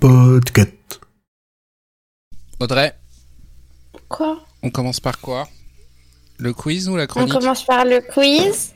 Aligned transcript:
Podcast. 0.00 1.00
Audrey, 2.60 2.94
Quoi? 4.08 4.38
On 4.62 4.70
commence 4.70 5.00
par 5.00 5.18
quoi? 5.20 5.48
Le 6.38 6.52
quiz 6.52 6.88
ou 6.88 6.96
la 6.96 7.04
On 7.04 7.06
chronique? 7.06 7.32
commence 7.32 7.64
par 7.64 7.84
le 7.84 8.00
quiz? 8.00 8.72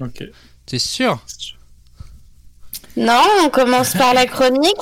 Ok. 0.00 0.24
T'es 0.66 0.78
sûr? 0.78 1.18
Non, 2.96 3.22
on 3.44 3.50
commence 3.50 3.92
par 3.94 4.14
la 4.14 4.26
chronique. 4.26 4.76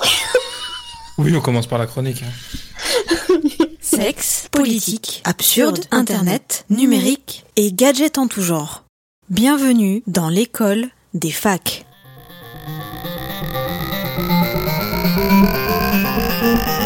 Oui, 1.19 1.35
on 1.37 1.41
commence 1.41 1.67
par 1.67 1.79
la 1.79 1.87
chronique. 1.87 2.23
hein. 2.23 3.39
Sexe, 3.81 4.49
politique, 4.51 5.21
absurde, 5.25 5.81
internet, 5.91 6.65
numérique 6.71 7.45
et 7.57 7.73
gadgets 7.73 8.17
en 8.19 8.29
tout 8.29 8.43
genre. 8.43 8.85
Bienvenue 9.29 10.03
dans 10.07 10.29
l'école 10.31 10.89
des 11.15 11.31
facs. 11.33 11.85
Thank 16.43 16.67
you. 16.67 16.82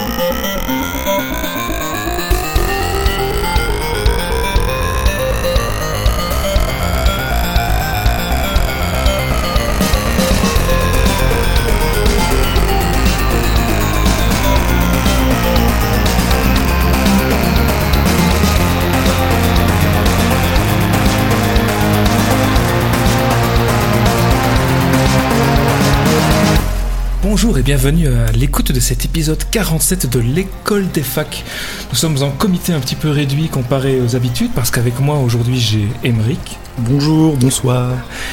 Bonjour 27.39 27.59
et 27.59 27.63
bienvenue 27.63 28.09
à 28.09 28.33
l'écoute 28.33 28.73
de 28.73 28.81
cet 28.81 29.05
épisode 29.05 29.45
47 29.51 30.09
de 30.09 30.21
l'école 30.21 30.89
des 30.91 31.03
facs. 31.03 31.45
Nous 31.91 31.95
sommes 31.95 32.23
en 32.23 32.31
comité 32.31 32.73
un 32.73 32.81
petit 32.81 32.95
peu 32.95 33.11
réduit 33.11 33.49
comparé 33.51 34.01
aux 34.01 34.17
habitudes 34.17 34.53
parce 34.55 34.71
qu'avec 34.71 34.99
moi 35.01 35.19
aujourd'hui 35.19 35.61
j'ai 35.61 35.87
Emeric, 36.03 36.57
Bonjour, 36.79 37.37
bonsoir. 37.37 37.93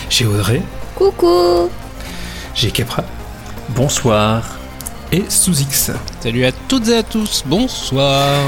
j'ai 0.09 0.26
Audrey, 0.26 0.62
Coucou 0.96 1.70
j'ai 2.56 2.72
Kepra 2.72 3.04
Bonsoir. 3.76 4.58
et 5.12 5.26
Sous-X. 5.28 5.92
Salut 6.22 6.46
à 6.46 6.54
toutes 6.54 6.88
et 6.88 6.96
à 6.96 7.04
tous, 7.04 7.44
bonsoir 7.46 8.40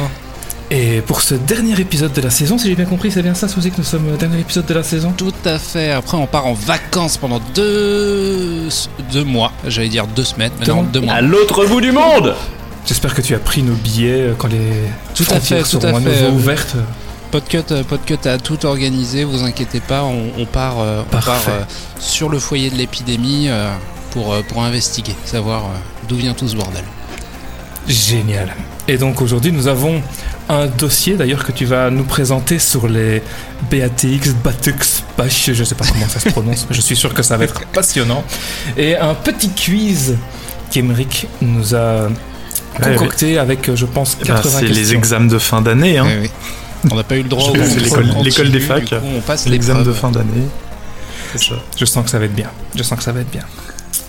Et 0.78 1.00
pour 1.00 1.22
ce 1.22 1.36
dernier 1.36 1.80
épisode 1.80 2.12
de 2.12 2.20
la 2.20 2.30
saison, 2.30 2.58
si 2.58 2.68
j'ai 2.68 2.76
bien 2.76 2.84
compris, 2.84 3.10
c'est 3.10 3.22
bien 3.22 3.34
ça 3.34 3.48
Sous-X, 3.48 3.78
nous 3.78 3.84
sommes 3.86 4.12
au 4.14 4.18
dernier 4.18 4.42
épisode 4.42 4.66
de 4.66 4.74
la 4.74 4.84
saison 4.84 5.14
Tout 5.16 5.32
à 5.46 5.58
fait, 5.58 5.92
après 5.92 6.18
on 6.18 6.28
part 6.28 6.48
en 6.48 6.54
vacances 6.54 7.16
pendant 7.16 7.40
deux, 7.56 8.68
deux 9.14 9.24
mois, 9.24 9.54
j'allais 9.66 9.88
dire 9.88 10.06
deux 10.06 10.26
semaines, 10.26 10.52
mais 10.60 10.66
non, 10.66 10.84
Deux 10.84 11.00
mois. 11.00 11.14
À 11.14 11.22
l'autre 11.22 11.66
bout 11.66 11.80
du 11.80 11.94
monde 11.94 12.36
J'espère 12.86 13.14
que 13.16 13.22
tu 13.22 13.34
as 13.34 13.40
pris 13.40 13.64
nos 13.64 13.74
billets 13.76 14.32
quand 14.38 14.50
les 14.50 14.58
Tout 15.16 15.24
à 15.30 15.40
fait, 15.40 15.62
frontières 15.62 15.64
tout 15.70 15.80
seront 15.80 15.96
à 15.96 16.00
à 16.00 16.02
fait. 16.02 16.28
ouvertes. 16.28 16.76
Podcut, 17.32 17.58
euh, 17.72 17.84
Podcut 17.84 18.28
a 18.28 18.38
tout 18.38 18.66
organisé, 18.66 19.24
vous 19.24 19.44
inquiétez 19.44 19.80
pas, 19.80 20.04
on, 20.04 20.26
on 20.38 20.46
part, 20.46 20.76
euh, 20.82 21.04
on 21.08 21.10
part 21.10 21.42
euh, 21.50 21.62
sur 22.00 22.28
le 22.28 22.38
foyer 22.38 22.70
de 22.70 22.76
l'épidémie 22.76 23.46
euh, 23.48 23.72
pour, 24.12 24.34
euh, 24.34 24.42
pour 24.48 24.62
investiguer, 24.64 25.16
savoir 25.24 25.64
euh, 25.64 25.68
d'où 26.10 26.16
vient 26.18 26.34
tout 26.34 26.48
ce 26.50 26.56
bordel. 26.56 26.84
Génial. 27.88 28.54
Et 28.88 28.98
donc 28.98 29.22
aujourd'hui, 29.22 29.52
nous 29.52 29.68
avons 29.68 30.02
un 30.50 30.68
dossier 30.68 31.16
d'ailleurs 31.16 31.44
que 31.44 31.52
tu 31.52 31.66
vas 31.66 31.90
nous 31.90 32.04
présenter 32.04 32.60
sur 32.60 32.88
les 32.88 33.22
BATX, 33.72 34.34
BATX, 34.44 35.04
PACH, 35.18 35.52
je 35.54 35.64
sais 35.64 35.76
pas 35.76 35.86
comment 35.92 36.08
ça 36.08 36.20
se 36.20 36.30
prononce, 36.30 36.68
mais 36.70 36.76
je 36.76 36.82
suis 36.82 36.96
sûr 36.96 37.14
que 37.14 37.24
ça 37.24 37.36
va 37.38 37.46
être 37.46 37.66
passionnant. 37.74 38.24
Et 38.78 38.96
un 38.96 39.14
petit 39.16 39.50
quiz 39.50 40.18
qu'Emeric 40.72 41.28
nous 41.42 41.74
a 41.76 42.10
concocté 42.82 43.38
avec, 43.40 43.74
je 43.74 43.86
pense, 43.86 44.18
Eh 44.22 44.26
ben, 44.26 44.36
80 44.36 44.60
c'est 44.60 44.68
les 44.68 44.94
examens 44.94 45.28
de 45.28 45.40
fin 45.40 45.62
d'année, 45.62 45.98
hein. 45.98 46.08
On 46.92 46.96
n'a 46.96 47.04
pas 47.04 47.16
eu 47.16 47.24
le 47.24 47.30
droit 47.30 47.52
c'est 47.68 47.80
l'école- 48.24 48.52
des 48.52 48.60
facs. 48.60 48.86
coup, 48.90 48.96
on 49.18 49.22
passe 49.22 49.48
l'examen 49.48 49.82
de 49.82 49.92
fin 49.94 50.12
d'année. 50.12 50.46
C'est 51.36 51.50
ça. 51.50 51.56
Je 51.76 51.86
sens 51.86 52.04
que 52.06 52.12
ça 52.12 52.20
va 52.20 52.26
être 52.26 52.36
bien. 52.36 52.52
Je 52.76 52.84
sens 52.84 52.98
que 53.00 53.04
ça 53.04 53.12
va 53.12 53.22
être 53.22 53.32
bien. 53.32 53.42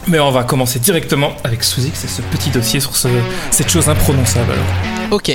Mais 0.09 0.21
on 0.21 0.31
va 0.31 0.45
commencer 0.45 0.79
directement 0.79 1.33
avec 1.43 1.65
Suzy, 1.65 1.91
c'est 1.95 2.09
ce 2.11 2.21
petit 2.23 2.51
dossier 2.51 2.81
sur 2.81 2.95
ce- 2.95 3.09
cette 3.51 3.71
chose 3.71 3.89
imprononçable. 3.89 4.53
Alors. 4.53 5.13
Ok. 5.13 5.35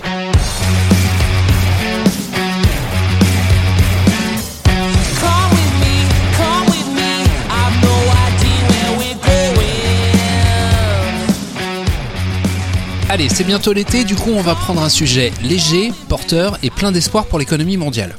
C'est 13.30 13.44
bientôt 13.44 13.72
l'été, 13.72 14.04
du 14.04 14.16
coup 14.16 14.32
on 14.32 14.42
va 14.42 14.56
prendre 14.56 14.82
un 14.82 14.90
sujet 14.90 15.32
léger, 15.44 15.92
porteur 16.10 16.58
et 16.64 16.72
plein 16.72 16.92
d'espoir 16.92 17.28
pour 17.28 17.38
l'économie 17.38 17.78
mondiale. 17.78 18.18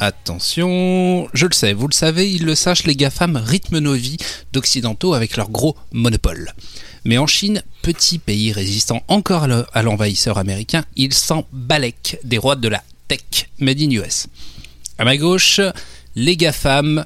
Attention, 0.00 1.28
je 1.32 1.46
le 1.46 1.52
sais, 1.52 1.72
vous 1.74 1.86
le 1.86 1.94
savez, 1.94 2.30
ils 2.30 2.44
le 2.44 2.54
sachent, 2.56 2.84
les 2.84 2.96
GAFAM 2.96 3.36
rythment 3.36 3.78
nos 3.78 3.94
vies 3.94 4.16
d'occidentaux 4.52 5.14
avec 5.14 5.36
leur 5.36 5.50
gros 5.50 5.76
monopole. 5.92 6.54
Mais 7.04 7.18
en 7.18 7.26
Chine, 7.26 7.62
petit 7.82 8.18
pays 8.18 8.52
résistant 8.52 9.02
encore 9.06 9.46
à 9.72 9.82
l'envahisseur 9.82 10.38
américain, 10.38 10.84
ils 10.96 11.14
s'en 11.14 11.46
balèquent 11.52 12.18
des 12.24 12.38
rois 12.38 12.56
de 12.56 12.68
la 12.68 12.82
tech 13.06 13.48
made 13.58 13.80
in 13.80 13.90
US. 13.90 14.26
À 14.98 15.04
ma 15.04 15.16
gauche, 15.16 15.60
les 16.16 16.36
GAFAM, 16.36 17.04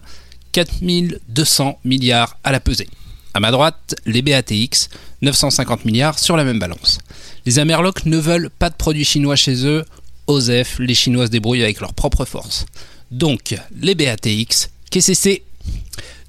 4200 0.52 1.80
milliards 1.84 2.38
à 2.44 2.52
la 2.52 2.60
pesée. 2.60 2.88
À 3.34 3.40
ma 3.40 3.50
droite, 3.50 3.96
les 4.06 4.22
BATX, 4.22 4.88
950 5.22 5.84
milliards 5.84 6.18
sur 6.20 6.36
la 6.36 6.44
même 6.44 6.60
balance. 6.60 7.00
Les 7.46 7.58
Amerlocs 7.58 8.06
ne 8.06 8.16
veulent 8.16 8.48
pas 8.48 8.70
de 8.70 8.76
produits 8.76 9.04
chinois 9.04 9.34
chez 9.34 9.66
eux. 9.66 9.84
OSEF, 10.28 10.78
les 10.78 10.94
Chinois 10.94 11.26
se 11.26 11.30
débrouillent 11.32 11.64
avec 11.64 11.80
leurs 11.80 11.94
propres 11.94 12.24
forces. 12.24 12.64
Donc, 13.10 13.56
les 13.80 13.94
BATX, 13.94 14.70
qu'est-ce 14.90 15.40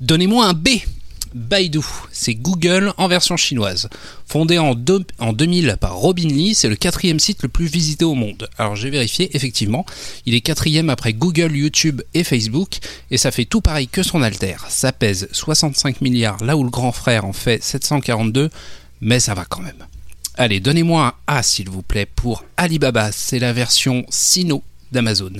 Donnez-moi 0.02 0.48
un 0.48 0.54
B 0.54 0.70
Baidu, 1.35 1.81
c'est 2.13 2.34
Google 2.34 2.94
en 2.97 3.09
version 3.09 3.35
chinoise. 3.35 3.90
Fondé 4.25 4.57
en, 4.57 4.73
deux- 4.73 5.06
en 5.19 5.34
2000 5.34 5.75
par 5.81 5.96
Robin 5.97 6.29
Lee, 6.29 6.56
c'est 6.56 6.69
le 6.69 6.78
quatrième 6.78 7.19
site 7.19 7.44
le 7.44 7.50
plus 7.50 7.66
visité 7.66 8.06
au 8.06 8.13
monde. 8.16 8.50
Alors 8.57 8.78
j'ai 8.78 8.90
vérifié, 8.90 9.35
effectivement, 9.35 9.85
il 10.25 10.34
est 10.34 10.40
quatrième 10.40 10.90
après 10.90 11.12
Google, 11.12 11.53
YouTube 11.56 12.01
et 12.13 12.23
Facebook, 12.23 12.78
et 13.12 13.18
ça 13.18 13.31
fait 13.31 13.44
tout 13.44 13.59
pareil 13.59 13.90
que 13.90 14.01
son 14.01 14.22
alter. 14.22 14.56
Ça 14.69 14.94
pèse 14.94 15.28
65 15.34 16.00
milliards 16.00 16.41
là 16.41 16.56
où 16.56 16.63
le 16.63 16.69
grand 16.69 16.94
frère 16.94 17.25
en 17.25 17.34
fait 17.34 17.62
742, 17.62 18.50
mais 19.02 19.19
ça 19.19 19.34
va 19.34 19.44
quand 19.44 19.62
même. 19.62 19.85
Allez, 20.38 20.62
donnez-moi 20.62 21.06
un 21.28 21.35
A 21.38 21.44
s'il 21.44 21.69
vous 21.69 21.81
plaît 21.81 22.07
pour 22.16 22.46
Alibaba, 22.56 23.12
c'est 23.12 23.40
la 23.40 23.52
version 23.52 24.06
Sino 24.09 24.63
d'Amazon. 24.94 25.34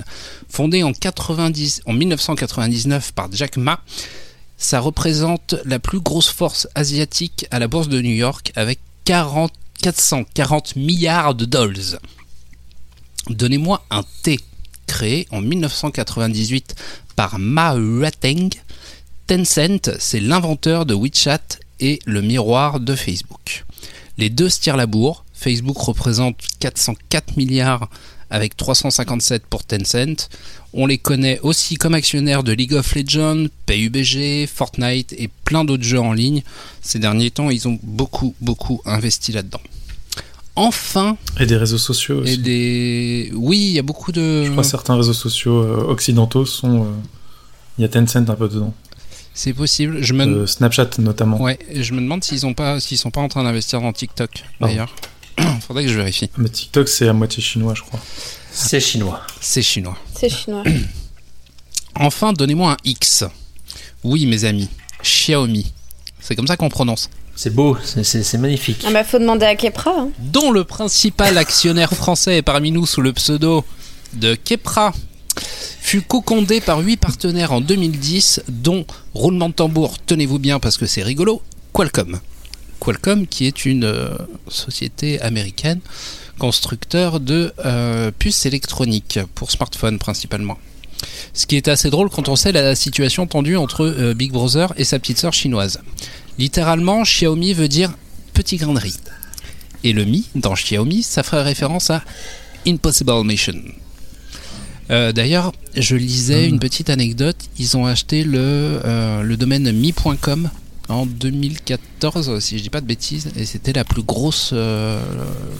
Fondé 0.50 0.82
en, 0.82 0.92
90 0.92 1.80
en 1.86 1.94
1999 1.94 3.12
par 3.12 3.28
Jack 3.32 3.56
Ma, 3.56 3.80
ça 4.58 4.80
représente 4.80 5.54
la 5.64 5.78
plus 5.78 6.00
grosse 6.00 6.30
force 6.30 6.68
asiatique 6.74 7.46
à 7.50 7.58
la 7.58 7.68
bourse 7.68 7.88
de 7.88 8.00
New 8.00 8.14
York 8.14 8.52
avec 8.56 8.78
40 9.04 9.52
440 9.82 10.76
milliards 10.76 11.34
de 11.34 11.44
dollars. 11.44 12.00
Donnez-moi 13.28 13.84
un 13.90 14.04
T 14.22 14.38
créé 14.86 15.26
en 15.30 15.40
1998 15.40 16.74
par 17.16 17.38
Ma 17.38 17.74
Huateng. 17.74 18.50
Tencent, 19.26 19.90
c'est 19.98 20.20
l'inventeur 20.20 20.86
de 20.86 20.94
WeChat 20.94 21.58
et 21.80 21.98
le 22.04 22.22
miroir 22.22 22.80
de 22.80 22.94
Facebook. 22.94 23.64
Les 24.18 24.30
deux 24.30 24.48
se 24.48 24.60
tirent 24.60 24.76
la 24.76 24.86
bourre. 24.86 25.24
Facebook 25.34 25.76
représente 25.78 26.36
404 26.60 27.36
milliards 27.36 27.90
avec 28.30 28.56
357 28.56 29.44
pour 29.46 29.64
Tencent. 29.64 30.28
On 30.72 30.86
les 30.86 30.98
connaît 30.98 31.38
aussi 31.42 31.76
comme 31.76 31.94
actionnaires 31.94 32.42
de 32.42 32.52
League 32.52 32.74
of 32.74 32.94
Legends, 32.94 33.46
PUBG, 33.66 34.46
Fortnite 34.46 35.14
et 35.18 35.28
plein 35.44 35.64
d'autres 35.64 35.84
jeux 35.84 36.00
en 36.00 36.12
ligne. 36.12 36.42
Ces 36.82 36.98
derniers 36.98 37.30
temps, 37.30 37.50
ils 37.50 37.66
ont 37.68 37.78
beaucoup, 37.82 38.34
beaucoup 38.40 38.82
investi 38.84 39.32
là-dedans. 39.32 39.60
Enfin, 40.58 41.18
Et 41.38 41.44
des 41.46 41.56
réseaux 41.56 41.76
sociaux 41.78 42.20
et 42.20 42.32
aussi. 42.32 42.38
des... 42.38 43.30
oui, 43.34 43.58
il 43.58 43.72
y 43.72 43.78
a 43.78 43.82
beaucoup 43.82 44.10
de... 44.10 44.44
Je 44.44 44.50
crois 44.50 44.62
que 44.62 44.68
certains 44.68 44.96
réseaux 44.96 45.12
sociaux 45.12 45.62
euh, 45.62 45.84
occidentaux 45.88 46.46
sont. 46.46 46.84
euh, 46.84 46.90
Il 47.78 47.82
y 47.82 47.84
a 47.84 47.88
Tencent 47.88 48.16
un 48.16 48.34
peu 48.34 48.48
dedans. 48.48 48.72
C'est 49.34 49.52
possible. 49.52 50.02
Je 50.02 50.14
me... 50.14 50.24
Euh, 50.24 50.46
Snapchat 50.46 50.88
notamment. 50.98 51.38
Ouais, 51.42 51.58
et 51.70 51.82
je 51.82 51.92
me 51.92 52.00
demande 52.00 52.24
s'ils 52.24 52.46
ont 52.46 52.54
pas, 52.54 52.80
sont 52.80 53.10
pas 53.10 53.20
en 53.20 53.28
train 53.28 53.44
d'investir 53.44 53.82
dans 53.82 53.92
TikTok 53.92 54.30
d'ailleurs. 54.62 54.94
Faudrait 55.66 55.84
que 55.84 55.90
je 55.90 55.96
vérifie. 55.96 56.30
Mais 56.38 56.48
TikTok, 56.48 56.88
c'est 56.88 57.08
à 57.08 57.12
moitié 57.12 57.42
chinois, 57.42 57.74
je 57.74 57.82
crois. 57.82 58.00
C'est 58.52 58.80
chinois. 58.80 59.20
C'est 59.40 59.62
chinois. 59.62 59.96
C'est 60.18 60.28
chinois. 60.30 60.62
Enfin, 61.98 62.32
donnez-moi 62.34 62.72
un 62.72 62.76
X. 62.84 63.24
Oui, 64.04 64.26
mes 64.26 64.44
amis. 64.44 64.68
Xiaomi. 65.02 65.72
C'est 66.20 66.36
comme 66.36 66.46
ça 66.46 66.56
qu'on 66.56 66.68
prononce. 66.68 67.08
C'est 67.34 67.54
beau, 67.54 67.76
c'est- 67.84 68.38
magnifique. 68.38 68.82
Ah 68.86 68.90
bah 68.92 69.04
faut 69.04 69.18
demander 69.18 69.46
à 69.46 69.54
Kepra. 69.56 69.90
hein. 69.98 70.08
Dont 70.18 70.50
le 70.50 70.64
principal 70.64 71.36
actionnaire 71.38 71.92
français 71.92 72.38
est 72.38 72.42
parmi 72.42 72.70
nous 72.70 72.86
sous 72.86 73.02
le 73.02 73.12
pseudo 73.12 73.64
de 74.14 74.34
Kepra 74.34 74.92
fut 75.80 76.00
cocondé 76.02 76.60
par 76.60 76.78
huit 76.80 76.96
partenaires 76.96 77.52
en 77.52 77.60
2010, 77.60 78.42
dont, 78.48 78.86
roulement 79.14 79.48
de 79.50 79.54
tambour, 79.54 79.96
tenez-vous 80.04 80.38
bien 80.38 80.58
parce 80.60 80.78
que 80.78 80.86
c'est 80.86 81.02
rigolo, 81.02 81.42
Qualcomm. 81.72 82.18
Qualcomm, 82.80 83.26
qui 83.26 83.46
est 83.46 83.64
une 83.64 83.84
euh, 83.84 84.16
société 84.48 85.20
américaine 85.20 85.80
constructeur 86.38 87.20
de 87.20 87.52
euh, 87.64 88.10
puces 88.16 88.46
électroniques 88.46 89.18
pour 89.34 89.50
smartphones 89.50 89.98
principalement. 89.98 90.58
Ce 91.34 91.46
qui 91.46 91.56
est 91.56 91.68
assez 91.68 91.90
drôle 91.90 92.08
quand 92.10 92.28
on 92.28 92.36
sait 92.36 92.52
la 92.52 92.74
situation 92.74 93.26
tendue 93.26 93.56
entre 93.56 93.84
euh, 93.84 94.14
Big 94.14 94.32
Brother 94.32 94.72
et 94.76 94.84
sa 94.84 94.98
petite 94.98 95.18
sœur 95.18 95.32
chinoise. 95.32 95.80
Littéralement, 96.38 97.02
Xiaomi 97.02 97.52
veut 97.52 97.68
dire 97.68 97.92
petit 98.32 98.56
grain 98.56 98.74
de 98.74 98.78
riz. 98.78 98.98
Et 99.84 99.92
le 99.92 100.04
Mi, 100.04 100.26
dans 100.34 100.54
Xiaomi, 100.54 101.02
ça 101.02 101.22
ferait 101.22 101.42
référence 101.42 101.90
à 101.90 102.02
Impossible 102.66 103.24
Mission. 103.24 103.54
Euh, 104.90 105.12
D'ailleurs, 105.12 105.52
je 105.76 105.96
lisais 105.96 106.48
une 106.48 106.58
petite 106.58 106.90
anecdote. 106.90 107.36
Ils 107.58 107.76
ont 107.76 107.86
acheté 107.86 108.24
le, 108.24 108.80
euh, 108.84 109.22
le 109.22 109.36
domaine 109.36 109.70
mi.com 109.72 110.50
en 110.88 111.06
2014, 111.06 112.38
si 112.38 112.58
je 112.58 112.62
dis 112.62 112.70
pas 112.70 112.80
de 112.80 112.86
bêtises, 112.86 113.30
et 113.36 113.44
c'était 113.44 113.72
la 113.72 113.84
plus 113.84 114.02
grosse 114.02 114.50
euh, 114.52 115.00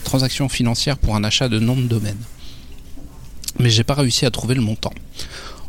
transaction 0.04 0.48
financière 0.48 0.98
pour 0.98 1.16
un 1.16 1.24
achat 1.24 1.48
de 1.48 1.58
nom 1.58 1.76
de 1.76 1.86
domaine. 1.86 2.18
Mais 3.58 3.70
j'ai 3.70 3.84
pas 3.84 3.94
réussi 3.94 4.26
à 4.26 4.30
trouver 4.30 4.54
le 4.54 4.60
montant. 4.60 4.92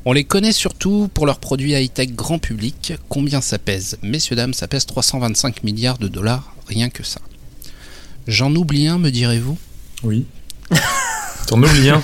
On 0.05 0.13
les 0.13 0.23
connaît 0.23 0.51
surtout 0.51 1.09
pour 1.13 1.25
leurs 1.25 1.39
produits 1.39 1.73
high-tech 1.73 2.11
grand 2.11 2.39
public. 2.39 2.93
Combien 3.09 3.41
ça 3.41 3.57
pèse? 3.57 3.97
Messieurs, 4.01 4.35
dames, 4.35 4.53
ça 4.53 4.67
pèse 4.67 4.85
325 4.85 5.63
milliards 5.63 5.97
de 5.97 6.07
dollars, 6.07 6.55
rien 6.67 6.89
que 6.89 7.03
ça. 7.03 7.19
J'en 8.27 8.53
oublie 8.55 8.87
un, 8.87 8.99
me 8.99 9.09
direz-vous? 9.09 9.57
Oui. 10.03 10.25
T'en 11.47 11.61
oublies 11.61 11.89
un? 11.89 12.01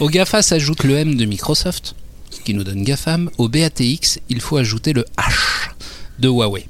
Au 0.00 0.08
GAFA 0.08 0.42
s'ajoute 0.42 0.84
le 0.84 0.96
M 0.96 1.16
de 1.16 1.24
Microsoft, 1.24 1.96
ce 2.30 2.40
qui 2.40 2.54
nous 2.54 2.64
donne 2.64 2.84
GAFAM. 2.84 3.30
Au 3.38 3.48
BATX, 3.48 4.20
il 4.28 4.40
faut 4.40 4.58
ajouter 4.58 4.92
le 4.92 5.04
H 5.18 5.70
de 6.18 6.28
Huawei. 6.28 6.66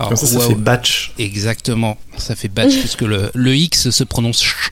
Alors, 0.00 0.18
Comme 0.18 0.28
ça, 0.28 0.40
fait 0.40 0.54
batch. 0.54 1.12
Exactement, 1.18 1.98
ça 2.16 2.34
fait 2.34 2.48
batch 2.48 2.78
puisque 2.78 3.02
le, 3.02 3.30
le 3.34 3.54
X 3.54 3.90
se 3.90 4.02
prononce 4.02 4.38
ch. 4.38 4.70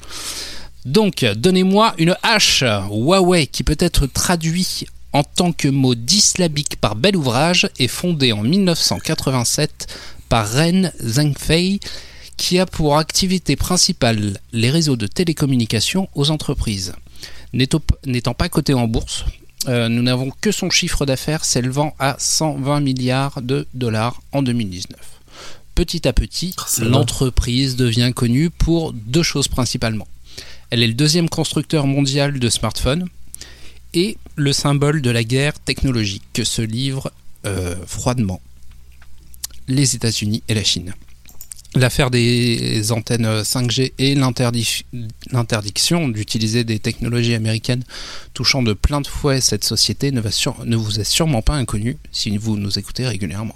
Donc, 0.86 1.22
donnez-moi 1.36 1.94
une 1.98 2.16
H 2.24 2.64
Huawei 2.88 3.46
qui 3.46 3.62
peut 3.62 3.76
être 3.78 4.06
traduit 4.06 4.86
en 5.12 5.22
tant 5.22 5.52
que 5.52 5.68
mot 5.68 5.94
dissyllabique 5.94 6.76
par 6.80 6.96
bel 6.96 7.14
ouvrage 7.14 7.68
est 7.78 7.88
fondé 7.88 8.32
en 8.32 8.42
1987 8.42 9.86
par 10.30 10.50
Ren 10.50 10.92
Zhengfei 11.02 11.80
qui 12.38 12.58
a 12.58 12.64
pour 12.64 12.96
activité 12.96 13.54
principale 13.54 14.38
les 14.52 14.70
réseaux 14.70 14.96
de 14.96 15.06
télécommunications 15.06 16.08
aux 16.14 16.30
entreprises. 16.30 16.94
N'étant 17.52 17.82
n'étant 18.06 18.32
pas 18.32 18.48
coté 18.48 18.72
en 18.72 18.86
bourse, 18.88 19.26
euh, 19.66 19.88
nous 19.88 20.02
n'avons 20.02 20.30
que 20.40 20.52
son 20.52 20.70
chiffre 20.70 21.04
d'affaires 21.04 21.44
s'élevant 21.44 21.94
à 21.98 22.16
120 22.18 22.80
milliards 22.80 23.42
de 23.42 23.66
dollars 23.74 24.22
en 24.32 24.40
2019. 24.42 25.17
Petit 25.78 26.08
à 26.08 26.12
petit, 26.12 26.56
Ah, 26.58 26.84
l'entreprise 26.84 27.76
devient 27.76 28.10
connue 28.14 28.50
pour 28.50 28.92
deux 28.92 29.22
choses 29.22 29.46
principalement. 29.46 30.08
Elle 30.70 30.82
est 30.82 30.88
le 30.88 30.94
deuxième 30.94 31.28
constructeur 31.28 31.86
mondial 31.86 32.40
de 32.40 32.48
smartphones 32.48 33.06
et 33.94 34.18
le 34.34 34.52
symbole 34.52 35.00
de 35.02 35.10
la 35.10 35.22
guerre 35.22 35.58
technologique 35.60 36.24
que 36.32 36.42
se 36.42 36.62
livrent 36.62 37.12
euh, 37.46 37.76
froidement 37.86 38.40
les 39.68 39.94
États-Unis 39.94 40.42
et 40.48 40.54
la 40.54 40.64
Chine. 40.64 40.94
L'affaire 41.76 42.10
des 42.10 42.90
antennes 42.90 43.42
5G 43.42 43.92
et 43.98 44.16
l'interdi- 44.16 44.84
l'interdiction 45.30 46.08
d'utiliser 46.08 46.64
des 46.64 46.80
technologies 46.80 47.34
américaines 47.34 47.84
touchant 48.34 48.62
de 48.64 48.72
plein 48.72 49.00
de 49.00 49.06
fouet 49.06 49.40
cette 49.40 49.62
société 49.64 50.10
ne, 50.10 50.20
va 50.20 50.32
sur- 50.32 50.64
ne 50.64 50.74
vous 50.76 50.98
est 50.98 51.04
sûrement 51.04 51.42
pas 51.42 51.54
inconnue 51.54 51.98
si 52.10 52.36
vous 52.36 52.56
nous 52.56 52.80
écoutez 52.80 53.06
régulièrement. 53.06 53.54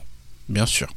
Bien 0.49 0.67
sûr. 0.67 0.89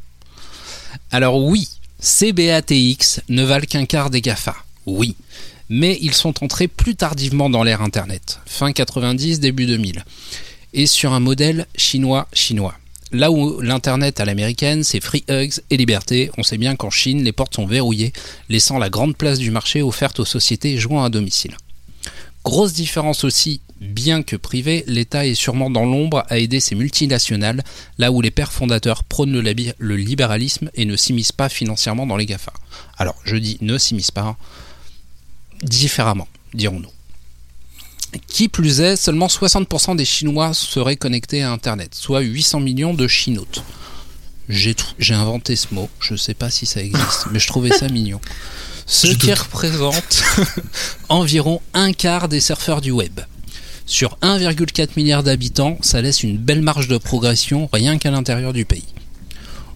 Alors 1.12 1.44
oui, 1.44 1.68
ces 2.00 2.34
BATX 2.34 3.22
ne 3.30 3.44
valent 3.44 3.66
qu'un 3.68 3.86
quart 3.86 4.10
des 4.10 4.22
GAFA. 4.22 4.56
Oui. 4.86 5.16
Mais 5.70 5.98
ils 6.02 6.14
sont 6.14 6.44
entrés 6.44 6.68
plus 6.68 6.96
tardivement 6.96 7.50
dans 7.50 7.64
l'ère 7.64 7.82
Internet, 7.82 8.40
fin 8.46 8.72
90, 8.72 9.40
début 9.40 9.66
2000, 9.66 10.04
et 10.74 10.86
sur 10.86 11.14
un 11.14 11.20
modèle 11.20 11.66
chinois-chinois. 11.76 12.76
Là 13.12 13.32
où 13.32 13.62
l'Internet 13.62 14.20
à 14.20 14.26
l'américaine, 14.26 14.84
c'est 14.84 15.00
free 15.00 15.24
hugs 15.30 15.62
et 15.70 15.78
liberté, 15.78 16.30
on 16.38 16.44
sait 16.44 16.58
bien 16.58 16.76
qu'en 16.76 16.90
Chine, 16.90 17.24
les 17.24 17.32
portes 17.32 17.56
sont 17.56 17.66
verrouillées, 17.66 18.14
laissant 18.50 18.78
la 18.78 18.90
grande 18.90 19.16
place 19.16 19.40
du 19.40 19.52
marché 19.52 19.82
offerte 19.82 20.20
aux 20.20 20.26
sociétés 20.26 20.78
jouant 20.78 21.04
à 21.04 21.10
domicile. 21.10 21.56
Grosse 22.46 22.74
différence 22.74 23.24
aussi, 23.24 23.60
bien 23.82 24.22
que 24.22 24.36
privé, 24.36 24.84
l'État 24.86 25.26
est 25.26 25.34
sûrement 25.34 25.72
dans 25.72 25.84
l'ombre 25.84 26.24
à 26.30 26.38
aider 26.38 26.60
ces 26.60 26.76
multinationales, 26.76 27.64
là 27.98 28.12
où 28.12 28.22
les 28.22 28.30
pères 28.30 28.54
fondateurs 28.54 29.04
prônent 29.04 29.40
le, 29.40 29.96
libéralisme 29.96 30.70
et 30.76 30.86
ne 30.86 30.96
s'immiscent 30.96 31.32
pas 31.32 31.50
financièrement 31.50 32.06
dans 32.06 32.18
les 32.18 32.28
GAFA. 32.28 32.54
Alors, 33.00 33.16
je 33.24 33.36
dis 33.36 33.58
ne 33.62 33.80
s'immiscent 33.80 34.12
pas, 34.12 34.38
différemment, 35.64 36.28
dirons-nous. 36.54 36.92
Qui 38.28 38.48
plus 38.48 38.80
est, 38.80 38.96
seulement 38.96 39.28
60% 39.28 39.96
des 39.96 40.06
Chinois 40.06 40.54
seraient 40.54 40.98
connectés 40.98 41.42
à 41.42 41.52
Internet, 41.52 41.96
soit 41.96 42.22
800 42.22 42.60
millions 42.60 42.94
de. 42.94 43.08
J'ai 44.48 44.76
trou- 44.76 44.94
j'ai 45.00 45.16
inventé 45.16 45.56
ce 45.56 45.74
mot, 45.74 45.90
je 46.00 46.14
ne 46.14 46.18
sais 46.18 46.36
pas 46.36 46.52
si 46.52 46.68
ça 46.68 46.80
existe, 46.84 47.26
mais 47.32 47.40
je 47.40 47.48
trouvais 47.48 47.72
ça 47.72 47.90
mignon. 47.90 48.22
Ce 48.86 49.08
qui 49.08 49.34
représente 49.34 50.24
environ 51.10 51.62
un 51.74 51.92
quart 51.92 52.28
des 52.28 52.40
surfeurs 52.40 52.82
du 52.82 52.92
web. 52.92 53.20
Sur 53.88 54.18
1,4 54.22 54.90
milliard 54.96 55.24
d'habitants, 55.24 55.78
ça 55.82 56.02
laisse 56.02 56.24
une 56.24 56.38
belle 56.38 56.62
marge 56.62 56.88
de 56.88 56.98
progression 56.98 57.70
rien 57.74 57.98
qu'à 57.98 58.12
l'intérieur 58.12 58.54
du 58.54 58.66
pays. 58.66 58.86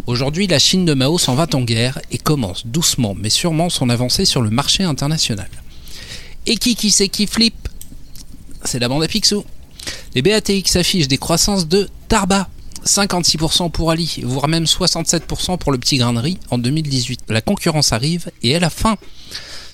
Aujourd'hui, 0.07 0.47
la 0.47 0.59
Chine 0.59 0.85
de 0.85 0.93
Mao 0.93 1.17
s'en 1.17 1.35
va 1.35 1.47
en 1.53 1.61
guerre 1.61 1.99
et 2.11 2.17
commence 2.17 2.65
doucement 2.65 3.15
mais 3.15 3.29
sûrement 3.29 3.69
son 3.69 3.89
avancée 3.89 4.25
sur 4.25 4.41
le 4.41 4.49
marché 4.49 4.83
international. 4.83 5.49
Et 6.45 6.57
qui 6.57 6.75
qui 6.75 6.89
c'est 6.89 7.09
qui 7.09 7.27
flippe? 7.27 7.67
C'est 8.63 8.79
la 8.79 8.87
bande 8.87 9.03
à 9.03 9.07
Picsou. 9.07 9.43
Les 10.15 10.21
BATX 10.21 10.75
affichent 10.75 11.07
des 11.07 11.17
croissances 11.17 11.67
de 11.67 11.89
Tarba. 12.07 12.49
56% 12.85 13.71
pour 13.71 13.91
Ali, 13.91 14.21
voire 14.23 14.47
même 14.47 14.65
67% 14.65 15.57
pour 15.57 15.71
le 15.71 15.77
petit 15.77 15.97
grain 15.97 16.13
en 16.49 16.57
2018. 16.57 17.21
La 17.29 17.41
concurrence 17.41 17.93
arrive 17.93 18.31
et 18.43 18.51
elle 18.51 18.63
a 18.63 18.69
faim. 18.69 18.97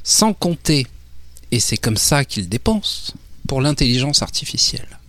Sans 0.04 0.34
compter, 0.34 0.88
et 1.52 1.60
c'est 1.60 1.78
comme 1.78 1.98
ça 1.98 2.26
qu'ils 2.26 2.50
dépensent, 2.50 3.14
pour 3.48 3.62
l'intelligence 3.62 4.22
artificielle. 4.22 5.00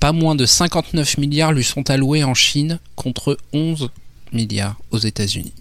Pas 0.00 0.12
moins 0.12 0.34
de 0.34 0.46
59 0.46 1.18
milliards 1.18 1.52
lui 1.52 1.64
sont 1.64 1.88
alloués 1.88 2.24
en 2.24 2.34
Chine 2.34 2.80
contre 2.96 3.38
11 3.52 3.90
milliards 4.32 4.76
aux 4.90 4.98
États-Unis. 4.98 5.52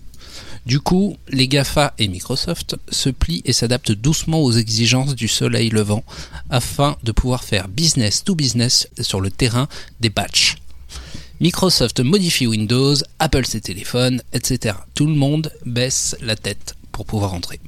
Du 0.65 0.80
coup, 0.80 1.18
les 1.27 1.48
GAFA 1.48 1.94
et 1.98 2.07
Microsoft 2.07 2.75
se 2.89 3.10
plient 3.10 3.41
et 3.46 3.53
s'adaptent 3.53 3.91
doucement 3.91 4.41
aux 4.41 4.51
exigences 4.51 5.15
du 5.15 5.27
soleil 5.27 5.70
levant 5.70 6.03
afin 6.50 6.98
de 7.03 7.12
pouvoir 7.12 7.43
faire 7.43 7.67
business 7.67 8.24
to 8.24 8.36
business 8.36 8.88
sur 9.00 9.22
le 9.22 9.31
terrain 9.31 9.67
des 10.00 10.10
batchs. 10.10 10.58
Microsoft 11.41 12.00
modifie 12.01 12.45
Windows, 12.45 12.93
Apple 13.17 13.48
ses 13.48 13.62
téléphones, 13.62 14.21
etc. 14.31 14.75
Tout 14.93 15.07
le 15.07 15.15
monde 15.15 15.51
baisse 15.65 16.15
la 16.21 16.36
tête 16.36 16.75
pour 16.91 17.07
pouvoir 17.07 17.33
entrer. 17.33 17.60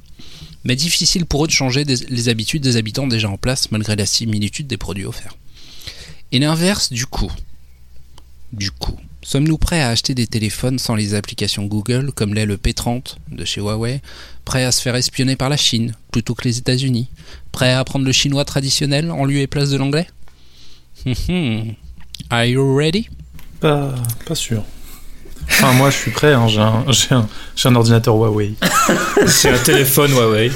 Mais 0.62 0.76
difficile 0.76 1.26
pour 1.26 1.44
eux 1.44 1.48
de 1.48 1.52
changer 1.52 1.82
les 1.84 2.28
habitudes 2.28 2.62
des 2.62 2.76
habitants 2.76 3.08
déjà 3.08 3.28
en 3.28 3.36
place 3.36 3.72
malgré 3.72 3.96
la 3.96 4.06
similitude 4.06 4.68
des 4.68 4.76
produits 4.76 5.06
offerts. 5.06 5.36
Et 6.30 6.38
l'inverse 6.38 6.92
du 6.92 7.04
coup. 7.04 7.32
Du 8.52 8.70
coup, 8.70 8.96
sommes-nous 9.22 9.58
prêts 9.58 9.80
à 9.80 9.88
acheter 9.88 10.14
des 10.14 10.28
téléphones 10.28 10.78
sans 10.78 10.94
les 10.94 11.14
applications 11.14 11.64
Google 11.64 12.12
comme 12.12 12.32
l'est 12.32 12.46
le 12.46 12.56
P30 12.56 13.16
de 13.32 13.44
chez 13.44 13.60
Huawei? 13.60 14.00
Prêts 14.44 14.64
à 14.64 14.70
se 14.70 14.82
faire 14.82 14.94
espionner 14.94 15.34
par 15.34 15.48
la 15.48 15.56
Chine 15.56 15.94
plutôt 16.12 16.36
que 16.36 16.44
les 16.44 16.58
États-Unis? 16.58 17.08
Prêts 17.50 17.72
à 17.72 17.80
apprendre 17.80 18.04
le 18.04 18.12
chinois 18.12 18.44
traditionnel 18.44 19.10
en 19.10 19.24
lieu 19.24 19.40
et 19.40 19.48
place 19.48 19.70
de 19.70 19.78
l'anglais? 19.78 20.06
Mhm. 21.04 21.74
Are 22.30 22.44
you 22.44 22.76
ready? 22.76 23.08
Pas, 23.64 23.94
pas 24.28 24.34
sûr. 24.34 24.62
Enfin, 25.48 25.72
moi, 25.72 25.88
je 25.88 25.96
suis 25.96 26.10
prêt. 26.10 26.34
hein, 26.34 26.46
J'ai 26.48 26.60
un, 26.60 26.84
j'ai 26.90 27.14
un, 27.14 27.26
j'ai 27.56 27.68
un 27.70 27.74
ordinateur 27.76 28.14
Huawei. 28.14 28.52
C'est 29.26 29.48
un 29.48 29.56
téléphone 29.58 30.10
Huawei 30.12 30.50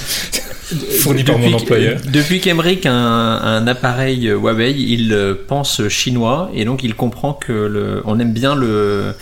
fourni 1.01 1.25
par 1.25 1.39
mon 1.39 1.47
Depuis- 1.47 1.55
employeur. 1.63 1.99
Depuis 2.05 2.41
qu'Emeric 2.43 2.85
a 2.85 2.93
un, 2.93 3.57
un 3.63 3.67
appareil 3.67 4.27
Huawei, 4.27 4.73
il 4.73 5.15
euh, 5.15 5.35
pense 5.49 5.89
chinois 5.89 6.51
et 6.53 6.67
donc 6.67 6.83
il 6.83 6.95
comprend 6.95 7.33
que 7.33 7.53
le, 7.53 8.03
on 8.05 8.19
aime 8.21 8.35
bien 8.35 8.55
le, 8.55 9.15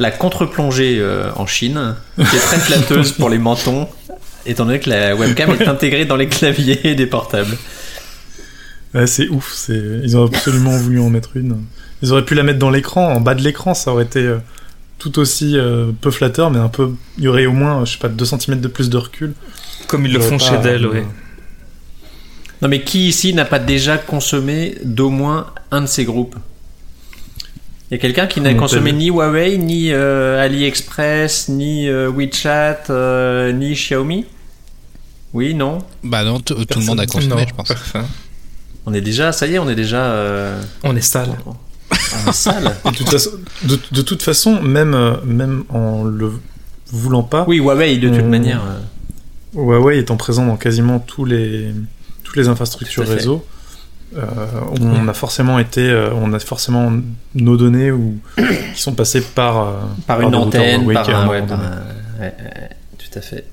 la 0.00 0.10
contre-plongée 0.10 0.96
euh, 0.98 1.30
en 1.36 1.46
Chine, 1.46 1.94
qui 2.16 2.22
est 2.36 2.40
très 2.40 2.58
flatteuse 2.58 3.12
pour 3.12 3.30
les 3.30 3.38
mentons, 3.38 3.86
étant 4.46 4.64
donné 4.64 4.80
que 4.80 4.90
la 4.90 5.14
webcam 5.14 5.54
est 5.60 5.68
intégrée 5.68 6.04
dans 6.06 6.16
les 6.16 6.26
claviers 6.26 6.96
des 6.96 7.06
portables. 7.06 7.56
Ouais, 8.94 9.06
c'est 9.06 9.28
ouf. 9.28 9.52
C'est... 9.54 10.00
Ils 10.02 10.16
ont 10.16 10.26
absolument 10.26 10.76
voulu 10.76 11.00
en 11.00 11.10
mettre 11.10 11.36
une. 11.36 11.64
Ils 12.02 12.12
auraient 12.12 12.24
pu 12.24 12.34
la 12.34 12.42
mettre 12.42 12.58
dans 12.58 12.70
l'écran, 12.70 13.12
en 13.12 13.20
bas 13.20 13.34
de 13.34 13.42
l'écran, 13.42 13.74
ça 13.74 13.92
aurait 13.92 14.04
été 14.04 14.20
euh, 14.20 14.38
tout 14.98 15.18
aussi 15.18 15.56
euh, 15.56 15.92
peu 16.00 16.10
flatteur, 16.10 16.50
mais 16.50 16.58
un 16.58 16.68
peu. 16.68 16.92
Il 17.18 17.24
y 17.24 17.28
aurait 17.28 17.46
au 17.46 17.52
moins, 17.52 17.84
je 17.84 17.92
sais 17.92 17.98
pas, 17.98 18.08
2 18.08 18.24
cm 18.24 18.60
de 18.60 18.68
plus 18.68 18.88
de 18.88 18.96
recul. 18.96 19.34
Comme 19.86 20.06
ils 20.06 20.12
le 20.12 20.20
font 20.20 20.38
chez 20.38 20.56
Dell, 20.58 20.84
euh, 20.84 20.90
oui. 20.92 21.00
Non 22.62 22.68
mais 22.68 22.82
qui 22.82 23.08
ici 23.08 23.32
n'a 23.32 23.46
pas 23.46 23.58
déjà 23.58 23.96
consommé 23.96 24.76
d'au 24.84 25.08
moins 25.08 25.46
un 25.70 25.82
de 25.82 25.86
ces 25.86 26.04
groupes? 26.04 26.36
Il 27.90 27.94
y 27.94 27.96
a 27.96 27.98
quelqu'un 27.98 28.26
qui 28.26 28.40
n'a 28.40 28.54
consommé 28.54 28.92
ni 28.92 29.08
Huawei, 29.08 29.58
ni 29.58 29.90
euh, 29.90 30.40
AliExpress, 30.40 31.48
ni 31.48 31.88
euh, 31.88 32.08
WeChat, 32.08 32.84
euh, 32.90 33.50
ni 33.50 33.72
Xiaomi? 33.72 34.26
Oui, 35.32 35.54
non? 35.54 35.78
Bah 36.04 36.22
non, 36.22 36.38
tout 36.38 36.54
le 36.54 36.84
monde 36.84 37.00
a 37.00 37.06
consommé, 37.06 37.34
Non, 37.34 37.48
je 37.48 37.54
pense. 37.54 37.72
On 38.86 38.94
est 38.94 39.00
déjà, 39.00 39.32
ça 39.32 39.46
y 39.46 39.54
est, 39.54 39.58
on 39.58 39.68
est 39.68 39.74
déjà... 39.74 40.04
euh, 40.04 40.60
On 40.84 40.96
est 40.96 41.00
sale. 41.00 41.30
en 42.26 42.32
salle. 42.32 42.74
Et 42.86 42.90
de, 42.90 42.96
toute 42.96 43.08
façon, 43.10 43.30
de, 43.64 43.78
de 43.92 44.02
toute 44.02 44.22
façon, 44.22 44.60
même, 44.62 44.94
euh, 44.94 45.16
même 45.24 45.64
en 45.68 46.04
le 46.04 46.32
voulant 46.92 47.22
pas, 47.22 47.44
Oui, 47.46 47.58
Huawei, 47.58 47.98
de 47.98 48.08
toute 48.08 48.20
On- 48.22 48.28
manière. 48.28 48.62
euh, 48.64 49.60
Huawei 49.60 49.98
étant 49.98 50.16
présent 50.16 50.46
dans 50.46 50.56
quasiment 50.56 50.98
tous 50.98 51.24
les, 51.24 51.72
toutes 52.24 52.36
les 52.36 52.48
infrastructures 52.48 53.06
réseau, 53.06 53.44
euh, 54.16 54.24
on 54.80 55.06
a 55.08 55.12
forcément 55.14 55.58
été, 55.58 55.88
euh, 55.88 56.10
on 56.14 56.32
a 56.32 56.38
forcément 56.40 56.90
nos 57.34 57.56
données 57.56 57.92
ou, 57.92 58.18
qui 58.74 58.80
sont 58.80 58.94
passées 58.94 59.20
par, 59.20 59.58
euh, 59.68 59.72
par 60.06 60.20
une 60.20 60.34
routeurs 60.34 60.46
antenne, 60.46 60.92
par 60.92 61.08
un, 61.08 61.12
moment 61.20 61.30
ouais, 61.30 61.42
par 61.42 61.58
donné. 61.58 61.68
un- 61.68 62.20
ouais, 62.22 62.34
ouais, 62.40 62.70
tout 62.98 63.18
à 63.18 63.22
fait. 63.22 63.44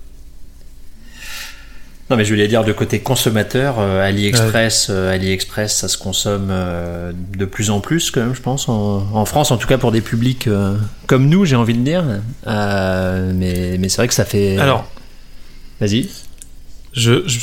Non, 2.09 2.15
mais 2.15 2.23
je 2.23 2.29
voulais 2.33 2.47
dire 2.47 2.63
de 2.63 2.71
côté 2.71 2.99
consommateur, 3.01 3.79
euh, 3.79 4.01
AliExpress, 4.01 4.87
euh, 4.89 5.13
AliExpress, 5.13 5.75
ça 5.75 5.87
se 5.89 5.97
consomme 5.97 6.47
euh, 6.49 7.11
de 7.37 7.43
plus 7.45 7.69
en 7.69 7.81
plus 7.81 8.11
quand 8.11 8.21
même, 8.21 8.33
je 8.33 8.41
pense, 8.41 8.69
en, 8.69 9.05
en 9.13 9.25
France, 9.25 9.51
en 9.51 9.57
tout 9.57 9.67
cas 9.67 9.77
pour 9.77 9.91
des 9.91 9.99
publics 9.99 10.47
comme 11.05 11.27
nous, 11.27 11.43
j'ai 11.43 11.57
envie 11.57 11.73
de 11.73 11.83
dire. 11.83 12.03
Mais 12.45 13.77
mais 13.77 13.89
c'est 13.89 13.97
vrai 13.97 14.07
que 14.07 14.13
ça 14.13 14.25
fait. 14.25 14.57
Alors, 14.57 14.87
vas-y. 15.81 16.09
je, 16.93 17.27
je, 17.27 17.39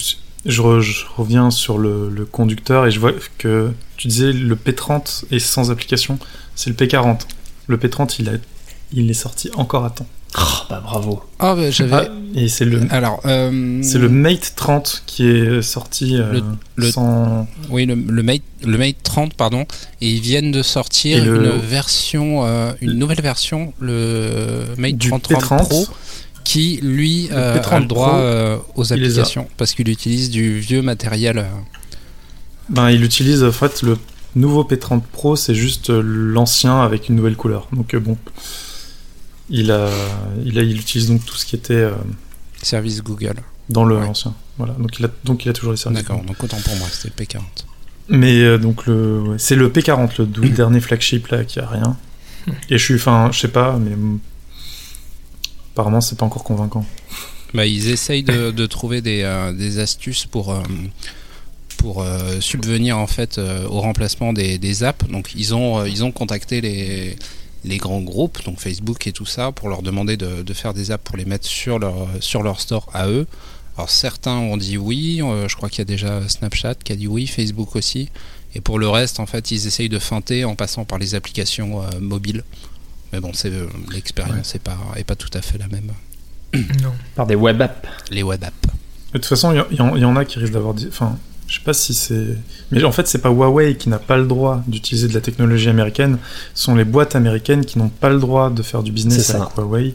je 0.47 0.62
re- 0.62 0.80
je 0.80 1.04
reviens 1.16 1.50
sur 1.50 1.76
le, 1.78 2.09
le 2.09 2.25
conducteur 2.25 2.87
et 2.87 2.90
je 2.90 3.00
vois 3.00 3.12
que 3.38 3.71
tu 3.99 4.09
disais 4.09 4.33
le 4.33 4.54
P30 4.56 5.25
est 5.30 5.38
sans 5.40 5.71
application, 5.71 6.18
c'est 6.54 6.71
le 6.71 6.76
P40. 6.76 7.21
Le 7.66 7.76
P30, 7.76 8.16
il, 8.18 8.28
a, 8.28 8.33
il 8.92 9.11
est 9.11 9.14
sorti 9.14 9.50
encore 9.54 9.85
à 9.85 9.90
temps. 9.90 10.06
Oh, 10.36 10.42
bah 10.68 10.80
bravo. 10.84 11.22
Ah, 11.38 11.54
bah, 11.54 11.70
j'avais. 11.70 11.92
Ah, 11.94 12.08
et 12.34 12.48
c'est 12.48 12.64
le, 12.64 12.80
Alors, 12.90 13.20
euh, 13.24 13.78
c'est 13.82 13.98
le 13.98 14.08
Mate 14.08 14.54
30 14.56 15.04
qui 15.06 15.28
est 15.28 15.62
sorti 15.62 16.16
euh, 16.16 16.32
Le- 16.32 16.42
le- 16.76 16.90
sans. 16.90 17.46
Oui, 17.70 17.86
le, 17.86 17.94
le 17.94 18.22
Mate, 18.24 18.42
le 18.64 18.76
Mate 18.76 18.96
30, 19.04 19.34
pardon, 19.34 19.64
et 20.00 20.08
ils 20.10 20.20
viennent 20.20 20.50
de 20.50 20.62
sortir 20.62 21.22
Et 21.22 21.26
une 21.26 21.50
version, 21.60 22.44
euh, 22.44 22.72
une 22.80 22.94
nouvelle 22.94 23.20
version, 23.20 23.72
le 23.78 24.64
Mate 24.76 24.96
Du 24.96 25.08
30, 25.10 25.22
30 25.22 25.42
P30. 25.42 25.68
Pro, 25.68 25.86
qui 26.42 26.80
lui 26.82 27.30
a 27.32 27.58
P30 27.58 27.80
le 27.82 27.86
droit 27.86 28.20
Pro, 28.20 28.64
aux 28.82 28.92
applications 28.92 29.46
parce 29.56 29.72
qu'il 29.72 29.88
utilise 29.88 30.30
du 30.30 30.58
vieux 30.58 30.82
matériel. 30.82 31.46
Ben, 32.68 32.90
il 32.90 33.04
utilise 33.04 33.44
en 33.44 33.52
fait 33.52 33.82
le 33.82 33.96
nouveau 34.34 34.64
P30 34.64 35.00
Pro, 35.12 35.36
c'est 35.36 35.54
juste 35.54 35.90
l'ancien 35.90 36.80
avec 36.80 37.08
une 37.08 37.14
nouvelle 37.14 37.36
couleur. 37.36 37.68
Donc 37.72 37.94
bon, 37.96 38.16
il 39.50 39.70
a, 39.70 39.88
il 40.44 40.58
a, 40.58 40.62
il 40.62 40.78
utilise 40.78 41.08
donc 41.08 41.24
tout 41.24 41.36
ce 41.36 41.44
qui 41.46 41.56
était 41.56 41.74
euh, 41.74 41.92
Service 42.62 43.02
Google. 43.02 43.36
dans 43.68 43.84
le 43.84 43.96
Ouais. 43.98 44.06
ancien. 44.06 44.34
Voilà, 44.58 44.74
donc 44.74 44.98
il 44.98 45.04
a, 45.04 45.08
donc 45.24 45.44
il 45.44 45.48
a 45.48 45.52
toujours 45.52 45.72
les 45.72 45.76
services. 45.78 46.00
D'accord, 46.02 46.22
donc 46.24 46.42
autant 46.42 46.58
pour 46.64 46.76
moi, 46.76 46.86
c'était 46.90 47.12
le 47.18 47.24
P40. 47.24 47.40
Mais 48.08 48.40
euh, 48.42 48.58
donc 48.58 48.86
le, 48.86 49.20
ouais, 49.22 49.36
c'est 49.38 49.56
le 49.56 49.68
P40, 49.70 50.10
le 50.18 50.48
dernier 50.50 50.80
flagship 50.80 51.28
là 51.28 51.44
qui 51.44 51.58
a 51.60 51.66
rien. 51.66 51.96
Et 52.70 52.76
je 52.78 52.84
suis, 52.84 52.94
enfin, 52.94 53.30
je 53.32 53.40
sais 53.40 53.48
pas, 53.48 53.78
mais 53.78 53.96
mm, 53.96 54.18
apparemment 55.72 56.00
c'est 56.00 56.16
pas 56.18 56.26
encore 56.26 56.44
convaincant. 56.44 56.84
Bah, 57.54 57.66
ils 57.66 57.88
essayent 57.90 58.24
de, 58.24 58.50
de 58.50 58.66
trouver 58.66 59.00
des, 59.00 59.22
euh, 59.22 59.52
des 59.52 59.78
astuces 59.78 60.26
pour, 60.26 60.52
euh, 60.52 60.60
pour 61.78 62.04
subvenir 62.40 62.98
en 62.98 63.06
fait 63.06 63.38
au 63.68 63.80
remplacement 63.80 64.32
des, 64.32 64.58
des 64.58 64.82
apps. 64.84 65.06
Donc 65.08 65.32
ils 65.36 65.54
ont, 65.54 65.84
ils 65.84 66.02
ont 66.04 66.12
contacté 66.12 66.60
les, 66.60 67.16
les 67.64 67.78
grands 67.78 68.00
groupes, 68.02 68.44
donc 68.44 68.61
Facebook 68.61 69.06
et 69.06 69.12
tout 69.12 69.26
ça, 69.26 69.50
pour 69.52 69.68
leur 69.68 69.83
demander 69.83 70.16
de, 70.16 70.42
de 70.42 70.54
faire 70.54 70.75
des 70.75 70.90
apps 70.90 71.02
pour 71.04 71.16
les 71.16 71.25
mettre 71.25 71.47
sur 71.47 71.78
leur, 71.78 72.09
sur 72.21 72.42
leur 72.42 72.61
store 72.61 72.88
à 72.92 73.09
eux. 73.09 73.26
Alors 73.76 73.90
certains 73.90 74.37
ont 74.37 74.56
dit 74.56 74.76
oui, 74.78 75.21
euh, 75.23 75.49
je 75.49 75.56
crois 75.56 75.68
qu'il 75.68 75.78
y 75.78 75.83
a 75.83 75.85
déjà 75.87 76.28
Snapchat 76.28 76.76
qui 76.76 76.92
a 76.92 76.97
dit 76.97 77.09
oui, 77.09 77.26
Facebook 77.26 77.75
aussi. 77.76 78.09
Et 78.54 78.61
pour 78.61 78.78
le 78.78 78.88
reste, 78.88 79.18
en 79.18 79.26
fait, 79.26 79.50
ils 79.50 79.66
essayent 79.66 79.88
de 79.88 79.99
feinter 79.99 80.44
en 80.44 80.54
passant 80.54 80.85
par 80.85 80.99
les 80.99 81.16
applications 81.16 81.83
euh, 81.83 81.87
mobiles. 82.00 82.44
Mais 83.12 83.18
bon, 83.21 83.33
c'est 83.33 83.50
euh, 83.50 83.66
l'expérience 83.92 84.54
n'est 84.54 84.61
pas, 84.61 84.78
est 84.97 85.02
pas 85.04 85.16
tout 85.16 85.30
à 85.35 85.42
fait 85.42 85.59
la 85.59 85.66
même. 85.68 85.90
Non. 86.83 86.92
Par 87.16 87.26
des 87.26 87.35
web 87.35 87.61
apps. 87.62 87.88
Les 88.11 88.23
web 88.23 88.44
apps. 88.44 88.54
Mais 89.12 89.18
de 89.18 89.25
toute 89.25 89.26
façon, 89.26 89.50
il 89.52 89.75
y 89.75 89.76
y, 89.76 89.80
en- 89.80 89.97
il 89.97 90.02
y 90.02 90.04
en 90.04 90.14
a 90.14 90.25
qui 90.25 90.38
risquent 90.38 90.52
d'avoir. 90.52 90.75
dit- 90.75 90.87
Enfin, 90.88 91.18
je 91.46 91.54
sais 91.58 91.64
pas 91.64 91.72
si 91.74 91.94
c'est. 91.94 92.36
Mais 92.70 92.82
en 92.84 92.92
fait, 92.92 93.06
c'est 93.06 93.18
pas 93.20 93.30
Huawei 93.30 93.76
qui 93.76 93.88
n'a 93.88 93.98
pas 93.98 94.16
le 94.16 94.26
droit 94.26 94.62
d'utiliser 94.66 95.08
de 95.08 95.14
la 95.14 95.20
technologie 95.20 95.68
américaine. 95.68 96.18
Ce 96.54 96.64
sont 96.64 96.74
les 96.74 96.84
boîtes 96.84 97.14
américaines 97.16 97.64
qui 97.64 97.78
n'ont 97.78 97.88
pas 97.90 98.08
le 98.10 98.18
droit 98.18 98.50
de 98.50 98.62
faire 98.62 98.82
du 98.82 98.92
business 98.92 99.22
ça. 99.26 99.36
avec 99.42 99.56
Huawei. 99.56 99.94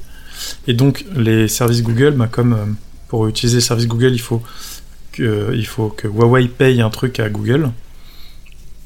Et 0.68 0.74
donc, 0.74 1.06
les 1.16 1.48
services 1.48 1.82
Google, 1.84 2.12
bah, 2.12 2.28
comme 2.32 2.54
euh, 2.54 2.66
pour 3.08 3.28
utiliser 3.28 3.58
les 3.58 3.62
services 3.62 3.88
Google, 3.88 4.12
il 4.14 4.20
faut 4.22 4.42
que, 5.12 5.52
il 5.56 5.66
faut 5.66 5.90
que 5.90 6.08
Huawei 6.08 6.48
paye 6.48 6.82
un 6.82 6.90
truc 6.90 7.20
à 7.20 7.30
Google. 7.30 7.72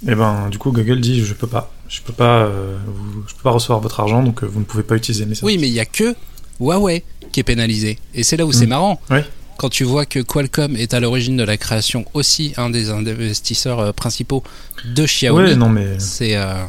Et 0.07 0.15
ben, 0.15 0.49
du 0.49 0.57
coup, 0.57 0.71
Google 0.71 0.99
dit 0.99 1.23
je 1.23 1.33
peux 1.33 1.47
pas. 1.47 1.71
Je 1.87 2.01
peux 2.01 2.13
pas, 2.13 2.43
euh, 2.45 2.75
vous- 2.87 3.23
je 3.27 3.35
peux 3.35 3.43
pas 3.43 3.51
recevoir 3.51 3.79
votre 3.79 3.99
argent, 3.99 4.23
donc 4.23 4.43
euh, 4.43 4.47
vous 4.47 4.59
ne 4.59 4.65
pouvez 4.65 4.83
pas 4.83 4.95
utiliser 4.95 5.25
mes 5.25 5.35
services. 5.35 5.43
Oui, 5.55 5.57
mais 5.61 5.67
il 5.67 5.73
y 5.73 5.79
a 5.79 5.85
que 5.85 6.15
Huawei 6.59 7.03
qui 7.31 7.39
est 7.39 7.43
pénalisé. 7.43 7.99
Et 8.15 8.23
c'est 8.23 8.35
là 8.37 8.45
où 8.45 8.51
c'est 8.51 8.65
Mm. 8.65 8.69
marrant. 8.69 8.99
Ouais. 9.11 9.23
Quand 9.63 9.69
tu 9.69 9.85
vois 9.85 10.05
que 10.05 10.19
Qualcomm 10.19 10.75
est 10.75 10.93
à 10.93 10.99
l'origine 10.99 11.37
de 11.37 11.43
la 11.45 11.55
création 11.55 12.03
aussi 12.13 12.51
un 12.57 12.69
des 12.69 12.89
investisseurs 12.89 13.79
euh, 13.79 13.91
principaux 13.93 14.43
de 14.93 15.05
Xiaomi, 15.05 15.51
Ouais, 15.51 15.55
non, 15.55 15.69
mais. 15.69 15.97
c'est 15.99 16.35
euh, 16.35 16.65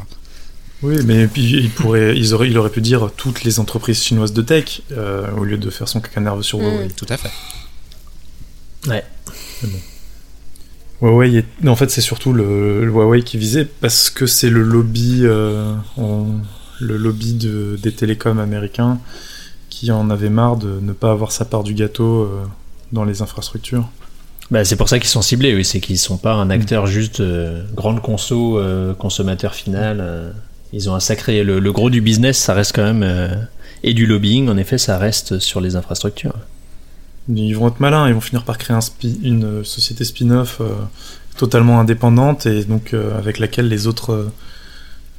Oui, 0.81 0.95
mais 1.05 1.27
puis 1.27 1.43
il 1.57 1.69
pourrait, 1.71 2.17
ils 2.17 2.33
auraient, 2.33 2.47
il 2.47 2.57
aurait 2.57 2.69
pu 2.69 2.79
dire 2.79 3.09
toutes 3.17 3.43
les 3.43 3.59
entreprises 3.59 4.01
chinoises 4.01 4.31
de 4.31 4.41
tech 4.41 4.81
euh, 4.93 5.29
au 5.37 5.43
lieu 5.43 5.57
de 5.57 5.69
faire 5.69 5.89
son 5.89 5.99
caca 5.99 6.21
nerveux 6.21 6.41
sur. 6.41 6.59
Huawei. 6.59 6.87
tout 6.95 7.05
à 7.09 7.17
fait. 7.17 7.31
Huawei, 11.01 11.35
est- 11.39 11.67
en 11.67 11.75
fait, 11.75 11.91
c'est 11.91 11.99
surtout 11.99 12.31
le, 12.31 12.85
le 12.85 12.91
Huawei 12.91 13.23
qui 13.23 13.37
visait 13.37 13.65
parce 13.65 14.09
que 14.09 14.25
c'est 14.25 14.49
le 14.49 14.61
lobby, 14.61 15.23
euh, 15.23 15.73
en- 15.97 16.27
le 16.79 16.95
lobby 16.95 17.33
de, 17.33 17.77
des 17.83 17.91
télécoms 17.91 18.39
américains 18.39 18.99
qui 19.69 19.91
en 19.91 20.09
avait 20.09 20.29
marre 20.29 20.55
de 20.55 20.79
ne 20.81 20.93
pas 20.93 21.11
avoir 21.11 21.33
sa 21.33 21.43
part 21.43 21.63
du 21.65 21.73
gâteau 21.73 22.23
euh, 22.23 22.45
dans 22.91 23.03
les 23.05 23.21
infrastructures. 23.21 23.87
Bah, 24.51 24.63
c'est 24.63 24.75
pour 24.75 24.89
ça 24.89 24.99
qu'ils 24.99 25.09
sont 25.09 25.21
ciblés, 25.23 25.55
oui, 25.55 25.65
c'est 25.65 25.79
qu'ils 25.79 25.97
sont 25.97 26.17
pas 26.17 26.33
un 26.33 26.49
acteur 26.51 26.85
juste 26.85 27.19
euh, 27.19 27.63
grande 27.73 28.01
conso, 28.01 28.59
euh, 28.59 28.93
consommateur 28.93 29.55
final. 29.55 29.97
euh, 30.01 30.31
ils 30.73 30.89
ont 30.89 30.93
un 30.95 30.99
sacré. 30.99 31.43
Le, 31.43 31.59
le 31.59 31.71
gros 31.71 31.89
du 31.89 32.01
business, 32.01 32.37
ça 32.37 32.53
reste 32.53 32.75
quand 32.75 32.83
même. 32.93 33.47
et 33.83 33.93
du 33.93 34.05
lobbying, 34.05 34.49
en 34.49 34.57
effet, 34.57 34.77
ça 34.77 34.97
reste 34.97 35.39
sur 35.39 35.61
les 35.61 35.75
infrastructures. 35.75 36.33
Ils 37.29 37.53
vont 37.53 37.69
être 37.69 37.79
malins, 37.79 38.07
ils 38.07 38.13
vont 38.13 38.21
finir 38.21 38.43
par 38.43 38.57
créer 38.57 38.75
un 38.75 38.81
spi- 38.81 39.19
une 39.23 39.63
société 39.63 40.03
spin-off 40.03 40.61
totalement 41.37 41.79
indépendante 41.79 42.45
et 42.45 42.65
donc 42.65 42.93
avec 42.93 43.39
laquelle 43.39 43.67
les 43.67 43.87
autres, 43.87 44.29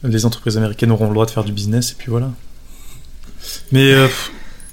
les 0.04 0.24
entreprises 0.26 0.56
américaines 0.56 0.90
auront 0.92 1.06
le 1.08 1.14
droit 1.14 1.26
de 1.26 1.30
faire 1.30 1.44
du 1.44 1.52
business 1.52 1.92
et 1.92 1.94
puis 1.96 2.10
voilà. 2.10 2.30
Mais 3.72 3.94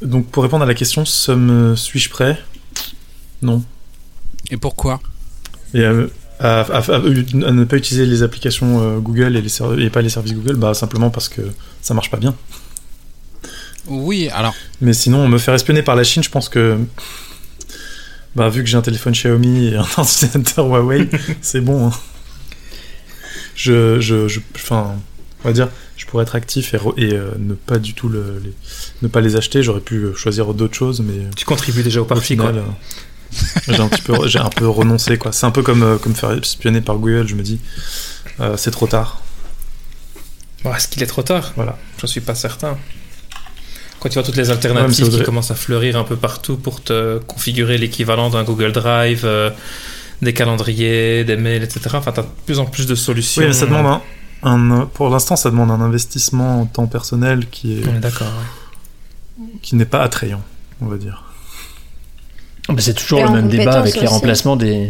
donc 0.01 0.27
pour 0.27 0.43
répondre 0.43 0.63
à 0.63 0.67
la 0.67 0.75
question, 0.75 1.05
suis-je 1.05 2.09
prêt? 2.09 2.37
Non. 3.43 3.63
Et 4.51 4.57
pourquoi? 4.57 4.99
Et 5.73 5.81
euh, 5.81 6.07
à, 6.39 6.61
à- 6.61 6.77
à- 6.79 6.95
à 6.95 6.99
ne 6.99 7.63
pas 7.65 7.77
utiliser 7.77 8.05
les 8.05 8.23
applications 8.23 8.81
euh, 8.81 8.99
Google 8.99 9.35
et, 9.37 9.41
les 9.41 9.49
serv- 9.49 9.79
et 9.79 9.89
pas 9.89 10.01
les 10.01 10.09
services 10.09 10.33
Google, 10.33 10.55
bah 10.55 10.73
simplement 10.73 11.09
parce 11.09 11.29
que 11.29 11.41
ça 11.81 11.93
marche 11.93 12.09
pas 12.09 12.17
bien. 12.17 12.35
Oui, 13.87 14.29
alors, 14.33 14.55
Mais 14.81 14.93
sinon, 14.93 15.27
me 15.27 15.37
faire 15.37 15.53
espionner 15.53 15.83
par 15.83 15.95
la 15.95 16.03
Chine, 16.03 16.23
je 16.23 16.29
pense 16.29 16.47
que. 16.49 16.77
Bah, 18.35 18.49
vu 18.49 18.63
que 18.63 18.69
j'ai 18.69 18.77
un 18.77 18.81
téléphone 18.81 19.13
Xiaomi 19.13 19.67
et 19.67 19.75
un 19.75 19.85
ordinateur 19.97 20.65
Huawei, 20.67 21.09
c'est 21.41 21.61
bon. 21.61 21.87
hein. 21.87 21.91
Je. 23.55 23.99
je, 23.99 24.27
je- 24.27 24.39
Enfin, 24.55 24.95
on 25.43 25.47
va 25.49 25.53
dire, 25.53 25.69
je 25.97 26.05
pourrais 26.05 26.23
être 26.23 26.35
actif 26.35 26.73
et, 26.73 26.77
re- 26.77 26.93
et, 26.97 27.13
euh, 27.13 27.31
ne 27.37 27.53
pas 27.53 27.77
du 27.77 27.93
tout 27.93 28.07
le, 28.09 28.41
les, 28.43 28.53
ne 29.01 29.07
pas 29.09 29.19
les 29.21 29.35
acheter. 29.35 29.61
J'aurais 29.63 29.81
pu 29.81 29.95
euh, 29.97 30.13
choisir 30.15 30.53
d'autres 30.53 30.75
choses, 30.75 31.01
mais 31.01 31.29
Tu 31.35 31.43
contribues 31.45 31.83
déjà 31.83 32.01
au 32.01 32.05
parti, 32.05 32.37
quoi. 32.37 32.49
final, 32.49 32.63
euh, 32.63 32.71
j'ai 33.67 33.79
un 33.79 33.87
petit 33.87 34.01
peu, 34.01 34.27
j'ai 34.27 34.39
un 34.39 34.49
peu 34.49 34.67
renoncé, 34.67 35.17
quoi. 35.17 35.31
C'est 35.31 35.45
un 35.45 35.51
peu 35.51 35.61
comme, 35.63 35.83
euh, 35.83 35.97
comme 35.97 36.15
faire 36.15 36.31
espionner 36.31 36.81
par 36.81 36.95
Google, 36.97 37.27
je 37.27 37.35
me 37.35 37.41
dis, 37.43 37.59
euh, 38.39 38.57
c'est 38.57 38.71
trop 38.71 38.87
tard. 38.87 39.21
Bon, 40.63 40.73
Est-ce 40.73 40.87
qu'il 40.87 41.03
est 41.03 41.07
trop 41.07 41.23
tard? 41.23 41.51
Voilà. 41.55 41.77
Je 42.01 42.07
suis 42.07 42.21
pas 42.21 42.35
certain. 42.35 42.77
Quand 43.99 44.09
tu 44.09 44.15
vois 44.15 44.23
toutes 44.23 44.35
les 44.37 44.49
alternatives 44.49 45.09
qui 45.09 45.23
commencent 45.23 45.51
à 45.51 45.55
fleurir 45.55 45.97
un 45.97 46.03
peu 46.03 46.15
partout 46.17 46.57
pour 46.57 46.81
te 46.83 47.19
configurer 47.19 47.77
l'équivalent 47.77 48.29
d'un 48.29 48.43
Google 48.43 48.71
Drive, 48.73 49.21
euh, 49.23 49.49
des 50.21 50.33
calendriers, 50.33 51.23
des 51.23 51.37
mails, 51.37 51.63
etc. 51.63 51.81
Enfin, 51.93 52.11
t'as 52.11 52.21
de 52.23 52.27
plus 52.45 52.59
en 52.59 52.65
plus 52.65 52.85
de 52.85 52.95
solutions. 52.95 53.41
Oui, 53.41 53.47
mais 53.49 53.53
ça 53.53 53.65
demande 53.65 54.01
un, 54.43 54.71
un- 54.71 54.85
pour 54.87 55.09
l'instant, 55.09 55.35
ça 55.37 55.49
demande 55.49 55.71
un 55.71 55.79
investissement 55.81 56.61
en 56.61 56.65
temps 56.65 56.87
personnel 56.87 57.47
qui 57.49 57.79
est, 57.79 57.87
On 57.87 57.95
est 57.95 57.99
d'accord. 57.99 58.27
ouais. 58.27 59.45
qui 59.61 59.75
n'est 59.75 59.85
pas 59.85 60.01
attrayant, 60.01 60.41
on 60.81 60.85
va 60.87 60.97
dire. 60.97 61.23
Bah, 62.69 62.75
c'est 62.79 62.93
toujours 62.93 63.19
le 63.25 63.31
même 63.31 63.47
débat 63.49 63.71
avec 63.79 63.93
les 63.95 64.07
remplacements 64.07 64.55
des. 64.55 64.89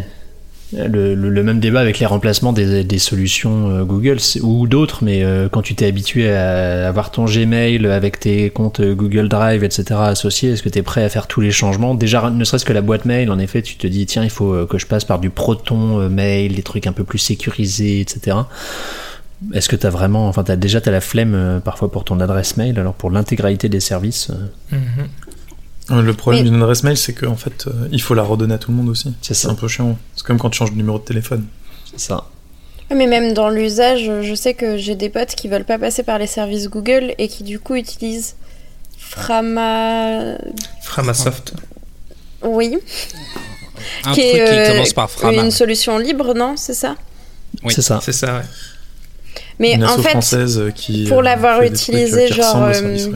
le, 0.76 1.14
le- 1.16 1.30
le 1.30 1.44
même 1.44 1.60
débat 1.60 1.82
avec 1.82 2.00
les 2.00 2.06
remplacements 2.06 2.54
des, 2.54 2.84
des 2.84 2.98
solutions 3.00 3.70
euh, 3.70 3.84
Google 3.84 4.18
ou 4.42 4.68
d'autres, 4.68 5.04
mais 5.04 5.24
euh, 5.24 5.48
quand 5.50 5.62
tu 5.62 5.76
t'es 5.76 5.86
habitué 5.88 6.32
à 6.32 6.88
avoir 6.88 7.12
ton 7.12 7.26
Gmail 7.26 7.86
avec 7.88 8.20
tes 8.20 8.50
comptes 8.52 8.80
euh, 8.80 8.94
Google 8.96 9.28
Drive, 9.28 9.64
etc. 9.64 9.86
associés, 10.00 10.52
est-ce 10.52 10.64
que 10.64 10.70
tu 10.70 10.80
es 10.80 10.82
prêt 10.84 11.04
à 11.04 11.10
faire 11.10 11.28
tous 11.28 11.42
les 11.42 11.52
changements? 11.52 11.94
Déjà, 11.96 12.30
ne 12.30 12.44
serait-ce 12.44 12.66
que 12.66 12.74
la 12.74 12.82
boîte 12.82 13.06
mail, 13.06 13.30
en 13.32 13.38
effet, 13.40 13.62
tu 13.62 13.76
te 13.76 13.86
dis, 13.88 14.06
tiens, 14.06 14.24
il 14.24 14.30
faut 14.32 14.66
que 14.68 14.78
je 14.80 14.86
passe 14.88 15.06
par 15.06 15.20
du 15.20 15.30
Proton 15.30 16.10
Mail, 16.10 16.56
des 16.56 16.64
trucs 16.64 16.88
un 16.88 16.94
peu 16.94 17.04
plus 17.04 17.20
sécurisés, 17.20 18.00
etc. 18.00 18.38
Est-ce 19.54 19.68
que 19.68 19.76
tu 19.76 19.86
as 19.86 19.90
vraiment, 19.90 20.28
enfin, 20.30 20.44
as, 20.48 20.56
déjà, 20.56 20.80
tu 20.80 20.88
as 20.90 20.92
la 20.92 21.02
flemme 21.02 21.60
parfois 21.66 21.92
pour 21.92 22.06
ton 22.06 22.20
adresse 22.22 22.56
mail, 22.56 22.80
alors 22.80 22.94
pour 22.94 23.12
l'intégralité 23.12 23.68
des 23.70 23.82
services, 23.82 24.32
Mhm. 24.72 25.08
Le 25.90 26.14
problème 26.14 26.44
Mais- 26.44 26.50
d'une 26.50 26.62
adresse 26.62 26.84
mail, 26.84 26.96
c'est 26.98 27.14
qu'en 27.14 27.36
fait, 27.36 27.68
euh, 27.68 27.88
il 27.92 28.02
faut 28.02 28.14
la 28.14 28.24
redonner 28.24 28.54
à 28.54 28.58
tout 28.58 28.72
le 28.72 28.78
monde 28.78 28.90
aussi. 28.90 29.14
c'est 29.22 29.48
un 29.48 29.56
peu 29.56 29.68
chiant. 29.68 29.98
C'est 30.16 30.26
comme 30.26 30.38
quand 30.40 30.50
tu 30.50 30.58
changes 30.60 30.72
de 30.72 30.78
numéro 30.78 30.98
de 30.98 31.04
téléphone. 31.04 31.46
C'est 31.92 32.00
ça. 32.00 32.26
Mais 32.96 33.08
même 33.08 33.34
dans 33.34 33.50
l'usage, 33.50 34.10
je 34.22 34.36
sais 34.36 34.54
que 34.54 34.78
j'ai 34.78 34.96
des 34.96 35.10
potes 35.10 35.36
qui 35.36 35.48
veulent 35.48 35.66
pas 35.66 35.80
passer 35.80 36.04
par 36.04 36.20
les 36.20 36.28
services 36.28 36.70
Google 36.70 37.16
et 37.18 37.28
qui 37.28 37.44
du 37.44 37.60
coup 37.60 37.76
utilisent 37.76 38.36
Frama. 38.98 40.36
Framasoft. 40.84 41.54
Oui. 42.44 42.78
Un 44.06 44.14
qui 44.14 44.22
truc 44.22 44.34
est, 44.36 44.46
qui 44.46 44.52
euh, 44.60 44.72
commence 44.74 44.94
par 44.94 45.10
Frama. 45.10 45.44
Une 45.44 45.52
solution 45.52 45.98
libre, 45.98 46.34
non 46.34 46.56
C'est 46.56 46.74
ça 46.74 46.96
Oui. 47.64 47.74
C'est 47.74 47.82
ça. 47.82 48.00
C'est 48.02 48.12
ça, 48.12 48.36
ouais. 48.38 48.46
Mais 49.60 49.74
Une 49.74 49.86
en 49.86 49.98
fait, 49.98 50.10
française 50.10 50.60
euh, 50.60 50.72
qui. 50.72 51.06
pour 51.08 51.20
euh, 51.20 51.24
l'avoir 51.24 51.62
utilisé, 51.64 52.32
euh, 52.32 52.36
genre, 52.36 52.64
euh, 52.64 52.82
ouais. 52.82 53.12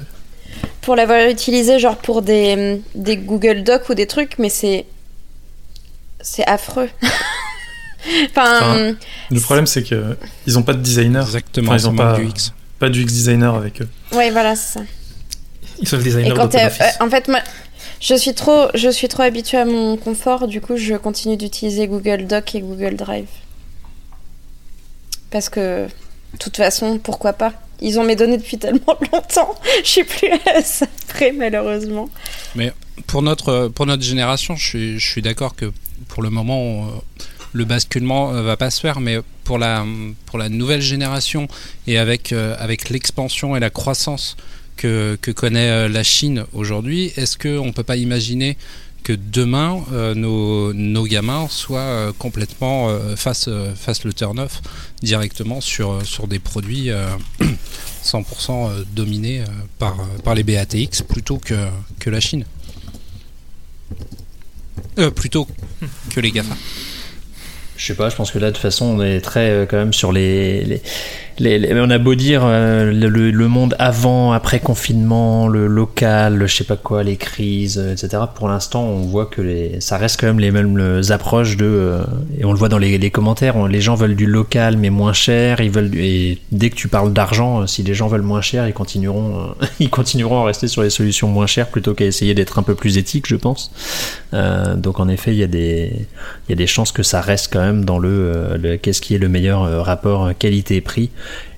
Pour 0.88 0.96
l'avoir 0.96 1.28
utilisé 1.28 1.80
genre 1.80 1.98
pour 1.98 2.22
des, 2.22 2.82
des 2.96 3.18
Google 3.18 3.64
Docs 3.64 3.90
ou 3.90 3.94
des 3.94 4.08
trucs, 4.08 4.40
mais 4.40 4.48
c'est. 4.48 4.86
C'est 6.22 6.48
affreux. 6.48 6.90
enfin, 8.32 8.58
Enfin, 8.62 8.96
Le 9.30 9.40
problème, 9.42 9.68
c'est 9.68 9.84
que 9.84 10.18
ils 10.46 10.58
ont 10.58 10.64
pas 10.64 10.72
de 10.74 10.82
designer, 10.82 11.26
Exactement, 11.26 11.68
Enfin, 11.68 11.78
ils 11.78 11.82
ça 11.82 11.88
ont 11.90 11.92
manque 11.92 12.16
pas- 12.16 12.20
du 12.20 12.28
X. 12.28 12.54
pas 12.80 12.88
du 12.90 13.02
UX 13.04 13.06
designer 13.08 13.54
avec 13.54 13.82
eux. 13.82 13.90
ouais, 14.14 14.32
voilà, 14.32 14.56
c'est 14.56 14.80
ça. 14.80 14.86
Ils 15.82 15.88
sont 15.90 15.98
le 15.98 16.04
Et 16.04 16.06
designer 16.06 16.34
quand 16.36 16.56
euh, 16.56 16.70
en 17.02 17.10
fait, 17.10 17.28
moi, 17.28 17.42
je 18.00 18.16
suis 18.16 18.34
trop, 18.34 18.68
je 18.74 18.88
suis 18.90 19.10
trop 19.10 19.24
habituée 19.24 19.58
à 19.58 19.66
mon 19.66 19.98
confort. 19.98 20.48
Du 20.48 20.62
coup, 20.62 20.78
je 20.78 20.96
continue 20.96 21.36
d'utiliser 21.36 21.86
Google 21.90 22.28
Doc 22.28 22.56
et 22.56 22.62
Google 22.62 22.96
Drive. 22.96 23.28
Parce 25.32 25.50
que, 25.50 25.86
de 25.88 26.38
toute 26.40 26.56
façon, 26.56 26.98
pourquoi 26.98 27.34
pas? 27.34 27.52
Ils 27.82 28.00
ont 28.00 28.04
mes 28.04 28.16
données 28.16 28.38
depuis 28.38 28.58
tellement 28.58 28.98
longtemps. 29.12 29.56
Je 29.84 29.90
suis 29.90 30.04
plus 30.04 30.30
à 30.54 30.62
ça 30.62 30.88
près, 31.08 31.32
malheureusement. 31.32 32.10
Pour 33.06 33.22
notre, 33.22 33.68
pour 33.70 33.86
notre 33.86 34.04
génération, 34.04 34.56
je 34.56 34.66
suis, 34.66 35.00
je 35.00 35.08
suis 35.08 35.22
d'accord 35.22 35.56
que 35.56 35.72
pour 36.08 36.24
le 36.24 36.30
moment, 36.30 36.90
le 37.54 37.66
basculement 37.66 38.34
euh, 38.34 38.42
va 38.42 38.58
pas 38.58 38.70
se 38.70 38.80
faire, 38.80 39.00
mais 39.00 39.18
pour 39.44 39.58
la, 39.58 39.86
pour 40.26 40.38
la 40.38 40.50
nouvelle 40.50 40.82
génération 40.82 41.48
et 41.88 41.98
avec, 41.98 42.32
euh, 42.32 42.56
avec 42.60 42.90
l'expansion 42.90 43.56
et 43.56 43.60
la 43.60 43.70
croissance 43.70 44.38
que, 44.76 45.18
que 45.22 45.32
connaît 45.32 45.70
euh, 45.70 45.88
la 45.90 46.04
Chine 46.04 46.46
aujourd'hui, 46.54 47.12
est-ce 47.18 47.38
qu'on 47.38 47.66
ne 47.66 47.72
peut 47.72 47.84
pas 47.84 47.98
imaginer 47.98 48.58
que 49.04 49.14
demain, 49.14 49.84
euh, 49.94 50.14
nos, 50.14 50.74
nos 50.74 51.06
gamins 51.06 51.48
soient 51.50 51.80
euh, 51.80 52.12
complètement 52.18 52.90
euh, 52.90 53.16
fassent, 53.16 53.48
euh, 53.48 53.74
le 54.04 54.14
turn-off 54.14 54.62
directement 55.02 55.62
sur, 55.62 56.06
sur 56.06 56.28
des 56.28 56.40
produits 56.40 56.90
euh, 56.90 57.08
100% 58.04 58.24
euh, 58.52 58.84
dominés 58.94 59.44
par, 59.80 59.98
par 60.24 60.36
les 60.36 60.44
BATX 60.44 61.04
plutôt 61.08 61.38
que, 61.38 61.56
que 62.00 62.10
la 62.10 62.20
Chine 62.20 62.46
Plutôt 65.16 65.48
que 66.10 66.20
les 66.20 66.32
GAFA. 66.32 66.56
Je 67.78 67.86
sais 67.86 67.94
pas, 67.94 68.10
je 68.10 68.16
pense 68.16 68.32
que 68.32 68.40
là, 68.40 68.48
de 68.48 68.54
toute 68.54 68.62
façon, 68.62 68.86
on 68.86 69.02
est 69.04 69.22
très 69.22 69.68
quand 69.70 69.78
même 69.78 69.94
sur 69.94 70.12
les, 70.12 70.82
les- 71.40 71.60
les- 71.60 71.80
on 71.80 71.90
a 71.90 71.98
beau 71.98 72.16
dire 72.16 72.42
euh, 72.44 72.92
le, 72.92 73.10
le- 73.10 73.48
monde 73.48 73.76
avant, 73.80 74.32
après 74.34 74.60
confinement, 74.60 75.48
le 75.48 75.68
local, 75.68 76.36
le 76.36 76.48
je 76.48 76.56
sais 76.58 76.64
pas 76.64 76.76
quoi, 76.76 77.04
les 77.04 77.16
crises, 77.16 77.78
euh, 77.78 77.94
etc. 77.94 78.24
Pour 78.36 78.48
l'instant, 78.50 78.84
on 78.84 79.02
voit 79.02 79.26
que 79.26 79.42
les, 79.42 79.80
ça 79.80 79.98
reste 79.98 80.20
quand 80.20 80.28
même 80.28 80.40
les 80.40 80.52
mêmes 80.52 80.78
euh, 80.80 81.02
approches 81.12 81.56
de. 81.58 81.66
euh, 81.66 82.04
et 82.40 82.46
on 82.46 82.52
le 82.52 82.58
voit 82.58 82.70
dans 82.70 82.78
les, 82.78 82.98
les 82.98 83.12
commentaires, 83.12 83.68
les 83.68 83.82
gens 83.82 83.96
veulent 83.96 84.16
du 84.16 84.26
local 84.26 84.78
mais 84.78 84.90
moins 84.90 85.14
cher. 85.14 85.62
Ils 85.62 85.72
veulent 85.72 85.96
et 85.96 86.40
dès 86.52 86.70
que 86.70 86.76
tu 86.76 86.88
parles 86.88 87.14
d'argent, 87.14 87.62
euh, 87.62 87.68
si 87.68 87.84
les 87.84 87.94
gens 87.94 88.08
veulent 88.08 88.22
moins 88.22 88.42
cher, 88.42 88.68
ils 88.68 88.74
continueront, 88.74 89.50
ils 89.80 89.90
continueront 89.90 90.42
à 90.42 90.46
rester 90.46 90.68
sur 90.68 90.82
les 90.84 90.90
solutions 90.90 91.28
moins 91.30 91.48
chères 91.48 91.68
plutôt 91.68 91.94
qu'à 91.94 92.06
essayer 92.06 92.34
d'être 92.34 92.60
un 92.60 92.64
peu 92.64 92.76
plus 92.76 92.98
éthiques, 92.98 93.28
je 93.28 93.36
pense. 93.36 93.72
Donc 94.78 95.00
en 95.00 95.08
effet, 95.08 95.32
il 95.32 95.38
y 95.38 95.44
a 95.44 95.48
des 95.48 95.92
il 96.48 96.50
y 96.50 96.54
a 96.54 96.56
des 96.56 96.68
chances 96.68 96.92
que 96.92 97.04
ça 97.04 97.22
reste 97.22 97.52
quand 97.52 97.60
même 97.62 97.86
dans 97.86 98.00
le, 98.00 98.58
le- 98.62 98.78
qu'est-ce 98.78 99.02
qui 99.02 99.16
est 99.16 99.18
le 99.18 99.30
meilleur 99.30 99.86
rapport 99.86 100.32
qualité-prix. 100.38 101.10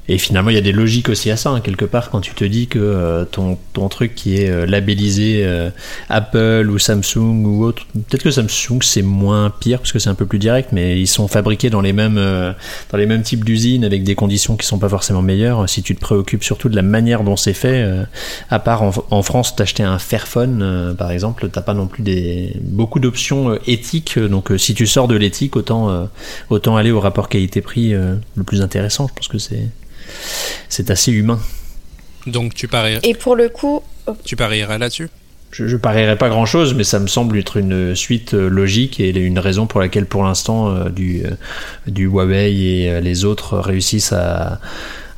Et 0.09 0.17
finalement, 0.17 0.49
il 0.49 0.55
y 0.55 0.59
a 0.59 0.61
des 0.61 0.71
logiques 0.71 1.07
aussi 1.07 1.29
à 1.29 1.37
ça, 1.37 1.51
hein, 1.51 1.61
quelque 1.61 1.85
part, 1.85 2.09
quand 2.09 2.19
tu 2.19 2.33
te 2.33 2.43
dis 2.43 2.65
que 2.65 2.79
euh, 2.79 3.25
ton, 3.25 3.59
ton 3.73 3.87
truc 3.89 4.15
qui 4.15 4.37
est 4.37 4.49
euh, 4.49 4.65
labellisé 4.65 5.43
euh, 5.45 5.69
Apple 6.09 6.67
ou 6.67 6.79
Samsung 6.79 7.45
ou 7.45 7.63
autre, 7.63 7.85
peut-être 7.93 8.23
que 8.23 8.31
Samsung 8.31 8.79
c'est 8.81 9.03
moins 9.03 9.51
pire 9.51 9.77
parce 9.77 9.91
que 9.91 9.99
c'est 9.99 10.09
un 10.09 10.15
peu 10.15 10.25
plus 10.25 10.39
direct, 10.39 10.69
mais 10.71 10.99
ils 10.99 11.07
sont 11.07 11.27
fabriqués 11.27 11.69
dans 11.69 11.81
les 11.81 11.93
mêmes, 11.93 12.17
euh, 12.17 12.53
dans 12.91 12.97
les 12.97 13.05
mêmes 13.05 13.21
types 13.21 13.45
d'usines 13.45 13.83
avec 13.85 14.03
des 14.03 14.15
conditions 14.15 14.55
qui 14.57 14.65
sont 14.65 14.79
pas 14.79 14.89
forcément 14.89 15.21
meilleures. 15.21 15.69
Si 15.69 15.83
tu 15.83 15.95
te 15.95 16.01
préoccupes 16.01 16.43
surtout 16.43 16.69
de 16.69 16.75
la 16.75 16.81
manière 16.81 17.23
dont 17.23 17.35
c'est 17.35 17.53
fait, 17.53 17.83
euh, 17.83 18.03
à 18.49 18.57
part 18.57 18.81
en, 18.81 18.91
en 19.11 19.21
France, 19.21 19.55
t'acheter 19.55 19.83
un 19.83 19.99
Fairphone, 19.99 20.61
euh, 20.63 20.93
par 20.95 21.11
exemple, 21.11 21.49
t'as 21.49 21.61
pas 21.61 21.75
non 21.75 21.85
plus 21.85 22.01
des 22.01 22.53
beaucoup 22.61 22.99
d'options 22.99 23.59
éthiques. 23.67 24.17
Donc, 24.17 24.51
si 24.57 24.73
tu 24.73 24.87
sors 24.87 25.07
de 25.07 25.15
l'éthique, 25.15 25.55
autant 25.55 26.09
autant 26.49 26.77
aller 26.77 26.89
au 26.89 26.99
rapport 26.99 27.29
qualité-prix 27.29 27.91
le 27.91 28.43
plus 28.43 28.61
intéressant. 28.61 29.07
Je 29.07 29.13
pense 29.13 29.27
que 29.27 29.37
c'est 29.37 29.67
c'est 30.69 30.89
assez 30.91 31.11
humain. 31.11 31.39
Donc 32.27 32.53
tu 32.53 32.67
parierais, 32.67 33.01
Et 33.03 33.13
pour 33.13 33.35
le 33.35 33.49
coup, 33.49 33.81
tu 34.23 34.35
parierais 34.35 34.77
là-dessus? 34.77 35.09
Je, 35.51 35.67
je 35.67 35.77
parierais 35.77 36.17
pas 36.17 36.29
grand 36.29 36.45
chose, 36.45 36.75
mais 36.75 36.83
ça 36.83 36.99
me 36.99 37.07
semble 37.07 37.37
être 37.37 37.57
une 37.57 37.95
suite 37.95 38.35
euh, 38.35 38.49
logique 38.49 38.99
et 38.99 39.09
une 39.09 39.39
raison 39.39 39.65
pour 39.65 39.79
laquelle, 39.79 40.05
pour 40.05 40.23
l'instant, 40.23 40.69
euh, 40.69 40.89
du, 40.89 41.23
euh, 41.25 41.31
du 41.87 42.05
Huawei 42.05 42.53
et 42.53 43.01
les 43.01 43.25
autres 43.25 43.57
réussissent 43.57 44.13
à, 44.13 44.59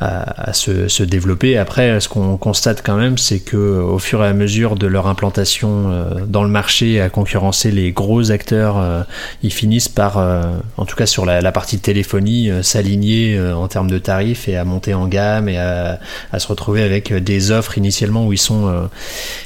à, 0.01 0.53
se, 0.53 0.87
se 0.87 1.03
développer. 1.03 1.57
Après, 1.57 1.99
ce 1.99 2.09
qu'on 2.09 2.35
constate 2.37 2.81
quand 2.83 2.97
même, 2.97 3.19
c'est 3.19 3.39
que 3.39 3.57
au 3.57 3.99
fur 3.99 4.23
et 4.23 4.27
à 4.27 4.33
mesure 4.33 4.75
de 4.75 4.87
leur 4.87 5.05
implantation 5.05 5.91
euh, 5.91 6.25
dans 6.27 6.43
le 6.43 6.49
marché, 6.49 6.99
à 6.99 7.09
concurrencer 7.09 7.69
les 7.71 7.91
gros 7.91 8.31
acteurs, 8.31 8.79
euh, 8.79 9.03
ils 9.43 9.53
finissent 9.53 9.89
par, 9.89 10.17
euh, 10.17 10.41
en 10.77 10.85
tout 10.85 10.95
cas 10.95 11.05
sur 11.05 11.23
la, 11.25 11.51
partie 11.51 11.79
téléphonie, 11.79 12.49
s'aligner 12.61 13.39
en 13.39 13.67
termes 13.67 13.89
de 13.89 13.97
tarifs 13.97 14.47
et 14.47 14.55
à 14.55 14.63
monter 14.63 14.93
en 14.93 15.07
gamme 15.07 15.49
et 15.49 15.57
à, 15.57 15.99
se 16.37 16.47
retrouver 16.47 16.81
avec 16.81 17.13
des 17.13 17.51
offres 17.51 17.77
initialement 17.77 18.25
où 18.25 18.31
ils 18.31 18.37
sont 18.37 18.89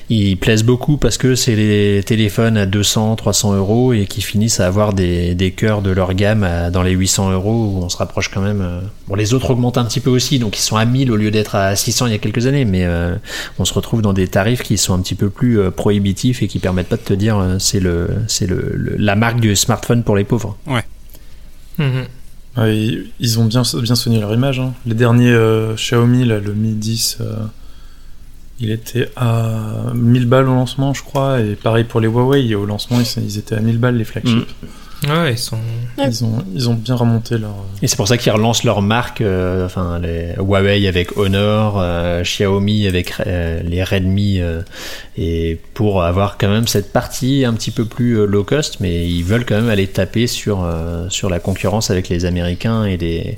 ils 0.10 0.38
plaisent 0.38 0.64
beaucoup 0.64 0.98
parce 0.98 1.18
que 1.18 1.34
c'est 1.34 1.56
les 1.56 2.04
téléphones 2.04 2.58
à 2.58 2.68
200, 2.68 3.16
300 3.16 3.56
euros 3.56 3.92
et 3.94 4.06
qui 4.06 4.22
finissent 4.22 4.60
à 4.60 4.68
avoir 4.68 4.94
des, 4.94 5.34
des 5.34 5.50
cœurs 5.50 5.82
de 5.82 5.90
leur 5.90 6.14
gamme 6.14 6.48
dans 6.72 6.84
les 6.84 6.92
800 6.92 7.32
euros 7.32 7.74
où 7.74 7.84
on 7.84 7.90
se 7.90 7.98
rapproche 7.98 8.30
quand 8.30 8.42
même. 8.42 8.82
Bon, 9.08 9.16
les 9.16 9.34
autres 9.34 9.50
augmentent 9.50 9.80
un 9.80 9.86
petit 9.86 10.00
peu 10.00 10.12
aussi, 10.12 10.38
ils 10.58 10.62
sont 10.62 10.76
à 10.78 10.86
1000 10.86 11.12
au 11.12 11.16
lieu 11.16 11.32
d'être 11.32 11.56
à 11.56 11.76
600 11.76 12.08
il 12.08 12.12
y 12.12 12.16
a 12.16 12.20
quelques 12.20 12.46
années, 12.48 12.66
mais 12.66 12.86
euh, 12.86 13.16
on 13.60 13.66
se 13.66 13.74
retrouve 13.74 14.02
dans 14.02 14.14
des 14.14 14.28
tarifs 14.28 14.62
qui 14.64 14.78
sont 14.78 14.94
un 14.94 15.00
petit 15.02 15.16
peu 15.16 15.30
plus 15.30 15.60
euh, 15.60 15.72
prohibitifs 15.72 16.42
et 16.44 16.48
qui 16.48 16.60
permettent 16.60 16.90
pas 16.90 16.98
de 16.98 17.02
te 17.02 17.14
dire 17.14 17.38
euh, 17.38 17.58
c'est 17.60 17.80
le 17.80 18.10
c'est 18.28 18.46
le, 18.48 18.72
le- 18.76 18.96
la 18.98 19.16
marque 19.16 19.40
du 19.40 19.56
smartphone 19.56 20.04
pour 20.04 20.16
les 20.16 20.24
pauvres. 20.24 20.58
Ouais, 22.58 22.78
ils- 22.78 23.08
ils 23.20 23.40
ont 23.40 23.46
bien, 23.46 23.64
bien 23.82 23.96
soigné 23.96 24.20
leur 24.20 24.34
image. 24.34 24.60
hein. 24.60 24.74
Les 24.86 24.94
derniers 24.96 25.32
euh, 25.32 25.74
Xiaomi, 25.76 26.24
là, 26.26 26.40
le 26.40 26.54
Mi 26.54 26.72
10, 26.74 27.18
euh, 27.22 27.36
il 28.62 28.72
était 28.72 29.10
à 29.18 29.92
1000 29.94 30.26
balles 30.28 30.48
au 30.48 30.54
lancement, 30.54 30.94
je 30.94 31.04
crois. 31.04 31.42
Et 31.42 31.56
pareil 31.56 31.84
pour 31.84 32.00
les 32.00 32.08
Huawei, 32.08 32.56
au 32.56 32.66
lancement, 32.66 33.00
ils, 33.02 33.24
ils 33.24 33.38
étaient 33.38 33.56
à 33.56 33.60
1000 33.60 33.78
balles, 33.78 33.98
les 33.98 34.06
flagships. 34.06 34.48
Ouais, 35.04 35.34
ils 35.34 35.38
sont. 35.38 35.58
Ils, 35.98 36.24
ont, 36.24 36.44
ils 36.54 36.70
ont 36.70 36.74
bien 36.74 36.96
remonté 36.96 37.38
leur. 37.38 37.54
Et 37.82 37.88
c'est 37.88 37.96
pour 37.96 38.08
ça 38.08 38.18
qu'ils 38.18 38.32
relancent 38.32 38.64
leur 38.64 38.82
marque, 38.82 39.22
euh, 39.22 39.66
enfin 39.66 40.00
les 40.00 40.34
Huawei 40.38 40.88
avec 40.88 41.18
Honor, 41.18 41.78
euh, 41.80 42.24
Xiaomi 42.24 42.88
avec 42.88 43.14
euh, 43.26 43.62
les 43.64 43.84
Redmi, 43.84 44.40
euh, 44.40 44.62
et 45.18 45.60
pour 45.74 46.04
avoir 46.04 46.38
quand 46.38 46.48
même 46.48 46.68
cette 46.68 46.92
partie 46.92 47.46
un 47.46 47.54
petit 47.54 47.72
peu 47.72 47.86
plus 47.86 48.20
euh, 48.20 48.26
low 48.26 48.44
cost, 48.44 48.80
mais 48.80 49.08
ils 49.08 49.24
veulent 49.24 49.46
quand 49.46 49.56
même 49.56 49.70
aller 49.70 49.88
taper 49.88 50.28
sur 50.28 50.64
euh, 50.64 51.08
sur 51.10 51.30
la 51.30 51.40
concurrence 51.40 51.92
avec 51.92 52.10
les 52.10 52.26
Américains 52.26 52.86
et 52.86 52.98
des 52.98 53.38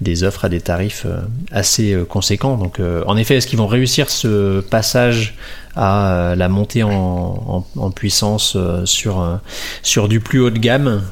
des 0.00 0.24
offres 0.24 0.44
à 0.44 0.48
des 0.48 0.60
tarifs 0.60 1.04
euh, 1.06 1.20
assez 1.50 1.92
euh, 1.94 2.04
conséquents. 2.04 2.56
Donc 2.56 2.80
euh, 2.80 3.02
en 3.06 3.16
effet, 3.16 3.36
est-ce 3.36 3.46
qu'ils 3.46 3.58
vont 3.58 3.68
réussir 3.68 4.10
ce 4.10 4.60
passage 4.60 5.34
à 5.76 6.10
euh, 6.10 6.34
la 6.36 6.48
montée 6.48 6.82
en, 6.82 6.90
en, 6.90 7.66
en 7.76 7.90
puissance 7.90 8.54
euh, 8.56 8.86
sur 8.86 9.20
euh, 9.20 9.36
sur 9.82 10.08
du 10.08 10.20
plus 10.20 10.40
haut 10.40 10.50
de 10.50 10.58
gamme. 10.58 11.02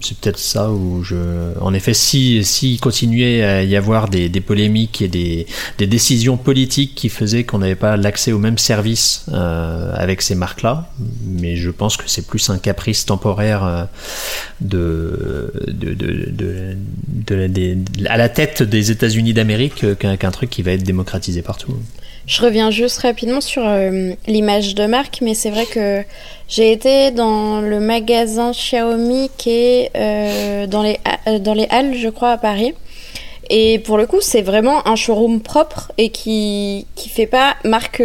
C'est 0.00 0.16
peut-être 0.18 0.38
ça 0.38 0.70
où 0.70 1.02
je, 1.02 1.16
en 1.60 1.74
effet, 1.74 1.92
si 1.94 2.44
si 2.44 2.78
continuait 2.78 3.42
à 3.42 3.62
y 3.64 3.76
avoir 3.76 4.08
des, 4.08 4.28
des 4.28 4.40
polémiques 4.40 5.02
et 5.02 5.08
des, 5.08 5.46
des 5.78 5.86
décisions 5.86 6.36
politiques 6.36 6.94
qui 6.94 7.08
faisaient 7.08 7.44
qu'on 7.44 7.58
n'avait 7.58 7.74
pas 7.74 7.96
l'accès 7.96 8.32
aux 8.32 8.38
mêmes 8.38 8.58
services 8.58 9.26
euh, 9.32 9.92
avec 9.94 10.22
ces 10.22 10.34
marques-là, 10.34 10.88
mais 11.26 11.56
je 11.56 11.70
pense 11.70 11.96
que 11.96 12.04
c'est 12.06 12.26
plus 12.26 12.48
un 12.50 12.58
caprice 12.58 13.04
temporaire 13.06 13.88
de, 14.60 15.52
de, 15.66 15.94
de, 15.94 17.46
de, 17.48 17.78
à 18.06 18.16
la 18.16 18.28
tête 18.28 18.62
des 18.62 18.90
États-Unis 18.90 19.34
d'Amérique 19.34 19.98
qu'un 19.98 20.16
qu'un 20.16 20.30
truc 20.30 20.50
qui 20.50 20.62
va 20.62 20.72
être 20.72 20.84
démocratisé 20.84 21.42
partout. 21.42 21.74
Je 22.26 22.40
reviens 22.40 22.70
juste 22.70 23.00
rapidement 23.00 23.40
sur 23.40 23.62
euh, 23.66 24.12
l'image 24.26 24.74
de 24.74 24.86
marque, 24.86 25.18
mais 25.20 25.34
c'est 25.34 25.50
vrai 25.50 25.66
que 25.66 26.02
j'ai 26.48 26.72
été 26.72 27.10
dans 27.10 27.60
le 27.60 27.80
magasin 27.80 28.52
Xiaomi 28.52 29.30
qui 29.36 29.50
est 29.50 29.90
euh, 29.94 30.66
dans, 30.66 30.82
les, 30.82 30.98
euh, 31.28 31.38
dans 31.38 31.52
les 31.52 31.66
Halles, 31.68 31.94
je 31.94 32.08
crois, 32.08 32.30
à 32.30 32.38
Paris. 32.38 32.72
Et 33.50 33.78
pour 33.80 33.98
le 33.98 34.06
coup, 34.06 34.22
c'est 34.22 34.40
vraiment 34.40 34.88
un 34.88 34.96
showroom 34.96 35.40
propre 35.40 35.92
et 35.98 36.08
qui, 36.08 36.86
qui 36.94 37.10
fait 37.10 37.26
pas 37.26 37.56
marque 37.62 38.02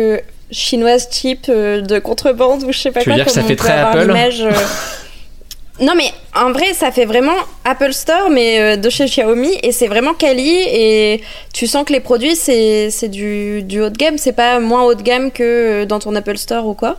chinoise 0.52 1.08
cheap 1.12 1.50
de 1.50 2.00
contrebande 2.00 2.64
ou 2.64 2.74
je 2.74 2.80
sais 2.80 2.92
pas 2.92 3.02
Tu 3.02 3.10
veux 3.10 3.16
quoi. 3.16 3.24
dire 3.24 3.26
que 3.26 3.32
ça 3.32 3.44
fait 3.44 3.56
très 3.56 3.72
Apple 3.72 4.14
Non 5.82 5.94
mais 5.96 6.12
en 6.36 6.52
vrai 6.52 6.74
ça 6.74 6.92
fait 6.92 7.06
vraiment 7.06 7.36
Apple 7.66 7.94
Store 7.94 8.30
mais 8.30 8.60
euh, 8.60 8.76
de 8.76 8.90
chez 8.90 9.06
Xiaomi 9.06 9.52
et 9.64 9.72
c'est 9.72 9.88
vraiment 9.88 10.14
quali 10.14 10.50
et 10.50 11.22
tu 11.54 11.68
sens 11.68 11.86
que 11.86 11.94
les 11.94 12.00
produits 12.00 12.36
c'est 12.36 13.08
du, 13.10 13.64
du 13.64 13.82
haut 13.82 13.90
de 13.90 13.98
gamme 13.98 14.18
c'est 14.18 14.34
pas 14.34 14.60
moins 14.60 14.84
haut 14.84 14.96
de 14.96 15.02
gamme 15.02 15.32
que 15.32 15.44
euh, 15.44 15.86
dans 15.86 16.00
ton 16.00 16.16
Apple 16.16 16.38
Store 16.38 16.66
ou 16.68 16.74
quoi 16.74 16.98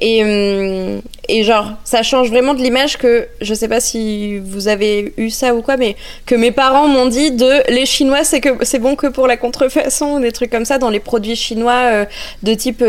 et 0.00 0.24
hum, 0.24 1.00
et 1.28 1.44
genre 1.44 1.72
ça 1.84 2.02
change 2.02 2.28
vraiment 2.30 2.54
de 2.54 2.62
l'image 2.62 2.98
que 2.98 3.28
je 3.40 3.54
sais 3.54 3.68
pas 3.68 3.80
si 3.80 4.38
vous 4.38 4.68
avez 4.68 5.12
eu 5.16 5.30
ça 5.30 5.54
ou 5.54 5.62
quoi 5.62 5.76
mais 5.76 5.96
que 6.26 6.34
mes 6.34 6.50
parents 6.50 6.88
m'ont 6.88 7.06
dit 7.06 7.30
de 7.30 7.70
les 7.70 7.86
chinois 7.86 8.24
c'est 8.24 8.40
que 8.40 8.64
c'est 8.64 8.80
bon 8.80 8.96
que 8.96 9.06
pour 9.06 9.26
la 9.26 9.36
contrefaçon 9.36 10.16
ou 10.16 10.20
des 10.20 10.32
trucs 10.32 10.50
comme 10.50 10.64
ça 10.64 10.78
dans 10.78 10.90
les 10.90 11.00
produits 11.00 11.36
chinois 11.36 11.82
euh, 11.92 12.04
de 12.42 12.54
type 12.54 12.82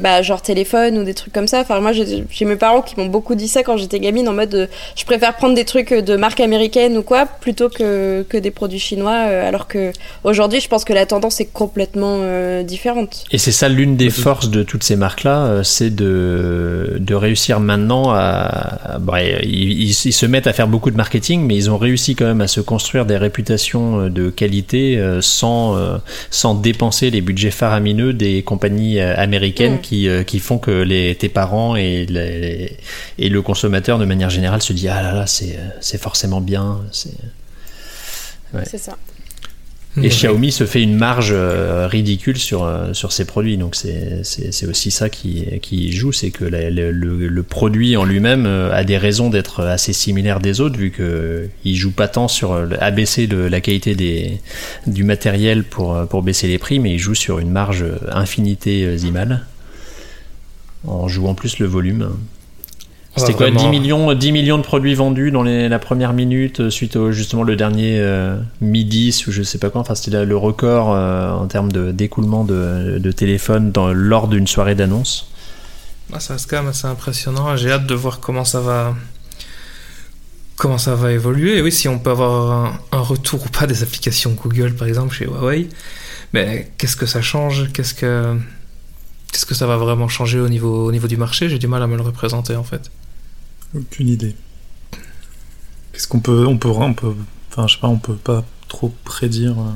bah, 0.00 0.22
genre 0.22 0.42
téléphone 0.42 0.98
ou 0.98 1.04
des 1.04 1.14
trucs 1.14 1.32
comme 1.32 1.46
ça. 1.46 1.60
Enfin, 1.60 1.80
moi, 1.80 1.92
j'ai 1.92 2.44
mes 2.44 2.56
parents 2.56 2.82
qui 2.82 2.98
m'ont 2.98 3.06
beaucoup 3.06 3.34
dit 3.34 3.48
ça 3.48 3.62
quand 3.62 3.76
j'étais 3.76 4.00
gamine 4.00 4.28
en 4.28 4.32
mode 4.32 4.68
je 4.96 5.04
préfère 5.04 5.19
prendre 5.32 5.54
des 5.54 5.64
trucs 5.64 5.92
de 5.92 6.16
marque 6.16 6.40
américaine 6.40 6.96
ou 6.96 7.02
quoi 7.02 7.26
plutôt 7.26 7.68
que, 7.68 8.24
que 8.28 8.36
des 8.36 8.50
produits 8.50 8.78
chinois. 8.78 9.26
euh, 9.28 9.48
alors 9.48 9.66
que 9.68 9.92
aujourd'hui, 10.24 10.60
je 10.60 10.68
pense 10.68 10.84
que 10.84 10.92
la 10.92 11.06
tendance 11.06 11.40
est 11.40 11.52
complètement 11.52 12.18
euh, 12.22 12.62
différente. 12.62 13.24
Et 13.30 13.38
c'est 13.38 13.52
ça 13.52 13.68
l'une 13.68 13.96
des 13.96 14.10
forces 14.10 14.50
de 14.50 14.62
toutes 14.62 14.82
ces 14.84 14.96
marques-là, 14.96 15.44
euh, 15.46 15.62
c'est 15.62 15.90
de, 15.94 16.96
de 16.98 17.14
réussir 17.14 17.60
maintenant 17.60 18.10
à... 18.10 18.14
à- 18.94 18.98
bon, 18.98 19.14
ils, 19.42 19.82
ils- 19.82 20.00
ils 20.06 20.12
se 20.12 20.26
mettent 20.26 20.46
à 20.46 20.52
faire 20.52 20.68
beaucoup 20.68 20.90
de 20.90 20.96
marketing, 20.96 21.46
mais 21.46 21.56
ils 21.56 21.70
ont 21.70 21.78
réussi 21.78 22.14
quand 22.14 22.26
même 22.26 22.40
à 22.40 22.46
se 22.48 22.60
construire 22.60 23.06
des 23.06 23.16
réputations 23.16 24.00
euh, 24.02 24.08
de 24.10 24.30
qualité 24.30 24.98
euh, 24.98 25.20
sans, 25.20 25.76
euh, 25.76 25.96
sans 26.30 26.54
dépenser 26.54 27.10
les 27.10 27.20
budgets 27.20 27.50
faramineux 27.50 28.12
des 28.12 28.42
compagnies 28.42 28.98
euh, 29.00 29.14
américaines 29.16 29.80
qui, 29.80 30.08
euh, 30.08 30.22
qui 30.22 30.38
font 30.38 30.58
que 30.58 30.70
les, 30.70 31.14
tes 31.14 31.28
parents 31.28 31.76
et, 31.76 32.06
les- 32.06 32.76
et 33.18 33.28
le 33.28 33.42
consommateur 33.42 33.98
de 33.98 34.04
manière 34.04 34.30
générale 34.30 34.62
se 34.62 34.72
dit 34.72 34.88
ah 34.88 35.02
là 35.02 35.09
là 35.14 35.26
c'est 35.26 35.58
c'est 35.80 36.00
forcément 36.00 36.40
bien. 36.40 36.80
c'est- 36.92 37.10
Ouais. 38.52 38.64
C'est 38.68 38.78
ça. 38.78 38.96
Et 39.96 40.00
Ouais. 40.02 40.08
Xiaomi 40.08 40.52
se 40.52 40.66
fait 40.66 40.82
une 40.82 40.94
marge 40.96 41.30
euh, 41.32 41.88
ridicule 41.88 42.38
sur, 42.38 42.62
euh, 42.64 42.92
sur 42.92 43.10
ses 43.10 43.24
produits. 43.24 43.56
Donc 43.58 43.74
c'est 43.74 44.22
c'est- 44.24 44.52
c'est 44.52 44.66
aussi 44.66 44.90
ça 44.92 45.08
qui, 45.08 45.46
qui 45.60 45.90
joue, 45.92 46.12
c'est 46.12 46.30
que 46.30 46.44
la- 46.44 46.70
le, 46.70 46.92
le- 46.92 47.26
le 47.28 47.42
produit 47.42 47.96
en 47.96 48.04
lui-même 48.04 48.46
euh, 48.46 48.72
a 48.72 48.84
des 48.84 48.98
raisons 48.98 49.30
d'être 49.30 49.64
assez 49.64 49.92
similaire 49.92 50.38
des 50.40 50.60
autres, 50.60 50.76
vu 50.78 50.90
que 50.92 51.48
il 51.64 51.74
joue 51.76 51.90
pas 51.92 52.06
tant 52.08 52.28
sur 52.28 52.52
euh, 52.52 52.68
abaisser 52.80 53.26
le- 53.26 53.48
la 53.48 53.60
qualité 53.60 53.94
des, 53.96 54.40
du 54.86 55.02
matériel 55.04 55.64
pour, 55.64 55.94
euh, 55.96 56.06
pour 56.06 56.22
baisser 56.22 56.46
les 56.48 56.58
prix, 56.58 56.78
mais 56.78 56.92
il 56.94 56.98
joue 56.98 57.14
sur 57.16 57.38
une 57.40 57.50
marge 57.50 57.84
infinitésimale 58.12 59.44
en 60.86 61.08
jouant 61.08 61.34
plus 61.34 61.58
le 61.58 61.66
volume. 61.66 62.10
C'était 63.16 63.32
quoi 63.34 63.46
vraiment- 63.50 63.60
10 63.70 63.78
millions, 63.80 64.14
10 64.14 64.32
millions 64.32 64.56
de 64.58 64.62
produits 64.62 64.94
vendus 64.94 65.30
dans 65.30 65.42
les- 65.42 65.68
la 65.68 65.78
première 65.78 66.12
minute 66.12 66.60
euh, 66.60 66.70
suite 66.70 66.96
au 66.96 67.10
justement 67.12 67.42
le 67.42 67.56
dernier 67.56 67.98
euh, 67.98 68.38
Mi-10 68.60 69.26
ou 69.26 69.32
je 69.32 69.42
sais 69.42 69.58
pas 69.58 69.68
quoi. 69.68 69.80
Enfin, 69.80 69.94
c'était 69.94 70.24
le 70.24 70.36
record 70.36 70.92
euh, 70.94 71.30
en 71.32 71.46
termes 71.46 71.72
de- 71.72 71.90
d'écoulement 71.92 72.44
de, 72.44 72.98
de 72.98 73.12
téléphone 73.12 73.72
dans, 73.72 73.92
lors 73.92 74.28
d'une 74.28 74.46
soirée 74.46 74.74
d'annonce. 74.74 75.28
Ah, 76.12 76.20
ça 76.20 76.34
reste 76.34 76.48
quand 76.48 76.58
même 76.58 76.68
assez 76.68 76.86
impressionnant. 76.86 77.56
J'ai 77.56 77.70
hâte 77.72 77.86
de 77.86 77.94
voir 77.94 78.20
comment 78.20 78.44
ça 78.44 78.60
va 78.60 78.94
comment 80.56 80.78
ça 80.78 80.94
va 80.94 81.12
évoluer. 81.12 81.56
Et 81.58 81.62
oui, 81.62 81.72
si 81.72 81.88
on 81.88 81.98
peut 81.98 82.10
avoir 82.10 82.52
un, 82.52 82.78
un 82.92 83.00
retour 83.00 83.44
ou 83.44 83.48
pas 83.48 83.66
des 83.66 83.82
applications 83.82 84.32
Google, 84.32 84.74
par 84.74 84.86
exemple, 84.88 85.14
chez 85.14 85.24
Huawei. 85.26 85.68
Mais 86.32 86.70
qu'est-ce 86.78 86.96
que 86.96 87.06
ça 87.06 87.22
change? 87.22 87.70
Qu'est-ce 87.72 87.94
que 87.94 88.36
qu'est-ce 89.32 89.46
que 89.46 89.54
ça 89.54 89.66
va 89.66 89.76
vraiment 89.76 90.08
changer 90.08 90.38
au 90.40 90.48
niveau 90.48 90.86
au 90.86 90.92
niveau 90.92 91.08
du 91.08 91.16
marché? 91.16 91.48
J'ai 91.48 91.58
du 91.58 91.66
mal 91.66 91.82
à 91.82 91.86
me 91.86 91.96
le 91.96 92.02
représenter 92.02 92.56
en 92.56 92.64
fait. 92.64 92.90
Aucune 93.76 94.08
idée. 94.08 94.34
Qu'est-ce 95.92 96.08
qu'on 96.08 96.20
peut, 96.20 96.46
on 96.46 96.56
peut, 96.56 96.68
on 96.68 96.94
peut, 96.94 97.14
enfin, 97.50 97.66
je 97.66 97.74
sais 97.74 97.80
pas, 97.80 97.88
on 97.88 97.98
peut 97.98 98.14
pas 98.16 98.44
trop 98.68 98.92
prédire. 99.04 99.52
euh. 99.58 99.70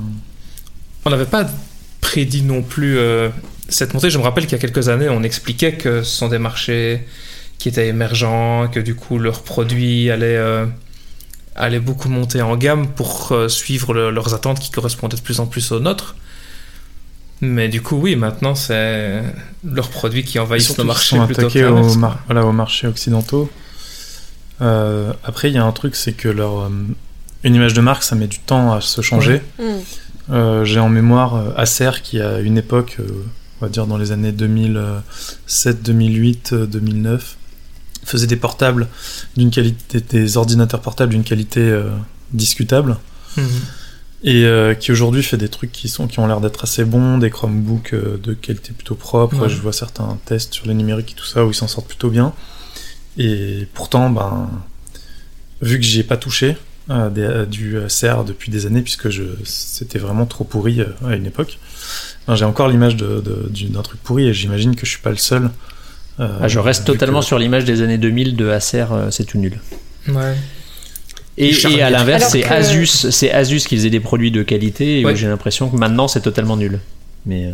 On 1.04 1.10
n'avait 1.10 1.26
pas 1.26 1.46
prédit 2.00 2.42
non 2.42 2.62
plus 2.62 2.98
euh, 2.98 3.28
cette 3.68 3.94
montée. 3.94 4.10
Je 4.10 4.18
me 4.18 4.22
rappelle 4.22 4.44
qu'il 4.44 4.52
y 4.52 4.54
a 4.56 4.58
quelques 4.58 4.88
années, 4.88 5.08
on 5.08 5.22
expliquait 5.22 5.74
que 5.74 6.02
ce 6.02 6.10
sont 6.16 6.28
des 6.28 6.38
marchés 6.38 7.06
qui 7.58 7.68
étaient 7.68 7.88
émergents, 7.88 8.68
que 8.68 8.80
du 8.80 8.94
coup 8.94 9.18
leurs 9.18 9.42
produits 9.42 10.10
allaient, 10.10 10.36
euh, 10.36 10.66
allaient 11.56 11.80
beaucoup 11.80 12.08
monter 12.08 12.42
en 12.42 12.56
gamme 12.56 12.88
pour 12.88 13.32
euh, 13.32 13.48
suivre 13.48 13.92
le- 13.94 14.10
leurs 14.10 14.34
attentes 14.34 14.60
qui 14.60 14.70
correspondaient 14.70 15.16
de 15.16 15.22
plus 15.22 15.40
en 15.40 15.46
plus 15.46 15.72
aux 15.72 15.80
nôtres. 15.80 16.16
Mais 17.40 17.68
du 17.68 17.82
coup, 17.82 17.96
oui, 17.96 18.16
maintenant, 18.16 18.54
c'est 18.54 19.22
leurs 19.64 19.90
produits 19.90 20.24
qui 20.24 20.38
envahissent 20.38 20.68
le 20.78 20.84
marché 20.88 21.16
sont 21.16 21.26
plutôt 21.26 21.40
attaqués 21.42 21.64
mar- 21.98 22.18
voilà, 22.26 22.46
aux 22.46 22.52
marchés 22.52 22.86
occidentaux. 22.86 23.50
Euh, 24.60 25.12
après, 25.24 25.50
il 25.50 25.54
y 25.54 25.58
a 25.58 25.64
un 25.64 25.72
truc, 25.72 25.96
c'est 25.96 26.12
que 26.12 26.28
leur, 26.28 26.60
euh, 26.60 26.68
une 27.42 27.54
image 27.54 27.74
de 27.74 27.80
marque, 27.80 28.02
ça 28.02 28.14
met 28.14 28.26
du 28.26 28.38
temps 28.38 28.72
à 28.72 28.80
se 28.80 29.00
changer. 29.00 29.42
Mm. 29.58 29.62
Euh, 30.30 30.64
J'ai 30.64 30.80
en 30.80 30.88
mémoire 30.88 31.34
euh, 31.36 31.50
Acer 31.56 31.90
qui, 32.02 32.20
à 32.20 32.40
une 32.40 32.56
époque, 32.56 32.98
on 33.60 33.64
va 33.66 33.68
dire 33.70 33.86
dans 33.86 33.98
les 33.98 34.12
années 34.12 34.32
2007, 34.32 35.82
2008, 35.82 36.50
euh, 36.52 36.66
2009, 36.66 37.36
faisait 38.04 38.26
des 38.26 38.36
portables 38.36 38.88
d'une 39.36 39.50
qualité, 39.50 40.00
des 40.00 40.36
ordinateurs 40.36 40.80
portables 40.80 41.12
d'une 41.12 41.24
qualité 41.24 41.74
discutable. 42.32 42.98
Mhm. 43.36 43.46
et 44.22 44.44
euh, 44.44 44.74
qui 44.74 44.92
aujourd'hui 44.92 45.22
fait 45.22 45.36
des 45.36 45.48
trucs 45.48 45.72
qui 45.72 45.88
sont 45.88 46.06
qui 46.06 46.20
ont 46.20 46.26
l'air 46.26 46.40
d'être 46.40 46.62
assez 46.62 46.84
bons, 46.84 47.18
des 47.18 47.30
Chromebooks 47.30 47.92
euh, 47.94 48.16
de 48.22 48.32
qualité 48.32 48.72
plutôt 48.72 48.94
propre. 48.94 49.42
Ouais. 49.42 49.48
Je 49.48 49.60
vois 49.60 49.72
certains 49.72 50.18
tests 50.24 50.54
sur 50.54 50.66
les 50.66 50.74
numériques 50.74 51.12
et 51.12 51.14
tout 51.14 51.24
ça 51.26 51.44
où 51.44 51.50
ils 51.50 51.54
s'en 51.54 51.66
sortent 51.68 51.88
plutôt 51.88 52.10
bien. 52.10 52.32
Et 53.18 53.66
pourtant, 53.74 54.10
ben, 54.10 54.50
vu 55.62 55.78
que 55.78 55.84
j'y 55.84 56.00
ai 56.00 56.02
pas 56.04 56.16
touché 56.16 56.56
euh, 56.90 57.08
des- 57.10 57.22
euh, 57.22 57.46
du 57.46 57.76
euh, 57.76 57.86
CR 57.88 58.24
depuis 58.24 58.50
des 58.50 58.66
années, 58.66 58.82
puisque 58.82 59.08
je 59.08 59.22
c'était 59.44 59.98
vraiment 59.98 60.26
trop 60.26 60.44
pourri 60.44 60.80
euh, 60.80 60.86
à 61.06 61.14
une 61.16 61.26
époque. 61.26 61.58
ben, 62.26 62.34
J'ai 62.34 62.44
encore 62.44 62.68
l'image 62.68 62.96
de- 62.96 63.20
de- 63.20 63.48
du- 63.50 63.66
d'un 63.68 63.82
truc 63.82 64.00
pourri 64.02 64.26
et 64.28 64.34
j'imagine 64.34 64.74
que 64.76 64.84
je 64.84 64.90
suis 64.90 65.00
pas 65.00 65.10
le 65.10 65.16
seul. 65.16 65.50
euh, 66.20 66.38
Ah, 66.42 66.46
je 66.48 66.58
reste 66.58 66.84
totalement 66.84 67.20
que- 67.20 67.26
sur 67.26 67.38
l'image 67.38 67.64
des 67.64 67.82
années 67.82 67.98
2000 67.98 68.36
de 68.36 68.48
Acer, 68.48 68.84
euh, 68.92 69.10
c'est 69.10 69.24
tout 69.24 69.38
nul. 69.38 69.58
Ouais. 70.08 70.34
Et, 71.38 71.52
à 71.82 71.90
l'inverse, 71.90 72.30
c'est 72.30 72.42
que- 72.42 72.46
Asus, 72.52 72.86
c'est 73.10 73.32
Asus 73.32 73.60
qui 73.66 73.76
faisait 73.76 73.90
des 73.90 73.98
produits 74.00 74.30
de 74.30 74.42
qualité 74.44 75.00
et 75.00 75.04
Ouais. 75.04 75.16
j'ai 75.16 75.26
l'impression 75.26 75.68
que 75.68 75.76
maintenant 75.76 76.06
c'est 76.06 76.20
totalement 76.20 76.56
nul. 76.56 76.78
Mais 77.26 77.46
euh, 77.46 77.52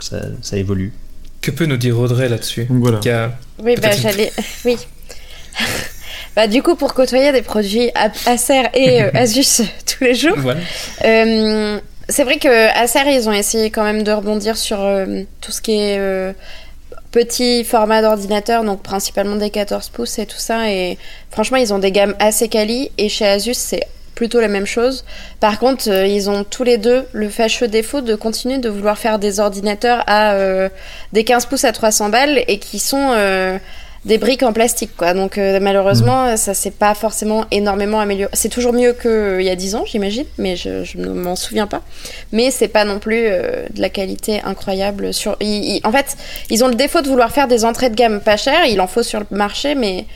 ça, 0.00 0.20
ça 0.42 0.56
évolue. 0.58 0.92
Que 1.40 1.50
peut 1.50 1.66
nous 1.66 1.76
dire 1.76 1.98
Audrey 1.98 2.28
là-dessus 2.28 2.66
voilà. 2.68 2.98
A- 3.06 3.30
Oui, 3.62 3.74
bah 3.80 3.90
j'allais. 3.92 4.32
Oui. 4.64 4.76
bah 6.36 6.46
du 6.46 6.62
coup, 6.62 6.76
pour 6.76 6.94
côtoyer 6.94 7.32
des 7.32 7.42
produits 7.42 7.90
Acer 8.26 8.62
et 8.74 9.02
euh, 9.02 9.10
Asus 9.14 9.62
tous 9.86 10.04
les 10.04 10.14
jours, 10.14 10.36
Voilà. 10.36 10.60
Euh, 11.04 11.80
c'est 12.08 12.24
vrai 12.24 12.38
que 12.38 12.48
Acer, 12.78 13.00
ils 13.06 13.28
ont 13.28 13.32
essayé 13.32 13.70
quand 13.70 13.84
même 13.84 14.02
de 14.02 14.12
rebondir 14.12 14.56
sur 14.56 14.80
euh, 14.80 15.22
tout 15.40 15.52
ce 15.52 15.60
qui 15.60 15.72
est 15.72 15.98
euh, 15.98 16.32
petit 17.10 17.64
format 17.64 18.02
d'ordinateur, 18.02 18.62
donc 18.64 18.82
principalement 18.82 19.36
des 19.36 19.50
14 19.50 19.88
pouces 19.90 20.18
et 20.18 20.26
tout 20.26 20.38
ça. 20.38 20.70
Et 20.70 20.98
franchement, 21.30 21.56
ils 21.56 21.72
ont 21.72 21.78
des 21.78 21.90
gammes 21.92 22.14
assez 22.18 22.48
quali. 22.48 22.90
Et 22.98 23.08
chez 23.08 23.26
Asus, 23.26 23.54
c'est 23.54 23.82
plutôt 24.14 24.40
la 24.40 24.48
même 24.48 24.66
chose. 24.66 25.04
Par 25.40 25.58
contre, 25.58 25.88
euh, 25.90 26.06
ils 26.06 26.28
ont 26.30 26.44
tous 26.44 26.64
les 26.64 26.78
deux 26.78 27.04
le 27.12 27.28
fâcheux 27.28 27.68
défaut 27.68 28.00
de 28.00 28.14
continuer 28.14 28.58
de 28.58 28.68
vouloir 28.68 28.98
faire 28.98 29.18
des 29.18 29.40
ordinateurs 29.40 30.04
à 30.06 30.32
euh, 30.32 30.68
des 31.12 31.24
15 31.24 31.46
pouces 31.46 31.64
à 31.64 31.72
300 31.72 32.08
balles 32.10 32.42
et 32.48 32.58
qui 32.58 32.78
sont 32.78 33.12
euh, 33.12 33.58
des 34.06 34.16
briques 34.18 34.42
en 34.42 34.52
plastique, 34.54 34.96
quoi. 34.96 35.12
Donc 35.12 35.36
malheureusement, 35.36 36.34
ça 36.38 36.54
s'est 36.54 36.70
pas 36.70 36.94
forcément 36.94 37.44
énormément 37.50 38.00
amélioré. 38.00 38.30
C'est 38.34 38.48
toujours 38.48 38.72
mieux 38.72 38.94
qu'il 38.94 39.42
y 39.42 39.50
a 39.50 39.54
10 39.56 39.74
ans, 39.74 39.84
j'imagine, 39.86 40.24
mais 40.38 40.56
je, 40.56 40.84
je 40.84 40.96
ne 40.96 41.08
m'en 41.08 41.36
souviens 41.36 41.66
pas. 41.66 41.82
Mais 42.32 42.50
c'est 42.50 42.68
pas 42.68 42.86
non 42.86 42.98
plus 42.98 43.24
de 43.24 43.80
la 43.80 43.90
qualité 43.90 44.40
incroyable. 44.42 45.12
Sur, 45.12 45.36
ils- 45.40 45.76
ils- 45.76 45.80
en 45.84 45.92
fait, 45.92 46.16
ils 46.48 46.64
ont 46.64 46.68
le 46.68 46.76
défaut 46.76 47.02
de 47.02 47.08
vouloir 47.08 47.30
faire 47.30 47.46
des 47.46 47.66
entrées 47.66 47.90
de 47.90 47.94
gamme 47.94 48.20
pas 48.20 48.38
chères. 48.38 48.64
Il 48.66 48.80
en 48.80 48.86
faut 48.86 49.02
sur 49.02 49.20
le 49.20 49.26
marché, 49.30 49.74
mais 49.74 50.06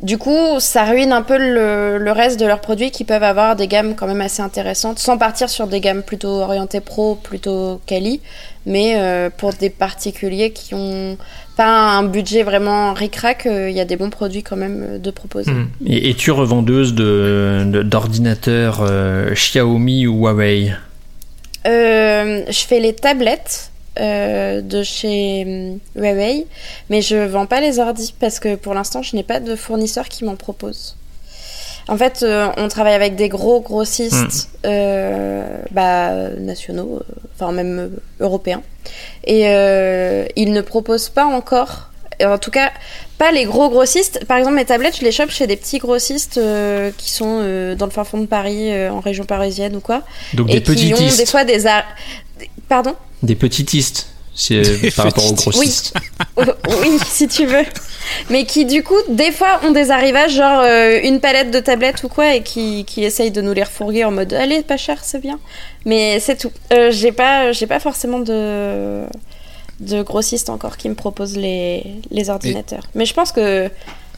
du 0.00 0.16
coup, 0.16 0.60
ça 0.60 0.84
ruine 0.84 1.12
un 1.12 1.22
peu 1.22 1.36
le, 1.38 1.98
le 1.98 2.12
reste 2.12 2.38
de 2.38 2.46
leurs 2.46 2.60
produits 2.60 2.90
qui 2.92 3.04
peuvent 3.04 3.22
avoir 3.22 3.56
des 3.56 3.66
gammes 3.66 3.94
quand 3.96 4.06
même 4.06 4.20
assez 4.20 4.42
intéressantes, 4.42 4.98
sans 4.98 5.18
partir 5.18 5.48
sur 5.48 5.66
des 5.66 5.80
gammes 5.80 6.02
plutôt 6.02 6.40
orientées 6.40 6.80
pro, 6.80 7.16
plutôt 7.16 7.80
quali, 7.86 8.20
mais 8.64 8.94
euh, 8.96 9.28
pour 9.36 9.52
des 9.54 9.70
particuliers 9.70 10.52
qui 10.52 10.74
ont 10.74 11.16
pas 11.56 11.66
un 11.66 12.04
budget 12.04 12.44
vraiment 12.44 12.92
ric-rac, 12.92 13.46
euh, 13.46 13.68
il 13.68 13.76
y 13.76 13.80
a 13.80 13.84
des 13.84 13.96
bons 13.96 14.10
produits 14.10 14.44
quand 14.44 14.56
même 14.56 14.84
euh, 14.88 14.98
de 14.98 15.10
proposer. 15.10 15.50
Hmm. 15.50 15.66
Et 15.86 16.10
es-tu 16.10 16.30
revendeuse 16.30 16.94
de- 16.94 17.64
de- 17.66 17.82
d'ordinateurs 17.82 18.78
euh, 18.88 19.32
Xiaomi 19.34 20.06
ou 20.06 20.26
Huawei? 20.26 20.72
Je 21.64 22.64
fais 22.66 22.80
les 22.80 22.94
tablettes 22.94 23.70
euh, 24.00 24.60
de 24.60 24.82
chez 24.82 25.44
hum, 25.46 25.78
Huawei, 26.02 26.46
mais 26.90 27.02
je 27.02 27.16
vends 27.16 27.46
pas 27.46 27.60
les 27.60 27.78
ordis 27.78 28.14
parce 28.18 28.38
que 28.40 28.54
pour 28.54 28.74
l'instant, 28.74 29.02
je 29.02 29.16
n'ai 29.16 29.22
pas 29.22 29.40
de 29.40 29.56
fournisseur 29.56 30.08
qui 30.08 30.24
m'en 30.24 30.36
propose. 30.36 30.96
En 31.90 31.96
fait, 31.96 32.22
euh, 32.22 32.48
on 32.58 32.68
travaille 32.68 32.92
avec 32.94 33.16
des 33.16 33.30
gros 33.30 33.60
grossistes 33.62 34.50
euh, 34.66 35.58
bah, 35.70 36.28
nationaux, 36.38 37.00
euh, 37.00 37.12
enfin 37.34 37.50
même 37.52 37.78
euh, 37.78 37.88
européens, 38.24 38.60
et 39.24 39.44
euh, 39.48 40.26
ils 40.36 40.52
ne 40.52 40.60
proposent 40.60 41.08
pas 41.08 41.24
encore, 41.24 41.88
en 42.22 42.36
tout 42.36 42.50
cas 42.50 42.70
pas 43.16 43.32
les 43.32 43.44
gros 43.46 43.70
grossistes. 43.70 44.24
Par 44.26 44.36
exemple, 44.36 44.56
mes 44.56 44.66
tablettes, 44.66 44.98
je 44.98 45.02
les 45.02 45.12
chope 45.12 45.30
chez 45.30 45.46
des 45.46 45.56
petits 45.56 45.78
grossistes 45.78 46.36
euh, 46.36 46.90
qui 46.98 47.10
sont 47.10 47.38
euh, 47.40 47.74
dans 47.74 47.86
le 47.86 47.90
fin 47.90 48.04
fond 48.04 48.18
de 48.18 48.26
Paris, 48.26 48.70
euh, 48.70 48.90
en 48.92 49.00
région 49.00 49.24
parisienne 49.24 49.74
ou 49.74 49.80
quoi 49.80 50.02
Donc 50.34 50.50
et 50.50 50.60
des 50.60 50.74
qui 50.74 50.92
ont 50.92 51.16
des 51.16 51.26
fois 51.26 51.44
des 51.44 51.66
ar- 51.66 51.84
pardon? 52.68 52.94
Des 53.22 53.34
petitistes. 53.34 54.08
C'est 54.34 54.60
Des 54.80 54.90
par 54.90 55.06
rapport 55.06 55.26
aux 55.26 55.34
grossistes. 55.34 55.94
Oh, 56.40 56.44
oui 56.82 56.96
si 57.04 57.26
tu 57.26 57.46
veux. 57.46 57.64
Mais 58.30 58.44
qui 58.44 58.64
du 58.64 58.84
coup 58.84 58.94
des 59.08 59.32
fois 59.32 59.60
ont 59.64 59.72
des 59.72 59.90
arrivages 59.90 60.34
genre 60.36 60.60
euh, 60.60 61.00
une 61.02 61.18
palette 61.18 61.50
de 61.50 61.58
tablettes 61.58 62.04
ou 62.04 62.08
quoi 62.08 62.32
et 62.32 62.44
qui, 62.44 62.84
qui 62.84 63.02
essayent 63.02 63.32
de 63.32 63.40
nous 63.40 63.52
les 63.52 63.64
refourguer 63.64 64.04
en 64.04 64.12
mode 64.12 64.32
allez 64.32 64.62
pas 64.62 64.76
cher 64.76 64.98
c'est 65.02 65.20
bien. 65.20 65.40
Mais 65.84 66.20
c'est 66.20 66.36
tout. 66.36 66.52
Euh, 66.72 66.92
j'ai 66.92 67.10
pas 67.10 67.50
j'ai 67.50 67.66
pas 67.66 67.80
forcément 67.80 68.20
de 68.20 69.02
de 69.80 70.02
grossistes 70.02 70.48
encore 70.48 70.76
qui 70.76 70.88
me 70.88 70.94
proposent 70.94 71.36
les, 71.36 71.84
les 72.12 72.30
ordinateurs. 72.30 72.84
Mais 72.94 73.04
je 73.04 73.14
pense 73.14 73.32
que 73.32 73.68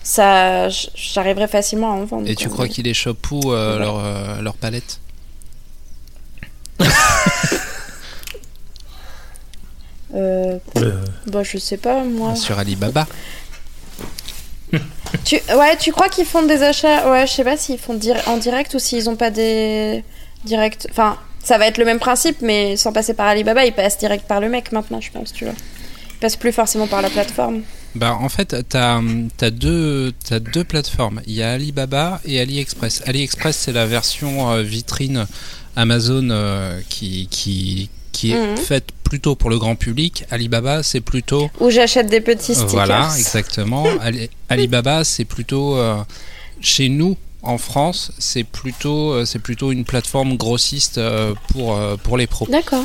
ça 0.02 0.68
j'arriverai 0.68 1.48
facilement 1.48 1.92
à 1.92 1.94
en 1.94 2.04
vendre 2.04 2.28
Et 2.28 2.34
tu 2.34 2.48
crois 2.48 2.68
qu'ils 2.68 2.84
les 2.84 2.94
chopent 2.94 3.30
où 3.30 3.52
euh, 3.52 3.78
leur, 3.78 3.98
euh, 3.98 4.42
leur 4.42 4.54
palette? 4.54 5.00
Euh, 10.14 10.58
Euh, 10.76 11.04
bah 11.26 11.42
je 11.44 11.56
sais 11.58 11.76
pas 11.76 12.02
moi 12.04 12.34
Sur 12.34 12.58
Alibaba 12.58 13.06
Tu, 15.24 15.34
ouais, 15.56 15.76
tu 15.78 15.90
crois 15.92 16.08
qu'ils 16.08 16.24
font 16.24 16.42
des 16.46 16.62
achats? 16.62 17.10
Ouais, 17.10 17.26
je 17.26 17.32
sais 17.32 17.44
pas 17.44 17.56
s'ils 17.56 17.78
font 17.78 17.94
dir- 17.94 18.20
en 18.26 18.36
direct 18.36 18.72
ou 18.74 18.78
s'ils 18.78 19.08
ont 19.10 19.16
pas 19.16 19.30
des 19.30 20.04
direct. 20.44 20.86
Enfin, 20.90 21.18
ça 21.42 21.58
va 21.58 21.66
être 21.66 21.78
le 21.78 21.84
même 21.84 21.98
principe, 21.98 22.38
mais 22.42 22.76
sans 22.76 22.92
passer 22.92 23.14
par 23.14 23.26
Alibaba, 23.26 23.64
ils 23.66 23.72
passent 23.72 23.98
direct 23.98 24.26
par 24.26 24.40
le 24.40 24.48
mec 24.48 24.70
maintenant, 24.72 25.00
je 25.00 25.10
pense, 25.10 25.32
tu 25.32 25.44
vois. 25.44 25.54
Ils 26.12 26.18
passent 26.20 26.36
plus 26.36 26.52
forcément 26.52 26.86
par 26.86 27.02
la 27.02 27.10
plateforme. 27.10 27.62
Bah, 27.96 28.16
en 28.20 28.28
fait, 28.28 28.54
tu 28.70 28.76
as, 28.76 29.50
deux, 29.50 30.12
t'as 30.28 30.38
deux 30.38 30.62
plateformes. 30.64 31.20
Il 31.26 31.34
y 31.34 31.42
a 31.42 31.52
Alibaba 31.52 32.20
et 32.24 32.40
AliExpress. 32.40 33.02
AliExpress, 33.06 33.56
c'est 33.56 33.72
la 33.72 33.86
version 33.86 34.50
euh, 34.52 34.62
vitrine 34.62 35.26
Amazon 35.74 36.28
euh, 36.30 36.78
qui, 36.88 37.26
qui, 37.30 37.90
qui 38.20 38.32
est 38.32 38.50
Mhm. 38.50 38.56
faite 38.58 38.88
plutôt 39.02 39.34
pour 39.34 39.48
le 39.50 39.58
grand 39.58 39.76
public. 39.76 40.24
Alibaba, 40.30 40.82
c'est 40.82 41.00
plutôt. 41.00 41.50
Où 41.60 41.70
j'achète 41.70 42.08
des 42.08 42.20
petits 42.20 42.54
stickers. 42.54 42.68
Voilà, 42.70 43.08
exactement. 43.16 43.84
Ali- 44.02 44.28
Alibaba, 44.50 45.04
c'est 45.04 45.24
plutôt. 45.24 45.76
euh, 45.76 45.96
chez 46.60 46.90
nous, 46.90 47.16
en 47.42 47.56
France, 47.56 48.12
c'est 48.18 48.44
plutôt, 48.44 49.12
euh, 49.12 49.24
c'est 49.24 49.38
plutôt 49.38 49.72
une 49.72 49.84
plateforme 49.84 50.36
grossiste 50.36 50.98
euh, 50.98 51.32
pour, 51.52 51.74
euh, 51.76 51.96
pour 51.96 52.18
les 52.18 52.26
pros. 52.26 52.46
D'accord. 52.50 52.84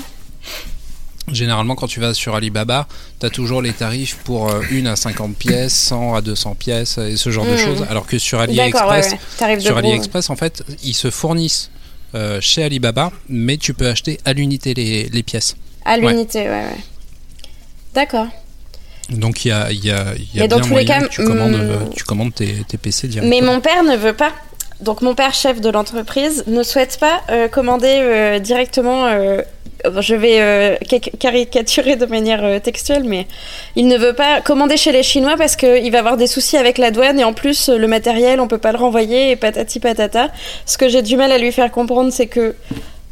Généralement, 1.32 1.74
quand 1.76 1.88
tu 1.88 2.00
vas 2.00 2.14
sur 2.14 2.36
Alibaba, 2.36 2.88
tu 3.20 3.26
as 3.26 3.30
toujours 3.32 3.62
les 3.62 3.74
tarifs 3.74 4.18
pour 4.24 4.48
euh, 4.50 4.62
une 4.70 4.86
à 4.88 4.96
50 4.96 5.36
pièces, 5.36 5.74
100 5.74 6.14
à 6.14 6.22
200 6.22 6.54
pièces 6.56 7.00
et 7.00 7.18
ce 7.18 7.32
genre 7.32 7.46
de 7.46 7.52
Mhm. 7.52 7.58
choses. 7.58 7.86
Alors 7.90 8.06
que 8.06 8.18
sur 8.20 8.38
ouais, 8.38 8.44
AliExpress, 8.44 9.12
ouais. 9.42 9.60
Sur. 9.60 9.76
AliExpress, 9.76 10.30
en 10.30 10.36
fait, 10.36 10.64
ils 10.84 10.94
se 10.94 11.10
fournissent 11.10 11.72
euh, 12.16 12.40
chez 12.42 12.64
Alibaba, 12.64 13.12
mais 13.30 13.58
tu 13.58 13.74
peux 13.74 13.88
acheter 13.88 14.20
à 14.26 14.34
l'unité 14.34 14.74
les, 14.74 15.10
les 15.10 15.24
pièces. 15.24 15.56
À 15.86 15.98
l'unité, 15.98 16.40
ouais, 16.40 16.50
ouais. 16.50 16.84
D'accord. 17.94 18.28
Donc 19.10 19.46
il 19.46 19.50
y 19.50 19.52
a, 19.52 19.72
y 19.72 19.92
a, 19.92 20.16
y 20.34 20.40
a 20.40 20.42
Mais 20.42 20.48
dans 20.48 20.56
bien 20.58 20.64
tous 20.64 20.70
les 20.70 20.86
moyen 20.86 21.00
cas, 21.02 21.08
que 21.08 21.12
tu 21.12 21.24
commandes, 21.24 21.54
euh, 21.54 21.78
tu 21.96 22.04
commandes 22.04 22.34
tes, 22.34 22.64
tes 22.68 22.78
PC 22.78 23.08
Mais 23.08 23.14
directement. 23.14 23.54
mon 23.54 23.62
père 23.62 23.84
ne 23.84 23.96
veut 23.96 24.14
pas. 24.16 24.34
Donc 24.82 25.02
mon 25.02 25.16
père, 25.16 25.34
chef 25.34 25.62
de 25.62 25.70
l'entreprise, 25.70 26.44
ne 26.48 26.62
souhaite 26.64 26.98
pas 27.00 27.22
euh, 27.30 27.48
commander 27.48 27.98
euh, 28.02 28.40
directement. 28.40 29.06
euh, 29.08 29.42
je 30.00 30.16
vais 30.16 30.80
ca- 30.90 31.12
caricaturer 31.20 31.96
de 31.96 32.06
manière 32.08 32.60
textuelle, 32.62 33.04
mais 33.04 33.28
il 33.76 33.88
ne 33.88 33.98
veut 33.98 34.14
pas 34.14 34.42
commander 34.42 34.78
chez 34.78 34.92
les 34.92 35.04
Chinois 35.04 35.36
parce 35.38 35.56
qu'il 35.56 35.92
va 35.92 36.00
avoir 36.00 36.18
des 36.18 36.26
soucis 36.26 36.58
avec 36.58 36.80
la 36.80 36.90
douane 36.90 37.20
et 37.20 37.24
en 37.24 37.34
plus 37.34 37.70
le 37.70 37.88
matériel, 37.88 38.40
on 38.40 38.48
peut 38.48 38.58
pas 38.58 38.72
le 38.72 38.80
renvoyer 38.80 39.30
et 39.32 39.36
patati 39.36 39.80
patata. 39.80 40.30
Ce 40.66 40.78
que 40.80 40.90
j'ai 40.90 41.04
du 41.04 41.18
mal 41.18 41.32
à 41.32 41.38
lui 41.38 41.52
faire 41.52 41.70
comprendre, 41.72 42.12
c'est 42.12 42.26
que 42.26 42.56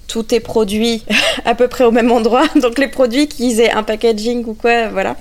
tout 0.07 0.33
est 0.33 0.39
produit 0.39 1.03
à 1.45 1.55
peu 1.55 1.67
près 1.67 1.83
au 1.83 1.91
même 1.91 2.11
endroit. 2.11 2.47
Donc 2.61 2.77
les 2.79 2.87
produits 2.87 3.27
qu'ils 3.27 3.59
aient 3.59 3.71
un 3.71 3.83
packaging 3.83 4.43
ou 4.45 4.53
quoi, 4.53 4.89
voilà. 4.89 5.15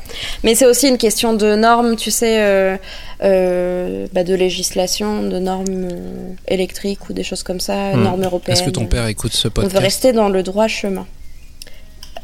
Mais 0.44 0.54
c'est 0.54 0.66
aussi 0.66 0.88
une 0.88 0.98
question 0.98 1.32
de 1.34 1.54
normes, 1.54 1.96
tu 1.96 2.10
sais, 2.10 2.40
euh, 2.40 2.76
euh, 3.22 4.06
bah, 4.12 4.24
de 4.24 4.34
législation, 4.34 5.22
de 5.22 5.38
normes 5.38 5.64
euh, 5.68 6.32
électriques 6.48 7.08
ou 7.08 7.12
des 7.12 7.22
choses 7.22 7.42
comme 7.42 7.60
ça, 7.60 7.92
Hmm. 7.94 8.02
normes 8.02 8.24
européennes. 8.24 8.56
Est-ce 8.56 8.64
que 8.64 8.70
ton 8.70 8.86
père 8.86 9.06
écoute 9.06 9.32
ce 9.32 9.48
On 9.48 9.50
veut 9.50 9.62
podcast 9.68 9.82
rester 9.82 10.12
dans 10.12 10.28
le 10.28 10.42
droit 10.42 10.68
chemin. 10.68 11.06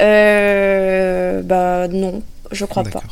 Euh, 0.00 1.42
bah 1.42 1.88
non, 1.88 2.22
je 2.52 2.64
crois 2.64 2.84
pas. 2.84 3.02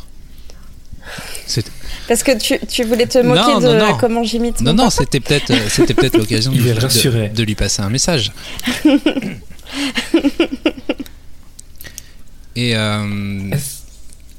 Parce 2.08 2.22
que 2.22 2.36
tu, 2.38 2.58
tu 2.66 2.84
voulais 2.84 3.06
te 3.06 3.18
moquer 3.18 3.40
Non, 3.54 3.60
de 3.60 3.66
non, 3.66 3.78
non. 3.88 3.96
comment 3.98 4.22
j'imite 4.24 4.60
Non, 4.60 4.72
mon 4.74 4.84
non, 4.84 4.90
c'était 4.90 5.20
peut-être 5.20 5.50
euh, 5.50 5.68
c'était 5.68 5.94
peut-être 5.94 6.16
l'occasion 6.18 6.52
de, 6.52 6.58
de- 6.58 7.34
de 7.34 7.42
lui 7.42 7.54
passer 7.54 7.82
un 7.82 7.90
message. 7.90 8.32
Et 12.56 12.74
euh, 12.76 13.50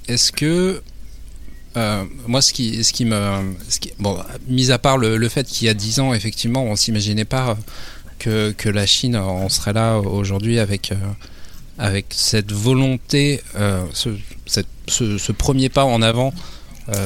Est-ce- 0.07 0.31
que 0.31 0.81
euh, 1.75 2.03
moi, 2.25 2.41
ce 2.41 2.53
qui, 2.53 2.83
ce 2.83 2.91
qui 2.91 3.05
me, 3.05 3.53
ce 3.69 3.79
qui- 3.79 3.93
bon, 3.99 4.17
mis 4.47 4.71
à 4.71 4.79
part 4.79 4.97
le, 4.97 5.17
le 5.17 5.29
fait 5.29 5.45
qu'il 5.45 5.67
y 5.67 5.69
a 5.69 5.73
10 5.75 5.99
ans, 5.99 6.13
effectivement, 6.13 6.63
on 6.63 6.75
s'imaginait 6.75 7.25
pas 7.25 7.55
que, 8.17 8.51
que 8.57 8.69
la 8.69 8.87
Chine 8.87 9.15
en 9.15 9.47
serait 9.49 9.73
là 9.73 9.99
aujourd'hui 9.99 10.57
avec 10.59 10.91
euh, 10.91 10.95
avec 11.77 12.07
cette 12.09 12.51
volonté, 12.51 13.41
euh, 13.55 13.83
ce, 13.93 14.09
cette- 14.47 14.65
ce, 14.87 15.19
ce 15.19 15.31
premier 15.31 15.69
pas 15.69 15.85
en 15.85 16.01
avant 16.01 16.29
euh, 16.29 16.31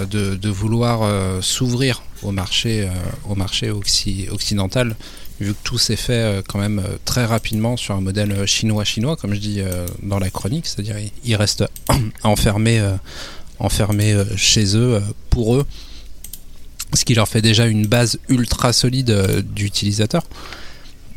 de, 0.05 0.35
de 0.35 0.49
vouloir 0.49 1.01
euh, 1.03 1.41
s'ouvrir 1.41 2.03
au 2.23 2.31
marché, 2.31 2.83
euh, 2.83 2.89
au 3.29 3.35
marché 3.35 3.71
occi- 3.71 4.29
occidental, 4.29 4.95
vu 5.39 5.53
que 5.53 5.59
tout 5.63 5.77
s'est 5.79 5.95
fait 5.95 6.13
euh, 6.13 6.41
quand 6.47 6.59
même 6.59 6.79
euh, 6.79 6.97
très 7.03 7.25
rapidement 7.25 7.77
sur 7.77 7.95
un 7.95 8.01
modèle 8.01 8.31
euh, 8.31 8.45
chinois-chinois, 8.45 9.15
comme 9.15 9.33
je 9.33 9.39
dis 9.39 9.59
euh, 9.61 9.87
dans 10.03 10.19
la 10.19 10.29
chronique, 10.29 10.67
c'est-à-dire 10.67 10.95
ils- 11.23 11.35
restent 11.35 11.65
enfermés, 12.23 12.79
euh, 12.79 12.95
enfermés 13.59 14.13
euh, 14.13 14.25
chez 14.37 14.75
eux, 14.77 14.95
euh, 14.95 14.99
pour 15.31 15.55
eux, 15.55 15.65
ce 16.93 17.05
qui 17.05 17.15
leur 17.15 17.27
fait 17.27 17.41
déjà 17.41 17.65
une 17.65 17.87
base 17.87 18.19
ultra 18.29 18.73
solide 18.73 19.09
euh, 19.11 19.41
d'utilisateurs. 19.41 20.23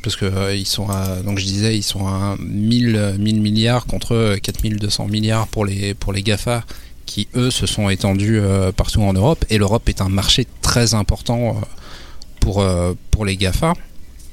Parce 0.03 0.17
que 0.17 0.27
euh, 0.27 0.55
ils 0.55 0.67
sont 0.67 0.89
à, 0.91 1.17
donc 1.23 1.39
je 1.39 1.45
disais, 1.45 1.77
ils 1.77 1.83
sont 1.83 2.07
à 2.07 2.37
1000, 2.39 2.95
euh, 2.97 3.17
1000 3.19 3.41
milliards 3.41 3.87
contre 3.87 4.15
euh, 4.15 4.37
4200 4.37 5.07
milliards 5.09 5.49
pour 5.49 5.65
les, 5.65 5.95
pour 5.95 6.13
les 6.13 6.23
GAFA 6.23 6.63
qui 7.07 7.29
eux 7.37 7.51
se 7.51 7.67
sont 7.67 7.89
étendus 7.89 8.39
euh, 8.41 8.73
partout 8.73 9.03
en 9.03 9.13
Europe 9.13 9.45
et 9.51 9.59
l'Europe 9.59 9.89
est 9.89 10.01
un 10.01 10.09
marché 10.09 10.47
très 10.63 10.95
important 10.95 11.57
euh, 11.57 11.61
pour, 12.41 12.61
euh, 12.61 12.95
pour 13.11 13.25
les 13.25 13.37
GAFA. 13.37 13.75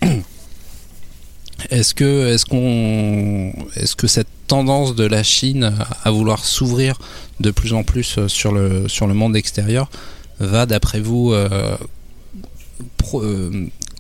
Est-ce 1.69 1.93
que, 1.93 2.34
est 2.34 2.43
qu'on, 2.45 3.53
est-ce 3.75 3.95
que 3.95 4.07
cette 4.07 4.27
tendance 4.47 4.95
de 4.95 5.03
la 5.03 5.21
Chine 5.21 5.75
à 6.03 6.10
vouloir 6.10 6.43
s'ouvrir 6.43 6.97
de 7.39 7.51
plus 7.51 7.73
en 7.73 7.84
plus 7.84 8.17
sur 8.25 8.51
le, 8.51 8.88
sur 8.88 9.05
le 9.05 9.13
monde 9.13 9.36
extérieur 9.36 9.91
va, 10.39 10.65
d'après 10.65 10.99
vous, 10.99 11.36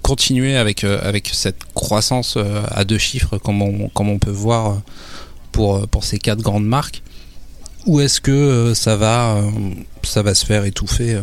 continuer 0.01 0.55
avec, 0.55 0.83
avec 0.83 1.29
cette 1.31 1.63
croissance 1.75 2.35
à 2.71 2.83
deux 2.83 2.97
chiffres 2.97 3.37
comme 3.37 3.61
on, 3.61 3.89
comme 3.89 4.09
on 4.09 4.17
peut 4.17 4.31
voir 4.31 4.81
pour, 5.51 5.87
pour 5.87 6.03
ces 6.03 6.17
quatre 6.17 6.41
grandes 6.41 6.65
marques? 6.65 7.03
Ou 7.85 7.99
est-ce 7.99 8.21
que 8.21 8.31
euh, 8.31 8.73
ça, 8.75 8.95
va, 8.95 9.35
euh, 9.35 9.49
ça 10.03 10.21
va 10.21 10.35
se 10.35 10.45
faire 10.45 10.65
étouffer 10.65 11.15
euh, 11.15 11.21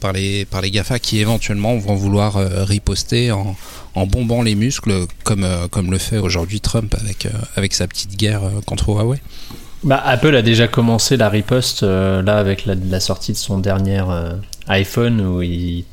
par 0.00 0.12
les, 0.12 0.44
par 0.44 0.60
les 0.60 0.70
GAFA 0.70 0.98
qui 0.98 1.20
éventuellement 1.20 1.76
vont 1.76 1.94
vouloir 1.94 2.34
riposter 2.66 3.32
en, 3.32 3.56
en 3.94 4.06
bombant 4.06 4.42
les 4.42 4.54
muscles 4.54 5.06
comme, 5.24 5.46
comme 5.70 5.90
le 5.90 5.98
fait 5.98 6.18
aujourd'hui 6.18 6.60
Trump 6.60 6.94
avec, 7.00 7.26
avec 7.56 7.72
sa 7.72 7.86
petite 7.88 8.16
guerre 8.16 8.42
contre 8.66 8.90
Huawei? 8.90 9.18
Bah, 9.84 10.02
Apple 10.04 10.36
a 10.36 10.42
déjà 10.42 10.68
commencé 10.68 11.16
la 11.16 11.30
riposte 11.30 11.82
là 11.82 12.36
avec 12.36 12.66
la, 12.66 13.00
sortie 13.00 13.32
de 13.32 13.38
son 13.38 13.58
dernier 13.58 14.02
iPhone 14.68 15.20
où 15.20 15.42
il, 15.42 15.84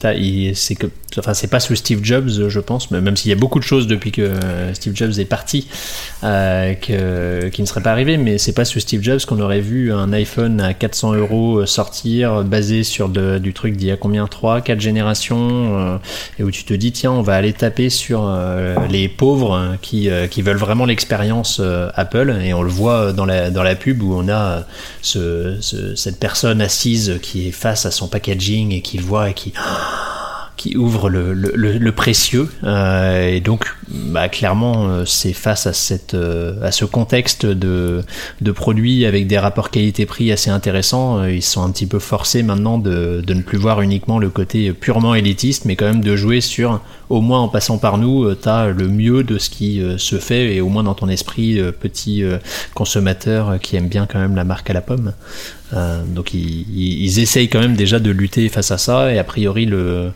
c'est 0.55 0.75
que 0.75 0.88
enfin 1.19 1.33
c'est 1.36 1.47
pas 1.47 1.59
sous 1.59 1.75
Steve 1.75 1.99
Jobs 2.03 2.27
je 2.49 2.59
pense 2.59 2.89
mais 2.89 2.99
même 2.99 3.15
s'il 3.15 3.29
y 3.29 3.33
a 3.33 3.38
beaucoup 3.38 3.59
de 3.59 3.63
choses 3.63 3.86
depuis 3.86 4.12
que 4.12 4.21
euh, 4.23 4.73
Steve 4.73 4.95
Jobs 4.95 5.19
est 5.19 5.25
parti 5.25 5.67
euh, 6.23 6.73
qui 6.73 7.62
ne 7.62 7.65
seraient 7.67 7.81
pas 7.83 7.91
arrivées 7.91 8.17
mais 8.17 8.38
c'est 8.38 8.53
pas 8.53 8.65
sous 8.65 8.79
Steve 8.79 9.01
Jobs 9.03 9.19
qu'on 9.25 9.39
aurait 9.39 9.59
vu 9.62 9.91
un 9.93 10.12
iPhone 10.13 10.59
à 10.62 10.73
400 10.73 11.13
euros 11.13 11.59
euh, 11.59 11.65
sortir 11.65 12.43
basé 12.43 12.83
sur 12.83 13.09
de- 13.09 13.38
du 13.38 13.53
truc 13.53 13.75
d'il 13.75 13.89
y 13.89 13.91
a 13.91 13.97
combien? 13.97 14.25
3 14.27 14.62
4 14.62 14.79
générations 14.79 15.99
et 16.39 16.43
où 16.43 16.49
tu 16.51 16.63
te 16.63 16.73
dis 16.73 16.91
tiens 16.91 17.12
on 17.12 17.21
va 17.21 17.36
aller 17.36 17.53
taper 17.53 17.89
sur 17.89 18.27
les 18.89 19.07
pauvres 19.09 19.53
euh, 19.55 19.67
qui, 19.81 20.09
qui 20.31 20.41
veulent 20.41 20.57
vraiment 20.57 20.86
l'expérience 20.86 21.62
Apple 21.95 22.36
et 22.43 22.53
on 22.53 22.63
le 22.63 22.69
voit 22.69 23.13
dans 23.13 23.25
la, 23.25 23.51
dans 23.51 23.63
la 23.63 23.75
pub 23.75 24.01
où 24.01 24.13
on 24.15 24.29
a 24.29 24.65
ce, 25.01 25.57
ce- 25.62 25.95
cette 25.95 26.19
personne 26.19 26.62
assise 26.62 27.19
qui 27.21 27.47
est 27.47 27.51
face 27.51 27.86
à 27.86 27.91
son 27.91 28.07
packaging 28.07 28.62
et 28.71 28.82
qui 28.82 28.97
le 28.97 29.04
voit 29.04 29.30
et 29.30 29.34
qui 29.34 29.54
qui 30.63 30.78
ouvre 30.78 31.10
le, 31.10 31.91
précieux. 31.91 32.49
Euh, 32.63 33.28
et 33.28 33.41
donc 33.41 33.65
bah, 33.89 34.30
clairement 34.30 34.88
euh, 34.88 35.06
c'est 35.06 35.34
face 35.34 35.67
à 35.67 35.71
euh, 36.15 36.71
ce 36.71 36.86
contexte 36.86 37.45
de 37.45 38.04
produits 38.54 39.06
avec 39.06 39.28
des 39.28 39.38
rapports 39.38 39.71
qualité-prix 39.71 40.32
assez 40.32 40.49
intéressants 40.49 41.26
ils 41.26 41.43
sont 41.43 41.63
un 41.63 41.69
petit 41.71 41.86
peu 41.86 41.99
forcés 41.99 42.43
maintenant 42.43 42.78
de, 42.78 43.21
de 43.26 43.34
ne 43.34 43.41
plus 43.41 43.58
voir 43.58 43.82
uniquement 43.82 44.19
le 44.19 44.30
côté 44.30 44.71
purement 44.73 45.15
élitiste 45.15 45.65
mais 45.65 45.76
quand 45.76 45.86
même 45.86 46.04
de 46.04 46.15
jouer 46.15 46.39
sur 46.41 46.80
au 47.09 47.21
moins 47.21 47.41
en 47.41 47.47
passant 47.47 47.77
par 47.77 47.97
nous 47.97 48.33
tu 48.35 48.49
as 48.49 48.67
le 48.67 48.87
mieux 48.87 49.23
de 49.23 49.37
ce 49.37 49.49
qui 49.49 49.81
euh, 49.81 49.97
se 49.97 50.17
fait 50.17 50.55
et 50.55 50.61
au 50.61 50.69
moins 50.69 50.83
dans 50.83 50.93
ton 50.93 51.09
esprit 51.09 51.59
euh, 51.59 51.71
petit 51.71 52.23
euh, 52.23 52.37
consommateur 52.73 53.49
euh, 53.49 53.57
qui 53.57 53.75
aime 53.75 53.87
bien 53.87 54.05
quand 54.05 54.19
même 54.19 54.35
la 54.35 54.43
marque 54.43 54.69
à 54.69 54.73
la 54.73 54.81
pomme. 54.81 55.13
Euh, 55.73 56.03
donc 56.03 56.33
ils, 56.33 56.65
ils 56.75 57.19
essayent 57.19 57.49
quand 57.49 57.59
même 57.59 57.75
déjà 57.75 57.99
de 57.99 58.11
lutter 58.11 58.47
face 58.49 58.71
à 58.71 58.77
ça 58.77 59.11
et 59.11 59.17
a 59.17 59.23
priori 59.23 59.65
le 59.65 60.11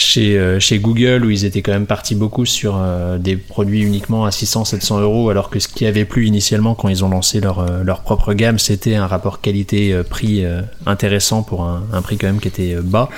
chez, 0.00 0.38
euh, 0.38 0.58
chez 0.58 0.78
Google 0.78 1.24
où 1.24 1.30
ils 1.30 1.44
étaient 1.44 1.62
quand 1.62 1.72
même 1.72 1.86
partis 1.86 2.14
beaucoup 2.14 2.46
sur 2.46 2.78
euh, 2.78 3.18
des 3.18 3.36
produits 3.36 3.82
uniquement 3.82 4.24
à 4.24 4.30
600-700 4.30 5.00
euros 5.00 5.30
alors 5.30 5.50
que 5.50 5.60
ce 5.60 5.68
qui 5.68 5.86
avait 5.86 6.04
plu 6.04 6.26
initialement 6.26 6.74
quand 6.74 6.88
ils 6.88 7.04
ont 7.04 7.08
lancé 7.08 7.40
leur, 7.40 7.60
euh, 7.60 7.84
leur 7.84 8.00
propre 8.00 8.32
gamme 8.32 8.58
c'était 8.58 8.96
un 8.96 9.06
rapport 9.06 9.40
qualité-prix 9.40 10.44
intéressant 10.86 11.42
pour 11.42 11.64
un, 11.64 12.02
prix 12.02 12.16
quand 12.16 12.26
même 12.26 12.40
qui 12.40 12.48
était 12.48 12.76
bas 12.82 13.08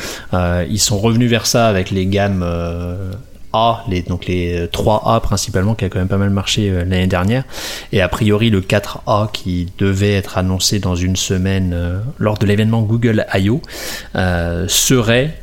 ils 0.69 0.81
sont 0.81 0.99
revenus 0.99 1.31
vers 1.31 1.47
ça 1.47 1.69
avec 1.69 1.91
les 1.91 2.07
gammes 2.07 2.45
A, 3.53 3.85
donc 4.09 4.27
les 4.27 4.67
3A 4.67 5.21
principalement, 5.21 5.75
qui 5.75 5.85
a 5.85 5.89
quand 5.89 5.99
même 5.99 6.09
pas 6.09 6.17
mal 6.17 6.31
marché 6.31 6.71
l'année 6.71 7.07
dernière. 7.07 7.45
Et 7.93 8.01
a 8.01 8.09
priori, 8.09 8.51
le 8.51 8.61
4A 8.61 9.31
qui 9.31 9.69
devait 9.79 10.15
être 10.15 10.39
annoncé 10.39 10.79
dans 10.79 10.97
une 10.97 11.17
semaine 11.17 11.77
lors 12.19 12.39
de 12.39 12.47
l'événement 12.47 12.83
Google 12.83 13.27
I.O. 13.35 13.61
serait 14.69 15.42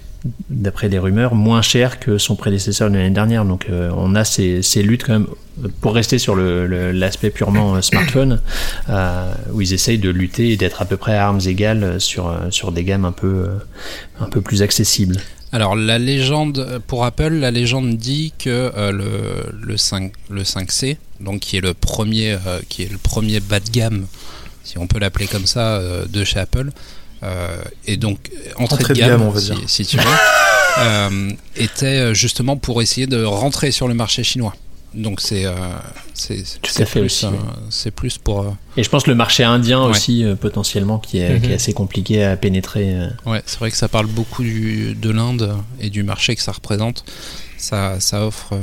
d'après 0.50 0.90
les 0.90 1.00
rumeurs, 1.00 1.34
moins 1.36 1.62
cher 1.62 2.00
que 2.00 2.18
son 2.18 2.36
prédécesseur 2.36 2.90
de 2.90 2.96
l'année 2.98 3.10
dernière. 3.10 3.46
Donc 3.46 3.68
euh, 3.70 3.90
on 3.96 4.16
a 4.16 4.26
ces, 4.26 4.62
ces 4.62 4.84
luttes 4.84 5.04
quand 5.06 5.14
même, 5.14 5.28
pour 5.82 5.94
rester 5.94 6.18
sur 6.20 6.36
le- 6.36 6.68
le- 6.68 6.92
l'aspect 6.92 7.30
purement 7.30 7.76
euh, 7.76 7.82
smartphone, 7.82 8.42
euh, 8.90 9.32
où 9.54 9.62
ils 9.62 9.74
essayent 9.74 9.98
de 10.00 10.10
lutter 10.10 10.50
et 10.52 10.58
d'être 10.58 10.82
à 10.82 10.86
peu 10.86 10.98
près 10.98 11.16
à 11.16 11.26
armes 11.28 11.40
égales 11.46 12.00
sur, 12.02 12.34
sur 12.50 12.72
des 12.72 12.84
gammes 12.84 13.06
un 13.06 13.12
peu, 13.14 13.48
un 14.20 14.26
peu 14.28 14.42
plus 14.42 14.62
accessibles. 14.62 15.18
Alors 15.52 15.76
la 15.76 15.98
légende 15.98 16.82
pour 16.86 17.06
Apple, 17.06 17.34
la 17.34 17.50
légende 17.52 17.98
dit 17.98 18.34
que 18.38 18.72
le, 18.92 19.52
le 19.66 19.78
5 19.78 20.12
le 20.30 20.44
5C, 20.44 20.98
donc 21.22 21.40
qui 21.40 21.58
est 21.58 21.62
le 21.62 21.74
premier 21.74 22.38
qui 22.70 22.84
est 22.84 22.92
le 22.92 23.00
premier 23.00 23.40
bas 23.40 23.60
de 23.60 23.70
gamme, 23.72 24.06
si 24.64 24.78
on 24.78 24.86
peut 24.86 25.00
l'appeler 25.00 25.26
comme 25.26 25.48
ça, 25.48 25.82
de 26.08 26.24
chez 26.24 26.40
Apple, 26.40 26.70
et 27.86 27.98
donc 27.98 28.32
entrée, 28.58 28.84
de 28.94 29.00
gamme, 29.00 29.22
on 29.22 29.30
va 29.30 29.40
si, 29.40 29.46
dire. 29.52 29.58
si 29.68 29.86
tu 29.86 29.98
veux, 29.98 30.04
euh, 30.80 31.32
était 31.56 31.86
euh, 31.86 32.14
justement 32.14 32.56
pour 32.58 32.82
essayer 32.82 33.08
de 33.08 33.24
rentrer 33.24 33.72
sur 33.72 33.88
le 33.88 33.94
marché 33.94 34.24
chinois. 34.24 34.56
Donc 34.96 35.22
c'est 35.22 35.46
euh, 35.46 35.54
c'est 36.16 36.38
Tout 36.62 36.72
c'est 36.72 36.82
à 36.84 36.86
fait 36.88 37.00
plus, 37.02 37.24
euh, 37.24 37.30
c'est 37.70 37.92
plus 37.92 38.18
pour 38.18 38.42
euh, 38.42 38.50
Et 38.76 38.84
je 38.84 38.90
pense 38.90 39.06
le 39.06 39.14
marché 39.14 39.44
indien 39.44 39.84
Ouais. 39.84 39.90
aussi, 39.92 40.24
euh, 40.24 40.36
potentiellement, 40.36 40.98
qui 40.98 41.20
est, 41.20 41.40
qui 41.40 41.46
est 41.46 41.50
Mhm. 41.50 41.56
assez 41.56 41.74
compliqué 41.74 42.24
à 42.24 42.36
pénétrer. 42.38 42.96
euh. 42.96 43.10
Ouais, 43.28 43.44
c'est 43.46 43.60
vrai 43.60 43.70
que 43.70 43.78
ça 43.78 43.88
parle 43.88 44.08
beaucoup 44.08 44.42
du- 44.42 44.96
de 44.96 45.10
l'Inde 45.12 45.56
et 45.80 45.92
du 45.92 46.02
marché 46.02 46.36
que 46.36 46.42
ça 46.42 46.52
représente. 46.54 47.04
Ça, 47.58 48.00
ça 48.00 48.26
offre, 48.26 48.54
euh, 48.54 48.62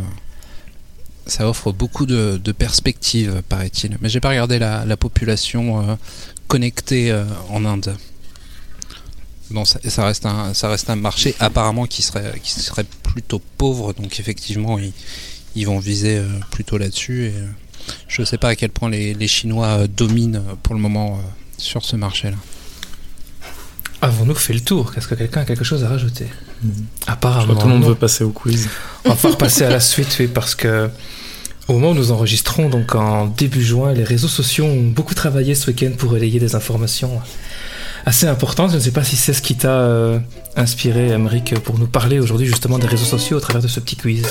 ça 1.27 1.49
offre 1.49 1.71
beaucoup 1.71 2.07
de, 2.07 2.41
de 2.43 2.53
perspectives, 2.53 3.43
paraît-il. 3.49 3.97
Mais 4.01 4.09
j'ai 4.09 4.19
pas 4.21 4.31
regardé 4.31 4.59
la, 4.59 4.85
la 4.85 4.97
population 4.97 5.79
euh, 5.89 5.95
connectée 6.49 7.13
euh, 7.13 7.25
en 7.51 7.65
Inde. 7.65 7.95
Bon, 9.51 9.65
ça, 9.65 9.79
ça 9.89 10.05
reste 10.07 10.27
un, 10.27 10.55
ça 10.55 10.69
reste 10.69 10.91
un 10.91 10.97
marché 10.97 11.35
apparemment 11.39 11.87
qui 11.87 12.03
serait, 12.03 12.41
qui 12.43 12.51
serait 12.51 12.85
plutôt 13.03 13.41
pauvre, 13.59 13.93
donc 13.93 14.19
effectivement 14.19 14.79
ils, 14.79 14.93
ils 15.55 15.67
vont 15.67 15.79
viser 15.79 16.19
euh, 16.19 16.27
plutôt 16.51 16.79
là-dessus. 16.79 17.27
Et 17.27 17.33
euh, 17.37 17.47
je 18.09 18.25
sais 18.25 18.39
pas 18.39 18.49
à 18.49 18.57
quel 18.57 18.71
point 18.71 18.91
les, 18.91 19.15
les 19.15 19.29
Chinois 19.29 19.67
euh, 19.67 19.87
dominent 19.87 20.43
pour 20.65 20.75
le 20.75 20.81
moment 20.81 21.21
sur 21.59 21.85
ce 21.85 21.95
marché-là. 21.97 22.37
Avons-nous 24.03 24.35
fait 24.35 24.53
le 24.53 24.61
tour? 24.61 24.93
Est-ce 24.97 25.09
que 25.09 25.15
quelqu'un 25.15 25.41
a 25.43 25.45
quelque 25.45 25.65
chose 25.65 25.83
à 25.85 25.89
rajouter? 25.89 26.27
Je 26.63 26.69
Apparemment. 27.07 27.45
crois 27.45 27.55
que 27.57 27.61
tout 27.61 27.67
le 27.69 27.73
monde 27.75 27.83
non. 27.83 27.89
veut 27.89 27.95
passer 27.95 28.25
au 28.25 28.31
quiz. 28.31 28.69
On 29.05 29.11
va 29.11 29.15
pouvoir 29.15 29.39
passer 29.39 29.65
à 29.65 29.71
la 29.71 29.81
suite, 29.81 30.15
oui, 30.21 30.27
parce 30.27 30.55
que 30.55 30.91
au 31.69 31.73
moment 31.75 31.91
où 31.91 31.95
nous 31.95 32.11
enregistrons, 32.13 32.69
donc 32.69 32.95
en 32.95 33.27
début 33.27 33.63
juin, 33.65 33.93
les 33.93 34.05
réseaux 34.05 34.29
sociaux 34.29 34.67
ont 34.67 34.83
beaucoup 34.83 35.15
travaillé 35.15 35.55
ce 35.55 35.69
week-end 35.71 35.93
pour 35.97 36.11
relayer 36.11 36.39
des 36.39 36.55
informations 36.55 37.21
assez 38.07 38.27
importantes. 38.27 38.71
Je 38.71 38.77
ne 38.77 38.81
sais 38.81 38.93
pas 38.93 39.05
si 39.05 39.17
c'est 39.17 39.35
ce 39.35 39.43
qui 39.43 39.57
t'a 39.57 39.69
euh, 39.69 40.19
inspiré, 40.55 41.09
Emmerich, 41.09 41.59
pour 41.61 41.79
nous 41.79 41.89
parler 41.89 42.21
aujourd'hui 42.21 42.47
justement 42.47 42.79
des 42.79 42.87
réseaux 42.87 43.05
sociaux 43.05 43.37
au 43.37 43.41
travers 43.41 43.61
de 43.61 43.69
ce 43.69 43.81
petit 43.81 43.97
quiz. 43.97 44.27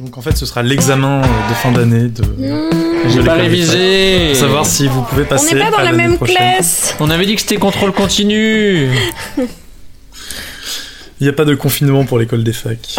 Donc 0.00 0.18
en 0.18 0.22
fait, 0.22 0.36
ce 0.36 0.44
sera 0.44 0.62
l'examen 0.62 1.20
de 1.20 1.54
fin 1.54 1.70
d'année 1.72 2.08
de. 2.08 2.89
J'ai 3.08 3.22
pas 3.24 3.34
révisé 3.34 4.28
Pour 4.28 4.36
savoir 4.40 4.66
si 4.66 4.86
vous 4.88 5.02
pouvez 5.02 5.22
On 5.22 5.26
passer. 5.26 5.54
n'est 5.54 5.60
pas 5.60 5.70
dans 5.70 5.82
la 5.82 5.92
même 5.92 6.16
prochaine. 6.16 6.36
classe. 6.36 6.94
On 7.00 7.10
avait 7.10 7.26
dit 7.26 7.34
que 7.34 7.40
c'était 7.40 7.56
contrôle 7.56 7.92
continu. 7.92 8.88
Il 11.20 11.24
n'y 11.24 11.28
a 11.28 11.32
pas 11.32 11.44
de 11.44 11.54
confinement 11.54 12.04
pour 12.04 12.18
l'école 12.18 12.44
des 12.44 12.52
facs. 12.52 12.96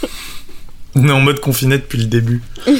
On 0.94 1.08
est 1.08 1.12
en 1.12 1.20
mode 1.20 1.40
confiné 1.40 1.78
depuis 1.78 1.98
le 1.98 2.06
début. 2.06 2.42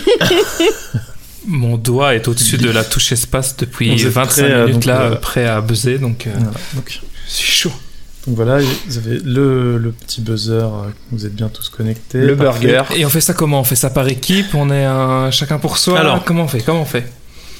Mon 1.47 1.77
doigt 1.77 2.15
est 2.15 2.29
au-dessus 2.29 2.59
de 2.59 2.71
la 2.71 2.85
touche 2.85 3.13
espace 3.13 3.57
depuis 3.57 3.91
Vous 3.97 4.07
êtes 4.07 4.13
25 4.13 4.43
prêts, 4.43 4.53
euh, 4.53 4.61
minutes 4.67 4.75
donc, 4.75 4.85
là, 4.85 5.01
euh, 5.03 5.15
prêt 5.17 5.47
à 5.47 5.61
buzzer, 5.61 5.99
donc 5.99 6.27
euh, 6.27 6.31
Voilà. 6.35 6.51
Donc, 6.75 7.01
je 7.29 7.33
suis 7.33 7.53
chaud. 7.53 7.73
Donc 8.29 8.37
voilà, 8.37 8.59
vous 8.87 8.99
avez 8.99 9.19
le, 9.25 9.79
le 9.79 9.91
petit 9.91 10.21
buzzer, 10.21 10.53
euh, 10.53 10.89
vous 11.13 11.25
êtes 11.27 11.35
bien 11.35 11.49
tous 11.49 11.69
connectés. 11.71 12.21
Le 12.21 12.37
Parfait. 12.37 12.67
burger. 12.69 12.95
Et 13.01 13.05
on 13.07 13.09
fait 13.09 13.21
ça 13.23 13.33
comment? 13.33 13.61
On 13.61 13.65
fait 13.65 13.75
ça 13.75 13.89
par 13.91 14.07
équipe? 14.09 14.55
On 14.55 14.71
est 14.71 14.85
un 14.85 15.31
chacun 15.31 15.59
pour 15.59 15.79
soi? 15.79 15.99
Alors. 15.99 16.23
comment 16.25 16.45
on 16.45 16.49
fait? 16.49 16.61
Comment 16.61 16.83
on 16.83 16.85
fait? 16.85 17.11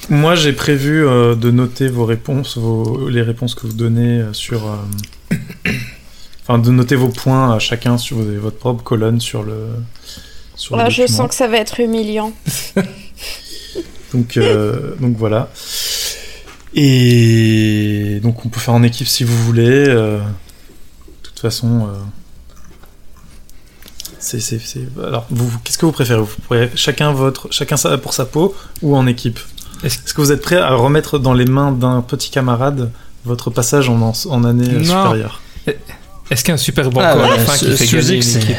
Moi, 0.09 0.35
j'ai 0.35 0.53
prévu 0.53 1.05
euh, 1.05 1.35
de 1.35 1.51
noter 1.51 1.87
vos 1.87 2.05
réponses, 2.05 2.57
vos, 2.57 3.09
les 3.09 3.21
réponses 3.21 3.55
que 3.55 3.67
vous 3.67 3.73
donnez 3.73 4.21
euh, 4.21 4.33
sur. 4.33 4.61
euh, 4.67 5.35
Enfin, 6.47 6.57
de 6.59 6.71
noter 6.71 6.95
vos 6.95 7.09
points 7.09 7.53
à 7.55 7.59
chacun 7.59 7.97
sur 7.99 8.17
vous 8.17 8.27
avez 8.27 8.37
votre 8.39 8.57
propre 8.57 8.83
colonne 8.83 9.19
sur 9.21 9.43
le. 9.43 9.55
Sur 10.55 10.75
le 10.77 10.83
Ah, 10.83 10.89
je 10.89 11.01
document. 11.01 11.17
sens 11.19 11.29
que 11.29 11.35
ça 11.35 11.47
va 11.47 11.57
être 11.57 11.79
humiliant. 11.79 12.31
Donc, 14.13 14.37
euh, 14.37 14.95
donc 14.99 15.15
voilà. 15.17 15.51
Et 16.73 18.19
donc 18.23 18.43
on 18.45 18.49
peut 18.49 18.59
faire 18.59 18.73
en 18.73 18.81
équipe 18.83 19.07
si 19.07 19.23
vous 19.23 19.37
voulez. 19.43 19.85
euh, 19.87 20.19
toute 21.41 21.51
façon, 21.51 21.87
euh, 21.87 21.93
c'est, 24.19 24.39
c'est, 24.39 24.59
c'est- 24.59 24.87
Alors, 25.05 25.25
vous, 25.29 25.47
vous- 25.47 25.59
qu'est-ce 25.63 25.77
que 25.77 25.85
vous 25.85 25.91
préférez? 25.91 26.19
Vous 26.19 26.27
préférez 26.47 26.71
chacun 26.75 27.11
votre, 27.13 27.47
chacun 27.51 27.77
ça 27.77 27.97
pour 27.97 28.13
sa 28.13 28.25
peau 28.25 28.55
ou 28.81 28.95
en 28.95 29.07
équipe? 29.07 29.39
Est-ce- 29.83 29.99
Est-ce 30.05 30.13
que 30.13 30.21
vous 30.21 30.31
êtes 30.31 30.41
prêt 30.41 30.57
à 30.57 30.73
remettre 30.73 31.19
dans 31.19 31.33
les 31.33 31.45
mains 31.45 31.71
d'un 31.71 32.01
petit 32.01 32.29
camarade 32.29 32.91
votre 33.25 33.49
passage 33.49 33.89
en, 33.89 34.01
en, 34.01 34.13
en 34.29 34.43
année 34.43 34.67
Non. 34.67 34.83
supérieure? 34.83 35.41
Est-ce 36.29 36.43
qu'il 36.43 36.49
y 36.49 36.51
a 36.51 36.55
un 36.55 36.57
super 36.57 36.89
banco 36.89 36.99
Ah, 37.07 37.11
à 37.11 37.15
la 37.15 37.27
ouais, 37.29 37.39
fin 37.39 37.57
qui 37.57 37.75
fait 37.77 37.87
gagner 37.97 38.17
excès. 38.17 38.39
l'équipe? 38.39 38.57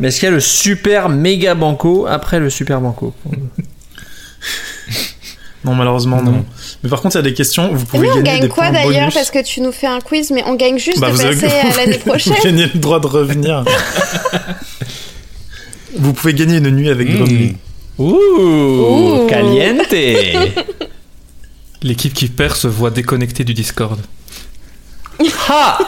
Mais 0.00 0.08
est-ce 0.08 0.18
qu'il 0.18 0.26
y 0.28 0.32
a 0.32 0.34
le 0.34 0.40
super 0.40 1.08
méga 1.08 1.54
banco 1.54 2.06
après 2.08 2.40
le 2.40 2.50
super 2.50 2.80
banco? 2.80 3.14
Non, 5.64 5.74
malheureusement, 5.74 6.22
non. 6.22 6.30
Non. 6.32 6.44
Mais 6.82 6.88
par 6.90 7.00
contre, 7.00 7.16
il 7.16 7.18
y 7.18 7.20
a 7.20 7.22
des 7.22 7.34
questions. 7.34 7.74
Vous 7.74 7.84
pouvez 7.84 8.08
on 8.10 8.14
gagner 8.16 8.22
gagne 8.22 8.40
des 8.42 8.48
quoi 8.48 8.70
d'ailleurs. 8.70 9.10
Parce 9.12 9.30
que 9.30 9.42
tu 9.42 9.60
nous 9.60 9.72
fais 9.72 9.88
un 9.88 10.00
quiz, 10.00 10.30
mais 10.30 10.44
on 10.46 10.54
gagne 10.54 10.78
juste 10.78 11.00
Bah, 11.00 11.10
de 11.10 11.20
avez- 11.20 11.40
passer 11.40 11.56
à 11.56 11.76
l'année 11.76 11.98
prochaine. 12.06 12.34
Vous 12.36 12.44
gagnez 12.44 12.66
le 12.72 12.78
droit 12.78 13.00
de 13.00 13.06
revenir. 13.08 13.64
vous 15.96 16.12
pouvez 16.12 16.34
gagner 16.34 16.58
une 16.58 16.70
nuit 16.70 16.88
avec 16.90 17.08
Mmh. 17.08 17.16
Grumly. 17.16 17.56
Ouh, 17.98 18.14
Ouh. 18.14 19.26
caliente. 19.26 19.92
L'équipe 21.82 22.12
qui 22.12 22.28
perd 22.28 22.54
se 22.56 22.68
voit 22.68 22.90
déconnectée 22.90 23.44
du 23.44 23.54
Discord. 23.54 23.98
ha 25.48 25.78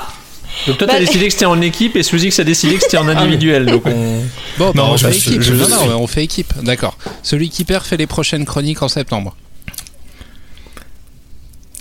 Donc 0.66 0.78
toi, 0.78 0.86
t'as 0.86 0.94
Bah, 0.94 0.98
décidé 1.00 1.26
que 1.26 1.32
c'était 1.32 1.44
en 1.46 1.60
équipe 1.60 1.94
et 1.96 2.02
Suzy 2.02 2.32
a 2.40 2.44
décidé 2.44 2.74
que 2.76 2.82
c'était 2.82 2.98
en 2.98 3.08
individuel. 3.08 3.66
Donc 3.66 3.82
on... 3.86 4.20
Bon, 4.58 4.72
bah, 4.72 4.82
Non, 4.82 4.90
on 4.92 4.96
je 4.96 5.06
fait 5.06 5.12
suis- 5.12 5.30
équipe. 5.30 5.42
je 5.42 5.54
non, 5.54 5.64
suis- 5.64 5.88
non, 5.88 6.00
on 6.02 6.06
fait 6.08 6.24
équipe. 6.24 6.52
D'accord. 6.62 6.96
Celui 7.22 7.50
qui 7.50 7.64
perd 7.64 7.84
fait 7.84 7.96
les 7.96 8.06
prochaines 8.08 8.44
chroniques 8.44 8.82
en 8.82 8.88
septembre. 8.88 9.36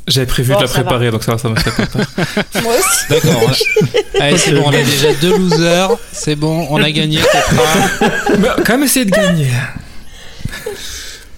J'avais 0.09 0.25
prévu 0.27 0.51
Bon, 0.51 0.57
de 0.57 0.63
la 0.63 0.67
va. 0.67 0.73
préparer, 0.73 1.11
donc 1.11 1.23
ça 1.23 1.31
va, 1.33 1.37
ça 1.37 1.47
me 1.49 1.55
fait 1.55 1.71
pas 1.71 1.85
peur. 1.87 2.05
Moi 2.63 2.73
aussi. 2.73 2.99
D'accord. 3.09 3.49
a- 3.49 4.21
Allez, 4.23 4.37
c'est 4.37 4.51
bon, 4.53 4.63
on 4.65 4.69
a 4.69 4.81
déjà 4.83 5.13
deux 5.21 5.37
losers. 5.37 5.91
C'est 6.11 6.35
bon, 6.35 6.67
on 6.69 6.81
a 6.83 6.91
gagné. 6.91 7.19
Mais 8.39 8.47
quand 8.65 8.73
même 8.73 8.83
essayer 8.83 9.05
de 9.05 9.11
gagner. 9.11 9.49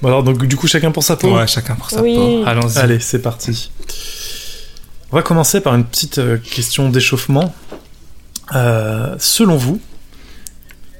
Bon, 0.01 0.07
alors, 0.07 0.23
donc, 0.23 0.45
du 0.45 0.55
coup, 0.55 0.67
chacun 0.67 0.91
pour 0.91 1.03
sa 1.03 1.15
peau. 1.15 1.35
Ouais, 1.37 1.45
chacun 1.47 1.75
pour 1.75 1.89
sa 1.89 2.01
Oui. 2.01 2.15
peau. 2.15 2.43
Allons-y. 2.47 2.77
Allez, 2.79 2.99
c'est 2.99 3.19
parti. 3.21 3.71
On 5.11 5.17
va 5.17 5.21
commencer 5.21 5.61
par 5.61 5.75
une 5.75 5.83
petite 5.85 6.17
euh, 6.17 6.37
question 6.37 6.89
d'échauffement. 6.89 7.53
Euh, 8.55 9.15
selon 9.19 9.57
vous, 9.57 9.79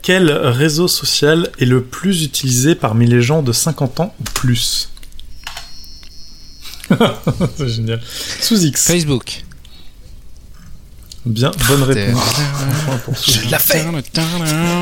quel 0.03 0.31
réseau 0.31 0.87
social 0.87 1.49
est 1.59 1.65
le 1.65 1.81
plus 1.81 2.23
utilisé 2.23 2.75
parmi 2.75 3.07
les 3.07 3.21
gens 3.21 3.41
de 3.41 3.51
50 3.51 3.99
ans 4.01 4.13
ou 4.19 4.23
plus? 4.33 4.90
C'est 7.57 7.69
génial. 7.69 8.01
Sous 8.41 8.63
X. 8.63 8.87
Facebook. 8.87 9.43
Bien, 11.25 11.51
bonne 11.67 11.83
réponse. 11.83 12.37
L'ai 13.51 13.57
fait 13.59 13.85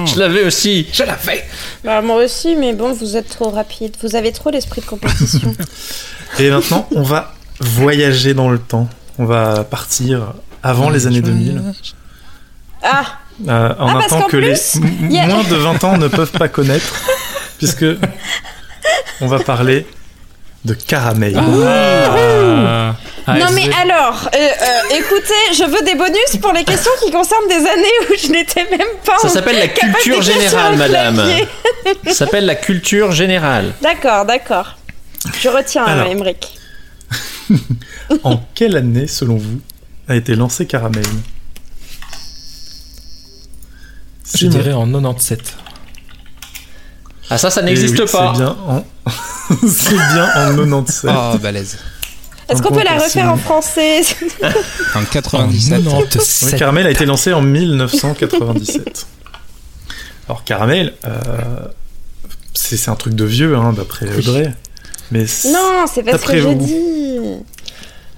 Je 0.05 0.19
l'avais 0.19 0.45
aussi. 0.45 0.87
Je 0.93 1.03
l'ai 1.03 1.11
fait 1.19 1.45
Bah, 1.83 2.01
moi 2.01 2.23
aussi, 2.23 2.55
mais 2.55 2.71
bon, 2.73 2.93
vous 2.93 3.17
êtes 3.17 3.27
trop 3.27 3.49
rapide. 3.49 3.95
Vous 4.01 4.15
avez 4.15 4.31
trop 4.31 4.49
l'esprit 4.49 4.79
de 4.81 4.85
compétition. 4.85 5.53
Et 6.39 6.49
maintenant, 6.49 6.87
on 6.95 7.01
va 7.01 7.33
voyager 7.59 8.33
dans 8.33 8.49
le 8.49 8.57
temps. 8.59 8.87
On 9.17 9.25
va 9.25 9.65
partir 9.65 10.33
avant 10.63 10.89
les 10.89 11.07
années 11.07 11.21
2000. 11.21 11.61
ah 12.83 13.03
Euh, 13.47 13.73
en 13.77 13.87
Ah, 13.99 14.03
un 14.05 14.07
temps 14.07 14.21
que 14.21 14.37
plus, 14.37 14.75
les 15.09 15.17
a- 15.19 15.27
moins 15.27 15.43
de 15.43 15.55
20 15.55 15.83
ans 15.83 15.97
ne 15.97 16.07
peuvent 16.07 16.31
pas 16.31 16.47
connaître, 16.47 16.93
puisque 17.57 17.85
on 19.21 19.27
va 19.27 19.39
parler 19.39 19.85
de 20.65 20.73
caramel. 20.73 21.35
Ah. 21.37 22.95
Ah, 23.27 23.33
Non 23.37 23.45
mais 23.53 23.69
alors, 23.81 24.29
euh, 24.33 24.37
euh, 24.37 24.97
écoutez, 24.97 25.53
je 25.53 25.63
veux 25.63 25.83
des 25.85 25.95
bonus 25.95 26.37
pour 26.41 26.51
les 26.51 26.63
questions 26.63 26.91
qui 27.03 27.11
concernent 27.11 27.47
des 27.47 27.55
années 27.55 27.97
où 28.09 28.13
je 28.21 28.27
n'étais 28.31 28.65
même 28.69 28.87
pas 29.05 29.17
Ça 29.19 29.29
s'appelle 29.29 29.59
la 29.59 29.67
culture 29.67 30.21
générale, 30.21 30.75
madame. 30.77 31.21
Ça 32.07 32.13
s'appelle 32.13 32.45
la 32.45 32.55
culture 32.55 33.11
générale. 33.11 33.73
D'accord, 33.81 34.25
d'accord. 34.25 34.75
Je 35.41 35.49
retiens, 35.49 35.85
Alors. 35.85 36.07
euh, 36.07 36.11
Emmerich. 36.11 36.47
En 38.23 38.41
quelle 38.55 38.75
année, 38.77 39.05
selon 39.07 39.37
vous, 39.37 39.59
a 40.07 40.15
été 40.15 40.35
lancé 40.35 40.65
Caramel? 40.65 41.03
Je 44.31 44.37
Simon. 44.37 44.51
dirais 44.51 44.73
en 44.73 44.85
97. 44.87 45.39
Ah 47.29 47.37
ça, 47.37 47.49
ça 47.49 47.61
Eh 47.61 47.65
n'existe 47.65 47.99
oui, 47.99 48.05
pas. 48.11 48.33
C'est 48.33 48.39
bien 48.39 48.57
en... 48.67 48.85
c'est 49.67 49.93
bien 49.93 50.29
en 50.35 50.55
97. 50.55 51.11
Oh, 51.13 51.37
balèze. 51.37 51.77
Est-ce 52.49 52.61
qu'on 52.63 52.73
peut 52.73 52.83
la 52.83 52.97
refaire 52.97 53.31
en 53.31 53.37
français 53.37 54.01
En 54.95 55.01
En 55.01 55.05
97. 55.05 55.83
97. 55.83 56.53
Oui, 56.53 56.59
Caramel 56.59 56.87
a 56.87 56.91
été 56.91 57.05
lancé 57.05 57.31
en 57.33 57.41
1997. 57.41 59.05
Alors 60.27 60.43
Caramel, 60.43 60.93
euh, 61.05 61.17
c'est 62.53 62.77
c'est 62.77 62.89
un 62.89 62.95
truc 62.95 63.13
de 63.13 63.25
vieux, 63.25 63.55
hein, 63.55 63.73
d'après 63.73 64.07
Audrey. 64.15 64.53
Mais 65.11 65.25
Non, 65.45 65.85
c'est 65.91 66.03
parce 66.03 66.05
que 66.05 66.11
D'après 66.11 66.41
j'ai 66.41 66.55
dit. 66.55 66.75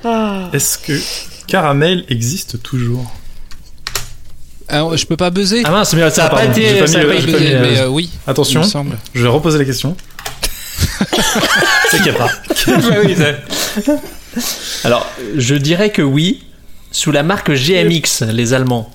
Ah. 0.03 0.49
est-ce 0.51 0.78
que 0.78 0.99
Caramel 1.47 2.05
existe 2.09 2.62
toujours? 2.64 3.12
Alors, 4.72 4.95
je 4.97 5.05
peux 5.05 5.17
pas 5.17 5.30
buzzer. 5.30 5.61
Ah 5.65 5.72
mince, 5.72 5.93
mais 5.93 6.09
ça 6.09 6.24
Ah, 6.24 6.28
a 6.28 6.30
pas 6.30 6.45
été. 6.45 6.80
pas 6.80 6.88
ça 6.88 6.99
a 6.99 7.01
pas 7.01 7.07
euh, 7.09 7.61
mais 7.61 7.80
euh, 7.80 7.88
oui. 7.88 8.09
Attention, 8.26 8.61
je 9.13 9.22
vais 9.22 9.28
reposer 9.30 9.57
la 9.59 9.65
question. 9.65 9.95
c'est 11.91 12.01
Capra. 12.03 12.28
Bah 12.67 12.74
oui, 13.05 13.15
ça- 13.15 13.93
Alors, 14.86 15.05
je 15.36 15.55
dirais 15.55 15.89
que 15.91 16.01
oui, 16.01 16.43
sous 16.91 17.11
la 17.11 17.22
marque 17.24 17.51
GMX, 17.51 18.24
les 18.32 18.53
Allemands. 18.53 18.89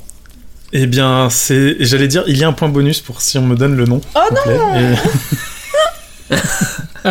Eh 0.72 0.87
bien, 0.87 1.29
c'est. 1.31 1.77
J'allais 1.81 2.09
dire, 2.09 2.24
il 2.27 2.37
y 2.39 2.45
a 2.45 2.49
un 2.49 2.53
point 2.55 2.68
bonus 2.68 3.01
pour 3.01 3.20
si 3.20 3.37
on 3.39 3.43
me 3.47 3.55
donne 3.55 3.77
le 3.77 3.85
nom. 3.85 4.01
Oh. 4.14 4.20
Et- 6.31 6.37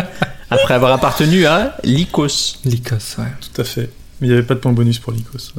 Après 0.50 0.74
avoir 0.74 0.92
appartenu 0.92 1.46
à 1.46 1.76
Lycos. 1.84 2.56
Lycos, 2.64 2.96
ouais. 3.18 3.24
Tout 3.40 3.60
à 3.60 3.64
fait. 3.64 3.90
Mais 4.20 4.26
il 4.26 4.30
n'y 4.30 4.34
avait 4.36 4.42
pas 4.46 4.54
de 4.54 4.60
point 4.60 4.72
bonus 4.72 4.98
pour 4.98 5.12
Lycos. 5.12 5.52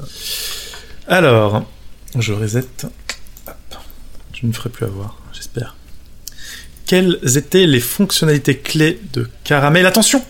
Alors, 1.08 1.64
je 2.22 2.34
reset. 2.34 2.66
Hop. 3.48 3.56
Je 4.34 4.44
ne 4.44 4.48
me 4.50 4.54
ferai 4.54 4.70
plus 4.70 4.86
avoir, 4.86 5.18
j'espère. 5.34 5.76
Quelles 6.86 7.20
étaient 7.38 7.66
les 7.66 7.80
fonctionnalités 7.80 8.58
clés 8.58 9.00
de 9.14 9.30
Caramel? 9.44 9.86
Attention 9.86 10.24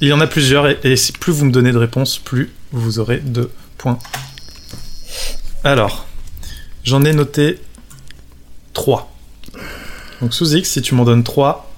Il 0.00 0.08
y 0.08 0.12
en 0.12 0.20
a 0.20 0.26
plusieurs, 0.26 0.68
et, 0.68 0.78
et 0.84 0.96
si 0.96 1.12
plus 1.12 1.32
vous 1.32 1.44
me 1.44 1.50
donnez 1.52 1.72
de 1.72 1.78
réponses, 1.78 2.18
plus 2.18 2.52
vous 2.72 2.98
aurez 2.98 3.18
de 3.18 3.50
points. 3.76 3.98
Alors, 5.64 6.06
j'en 6.84 7.04
ai 7.04 7.12
noté 7.12 7.58
3. 8.74 9.12
Donc 10.20 10.34
sous 10.34 10.54
X, 10.54 10.70
si 10.70 10.82
tu 10.82 10.94
m'en 10.94 11.04
donnes 11.04 11.24
3, 11.24 11.70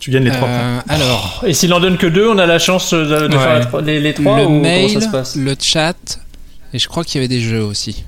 tu 0.00 0.10
gagnes 0.10 0.24
les 0.24 0.30
3 0.30 0.40
points. 0.40 0.48
Euh, 0.58 0.80
alors, 0.88 1.42
Et 1.46 1.54
s'il 1.54 1.72
en 1.72 1.80
donne 1.80 1.98
que 1.98 2.06
deux, 2.06 2.28
on 2.28 2.38
a 2.38 2.46
la 2.46 2.58
chance 2.58 2.92
de, 2.92 3.04
de 3.28 3.36
Ouais. 3.36 3.42
faire 3.42 3.80
les, 3.80 4.00
les 4.00 4.12
trois 4.14 4.38
le 4.38 4.46
ou 4.46 4.60
mail, 4.60 4.88
comment 4.88 5.00
ça 5.00 5.06
se 5.06 5.12
passe? 5.12 5.36
le 5.36 5.54
chat, 5.60 6.18
et 6.72 6.78
je 6.78 6.88
crois 6.88 7.04
qu'il 7.04 7.16
y 7.16 7.18
avait 7.24 7.28
des 7.28 7.40
jeux 7.40 7.62
aussi. 7.62 8.04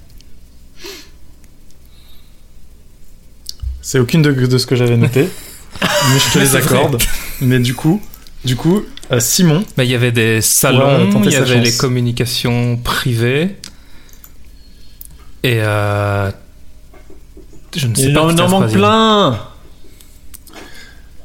C'est 3.83 3.99
aucune 3.99 4.23
de, 4.23 4.33
de 4.33 4.59
ce 4.59 4.67
que 4.67 4.77
j'avais 4.77 4.97
noté, 4.97 5.29
mais 5.83 6.19
je 6.19 6.33
te 6.33 6.39
les 6.39 6.47
vrai. 6.47 6.59
accorde. 6.63 7.03
Mais 7.41 7.59
du 7.59 7.75
coup, 7.75 8.01
du 8.45 8.57
coup, 8.57 8.83
euh, 9.13 9.21
Simon, 9.21 9.65
Bah, 9.77 9.85
il 9.85 9.91
y 9.91 9.95
avait 9.95 10.13
des 10.13 10.41
salons, 10.41 11.11
il 11.25 11.31
y 11.31 11.37
avait 11.37 11.55
chance. 11.57 11.65
les 11.65 11.77
communications 11.77 12.77
privées. 12.79 13.57
Et 15.43 15.59
euh, 15.61 16.31
je 17.77 17.87
ne 17.87 17.95
sais 17.95 18.03
Il 18.05 18.15
pas. 18.15 18.33
était 18.33 18.41
en 18.41 18.49
manque 18.49 18.73
plein 18.73 19.39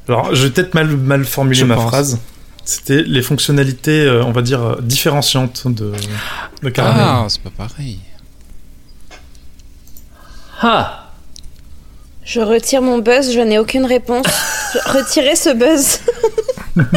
alors 0.09 0.33
je 0.33 0.47
vais 0.47 0.49
peut-être 0.49 0.73
mal, 0.73 0.87
mal 0.97 1.23
formuler 1.23 1.55
Je 1.59 1.65
ma 1.65 1.75
pense. 1.75 1.87
phrase. 1.87 2.19
C'était 2.69 3.01
les 3.01 3.23
fonctionnalités, 3.23 4.01
euh, 4.01 4.23
on 4.23 4.31
va 4.31 4.43
dire, 4.43 4.61
euh, 4.63 4.75
différenciantes 4.81 5.67
de, 5.67 5.91
de 6.61 6.69
Caramel. 6.69 7.01
Ah, 7.03 7.25
c'est 7.27 7.41
pas 7.41 7.49
pareil. 7.49 7.97
Ah 10.61 11.09
Je 12.23 12.41
retire 12.41 12.83
mon 12.83 12.99
buzz, 12.99 13.33
je 13.33 13.39
n'ai 13.39 13.57
aucune 13.57 13.85
réponse. 13.85 14.27
Retirez 14.85 15.35
ce 15.35 15.53
buzz. 15.55 15.99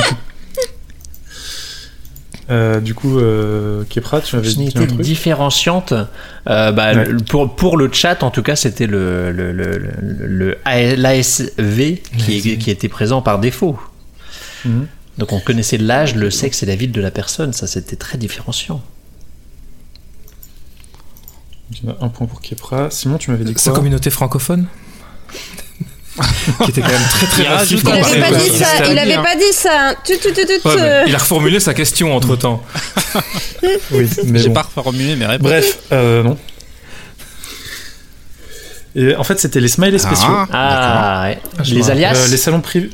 Euh, 2.51 2.81
du 2.81 2.93
coup, 2.93 3.18
euh, 3.18 3.85
Kepra, 3.89 4.20
tu 4.20 4.35
m'avais 4.37 4.49
dit 4.53 4.73
un 4.75 4.85
truc? 4.87 5.01
différenciante. 5.01 5.93
Euh, 6.49 6.73
bah, 6.73 6.93
Ouais. 6.93 7.05
le- 7.07 7.16
pour, 7.18 7.55
pour 7.55 7.77
le 7.79 7.89
chat, 7.93 8.23
en 8.25 8.31
tout 8.31 8.43
cas, 8.43 8.57
c'était 8.57 8.87
le, 8.89 9.31
le, 9.31 9.53
le, 9.53 9.79
le- 9.79 10.27
le 10.27 10.59
A- 10.64 10.97
l'ASV 10.97 11.99
qui 12.03 12.70
était 12.70 12.89
présent 12.89 13.23
par 13.23 13.39
défaut. 13.39 13.79
Mhm. 14.64 14.87
Donc 15.18 15.32
on 15.32 15.40
connaissait 15.40 15.78
l'âge, 15.78 16.14
le 16.14 16.30
sexe 16.30 16.62
et 16.62 16.66
la 16.66 16.74
ville 16.76 16.92
de 16.92 17.00
la 17.00 17.10
personne. 17.10 17.52
Ça, 17.52 17.66
c'était 17.66 17.96
très 17.96 18.16
différenciant. 18.18 18.82
Il 21.70 21.88
y 21.88 21.90
en 21.90 21.92
a 22.00 22.04
un 22.04 22.08
point 22.08 22.26
pour 22.26 22.40
Kepra. 22.40 22.90
Simon, 22.90 23.18
tu 23.18 23.30
m'avais 23.30 23.44
dit 23.44 23.54
Sa 23.56 23.70
quoi? 23.70 23.78
communauté 23.78 24.10
francophone? 24.10 24.66
Qui 26.64 26.70
était 26.70 26.82
quand 26.82 26.88
même 26.88 27.08
très 27.10 27.26
très 27.26 27.48
rajoute 27.48 27.80
Il 27.82 27.88
Ouais, 27.88 28.00
avait 28.02 28.20
ouais, 28.20 28.30
pas 28.30 28.38
dit 28.38 28.50
ça, 28.50 28.66
il 28.90 28.98
avait 28.98 29.14
pas 29.16 29.34
dit 29.36 29.52
ça. 29.52 29.94
Tu, 30.04 30.18
tu, 30.18 30.28
tu, 30.34 30.44
tu, 30.44 30.68
Ouais, 30.68 30.76
mais 30.76 31.04
il 31.08 31.14
a 31.14 31.18
reformulé 31.18 31.58
sa 31.60 31.72
question 31.74 32.14
entre 32.14 32.36
temps. 32.36 32.62
Oui, 33.92 34.08
mais 34.26 34.40
J'ai 34.40 34.48
bon. 34.48 34.54
pas 34.54 34.62
reformulé 34.62 35.14
mes 35.16 35.24
réponses. 35.26 35.46
Bref, 35.48 35.78
euh, 35.92 36.22
non. 36.24 36.36
Et 38.96 39.14
en 39.16 39.24
fait, 39.24 39.38
c'était 39.40 39.60
les 39.60 39.68
smileys 39.68 39.98
spéciaux. 39.98 40.26
Ah, 40.28 40.46
Ah, 40.52 41.22
ouais. 41.28 41.38
Ah, 41.58 41.62
les 41.64 41.90
alias 41.90 42.14
Euh, 42.16 42.28
les 42.28 42.36
salons 42.36 42.60
privés. 42.60 42.90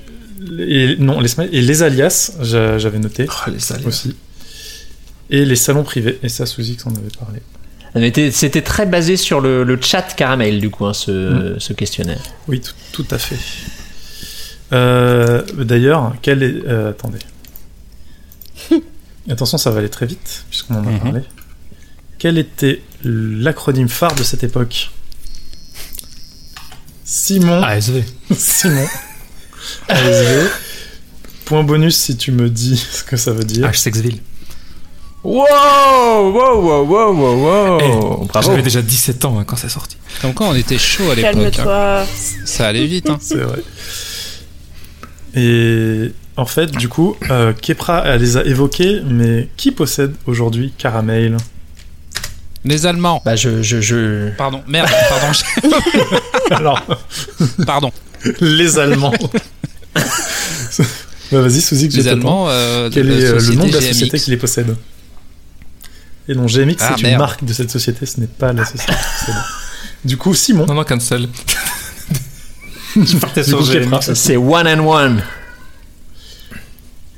Et, 0.60 0.96
non, 0.98 1.20
les 1.20 1.28
smileys 1.28 1.50
et 1.56 1.60
les 1.62 1.82
alias, 1.82 2.32
j'a- 2.42 2.78
j'avais 2.78 2.98
noté 2.98 3.26
Oh, 3.28 3.50
les 3.50 3.72
aliens. 3.72 3.86
aussi. 3.88 4.14
Et 5.30 5.44
les 5.44 5.56
salons 5.56 5.82
privés. 5.84 6.18
Et 6.22 6.28
ça, 6.28 6.46
sous 6.46 6.62
X 6.62 6.86
en 6.86 6.90
avait 6.90 7.08
parlé. 7.18 7.40
On 7.94 8.02
était- 8.02 8.30
C'était 8.30 8.62
très 8.62 8.86
basé 8.86 9.16
sur 9.16 9.40
le, 9.40 9.64
le 9.64 9.78
chat 9.80 10.02
caramel, 10.14 10.60
du 10.60 10.70
coup, 10.70 10.86
hein, 10.86 10.94
ce, 10.94 11.54
Mm. 11.56 11.60
ce 11.60 11.72
questionnaire. 11.72 12.22
Oui, 12.46 12.60
tout, 12.60 12.72
tout 12.92 13.06
à 13.10 13.18
fait. 13.18 13.36
Euh, 14.72 15.42
D'ailleurs, 15.56 16.14
quel 16.22 16.42
est. 16.42 16.62
euh, 16.66 16.90
attendez. 16.90 17.18
Attention, 19.30 19.58
ça 19.58 19.70
va 19.70 19.78
aller 19.80 19.88
très 19.90 20.06
vite, 20.06 20.44
puisqu'on 20.50 20.74
en 20.76 20.86
a 20.86 20.90
Mhm. 20.90 21.00
parlé. 21.00 21.20
Quel 22.18 22.38
était 22.38 22.82
l'acronyme 23.04 23.88
phare 23.88 24.14
de 24.14 24.22
cette 24.22 24.44
époque? 24.44 24.90
Simon. 27.04 27.62
ASV. 27.62 28.04
Simon. 28.36 28.86
ASV. 29.88 30.50
Point 31.44 31.62
bonus 31.64 31.96
si 31.96 32.16
tu 32.16 32.30
me 32.32 32.50
dis 32.50 32.76
ce 32.76 33.02
que 33.04 33.16
ça 33.16 33.32
veut 33.32 33.44
dire. 33.44 33.66
H-Sexville. 33.68 34.20
Wow, 35.24 35.44
wow, 36.32 36.60
wow, 36.62 36.84
wow, 36.86 37.12
wow, 37.12 37.36
wow. 37.36 37.78
Eh, 37.80 38.26
Bravo. 38.28 38.50
J'avais 38.50 38.62
déjà 38.62 38.82
17 38.82 39.24
ans 39.24 39.38
hein, 39.38 39.44
quand 39.44 39.56
c'est 39.56 39.68
sorti. 39.68 39.96
Comme 40.22 40.32
quoi, 40.34 40.48
on 40.48 40.54
était 40.54 40.78
chaud 40.78 41.10
à 41.10 41.14
l'époque. 41.14 41.58
hein. 41.66 42.04
Ça 42.44 42.66
allait 42.68 42.86
vite. 42.86 43.10
Hein. 43.10 43.18
C'est 43.20 43.36
vrai. 43.38 43.62
Et 45.34 46.12
en 46.36 46.46
fait, 46.46 46.70
du 46.70 46.88
coup, 46.88 47.16
euh, 47.30 47.52
Kepra 47.52 48.04
elle 48.06 48.20
les 48.20 48.36
a 48.36 48.44
évoqués, 48.44 49.00
mais 49.04 49.48
qui 49.56 49.72
possède 49.72 50.14
aujourd'hui 50.26 50.72
Caramel? 50.78 51.36
Les 52.64 52.86
Allemands. 52.86 53.22
Bah, 53.24 53.36
je, 53.36 53.62
je, 53.62 53.80
je... 53.80 54.30
Pardon, 54.36 54.62
merde, 54.66 54.88
pardon, 55.08 55.76
Alors, 56.50 56.82
pardon. 57.66 57.92
les 58.40 58.78
Allemands. 58.78 59.12
bah 61.32 61.40
vas-y, 61.42 61.60
Suzy, 61.60 61.88
que 61.88 61.94
je 61.94 62.00
Les. 62.00 62.08
Allemands. 62.08 62.46
euh, 62.48 62.90
Quel 62.92 63.10
est 63.10 63.24
euh, 63.24 63.38
le 63.40 63.54
nom 63.54 63.66
de 63.66 63.72
la 63.72 63.78
GMX. 63.80 63.88
société 63.92 64.18
qui 64.18 64.30
les 64.30 64.36
possède 64.36 64.76
Et 66.28 66.34
non, 66.34 66.46
GMX, 66.46 66.76
Ah, 66.80 66.94
c'est 66.98 67.10
une 67.10 67.18
marque 67.18 67.44
de 67.44 67.52
cette 67.52 67.70
société, 67.70 68.06
ce 68.06 68.20
n'est 68.20 68.26
pas 68.26 68.52
la 68.52 68.64
société 68.64 68.92
qui 68.92 69.24
possède. 69.26 69.42
Du 70.04 70.16
coup, 70.16 70.34
Simon. 70.34 70.66
Non, 70.66 70.74
non, 70.74 70.84
cancel. 70.84 71.28
Je 72.96 73.16
partais 73.18 73.42
Du 73.42 73.50
sur 73.50 73.58
coup, 73.58 73.64
GMX. 73.64 74.14
C'est 74.14 74.36
one 74.36 74.66
and 74.66 74.86
one. 74.86 75.22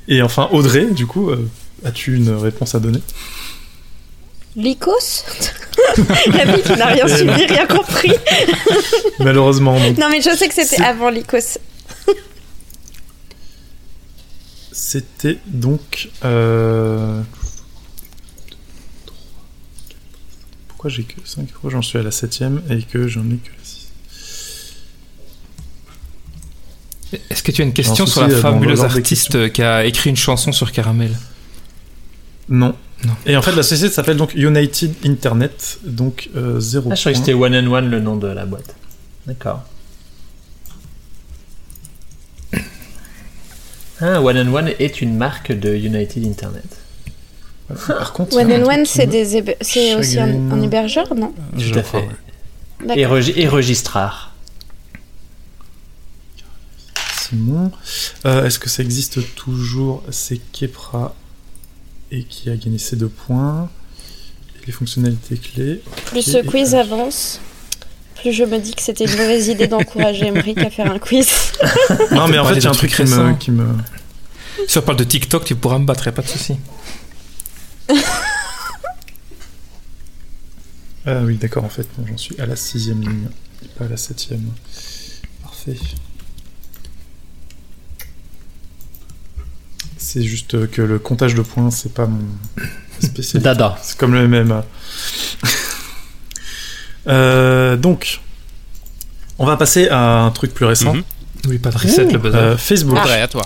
Et 0.09 0.23
enfin, 0.23 0.49
Audrey, 0.51 0.87
du 0.87 1.07
coup, 1.07 1.31
euh, 1.31 1.49
as-tu 1.85 2.17
une 2.17 2.31
réponse 2.31 2.75
à 2.75 2.81
donner? 2.81 3.01
Lycos? 4.57 5.25
La 5.97 6.53
fille 6.55 6.63
qui 6.65 6.73
n'a 6.77 6.87
rien 6.87 7.07
suivi, 7.07 7.47
rien 7.47 7.67
compris. 7.67 8.13
Malheureusement, 9.21 9.79
non. 9.79 9.95
Non, 9.99 10.09
mais 10.11 10.21
je 10.21 10.37
sais 10.37 10.49
que 10.49 10.55
c'était 10.55 10.83
avant 10.83 11.09
Lycos. 11.11 11.59
C'était 14.73 15.39
donc. 15.47 16.11
euh, 16.25 17.23
Pourquoi 20.69 20.91
j'ai 20.91 21.03
que 21.03 21.15
5 21.25 21.49
Pourquoi 21.53 21.71
j'en 21.71 21.83
suis 21.83 21.99
à 21.99 22.03
la 22.03 22.11
7 22.11 22.43
et 22.71 22.83
que 22.83 23.07
j'en 23.09 23.25
ai 23.31 23.37
que 23.37 23.51
la 23.51 23.65
6 23.65 23.89
Est-ce 27.31 27.43
que 27.43 27.53
tu 27.53 27.63
as 27.63 27.65
une 27.65 27.73
question 27.73 28.07
sur 28.07 28.23
la 28.23 28.29
euh, 28.29 28.41
fabuleuse 28.41 28.83
artiste 28.83 29.35
euh, 29.35 29.49
qui 29.49 29.63
a 29.63 29.85
écrit 29.85 30.11
une 30.11 30.17
chanson 30.17 30.53
sur 30.53 30.73
Caramel? 30.73 31.17
Non. 32.49 32.75
Non. 33.05 33.15
Et 33.27 33.37
en 33.37 33.43
fait, 33.43 33.53
la 33.53 33.63
société 33.63 33.93
s'appelle 33.93 34.17
donc 34.19 34.35
United 34.35 34.95
Internet, 35.07 35.79
donc 35.85 36.29
euh, 36.37 36.61
0. 36.61 36.91
Ah, 36.91 36.95
je 36.95 37.01
croyais 37.01 37.15
que 37.15 37.21
c'était 37.25 37.35
one 37.35 37.55
and 37.55 37.71
one 37.71 37.91
le 37.91 38.01
nom 38.01 38.17
de 38.17 38.27
la 38.27 38.45
boîte. 38.47 38.77
D'accord. 39.27 39.65
Ah, 44.01 44.21
One 44.23 44.39
and 44.39 44.53
One 44.55 44.71
est 44.79 45.01
une 45.03 45.17
marque 45.17 45.53
de 45.53 45.75
United 45.75 46.25
Internet. 46.25 46.65
Par 47.87 48.13
contre, 48.13 48.37
One 48.37 48.51
and 48.53 48.65
One, 48.67 48.85
c'est 48.87 49.07
me- 49.07 49.13
des 49.13 49.37
hébe- 49.37 49.57
c'est 49.61 49.95
aussi 49.95 50.19
un, 50.19 50.61
hébergeur, 50.63 51.15
non 51.15 51.33
Tout 51.59 51.79
à 51.79 51.83
fait. 51.83 51.99
ouais. 51.99 52.09
Et, 52.83 52.87
D'accord. 52.87 53.13
regi- 53.17 53.35
et 53.37 53.47
registrar. 53.47 54.35
Simon. 57.17 57.71
Euh, 58.27 58.45
Est-ce 58.47 58.59
que 58.59 58.69
ça 58.69 58.83
existe 58.83 59.35
toujours 59.35 60.03
C'est 60.11 60.39
Kepra 60.53 61.15
et 62.11 62.25
qui 62.25 62.51
a 62.51 62.57
gagné 62.57 62.79
ses 62.79 62.97
deux 62.97 63.09
points. 63.09 63.69
Et 64.63 64.67
les 64.67 64.73
fonctionnalités 64.73 65.37
clés. 65.37 65.81
Plus 66.07 66.23
ce 66.23 66.39
quiz 66.39 66.75
avance, 66.75 67.41
plus 68.21 68.33
je 68.33 68.45
me 68.45 68.59
dis 68.59 68.75
que 68.75 68.83
c'était 68.83 69.05
une 69.05 69.17
mauvaise 69.17 69.49
idée 69.49 69.67
d'encourager 69.67 70.27
Emmerich 70.27 70.59
à 70.59 70.71
faire 70.71 70.91
un 70.91 70.99
quiz. 70.99 71.29
Non, 72.13 72.29
mais 72.29 72.39
en 72.39 72.45
fait, 72.45 72.57
il 72.57 72.65
y 72.65 72.67
a 72.67 72.71
un 72.71 72.75
truc 72.75 72.95
qui 72.95 73.03
me, 73.03 73.35
qui 73.35 73.51
me. 73.51 73.67
Si 74.67 74.79
on 74.79 74.83
parle 74.83 74.99
de 74.99 75.05
TikTok, 75.05 75.45
tu 75.45 75.55
pourras 75.55 75.79
me 75.79 75.87
battre, 75.87 76.07
y 76.07 76.09
a 76.09 76.13
pas 76.13 76.23
de 76.23 76.29
souci. 76.29 76.57
Ah 81.07 81.23
oui, 81.25 81.37
d'accord, 81.37 81.65
en 81.65 81.71
fait, 81.71 81.89
bon, 81.97 82.07
j'en 82.07 82.17
suis 82.19 82.39
à 82.39 82.45
la 82.45 82.57
sixième 82.57 83.01
ligne, 83.01 83.29
et 83.65 83.69
pas 83.79 83.87
à 83.87 83.89
la 83.89 83.97
septième. 83.97 84.45
Parfait. 85.43 85.75
C'est 89.97 90.23
juste 90.23 90.71
que 90.71 90.83
le 90.83 90.99
comptage 90.99 91.35
de 91.35 91.41
points, 91.41 91.71
c'est 91.71 91.95
pas 91.95 92.07
mon 92.07 92.21
spécialité. 93.01 93.39
Dada. 93.39 93.79
C'est 93.83 93.97
comme 93.97 94.13
le 94.13 94.29
MMA. 94.29 94.67
Euh, 97.07 97.77
donc, 97.77 98.21
on 99.39 99.47
va 99.47 99.57
passer 99.57 99.89
à 99.89 100.21
un 100.21 100.31
truc 100.31 100.53
plus 100.55 100.67
récent. 100.67 100.95
Mhm. 100.95 101.03
N'oublie 101.45 101.59
pas 101.59 101.71
de 101.71 101.79
reset 101.79 102.05
le 102.05 102.19
buzzer. 102.19 102.37
Euh, 102.37 102.57
Facebook. 102.57 102.99
Audrey, 102.99 103.23
à 103.23 103.29
toi. 103.29 103.43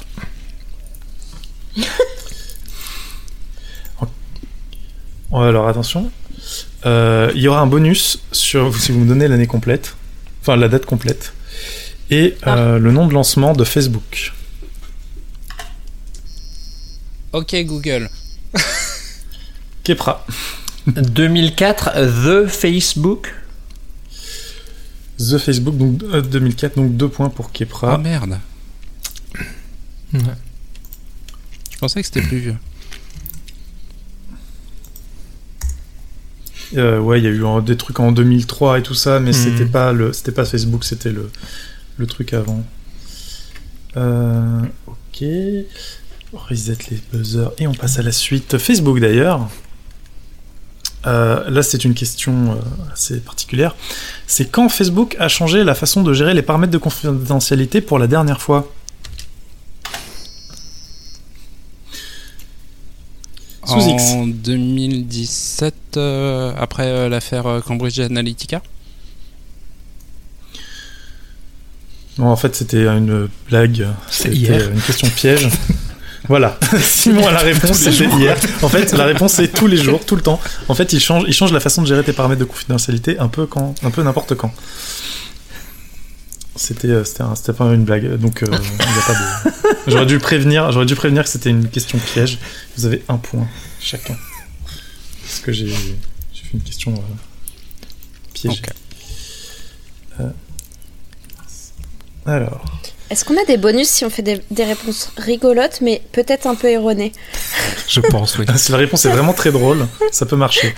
Alors 5.32 5.68
attention, 5.68 6.10
Euh, 6.86 7.32
il 7.34 7.40
y 7.40 7.48
aura 7.48 7.60
un 7.60 7.66
bonus 7.66 8.18
sur 8.30 8.76
si 8.76 8.92
vous 8.92 9.00
me 9.00 9.08
donnez 9.08 9.26
l'année 9.26 9.46
complète, 9.46 9.96
enfin 10.42 10.54
la 10.54 10.68
date 10.68 10.84
complète, 10.84 11.32
et 12.10 12.36
euh, 12.46 12.78
le 12.78 12.92
nom 12.92 13.06
de 13.06 13.14
lancement 13.14 13.54
de 13.54 13.64
Facebook. 13.64 14.32
Ok, 17.32 17.56
Google. 17.64 18.10
Kepra. 19.82 20.26
2004, 20.86 21.92
The 21.94 22.46
Facebook? 22.48 23.32
The 25.18 25.38
Facebook, 25.38 25.76
donc 25.76 26.02
euh, 26.02 26.20
2004, 26.22 26.76
donc 26.76 26.96
deux 26.96 27.08
points 27.08 27.28
pour 27.30 27.46
Ah 27.46 27.50
Kepra. 27.52 27.98
merde. 27.98 28.38
Ouais. 30.12 30.20
Je 31.72 31.78
pensais 31.78 32.00
que 32.00 32.06
c'était 32.06 32.22
plus 32.22 32.38
vieux. 32.38 32.56
Euh, 36.76 36.98
ouais, 36.98 37.20
il 37.20 37.24
y 37.24 37.28
a 37.28 37.30
eu 37.30 37.44
des 37.62 37.76
trucs 37.76 38.00
en 38.00 38.10
2003 38.10 38.78
et 38.78 38.82
tout 38.82 38.94
ça, 38.94 39.20
mais 39.20 39.30
Mhm. 39.30 39.36
c'était 39.36 39.66
pas 39.66 39.92
le, 39.92 40.12
c'était 40.12 40.32
pas 40.32 40.44
Facebook, 40.44 40.84
c'était 40.84 41.12
le, 41.12 41.30
le 41.98 42.06
truc 42.06 42.32
avant. 42.32 42.64
Euh, 43.96 44.60
ok. 44.86 45.24
Reset 46.32 46.76
les 46.90 47.00
buzzers 47.12 47.52
et 47.58 47.68
on 47.68 47.74
passe 47.74 47.98
à 48.00 48.02
la 48.02 48.10
suite. 48.10 48.58
Facebook 48.58 48.98
d'ailleurs. 48.98 49.48
Euh, 51.06 51.48
là, 51.50 51.62
c'est 51.62 51.84
une 51.84 51.94
question 51.94 52.52
euh, 52.52 52.92
assez 52.92 53.20
particulière. 53.20 53.74
C'est 54.26 54.50
quand 54.50 54.68
Facebook 54.68 55.16
a 55.18 55.28
changé 55.28 55.64
la 55.64 55.74
façon 55.74 56.02
de 56.02 56.12
gérer 56.12 56.34
les 56.34 56.42
paramètres 56.42 56.72
de 56.72 56.78
confidentialité 56.78 57.80
pour 57.80 57.98
la 57.98 58.06
dernière 58.06 58.40
fois 58.40 58.72
Sous 63.66 63.80
X. 63.80 64.02
En 64.12 64.26
2017, 64.26 65.74
euh, 65.96 66.52
après 66.58 67.08
l'affaire 67.08 67.62
Cambridge 67.66 67.98
Analytica 67.98 68.62
Non, 72.18 72.26
en 72.26 72.36
fait, 72.36 72.54
c'était 72.54 72.86
une 72.86 73.28
blague. 73.48 73.88
C'était 74.10 74.68
une 74.68 74.80
question 74.80 75.08
piège. 75.08 75.48
voilà. 76.28 76.58
Simon 76.82 77.26
a 77.26 77.32
la 77.32 77.40
réponse, 77.40 77.76
c'était 77.78 78.06
hier. 78.16 78.36
En 78.62 78.68
fait, 78.68 78.92
la 78.92 79.04
réponse 79.04 79.32
c'est 79.34 79.48
tous 79.48 79.66
les 79.66 79.76
jours, 79.76 80.04
tout 80.04 80.16
le 80.16 80.22
temps. 80.22 80.40
En 80.68 80.74
fait, 80.74 80.92
il 80.92 81.00
change, 81.00 81.24
il 81.26 81.34
change 81.34 81.52
la 81.52 81.60
façon 81.60 81.82
de 81.82 81.86
gérer 81.86 82.02
tes 82.02 82.12
paramètres 82.12 82.40
de 82.40 82.44
confidentialité 82.46 83.18
un 83.18 83.28
peu 83.28 83.46
quand, 83.46 83.74
un 83.82 83.90
peu 83.90 84.02
n'importe 84.02 84.34
quand. 84.34 84.52
C'était, 86.56 86.88
euh, 86.88 87.04
c'était, 87.04 87.22
un- 87.22 87.34
c'était 87.34 87.52
pas 87.52 87.64
une 87.74 87.84
blague. 87.84 88.14
Donc, 88.16 88.42
euh, 88.42 88.46
il 88.46 88.52
y 88.52 88.56
a 88.56 89.02
pas 89.06 89.14
de. 89.14 89.52
J'aurais 89.90 90.06
dû 90.06 90.18
prévenir, 90.20 90.70
j'aurais 90.72 90.86
dû 90.86 90.94
prévenir 90.94 91.24
que 91.24 91.28
c'était 91.28 91.50
une 91.50 91.68
question 91.68 91.98
piège. 91.98 92.38
Vous 92.76 92.86
avez 92.86 93.02
un 93.08 93.16
point 93.18 93.46
chacun. 93.80 94.16
Parce 95.22 95.40
que 95.40 95.52
j'ai, 95.52 95.68
j'ai 95.68 96.42
fait 96.44 96.54
une 96.54 96.62
question 96.62 96.94
euh. 96.94 98.50
Euh, 100.20 100.30
alors. 102.26 102.64
Est-ce 103.10 103.24
qu'on 103.24 103.36
a 103.40 103.44
des 103.44 103.58
bonus 103.58 103.88
si 103.88 104.04
on 104.04 104.10
fait 104.10 104.22
des, 104.22 104.40
des 104.50 104.64
réponses 104.64 105.10
rigolotes, 105.18 105.80
mais 105.82 106.02
peut-être 106.12 106.46
un 106.46 106.54
peu 106.54 106.68
erronées 106.68 107.12
Je 107.86 108.00
pense, 108.00 108.38
oui. 108.38 108.46
Si 108.56 108.72
la 108.72 108.78
réponse 108.78 109.04
est 109.04 109.10
vraiment 109.10 109.34
très 109.34 109.52
drôle, 109.52 109.86
ça 110.10 110.24
peut 110.26 110.36
marcher. 110.36 110.74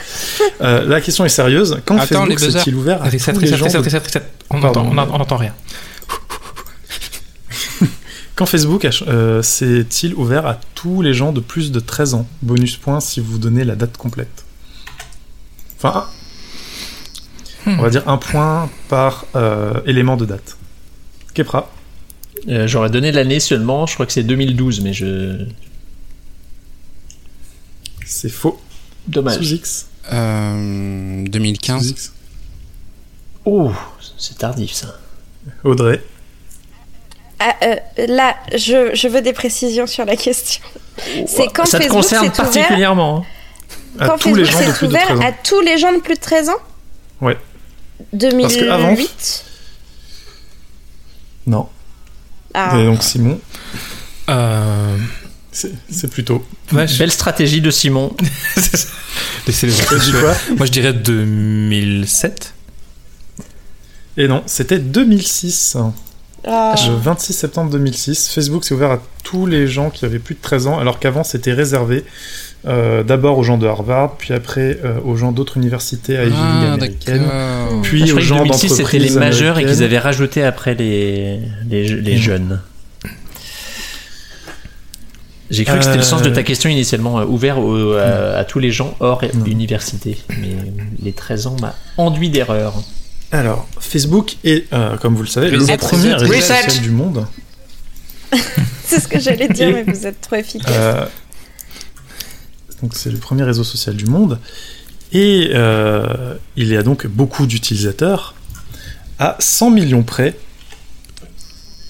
Euh, 0.61 0.85
la 0.85 1.01
question 1.01 1.25
est 1.25 1.29
sérieuse. 1.31 1.81
Quand 1.87 1.97
Attends, 1.97 2.27
Facebook 2.27 2.41
s'est-il 2.41 2.75
ouvert 2.75 3.01
à 3.03 3.07
Reset, 3.09 3.33
tous 3.33 3.41
les 3.41 3.47
gens 3.57 3.65
reset, 3.67 3.79
de- 3.79 3.85
reset, 3.85 3.99
reset. 3.99 4.23
On 4.51 4.59
n'entend 4.59 5.37
rien. 5.37 5.55
Quand 8.35 8.47
Facebook 8.47 8.87
euh, 9.07 9.43
s'est-il 9.43 10.15
ouvert 10.15 10.47
à 10.47 10.59
tous 10.75 11.01
les 11.03 11.15
gens 11.15 11.33
de 11.33 11.41
plus 11.41 11.73
de 11.73 11.81
13 11.81 12.15
ans 12.15 12.27
Bonus 12.43 12.77
point 12.77 13.01
si 13.01 13.21
vous 13.21 13.39
donnez 13.39 13.65
la 13.65 13.77
date 13.77 13.97
complète. 13.97 14.45
Enfin, 15.79 16.07
un- 17.67 17.79
on 17.79 17.83
va 17.83 17.91
dire 17.91 18.07
un 18.09 18.19
point 18.19 18.69
par 18.89 19.25
euh, 19.37 19.75
élément 19.87 20.17
de 20.17 20.27
date. 20.27 20.57
Kepra. 21.35 21.71
Euh, 22.49 22.67
J'aurais 22.67 22.91
donné 22.91 23.13
l'année 23.13 23.41
seulement, 23.41 23.87
je 23.87 23.95
crois 23.95 24.07
que 24.07 24.13
c'est 24.13 24.23
2012, 24.23 24.81
mais 24.83 24.93
je. 24.93 25.45
C'est 28.05 28.29
faux. 28.29 28.61
Dommage. 29.09 29.37
Sous 29.39 29.55
X. 29.55 29.87
Euh, 30.13 31.25
2015. 31.27 31.83
Sous 31.83 31.91
X. 31.91 32.13
Oh, 33.45 33.73
c'est 34.19 34.39
tardif 34.39 34.73
ça. 34.73 34.99
Audrey. 35.65 36.03
Ah, 37.39 37.55
euh, 37.63 37.77
là, 38.09 38.35
je, 38.57 38.95
je 38.95 39.09
veux 39.09 39.21
des 39.23 39.33
précisions 39.33 39.87
sur 39.87 40.05
la 40.05 40.17
question. 40.17 40.63
C'est 41.27 41.49
quand 41.49 41.65
ça 41.67 41.79
te 41.79 41.85
Facebook 41.85 42.03
concerne 42.03 42.25
s'est 42.27 42.41
ouvert, 42.41 42.53
particulièrement. 42.53 43.19
hein. 43.19 43.25
À 43.99 44.09
quand 44.09 44.19
tous 44.19 44.35
les 44.35 44.45
Facebook 44.45 44.63
gens 44.65 44.67
de 44.69 44.73
s'est 44.73 44.79
plus 44.79 44.87
de 44.89 44.93
ouvert 44.93 45.07
13 45.07 45.19
ans. 45.19 45.23
à 45.23 45.33
tous 45.33 45.61
les 45.61 45.79
gens 45.79 45.93
de 45.93 45.99
plus 45.99 46.15
de 46.15 46.21
13 46.21 46.49
ans 46.49 46.59
Ouais. 47.21 47.37
2008 48.13 48.59
que 48.59 48.71
avant- 48.71 48.97
Non. 51.47 51.69
Ah. 52.59 52.79
Et 52.79 52.85
donc 52.85 53.03
Simon, 53.03 53.39
Euh... 54.31 54.97
c'est 55.53 56.11
plutôt. 56.11 56.45
Ouais, 56.73 56.89
je... 56.89 56.99
Belle 56.99 57.13
stratégie 57.13 57.61
de 57.61 57.71
Simon. 57.71 58.17
Laissez 59.47 59.67
les 59.67 59.73
quoi 60.19 60.35
Moi, 60.57 60.67
je 60.67 60.73
dirais 60.73 60.93
2007. 60.95 62.55
Et 64.17 64.27
non, 64.27 64.43
c'était 64.47 64.79
2006. 64.79 65.77
Ah. 66.47 66.75
Le 66.87 66.95
26 66.97 67.33
septembre 67.35 67.71
2006, 67.73 68.31
Facebook 68.31 68.65
s'est 68.65 68.75
ouvert 68.75 68.91
à 68.93 69.03
tous 69.23 69.47
les 69.47 69.67
gens 69.67 69.91
qui 69.91 70.05
avaient 70.05 70.19
plus 70.19 70.35
de 70.37 70.41
13 70.41 70.69
ans, 70.69 70.79
alors 70.79 70.99
qu'avant 70.99 71.25
c'était 71.25 71.53
réservé 71.53 72.05
euh, 72.67 73.03
d'abord 73.03 73.39
aux 73.39 73.43
gens 73.43 73.59
de 73.59 73.67
Harvard, 73.67 74.17
puis 74.17 74.33
après 74.35 74.79
euh, 74.85 74.99
aux 75.05 75.17
gens 75.17 75.31
d'autres 75.33 75.57
universités 75.57 76.15
Ivy 76.15 76.25
League 76.25 76.35
Ah, 76.37 76.73
américaines, 76.75 77.27
puis 77.83 78.03
Ah, 78.03 78.07
je 78.07 78.13
aux 78.15 78.19
gens 78.21 78.37
2006 78.45 78.69
d'entreprises 78.69 78.77
c'était 78.87 78.99
les 78.99 79.11
majeurs 79.11 79.59
et 79.59 79.65
qu'ils 79.65 79.83
avaient 79.83 79.99
rajouté 79.99 80.43
après 80.43 80.75
les, 80.75 81.41
les, 81.69 81.87
les 81.89 82.15
Mm. 82.17 82.19
jeunes. 82.19 82.61
J'ai 85.49 85.65
cru 85.65 85.79
que 85.79 85.85
c'était 85.85 85.97
le 85.97 86.03
sens 86.03 86.23
de 86.23 86.31
ta 86.31 86.41
Euh. 86.41 86.43
question 86.43 86.69
initialement, 86.69 87.21
euh, 87.21 87.25
ouvert 87.25 87.59
au- 87.61 87.93
à, 87.93 88.39
à 88.39 88.45
tous 88.45 88.59
les 88.59 88.73
gens 88.73 88.97
hors 88.99 89.23
Non. 89.35 89.45
université. 89.45 90.19
Mais 90.29 90.57
les 91.01 91.13
13 91.13 91.47
ans 91.47 91.57
m'a 91.61 91.75
enduit 91.97 92.31
d'erreur. 92.31 92.75
Alors, 93.31 93.69
Facebook 93.79 94.37
est, 94.45 94.65
euh, 94.73 94.97
comme 94.97 95.15
vous 95.15 95.23
le 95.23 95.29
savez, 95.29 95.55
Reset, 95.57 95.73
le 95.73 95.79
premier 95.79 96.15
réseau 96.15 96.33
social 96.33 96.83
du 96.83 96.91
monde. 96.91 97.27
C'est 98.85 98.99
ce 99.01 99.07
que 99.09 99.21
j'allais 99.21 99.49
dire, 99.49 99.69
mais 99.73 99.85
vous 99.85 100.07
êtes 100.07 100.21
trop 100.21 100.35
efficace. 100.37 100.73
Euh, 100.73 101.05
donc 102.83 102.95
c'est 102.95 103.11
le 103.11 103.19
premier 103.19 103.43
réseau 103.45 103.65
social 103.65 103.97
du 103.97 104.07
monde. 104.07 104.39
Et 105.13 105.51
euh, 105.55 106.35
il 106.57 106.67
y 106.69 106.77
a 106.77 106.83
donc 106.83 107.07
beaucoup 107.07 107.47
d'utilisateurs. 107.47 108.35
À 109.19 109.37
100 109.39 109.71
millions 109.71 110.03
près, 110.03 110.39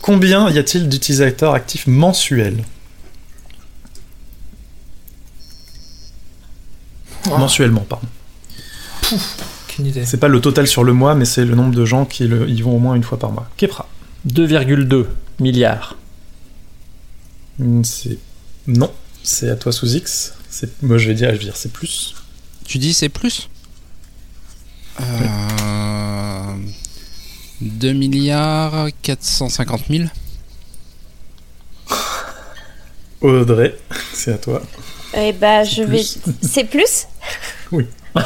combien 0.00 0.48
y 0.50 0.58
a-t-il 0.58 0.88
d'utilisateurs 0.88 1.54
actifs 1.54 1.86
mensuels? 1.86 2.62
Mensuellement, 7.26 7.80
pardon. 7.88 8.06
Aucune 9.68 9.86
idée. 9.86 10.04
C'est 10.06 10.16
pas 10.18 10.28
le 10.28 10.40
total 10.40 10.66
sur 10.68 10.84
le 10.84 10.92
mois, 10.92 11.14
mais 11.14 11.24
c'est 11.24 11.44
le 11.44 11.54
nombre 11.54 11.74
de 11.74 11.84
gens 11.84 12.04
qui 12.04 12.26
le- 12.28 12.48
y 12.48 12.62
vont 12.62 12.76
au 12.76 12.78
moins 12.78 12.94
une 12.94 13.02
fois 13.02 13.18
par 13.18 13.32
mois. 13.32 13.48
Kepra. 13.56 13.88
2,2 14.26 15.06
milliards. 15.40 15.96
Hmm, 17.58 17.82
C'est. 17.82 18.18
Non, 18.68 18.90
c'est 19.26 19.50
à 19.50 19.56
toi 19.56 19.72
sous 19.72 19.94
X. 19.94 20.34
C'est... 20.48 20.82
Moi 20.82 20.98
je 20.98 21.08
vais 21.08 21.14
dire, 21.14 21.28
je 21.32 21.38
vais 21.38 21.44
dire 21.44 21.56
c'est 21.56 21.72
plus. 21.72 22.14
Tu 22.64 22.78
dis 22.78 22.94
c'est 22.94 23.08
plus? 23.08 23.48
Euh, 25.00 26.54
2 27.60 27.92
milliards 27.92 28.88
450 29.02 29.82
000 29.90 30.04
Audrey, 33.20 33.76
c'est 34.14 34.32
à 34.32 34.38
toi. 34.38 34.62
Eh 35.14 35.32
bah, 35.32 35.64
je 35.64 35.82
vais. 35.82 36.02
C'est 36.42 36.64
plus? 36.64 37.06
Oui. 37.72 37.86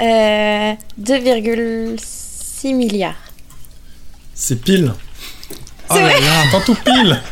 Euh, 0.00 0.72
2,6 1.00 2.74
milliards. 2.74 3.14
C'est 4.34 4.60
pile. 4.60 4.92
Oh 5.88 5.94
là 5.94 6.18
là 6.18 6.44
Tant 6.50 6.60
tout 6.62 6.74
pile 6.74 7.22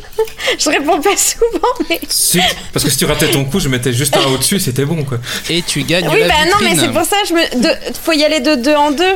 Je 0.58 0.68
réponds 0.70 1.00
pas 1.00 1.16
souvent, 1.16 1.68
mais. 1.88 2.00
Si, 2.08 2.40
parce 2.72 2.84
que 2.84 2.90
si 2.90 2.96
tu 2.98 3.04
ratais 3.04 3.30
ton 3.30 3.44
coup, 3.44 3.60
je 3.60 3.68
mettais 3.68 3.92
juste 3.92 4.16
un 4.16 4.26
au-dessus, 4.30 4.58
c'était 4.60 4.84
bon 4.84 5.04
quoi. 5.04 5.18
Et 5.50 5.62
tu 5.62 5.82
gagnes 5.82 6.08
Oui, 6.10 6.20
la 6.20 6.28
bah 6.28 6.34
non, 6.46 6.52
mais 6.60 6.70
vitrine. 6.70 6.80
c'est 6.80 6.92
pour 6.98 7.04
ça, 7.04 7.16
je 7.28 7.34
me. 7.34 7.62
de- 7.62 7.94
Faut 8.02 8.12
y 8.12 8.24
aller 8.24 8.40
de 8.40 8.54
deux 8.56 8.74
en 8.74 8.90
deux. 8.92 9.14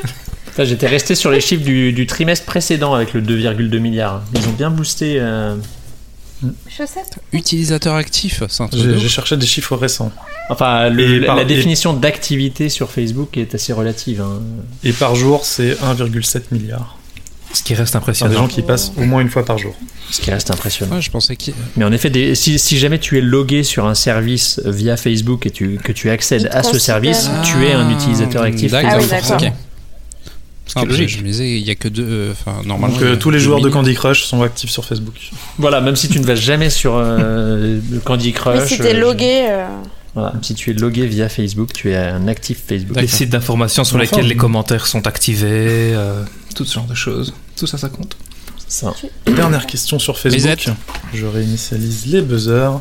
J'étais 0.59 0.87
resté 0.87 1.15
sur 1.15 1.31
les 1.31 1.41
chiffres 1.41 1.65
du, 1.65 1.93
du 1.93 2.07
trimestre 2.07 2.45
précédent 2.45 2.93
avec 2.95 3.15
le 3.15 3.23
2,2 3.23 3.79
milliards. 3.79 4.23
Ils 4.35 4.47
ont 4.49 4.53
bien 4.53 4.69
boosté. 4.71 5.17
euh, 5.19 5.57
Chaussettes 6.69 7.19
Utilisateur 7.33 7.95
actif, 7.95 8.43
c'est 8.49 8.63
un 8.65 8.69
truc 8.69 8.83
J'ai, 8.99 9.09
cherché 9.09 9.37
des 9.37 9.47
chiffres 9.47 9.77
récents. 9.77 10.11
Enfin, 10.51 10.89
le- 10.91 11.19
la, 11.21 11.27
par- 11.27 11.37
la 11.37 11.43
et- 11.43 11.47
définition 11.47 11.93
d'activité 11.95 12.69
sur 12.69 12.91
Facebook 12.91 13.37
est 13.39 13.55
assez 13.55 13.73
relative. 13.73 14.21
hein. 14.21 14.41
Et 14.83 14.93
par 14.93 15.15
jour, 15.15 15.45
c'est 15.45 15.75
1,7 15.83 16.43
milliard. 16.51 16.99
Ce 17.53 17.63
qui 17.63 17.75
reste 17.75 17.93
C'est 17.93 17.99
des 17.99 18.03
impressionnant. 18.03 18.33
gens 18.35 18.49
qui 18.49 18.63
passent 18.63 18.93
au 18.97 19.03
moins 19.05 19.21
une 19.21 19.29
fois 19.29 19.45
par 19.45 19.59
jour. 19.59 19.75
Ce 20.11 20.21
qui 20.21 20.31
reste 20.31 20.51
impressionnant. 20.51 20.97
Ouais, 20.97 21.03
je 21.03 21.11
pensais 21.11 21.37
qu'il. 21.37 21.55
Mais 21.77 21.85
en 21.85 21.93
effet, 21.93 22.11
des- 22.11 22.35
si, 22.35 22.59
si 22.59 22.79
jamais 22.79 22.99
tu 22.99 23.19
es 23.19 23.21
logué 23.21 23.63
sur 23.63 23.87
un 23.87 23.95
service 23.95 24.61
via 24.65 24.97
Facebook 24.97 25.47
et 25.47 25.51
tu, 25.51 25.79
que 25.83 25.93
tu 25.93 26.11
accèdes 26.11 26.49
à 26.53 26.63
ce 26.63 26.79
service, 26.79 27.31
tu 27.45 27.65
es 27.67 27.73
un 27.73 27.91
utilisateur 27.91 28.43
actif. 28.43 28.73
D'accord, 28.73 28.91
Ah 28.95 28.99
oui, 29.01 29.07
d'accord. 29.09 29.31
ok. 29.33 29.41
Ce 29.41 29.45
qui 29.45 29.45
est 29.47 29.51
Ah, 29.51 29.53
parce 30.75 30.85
que 30.87 30.91
logique. 30.91 31.09
Je 31.09 31.19
me 31.19 31.27
disais, 31.29 31.51
il 31.59 31.67
y 31.67 31.71
a 31.71 31.75
que 31.75 31.89
deux. 31.89 32.07
euh, 32.09 32.33
Enfin, 32.33 32.63
normalement. 32.65 32.97
Donc 32.97 33.05
euh, 33.05 33.17
tous 33.17 33.31
les 33.31 33.39
joueurs 33.41 33.61
de. 33.61 33.69
Candy 33.69 33.95
Crush 33.95 34.23
sont 34.25 34.43
actifs 34.43 34.71
sur 34.71 34.85
Facebook. 34.85 35.15
Voilà, 35.59 35.81
même 35.81 35.97
si 35.97 36.09
tu 36.09 36.21
ne 36.21 36.25
vas 36.27 36.35
jamais 36.37 36.71
sur 36.71 36.95
euh, 36.97 37.79
Candy 38.05 38.33
Crush. 38.35 38.61
Mais 38.61 38.67
si 38.67 38.79
t'es 38.79 38.95
euh, 38.95 39.01
logué. 39.01 39.47
euh, 39.51 39.67
voilà, 40.15 40.35
si 40.43 40.55
tu 40.55 40.71
es 40.71 40.75
logué 40.75 41.07
via 41.07 41.29
Facebook, 41.29 41.73
tu 41.73 41.91
es 41.91 41.97
un 41.97 42.29
actif 42.29 42.59
Facebook. 42.67 43.01
Les 43.01 43.07
sites 43.07 43.31
d'information 43.31 43.83
sur 43.85 43.99
lesquels 43.99 44.27
les 44.27 44.37
commentaires 44.37 44.87
sont 44.87 45.07
activés, 45.07 45.95
euh, 45.95 46.23
tout 46.55 46.65
ce 46.65 46.75
genre 46.75 46.87
de 46.87 46.95
choses. 46.95 47.35
Tout 47.57 47.67
ça, 47.67 47.79
ça 47.79 47.89
compte. 47.89 48.17
Ça. 48.69 48.95
Dernière 49.27 49.67
question 49.67 49.99
sur 49.99 50.19
Facebook. 50.19 50.41
Lisette. 50.43 50.71
Je 51.13 51.27
réinitialise 51.27 52.07
les 52.07 52.23
buzzers. 52.23 52.81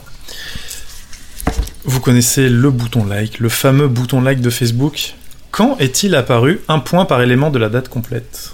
Vous 1.83 1.99
connaissez 1.99 2.47
le 2.49 2.71
bouton 2.71 3.03
like, 3.05 3.39
le 3.39 3.49
fameux 3.49 3.87
bouton 3.87 4.21
like 4.21 4.39
de 4.41 4.49
Facebook. 4.49 5.15
Quand 5.51 5.77
est-il 5.79 6.15
apparu 6.15 6.61
un 6.69 6.79
point 6.79 7.05
par 7.05 7.21
élément 7.21 7.49
de 7.49 7.59
la 7.59 7.67
date 7.69 7.89
complète 7.89 8.51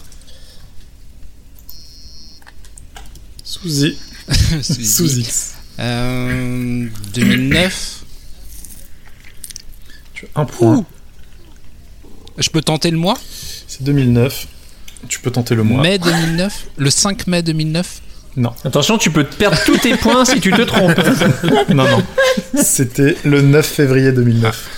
Sous, 3.43 3.85
I- 3.85 3.97
sous 4.61 5.19
X. 5.19 5.53
Euh, 5.79 6.87
2009. 7.13 8.03
Tu 10.13 10.27
as 10.35 10.39
Un 10.41 10.45
point. 10.45 10.77
Ouh. 10.77 10.85
Je 12.37 12.49
peux 12.49 12.61
tenter 12.61 12.91
le 12.91 12.97
mois? 12.97 13.17
C'est 13.67 13.83
2009. 13.83 14.47
Tu 15.07 15.19
peux 15.19 15.31
tenter 15.31 15.55
le 15.55 15.63
mois. 15.63 15.81
Mai 15.81 15.97
2009 15.99 16.67
Le 16.77 16.89
5 16.89 17.27
mai 17.27 17.43
2009 17.43 18.01
Non, 18.37 18.53
Attention, 18.65 18.97
tu 18.97 19.09
peux 19.11 19.23
te 19.23 19.35
perdre 19.35 19.57
tous 19.65 19.77
tes 19.77 19.95
points 19.95 20.25
si 20.25 20.39
tu 20.39 20.51
te 20.51 20.61
trompes. 20.61 20.99
non, 21.69 21.83
non. 21.87 22.03
C'était 22.61 23.15
le 23.23 23.41
9 23.41 23.65
février 23.65 24.11
2009. 24.11 24.69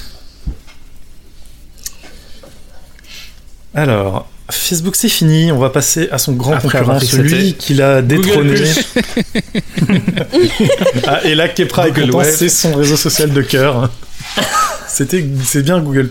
Alors, 3.76 4.28
Facebook 4.50 4.96
c'est 4.96 5.10
fini, 5.10 5.52
on 5.52 5.60
va 5.60 5.70
passer 5.70 6.10
à 6.12 6.18
son 6.18 6.34
grand 6.34 6.54
Après 6.54 6.80
concurrent, 6.80 7.00
celui 7.00 7.34
reseté. 7.36 7.54
qui 7.54 7.74
l'a 7.76 8.02
détrôné. 8.02 8.56
Ah, 11.08 11.22
et 11.24 11.36
là, 11.36 11.48
Kepra 11.48 11.88
est 11.88 11.94
content, 11.94 12.24
c'est 12.24 12.50
son 12.50 12.74
réseau 12.76 12.96
social 12.96 13.32
de 13.32 13.42
cœur. 13.42 13.90
C'était, 14.88 15.26
c'est 15.44 15.64
bien 15.64 15.80
Google+. 15.82 16.10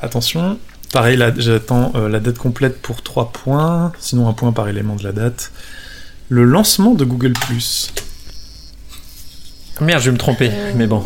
Attention, 0.00 0.58
pareil, 0.92 1.16
là, 1.16 1.32
j'attends 1.36 1.92
euh, 1.96 2.08
la 2.08 2.20
date 2.20 2.38
complète 2.38 2.80
pour 2.80 3.02
3 3.02 3.32
points, 3.32 3.92
sinon 3.98 4.28
un 4.28 4.32
point 4.32 4.52
par 4.52 4.68
élément 4.68 4.94
de 4.96 5.02
la 5.04 5.12
date. 5.12 5.50
Le 6.28 6.44
lancement 6.44 6.94
de 6.94 7.04
Google+. 7.04 7.32
Merde, 9.80 10.00
je 10.00 10.06
vais 10.06 10.12
me 10.12 10.18
tromper. 10.18 10.50
Mais 10.76 10.86
bon. 10.86 11.04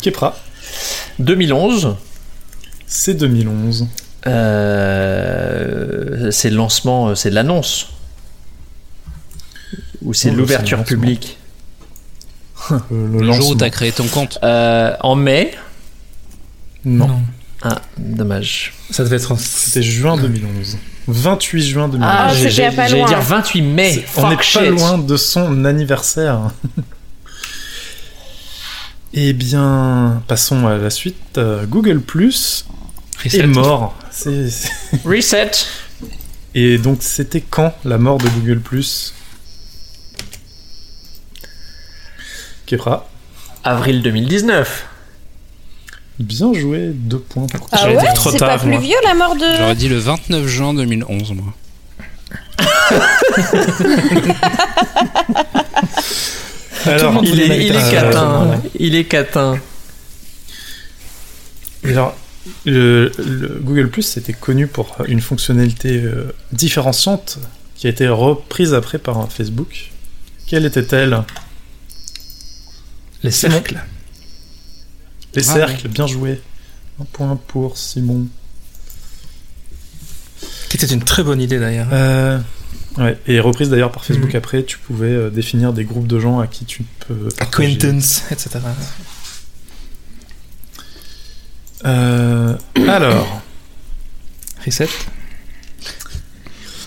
Kepra, 0.00 0.36
2011, 1.18 1.96
c'est 2.86 3.14
2011. 3.14 3.86
euh, 4.26 6.30
c'est 6.30 6.50
le 6.50 6.56
lancement, 6.56 7.08
euh, 7.08 7.14
c'est 7.14 7.30
l'annonce. 7.30 7.88
Ou 10.02 10.14
c'est 10.14 10.30
Oh, 10.30 10.34
l'ouverture 10.34 10.78
le 10.78 10.84
publique. 10.84 11.38
Euh, 12.70 12.78
le, 12.90 13.20
Le 13.20 13.32
jour 13.32 13.40
où 13.46 13.50
lancement. 13.50 13.56
t'as 13.56 13.70
créé 13.70 13.92
ton 13.92 14.06
compte. 14.08 14.38
Euh, 14.42 14.94
en 15.00 15.14
mai. 15.16 15.54
Non. 16.84 17.20
Ah, 17.64 17.80
dommage. 17.96 18.74
Ça 18.90 19.04
devait 19.04 19.16
être 19.16 19.32
en... 19.32 19.36
C'était 19.36 19.82
juin 19.82 20.16
2011. 20.18 20.76
28 21.06 21.62
juin 21.62 21.88
2011. 21.88 22.14
Ah, 22.14 22.32
J'allais 22.34 23.06
dire 23.06 23.20
28 23.20 23.62
mai. 23.62 24.04
On 24.16 24.28
n'est 24.28 24.36
pas 24.36 24.42
shit. 24.42 24.62
loin 24.68 24.98
de 24.98 25.16
son 25.16 25.64
anniversaire. 25.64 26.50
Eh 29.16 29.32
bien, 29.32 30.24
passons 30.26 30.66
à 30.66 30.76
la 30.76 30.90
suite. 30.90 31.38
Euh, 31.38 31.66
Google 31.66 32.00
Plus 32.00 32.66
est 33.24 33.46
mort. 33.46 33.96
Reset. 35.04 35.52
Et 36.56 36.78
donc, 36.78 36.98
c'était 37.00 37.40
quand 37.40 37.72
la 37.84 37.98
mort 37.98 38.18
de 38.18 38.28
Google 38.28 38.58
Plus? 38.58 39.14
Kepra, 42.66 43.08
Avril 43.62 44.02
2019. 44.02 44.86
Bien 46.18 46.52
joué, 46.54 46.90
deux 46.94 47.18
points 47.18 47.46
pour 47.46 47.68
Ah 47.72 47.86
ouais, 47.88 47.96
c'est 48.30 48.38
pas 48.38 48.58
plus 48.58 48.70
moi. 48.70 48.80
vieux 48.80 48.96
la 49.04 49.14
mort 49.14 49.34
de. 49.36 49.44
J'aurais 49.58 49.74
dit 49.74 49.88
le 49.88 49.98
29 49.98 50.46
juin 50.46 50.74
2011, 50.74 51.32
moi. 51.32 51.52
Alors, 56.86 57.24
Il 57.24 57.40
est, 57.40 57.66
il 57.66 57.74
est 57.74 57.76
Euh, 57.76 57.90
catin. 57.90 58.60
Il 58.78 58.94
est 58.94 59.04
catin. 59.04 59.58
Alors, 61.84 62.14
le, 62.66 63.10
le 63.18 63.58
Google 63.62 63.88
Plus 63.90 64.02
c'était 64.02 64.32
connu 64.34 64.66
pour 64.66 64.96
une 65.06 65.20
fonctionnalité 65.20 66.00
euh, 66.02 66.34
différenciante 66.52 67.38
qui 67.74 67.86
a 67.86 67.90
été 67.90 68.06
reprise 68.08 68.74
après 68.74 68.98
par 68.98 69.30
Facebook. 69.32 69.90
Quelle 70.46 70.66
était-elle? 70.66 71.22
Les 73.22 73.30
cercles. 73.30 73.82
Les 75.34 75.48
Ah 75.50 75.54
cercles, 75.54 75.88
bien 75.88 76.06
joué. 76.06 76.40
Un 77.00 77.04
point 77.04 77.38
pour 77.48 77.76
Simon. 77.76 78.26
Qui 80.68 80.76
était 80.76 80.86
une 80.86 81.02
très 81.02 81.22
bonne 81.22 81.40
idée 81.40 81.58
d'ailleurs. 81.58 81.88
Euh, 81.92 82.38
ouais, 82.98 83.18
et 83.26 83.40
reprise 83.40 83.68
d'ailleurs 83.70 83.90
par 83.92 84.04
Facebook 84.04 84.30
Mhm. 84.30 84.36
après, 84.36 84.62
tu 84.64 84.78
pouvais 84.78 85.08
euh, 85.08 85.30
définir 85.30 85.72
des 85.72 85.84
groupes 85.84 86.06
de 86.06 86.18
gens 86.20 86.38
à 86.40 86.46
qui 86.46 86.64
tu 86.64 86.84
peux. 87.06 87.28
partager. 87.38 87.72
Acquaintance, 87.76 88.22
etc. 88.30 88.60
Euh, 91.84 92.56
alors, 92.88 93.42
Reset. 94.64 94.88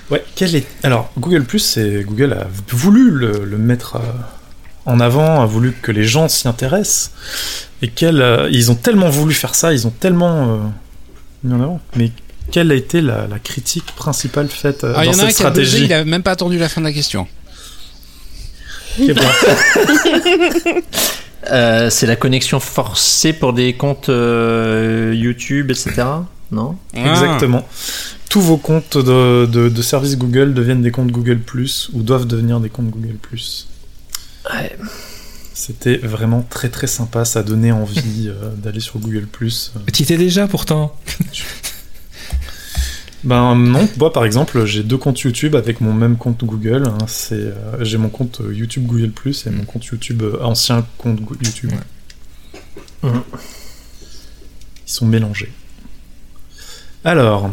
ouais, 0.09 0.23
quel 0.35 0.55
est. 0.55 0.65
Alors, 0.83 1.11
Google 1.19 1.43
Plus, 1.43 1.59
c'est 1.59 2.03
Google 2.03 2.33
a 2.33 2.47
voulu 2.73 3.11
le, 3.11 3.45
le 3.45 3.57
mettre 3.57 3.97
euh, 3.97 4.01
en 4.87 4.99
avant, 5.01 5.41
a 5.41 5.45
voulu 5.45 5.73
que 5.73 5.91
les 5.91 6.05
gens 6.05 6.29
s'y 6.29 6.47
intéressent, 6.47 7.11
et 7.81 7.89
quel, 7.89 8.21
euh, 8.21 8.49
ils 8.51 8.71
ont 8.71 8.75
tellement 8.75 9.09
voulu 9.09 9.33
faire 9.33 9.53
ça, 9.53 9.73
ils 9.73 9.85
ont 9.85 9.91
tellement 9.91 10.49
euh, 10.49 10.57
mis 11.43 11.53
en 11.53 11.61
avant. 11.61 11.81
Mais 11.95 12.11
quelle 12.51 12.71
a 12.71 12.75
été 12.75 13.01
la, 13.01 13.27
la 13.27 13.37
critique 13.37 13.85
principale 13.97 14.47
faite 14.47 14.85
euh, 14.85 14.93
Ah, 14.95 15.05
il 15.05 15.09
y 15.09 15.11
dans 15.11 15.19
en 15.19 15.23
a 15.23 15.25
un 15.25 15.27
cette 15.27 15.35
qui 15.35 15.43
a 15.43 15.45
stratégie 15.45 15.83
il 15.83 15.93
a 15.93 16.05
même 16.05 16.23
pas 16.23 16.31
attendu 16.31 16.57
la 16.57 16.69
fin 16.69 16.79
de 16.81 16.85
la 16.85 16.93
question. 16.93 17.27
Bon? 18.97 19.13
Euh, 21.51 21.89
c'est 21.89 22.07
la 22.07 22.17
connexion 22.17 22.59
forcée 22.59 23.31
pour 23.31 23.53
des 23.53 23.71
comptes 23.71 24.09
euh, 24.09 25.13
YouTube, 25.15 25.71
etc. 25.71 26.03
Non? 26.51 26.75
Ah. 26.93 27.11
Exactement. 27.11 27.65
Tous 28.29 28.41
vos 28.41 28.57
comptes 28.57 28.97
de, 28.97 29.45
de, 29.45 29.69
de 29.69 29.81
services 29.81 30.17
Google 30.17 30.53
deviennent 30.53 30.81
des 30.81 30.91
comptes 30.91 31.11
Google 31.11 31.37
Plus 31.37 31.89
ou 31.93 32.01
doivent 32.01 32.25
devenir 32.25 32.59
des 32.59 32.67
comptes 32.69 32.89
Google 32.89 33.15
Plus. 33.21 33.69
Ouais. 34.53 34.77
C'était 35.53 35.97
vraiment 35.97 36.43
très 36.47 36.69
très 36.69 36.87
sympa, 36.87 37.25
ça 37.25 37.41
donnait 37.43 37.71
envie 37.71 38.27
euh, 38.29 38.49
d'aller 38.55 38.79
sur 38.79 38.99
Google 38.99 39.25
Plus. 39.25 39.73
Tu 39.91 40.03
étais 40.03 40.17
déjà 40.17 40.47
pourtant. 40.47 40.95
Ben 43.23 43.55
non, 43.55 43.89
moi 43.97 44.13
par 44.13 44.25
exemple, 44.25 44.63
j'ai 44.65 44.83
deux 44.83 44.97
comptes 44.97 45.19
YouTube 45.21 45.55
avec 45.55 45.81
mon 45.81 45.91
même 45.91 46.17
compte 46.17 46.43
Google. 46.45 46.83
hein, 46.87 46.97
c'est, 47.07 47.33
euh, 47.33 47.83
j'ai 47.83 47.97
mon 47.97 48.09
compte 48.09 48.41
euh, 48.41 48.53
YouTube 48.53 48.85
Google 48.85 49.09
Plus 49.09 49.47
et 49.47 49.49
mon 49.49 49.63
compte 49.65 49.83
YouTube 49.85 50.21
euh, 50.21 50.37
ancien 50.43 50.85
compte 50.99 51.19
YouTube. 51.43 51.71
Mhm. 53.01 53.23
Ils 54.85 54.91
sont 54.91 55.07
mélangés. 55.07 55.51
Alors, 57.03 57.49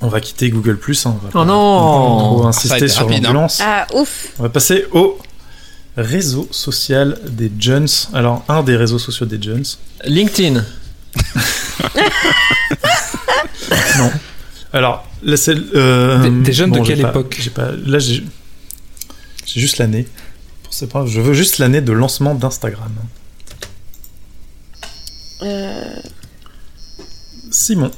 on 0.00 0.08
va 0.08 0.20
quitter 0.20 0.50
Google 0.50 0.78
Plus. 0.78 1.04
hein, 1.04 1.16
on 1.16 1.18
va 1.18 1.28
Oh 1.30 1.38
pas- 1.40 1.44
non 1.44 1.54
on 1.54 2.36
va 2.36 2.38
trop 2.38 2.46
insister 2.46 2.88
sur 2.88 3.06
rapide, 3.08 3.18
hein. 3.26 3.28
l'ambulance. 3.32 3.60
Ah 3.62 3.86
ouf. 3.94 4.28
On 4.38 4.44
va 4.44 4.48
passer 4.50 4.86
au 4.92 5.18
réseau 5.98 6.48
social 6.50 7.18
des 7.28 7.50
jeunes. 7.58 7.88
Alors, 8.14 8.44
un 8.48 8.62
des 8.62 8.76
réseaux 8.76 8.98
sociaux 8.98 9.26
des 9.26 9.40
jeunes. 9.42 9.64
LinkedIn. 10.04 10.64
Non. 13.98 14.10
Alors, 14.72 15.06
là, 15.22 15.36
c'est. 15.36 15.54
euh, 15.74 16.22
Des- 16.22 16.30
des 16.44 16.52
jeunes 16.52 16.70
de 16.70 16.78
j'ai 16.78 16.84
quelle 16.94 17.02
pas- 17.02 17.10
époque 17.10 17.36
J'ai 17.38 17.50
pas. 17.50 17.70
Là, 17.72 17.98
j'ai. 17.98 18.24
J'ai 19.44 19.60
juste 19.60 19.78
l'année. 19.78 20.06
Je 20.70 21.20
veux 21.20 21.34
juste 21.34 21.58
l'année 21.58 21.80
de 21.80 21.92
lancement 21.92 22.34
d'Instagram. 22.34 22.92
Euh, 25.42 25.96
Simon. 27.50 27.90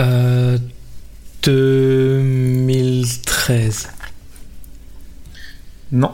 Euh, 0.00 0.58
2013. 1.42 3.88
Non. 5.92 6.12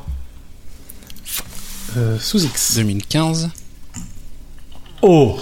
Euh, 1.96 2.16
sous 2.20 2.42
X. 2.44 2.76
2015. 2.76 3.50
Oh 5.02 5.38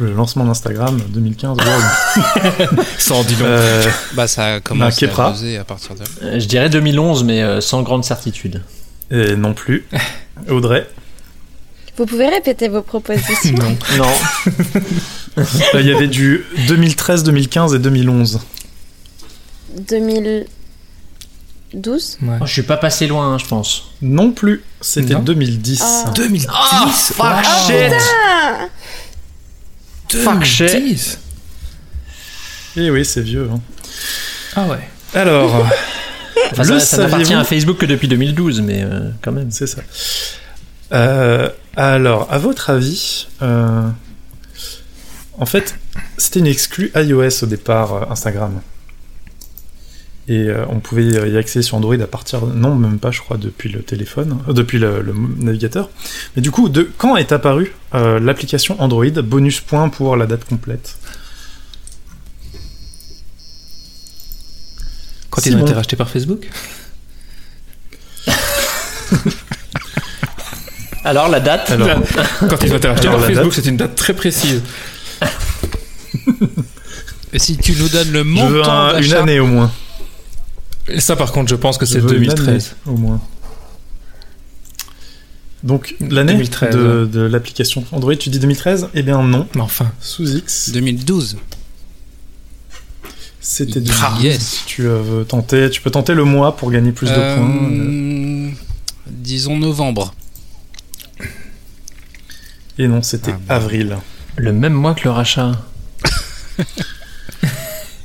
Le 0.00 0.12
lancement 0.12 0.44
d'Instagram 0.44 1.00
2015. 1.08 1.56
wow. 1.58 2.82
Sans 2.98 3.22
dis 3.24 3.34
donc. 3.36 3.46
Euh, 3.46 3.84
Bah, 4.14 4.28
ça 4.28 4.54
a 4.56 4.60
commencé 4.60 5.06
à 5.08 5.30
buzzer 5.30 5.56
à 5.58 5.64
partir 5.64 5.94
de 5.94 6.00
là. 6.00 6.06
Euh, 6.22 6.40
Je 6.40 6.46
dirais 6.46 6.68
2011, 6.68 7.24
mais 7.24 7.42
euh, 7.42 7.60
sans 7.60 7.82
grande 7.82 8.04
certitude. 8.04 8.62
et 9.10 9.34
non 9.36 9.54
plus. 9.54 9.86
Audrey. 10.50 10.86
Vous 11.96 12.06
pouvez 12.06 12.28
répéter 12.28 12.68
vos 12.68 12.82
propositions 12.82 13.56
non. 13.56 13.76
Non. 15.36 15.44
Il 15.74 15.86
y 15.86 15.92
avait 15.92 16.06
du 16.08 16.44
2013, 16.68 17.24
2015 17.24 17.74
et 17.74 17.78
2011. 17.78 18.40
2012 21.72 22.18
Ouais. 22.22 22.38
Oh, 22.40 22.46
je 22.46 22.52
suis 22.52 22.62
pas 22.62 22.76
passé 22.76 23.06
loin, 23.06 23.34
hein, 23.34 23.38
je 23.38 23.46
pense. 23.46 23.90
Non 24.02 24.32
plus. 24.32 24.62
C'était 24.80 25.14
Non. 25.14 25.20
2010. 25.20 25.82
Ah. 25.84 26.10
2010 26.14 26.46
fuck 27.14 27.44
shit 27.66 27.92
Ah 28.30 28.68
Fuck 30.10 30.44
shit. 30.44 30.72
2010 30.72 31.18
Et 32.76 32.80
Eh 32.84 32.90
oui, 32.90 33.04
c'est 33.04 33.20
vieux. 33.20 33.48
hein. 33.52 33.60
Ah 34.56 34.66
ouais. 34.66 34.88
Alors, 35.14 35.66
Enfin, 36.52 36.62
le 36.72 36.78
ça 36.78 36.84
ça 36.86 36.96
n'appartient 36.98 37.34
à 37.34 37.44
Facebook 37.44 37.78
que 37.78 37.86
depuis 37.86 38.08
2012, 38.08 38.60
mais 38.62 38.82
euh, 38.82 39.10
quand 39.22 39.32
même. 39.32 39.50
C'est 39.50 39.66
ça. 39.66 39.82
Euh, 40.92 41.50
alors, 41.76 42.26
à 42.30 42.38
votre 42.38 42.70
avis, 42.70 43.26
euh, 43.42 43.88
en 45.38 45.46
fait, 45.46 45.74
c'était 46.16 46.40
une 46.40 46.46
exclue 46.46 46.90
iOS 46.96 47.42
au 47.44 47.46
départ, 47.46 47.92
euh, 47.94 48.04
Instagram. 48.10 48.60
Et 50.30 50.48
euh, 50.48 50.66
on 50.68 50.78
pouvait 50.80 51.04
y 51.06 51.38
accéder 51.38 51.62
sur 51.62 51.76
Android 51.78 51.94
à 51.98 52.06
partir, 52.06 52.44
non, 52.44 52.74
même 52.74 52.98
pas, 52.98 53.10
je 53.10 53.20
crois, 53.20 53.38
depuis 53.38 53.70
le 53.70 53.80
téléphone, 53.82 54.36
euh, 54.48 54.52
depuis 54.52 54.78
le, 54.78 55.00
le 55.00 55.14
navigateur. 55.38 55.88
Mais 56.36 56.42
du 56.42 56.50
coup, 56.50 56.68
de 56.68 56.86
quand 56.98 57.16
est 57.16 57.32
apparue 57.32 57.72
euh, 57.94 58.20
l'application 58.20 58.76
Android 58.80 59.06
Bonus 59.24 59.60
point 59.60 59.88
pour 59.88 60.16
la 60.16 60.26
date 60.26 60.44
complète? 60.44 60.96
Quand 65.30 65.46
ils 65.46 65.56
ont 65.56 65.62
été 65.62 65.72
rachetés 65.72 65.96
par 65.96 66.10
Facebook? 66.10 66.46
Alors, 71.04 71.28
la 71.28 71.38
date 71.40 71.70
Alors, 71.70 71.88
Quand 72.40 72.62
ils 72.64 72.72
ont 72.72 72.76
été 72.76 72.88
rachetés 72.88 73.06
Alors, 73.08 73.20
par 73.20 73.28
Facebook, 73.28 73.52
c'est 73.54 73.64
une 73.66 73.76
date 73.78 73.94
très 73.94 74.12
précise. 74.14 74.62
Et 77.32 77.38
si 77.38 77.56
tu 77.56 77.72
nous 77.76 77.88
donnes 77.88 78.10
le 78.10 78.18
je 78.24 78.24
veux 78.24 78.34
montant 78.58 78.72
un- 78.72 79.00
une 79.00 79.14
année 79.14 79.38
au 79.40 79.46
moins. 79.46 79.70
Et 80.88 81.00
ça, 81.00 81.16
par 81.16 81.32
contre, 81.32 81.50
je 81.50 81.54
pense 81.56 81.78
que 81.78 81.86
c'est 81.86 81.98
veux 82.00 82.12
une 82.16 82.24
2013. 82.28 82.48
année, 82.48 82.62
au 82.96 82.98
moins. 82.98 83.20
Donc, 85.64 85.94
l'année 86.00 86.32
2013, 86.34 86.74
de, 86.76 87.08
de 87.12 87.20
l'application 87.20 87.84
Android, 87.92 88.14
tu 88.16 88.30
dis 88.30 88.38
2013 88.38 88.90
Eh 88.94 89.02
bien 89.02 89.22
non, 89.22 89.46
Mais 89.54 89.60
enfin. 89.60 89.90
sous 90.00 90.28
X, 90.36 90.70
2012. 90.70 91.36
c'était 93.40 93.80
du 93.80 93.90
Ah, 94.00 94.16
yes. 94.20 94.62
Tu 94.66 94.86
euh, 94.86 95.00
veux 95.02 95.24
tenter, 95.24 95.68
tu 95.70 95.80
peux 95.80 95.90
tenter 95.90 96.14
le 96.14 96.24
mois 96.24 96.56
pour 96.56 96.70
gagner 96.70 96.92
plus 96.92 97.08
de 97.08 97.14
points. 97.14 97.70
euh. 97.72 98.50
Disons 99.08 99.58
novembre. 99.58 100.14
Et 102.78 102.86
non, 102.86 103.02
c'était 103.02 103.32
Ah, 103.32 103.38
bon. 103.38 103.54
avril. 103.54 103.96
Le 104.36 104.52
même 104.52 104.74
mois 104.74 104.94
que 104.94 105.02
le 105.04 105.10
rachat. 105.10 105.52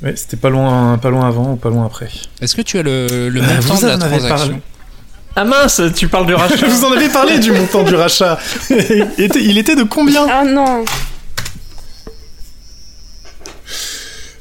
Ouais, 0.04 0.14
c'était 0.16 0.36
pas 0.36 0.50
loin, 0.50 0.98
pas 0.98 1.08
loin 1.10 1.26
avant 1.26 1.52
ou 1.52 1.56
pas 1.56 1.70
loin 1.70 1.86
après. 1.86 2.08
Est-ce 2.40 2.54
que 2.54 2.62
tu 2.62 2.78
as 2.78 2.82
le, 2.82 3.28
le 3.30 3.40
Euh, 3.40 3.44
montant 3.62 3.74
vous 3.74 3.80
de 3.82 3.86
la 3.86 3.96
en 3.96 4.00
avez 4.02 4.18
transaction. 4.18 4.60
Ah 5.36 5.44
mince, 5.44 5.80
tu 5.96 6.06
parles 6.08 6.26
de 6.26 6.34
rachat 6.34 6.56
Je 6.56 6.66
vous 6.76 6.84
en 6.84 6.92
avais 6.92 7.08
parlé 7.08 7.38
du 7.38 7.50
montant 7.52 7.82
du 7.82 7.94
rachat. 7.94 8.38
il, 8.70 9.24
était, 9.24 9.42
il 9.42 9.58
était 9.58 9.74
de 9.76 9.82
combien 9.82 10.26
Ah 10.30 10.44
non 10.44 10.84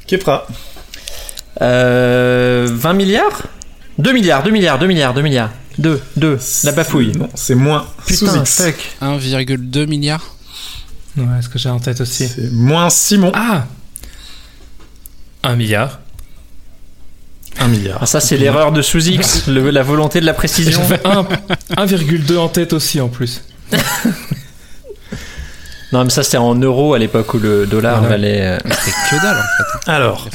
Kepra. 0.07 0.45
Euh, 1.61 2.67
20 2.71 2.93
milliards 2.93 3.43
2 3.99 4.11
milliards, 4.11 4.43
2 4.43 4.49
milliards, 4.51 4.79
2 4.79 4.87
milliards, 4.87 5.13
2 5.13 5.21
milliards. 5.21 5.51
2, 5.77 6.01
2. 6.17 6.39
La 6.65 6.71
bafouille. 6.71 7.11
Non, 7.13 7.29
c'est 7.35 7.55
moins. 7.55 7.85
Putain, 8.05 8.27
sous 8.31 8.39
X. 8.41 8.61
fuck. 8.63 8.95
1,2 9.01 9.87
milliard 9.87 10.35
Ouais, 11.15 11.23
ce 11.41 11.47
que 11.49 11.57
j'ai 11.59 11.69
en 11.69 11.79
tête 11.79 12.01
aussi. 12.01 12.27
C'est 12.27 12.51
moins 12.51 12.89
Simon. 12.89 13.31
Ah 13.35 13.65
1 15.43 15.55
milliard 15.55 15.99
1 17.59 17.67
milliard. 17.67 17.99
Ah, 18.01 18.05
ça, 18.07 18.19
c'est 18.19 18.35
l'erreur 18.37 18.71
de 18.71 18.81
sous-X, 18.81 19.47
la 19.47 19.83
volonté 19.83 20.19
de 20.19 20.25
la 20.25 20.33
précision. 20.33 20.81
J'avais 20.81 21.05
un- 21.05 21.27
1,2 21.85 22.37
en 22.37 22.49
tête 22.49 22.73
aussi 22.73 22.99
en 22.99 23.09
plus. 23.09 23.43
Non, 25.91 26.03
mais 26.03 26.09
ça, 26.09 26.23
c'était 26.23 26.37
en 26.37 26.55
euros 26.55 26.95
à 26.95 26.99
l'époque 26.99 27.35
où 27.35 27.39
le 27.39 27.67
dollar 27.67 27.99
Voilà. 27.99 28.15
valait. 28.15 28.41
euh, 28.41 28.57
C'était 28.63 28.97
que 29.11 29.21
dalle 29.21 29.37
en 29.37 29.41
fait. 29.41 29.91
Alors, 29.91 30.27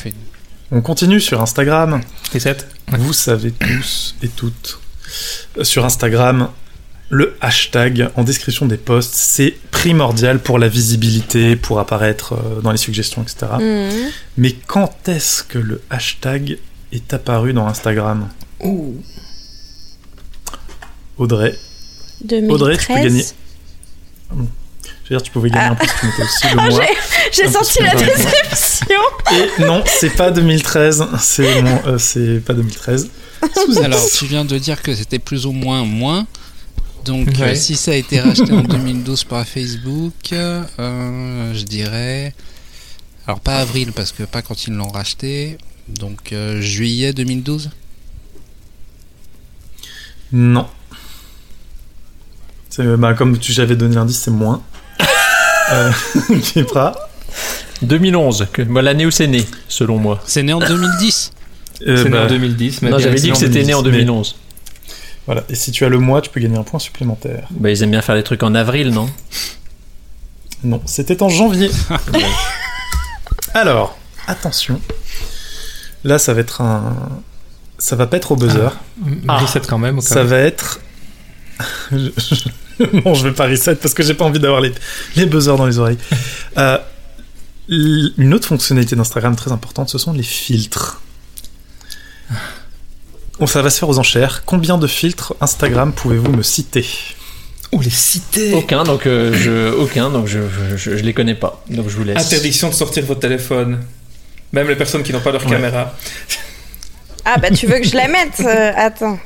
on 0.70 0.80
continue 0.80 1.20
sur 1.20 1.42
Instagram. 1.42 2.00
Et 2.32 2.38
7 2.38 2.68
Vous 2.92 3.12
savez 3.12 3.50
tous 3.50 4.14
et 4.22 4.28
toutes 4.28 4.78
euh, 5.58 5.64
sur 5.64 5.84
Instagram, 5.84 6.50
le 7.10 7.36
hashtag 7.40 8.10
en 8.16 8.22
description 8.24 8.66
des 8.66 8.76
posts, 8.76 9.14
c'est 9.14 9.54
primordial 9.70 10.40
pour 10.40 10.58
la 10.58 10.68
visibilité, 10.68 11.56
pour 11.56 11.80
apparaître 11.80 12.34
euh, 12.34 12.60
dans 12.60 12.70
les 12.70 12.76
suggestions, 12.78 13.22
etc. 13.22 13.46
Mhm. 13.60 14.10
Mais 14.36 14.52
quand 14.66 15.08
est-ce 15.08 15.42
que 15.42 15.58
le 15.58 15.80
hashtag 15.90 16.58
est 16.92 17.12
apparu 17.14 17.52
dans 17.54 17.66
Instagram? 17.66 18.28
Audrey, 21.16 21.54
2013. 22.24 22.50
Audrey, 22.54 22.76
tu 22.76 22.86
peux 22.86 22.94
gagner. 22.94 23.24
je 24.30 24.34
veux 24.36 24.46
dire, 25.10 25.22
tu 25.22 25.30
pouvais 25.32 25.50
gagner 25.50 25.66
Ah. 25.68 25.72
un 25.72 25.74
peu 25.74 25.86
si 25.86 25.94
tu 26.00 26.06
mettais 26.06 26.22
aussi 26.22 26.46
le 26.54 26.60
Ah, 26.60 26.68
mois. 26.70 26.86
J'ai 27.32 27.48
senti 27.48 27.78
peu 27.78 27.84
la 27.84 27.94
déception. 27.94 29.00
Et 29.58 29.62
non, 29.64 29.82
c'est 29.86 30.10
pas 30.10 30.30
2013, 30.30 31.04
c'est 31.20 31.62
mon- 31.62 31.86
euh, 31.86 31.98
c'est 31.98 32.40
pas 32.44 32.52
2013. 32.54 33.08
Sous 33.54 33.78
Alors, 33.82 34.04
tu 34.10 34.26
viens 34.26 34.44
de 34.44 34.58
dire 34.58 34.82
que 34.82 34.94
c'était 34.94 35.18
plus 35.18 35.46
ou 35.46 35.52
moins 35.52 35.84
moins. 35.84 36.26
Donc, 37.08 37.26
Ouais. 37.38 37.52
euh, 37.52 37.54
si 37.54 37.74
ça 37.74 37.92
a 37.92 37.94
été 37.94 38.20
racheté 38.20 38.52
en 38.52 38.60
2012 38.60 39.24
par 39.24 39.46
Facebook, 39.46 40.12
euh, 40.32 41.54
je 41.54 41.64
dirais. 41.64 42.34
Alors, 43.26 43.40
pas 43.40 43.56
avril, 43.60 43.92
parce 43.92 44.12
que 44.12 44.24
pas 44.24 44.42
quand 44.42 44.66
ils 44.66 44.74
l'ont 44.74 44.88
racheté. 44.90 45.56
Donc, 45.88 46.32
euh, 46.32 46.60
juillet 46.60 47.14
2012 47.14 47.70
Non. 50.32 50.66
C'est- 52.68 52.96
Bah, 52.98 53.14
comme 53.14 53.38
tu 53.38 53.52
j'avais 53.54 53.74
donné 53.76 53.94
l'indice, 53.94 54.18
c'est 54.20 54.30
moins. 54.30 54.62
euh, 55.72 55.90
Kipra. 56.42 56.94
2011, 57.80 58.48
que, 58.52 58.60
moi, 58.62 58.82
l'année 58.82 59.06
où 59.06 59.10
c'est 59.10 59.28
né, 59.28 59.46
selon 59.68 59.96
moi. 59.98 60.20
C'est 60.26 60.42
né 60.42 60.52
en 60.52 60.58
2010. 60.58 61.32
Euh, 61.86 61.96
C'est 61.96 62.04
né 62.04 62.10
bah, 62.10 62.24
en 62.24 62.26
2010. 62.26 62.82
mais 62.82 62.90
Non, 62.90 62.98
j'avais 62.98 63.18
dit 63.20 63.30
que 63.30 63.38
c'était 63.38 63.62
né 63.64 63.72
en 63.72 63.82
2010, 63.82 64.04
2011. 64.06 64.36
Voilà. 65.28 65.44
Et 65.50 65.54
si 65.54 65.70
tu 65.72 65.84
as 65.84 65.88
le 65.90 65.98
mois, 65.98 66.20
tu 66.22 66.30
peux 66.30 66.40
gagner 66.40 66.56
un 66.58 66.62
point 66.62 66.80
supplémentaire. 66.80 67.46
Bah, 67.50 67.70
ils 67.70 67.82
aiment 67.82 67.90
bien 67.90 68.00
faire 68.02 68.14
des 68.16 68.22
trucs 68.22 68.42
en 68.42 68.54
avril, 68.54 68.90
non? 68.90 69.08
Non, 70.64 70.80
c'était 70.86 71.22
en 71.22 71.28
janvier. 71.28 71.70
Alors, 73.54 73.96
attention. 74.26 74.80
Là, 76.04 76.18
ça 76.18 76.32
va 76.34 76.40
être 76.40 76.60
un. 76.60 76.96
Ça 77.78 77.94
va 77.96 78.06
pas 78.06 78.16
être 78.16 78.32
au 78.32 78.36
buzzer. 78.36 78.70
Ah. 79.28 79.38
Reset 79.38 79.60
quand 79.68 79.78
même. 79.78 79.98
au 79.98 80.00
cas 80.02 80.08
Ça 80.08 80.24
va 80.24 80.38
être. 80.38 80.80
Non, 83.04 83.12
je 83.14 83.26
vais 83.26 83.34
pas 83.34 83.48
reset 83.48 83.74
parce 83.74 83.92
que 83.92 84.04
j'ai 84.04 84.14
pas 84.14 84.24
envie 84.24 84.38
d'avoir 84.38 84.60
les, 84.60 84.72
les 85.16 85.26
buzzers 85.26 85.56
dans 85.56 85.66
les 85.66 85.80
oreilles. 85.80 85.98
Euh, 86.58 86.78
l- 87.68 88.12
une 88.18 88.32
autre 88.34 88.46
fonctionnalité 88.46 88.94
d'Instagram 88.94 89.34
très 89.34 89.50
importante, 89.50 89.88
ce 89.88 89.98
sont 89.98 90.12
les 90.12 90.22
filtres. 90.22 91.02
Bon, 93.38 93.46
ça 93.46 93.62
va 93.62 93.70
se 93.70 93.78
faire 93.78 93.88
aux 93.88 93.98
enchères. 93.98 94.42
Combien 94.44 94.78
de 94.78 94.86
filtres 94.86 95.34
Instagram 95.40 95.92
pouvez-vous 95.92 96.32
me 96.32 96.42
citer 96.42 96.86
Oh, 97.70 97.80
les 97.82 97.90
cités 97.90 98.54
Aucun, 98.54 98.82
donc 98.82 99.06
euh, 99.06 99.32
je, 99.34 99.72
aucun, 99.74 100.10
donc 100.10 100.26
je, 100.26 100.38
je, 100.76 100.96
je 100.96 101.02
les 101.04 101.12
connais 101.12 101.34
pas. 101.34 101.62
Donc 101.68 101.88
je 101.88 101.96
vous 101.96 102.04
laisse. 102.04 102.16
Interdiction 102.26 102.68
de 102.70 102.74
sortir 102.74 103.04
votre 103.04 103.20
téléphone. 103.20 103.80
Même 104.52 104.68
les 104.68 104.76
personnes 104.76 105.02
qui 105.02 105.12
n'ont 105.12 105.20
pas 105.20 105.32
leur 105.32 105.44
Ouais. 105.44 105.50
caméra. 105.50 105.94
Ah 107.26 107.36
bah 107.38 107.50
tu 107.50 107.66
veux 107.66 107.78
que 107.78 107.86
je 107.86 107.94
la 107.94 108.08
mette 108.08 108.40
Euh, 108.40 108.72
Attends. 108.74 109.18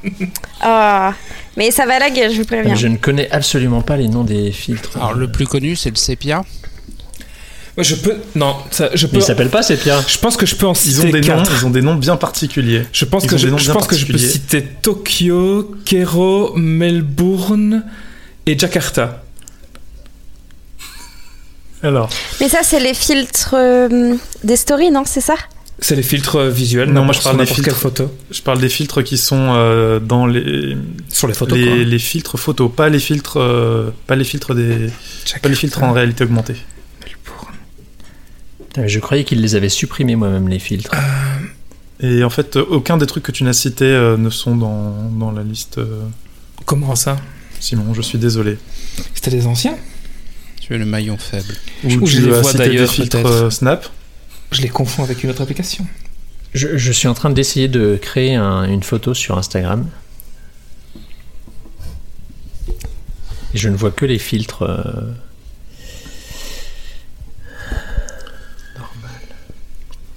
Ah, 0.61 1.15
mais 1.57 1.71
ça 1.71 1.87
va 1.87 2.01
laguer, 2.01 2.31
je 2.33 2.39
vous 2.39 2.45
préviens. 2.45 2.75
Je 2.75 2.89
ne 2.89 2.97
connais 2.97 3.31
absolument 3.31 3.81
pas 3.83 3.97
les 3.97 4.09
noms 4.09 4.25
des 4.25 4.51
filtres. 4.51 4.97
Alors, 4.97 5.15
le 5.15 5.31
plus 5.31 5.47
connu, 5.47 5.77
c'est 5.77 5.91
le 5.91 5.97
sépia. 5.97 6.43
Je 7.79 7.95
peux. 7.95 8.17
Non, 8.35 8.57
ça, 8.71 8.91
je 8.95 9.07
Mais 9.07 9.13
peux. 9.13 9.19
il 9.19 9.23
s'appelle 9.23 9.49
pas 9.49 9.63
Sepia. 9.63 10.01
Je 10.07 10.19
pense 10.19 10.37
que 10.37 10.45
je 10.45 10.55
peux 10.57 10.67
en 10.67 10.75
ils 10.75 10.77
citer 10.77 11.09
ont, 11.09 11.11
des 11.11 11.21
noms, 11.23 11.27
quatre. 11.27 11.53
ils 11.59 11.67
ont 11.67 11.71
des 11.71 11.81
noms 11.83 11.95
bien 11.95 12.17
particuliers. 12.17 12.83
Je 12.93 13.05
pense 13.07 13.25
Ils 13.25 13.31
que 13.31 13.37
je, 13.39 13.47
des 13.47 13.51
noms 13.53 13.59
je 13.59 13.65
bien 13.65 13.75
pense 13.75 13.87
que 13.87 13.97
je 13.97 14.07
peux 14.07 14.19
citer 14.19 14.63
Tokyo, 14.83 15.71
Kero, 15.87 16.53
Melbourne 16.55 17.85
et 18.47 18.59
Jakarta. 18.59 19.23
Alors, 21.83 22.11
Mais 22.41 22.49
ça 22.49 22.61
c'est 22.63 22.79
les 22.79 22.95
filtres 22.95 23.55
euh, 23.59 24.15
des 24.45 24.57
stories, 24.57 24.91
non 24.91 25.03
C'est 25.05 25.21
ça? 25.21 25.35
C'est 25.81 25.97
les 25.97 26.03
filtres 26.03 26.37
euh, 26.37 26.49
visuels. 26.49 26.93
Non, 26.93 27.05
moi, 27.05 27.13
je 27.13 27.21
parle 27.21 27.37
des 27.39 27.43
n'importe 27.43 27.57
quelle 27.63 27.75
filtres. 27.75 27.81
photo. 27.81 28.15
je 28.31 28.41
parle 28.43 28.61
des 28.61 28.69
filtres 28.69 29.03
qui 29.03 29.19
sont 29.19 29.55
euh, 29.57 29.99
dans 29.99 30.27
les, 30.27 30.77
Sur 31.09 31.27
les 31.27 31.35
photos. 31.35 31.59
les, 31.59 31.65
quoi. 31.67 31.75
les 31.77 31.99
filtres 31.99 32.39
photos, 32.39 32.71
pas 32.77 32.89
les 32.89 33.01
filtres, 33.01 33.39
euh, 33.41 33.91
pas 34.07 34.15
les 34.15 34.23
filtres 34.23 34.55
des, 34.55 34.91
pas 35.43 35.49
les 35.49 35.57
filtres 35.57 35.83
en 35.83 35.93
réalité 35.93 36.23
augmentée. 36.23 36.55
Je 38.77 38.99
croyais 39.01 39.25
qu'ils 39.25 39.41
les 39.41 39.55
avaient 39.55 39.69
supprimés 39.69 40.17
moi-même 40.17 40.49
les 40.49 40.59
filtres. 40.59 40.91
Et 42.01 42.25
en 42.25 42.31
fait, 42.31 42.57
euh, 42.57 42.65
aucun 42.69 42.97
des 42.97 43.07
trucs 43.07 43.23
que 43.23 43.33
tu 43.33 43.45
n'as 43.45 43.53
cités 43.53 43.85
euh, 43.85 44.17
ne 44.17 44.31
sont 44.31 44.57
dans, 44.57 45.11
dans 45.11 45.31
la 45.31 45.43
liste. 45.43 45.79
euh, 45.79 46.03
Comment 46.65 46.95
ça? 46.97 47.17
Simon, 47.61 47.95
je 47.95 48.03
suis 48.03 48.19
désolé. 48.19 48.59
C'était 49.15 49.31
les 49.31 49.47
anciens? 49.47 49.77
Tu 50.61 50.75
es 50.75 50.79
le 50.79 50.85
maillon 50.87 51.17
faible. 51.19 51.55
Ou 51.85 51.89
Ou 52.03 52.07
je 52.07 52.17
tu 52.17 52.23
les 52.23 52.29
as 52.35 52.41
vois 52.41 52.51
cité 52.51 52.63
des 52.65 52.69
d'ailleurs, 52.71 52.91
filtres 52.91 53.17
peut-être. 53.23 53.31
euh, 53.31 53.51
Snap? 53.51 53.87
Je 54.53 54.63
les 54.63 54.69
confonds 54.69 55.03
avec 55.05 55.23
une 55.23 55.31
autre 55.31 55.43
application. 55.43 55.87
Je, 56.55 56.77
je 56.77 56.93
suis 56.93 57.09
en 57.09 57.15
train 57.15 57.31
d'essayer 57.31 57.69
de 57.69 57.99
créer 58.01 58.35
un- 58.35 58.65
une 58.65 58.83
photo 58.83 59.15
sur 59.15 59.39
Instagram. 59.39 59.87
Et 63.55 63.59
je 63.59 63.69
ne 63.69 63.77
vois 63.77 63.91
que 63.91 64.05
les 64.07 64.19
filtres. 64.19 64.63
euh, 64.63 65.13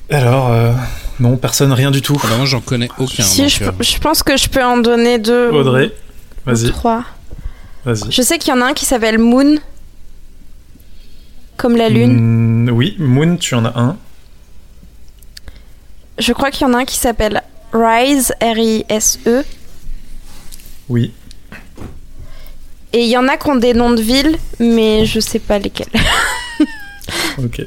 Alors, 0.10 0.52
euh, 0.52 0.72
non, 1.20 1.38
personne, 1.38 1.72
rien 1.74 1.92
du 1.92 2.02
tout. 2.02 2.18
Moi, 2.38 2.46
j'en 2.46 2.62
connais 2.62 2.90
aucun. 3.00 3.24
Si, 3.24 3.42
donc, 3.42 3.50
je, 3.50 3.64
euh, 3.64 3.72
je 3.80 3.98
pense 3.98 4.24
que 4.24 4.38
je 4.38 4.50
peux 4.50 4.64
en 4.64 4.78
donner 4.78 5.18
deux. 5.18 5.50
Audrey, 5.50 5.92
vas-y, 6.46 6.70
Trois. 6.72 7.04
vas-y. 7.86 8.12
Je 8.12 8.22
sais 8.22 8.38
qu'il 8.38 8.54
y 8.54 8.58
en 8.58 8.62
a 8.62 8.66
un 8.66 8.74
qui 8.74 8.86
s'appelle 8.86 9.18
Moon. 9.18 9.58
Comme 11.58 11.78
la 11.78 11.90
lune. 11.90 12.66
Mm, 12.66 12.70
oui, 12.72 12.96
Moon, 13.00 13.38
tu 13.38 13.56
en 13.56 13.66
as 13.66 13.80
un. 13.80 13.98
Je 16.20 16.34
crois 16.34 16.52
qu'il 16.52 16.68
y 16.68 16.70
en 16.70 16.74
a 16.74 16.80
un 16.80 16.86
qui 16.86 16.98
s'appelle 16.98 17.42
Rise, 17.74 18.34
R-I-S-E. 18.42 19.44
Oui. 20.90 21.14
Et 22.94 23.04
il 23.04 23.10
y 23.10 23.18
en 23.18 23.28
a 23.28 23.36
qui 23.38 23.50
ont 23.50 23.56
des 23.56 23.74
noms 23.74 23.92
de 23.92 24.02
villes, 24.02 24.38
mais 24.60 25.06
je 25.06 25.20
sais 25.20 25.40
pas 25.40 25.60
lesquels. 25.60 25.88
Ok. 27.38 27.62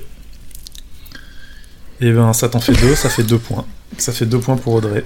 Et 2.01 2.11
ben, 2.13 2.33
ça 2.33 2.49
t'en 2.49 2.61
fait 2.61 2.73
deux, 2.73 2.95
ça 2.95 3.09
fait 3.09 3.23
deux 3.25 3.39
points. 3.39 3.65
Ça 3.99 4.13
fait 4.13 4.27
deux 4.27 4.39
points 4.39 4.57
pour 4.57 4.75
Audrey. 4.75 5.05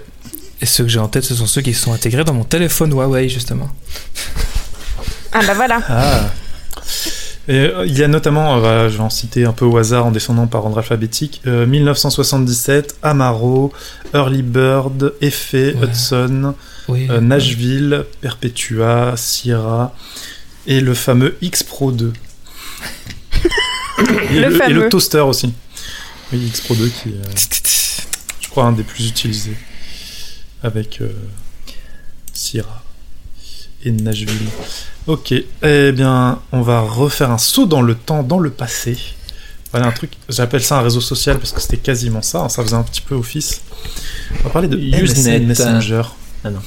Et 0.60 0.66
ceux 0.66 0.84
que 0.84 0.90
j'ai 0.90 0.98
en 0.98 1.08
tête, 1.08 1.24
ce 1.24 1.34
sont 1.34 1.46
ceux 1.46 1.60
qui 1.62 1.74
sont 1.74 1.92
intégrés 1.92 2.24
dans 2.24 2.34
mon 2.34 2.44
téléphone 2.44 2.92
Huawei, 2.92 3.28
justement. 3.28 3.68
Ah 5.32 5.40
bah 5.46 5.54
voilà. 5.54 5.80
Ah. 5.88 6.20
Et 7.48 7.54
euh, 7.58 7.84
il 7.86 7.98
y 7.98 8.04
a 8.04 8.08
notamment, 8.08 8.54
euh, 8.56 8.60
voilà, 8.60 8.88
je 8.88 8.96
vais 8.96 9.02
en 9.02 9.10
citer 9.10 9.44
un 9.44 9.52
peu 9.52 9.64
au 9.64 9.76
hasard 9.76 10.06
en 10.06 10.10
descendant 10.12 10.46
par 10.46 10.64
ordre 10.64 10.78
alphabétique, 10.78 11.40
euh, 11.46 11.66
1977, 11.66 12.96
Amaro, 13.02 13.72
Early 14.14 14.42
Bird, 14.42 15.14
Effet, 15.20 15.74
Ouais. 15.74 15.86
Hudson, 15.88 16.54
Oui. 16.88 17.08
euh, 17.10 17.20
Nashville, 17.20 18.04
Perpetua, 18.20 19.14
Sierra 19.16 19.92
et 20.68 20.80
le 20.80 20.94
fameux 20.94 21.36
X 21.42 21.64
Pro 21.64 21.90
2. 21.90 22.12
et, 24.30 24.38
Le 24.38 24.54
et 24.54 24.58
fameux. 24.58 24.74
le 24.84 24.88
toaster 24.88 25.20
aussi. 25.20 25.52
Oui, 26.32 26.40
X 26.46 26.60
Pro 26.62 26.74
2 26.74 26.88
qui 26.88 27.08
est, 27.10 27.12
euh, 27.12 27.32
je 28.40 28.48
crois, 28.48 28.64
un 28.64 28.72
des 28.72 28.82
plus 28.82 29.06
utilisés 29.08 29.56
avec 30.62 31.00
euh, 31.00 31.12
Sierra 32.32 32.82
et 33.84 33.90
Nashville. 33.90 34.48
Ok, 35.06 35.32
eh 35.62 35.92
bien, 35.92 36.40
on 36.52 36.62
va 36.62 36.80
refaire 36.80 37.30
un 37.30 37.38
saut 37.38 37.66
dans 37.66 37.82
le 37.82 37.94
temps, 37.94 38.22
dans 38.22 38.38
le 38.38 38.50
passé. 38.50 38.96
Voilà 39.72 39.86
un 39.86 39.92
truc, 39.92 40.12
j'appelle 40.28 40.62
ça 40.62 40.78
un 40.78 40.82
réseau 40.82 41.00
social 41.00 41.38
parce 41.38 41.52
que 41.52 41.60
c'était 41.60 41.78
quasiment 41.78 42.22
ça, 42.22 42.42
hein, 42.42 42.48
ça 42.48 42.62
faisait 42.62 42.76
un 42.76 42.82
petit 42.82 43.00
peu 43.00 43.14
office. 43.14 43.62
On 44.40 44.44
va 44.44 44.50
parler 44.50 44.68
de 44.68 44.76
Usenet. 44.78 45.40
MSN 45.40 45.46
Messenger. 45.46 46.02
Ah 46.44 46.50
non. 46.50 46.62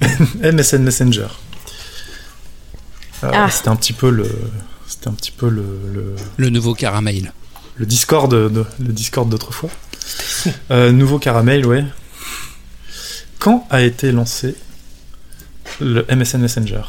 MSN 0.52 0.82
Messenger. 0.82 1.28
Euh, 3.24 3.30
Ah. 3.32 3.48
C'était 3.50 3.68
un 3.68 3.76
petit 3.76 3.92
peu 3.92 4.10
le, 4.10 4.28
c'était 4.86 5.08
un 5.08 5.12
petit 5.12 5.30
peu 5.32 5.48
le, 5.48 5.64
le, 5.92 6.14
Le 6.36 6.50
nouveau 6.50 6.74
caramel. 6.74 7.32
Le 7.78 7.86
Discord, 7.86 8.30
d'autrefois. 9.28 9.70
Euh, 10.70 10.92
nouveau 10.92 11.18
caramel, 11.18 11.66
ouais. 11.66 11.84
Quand 13.38 13.66
a 13.70 13.82
été 13.82 14.12
lancé 14.12 14.56
le 15.80 16.04
MSN 16.10 16.38
Messenger 16.38 16.82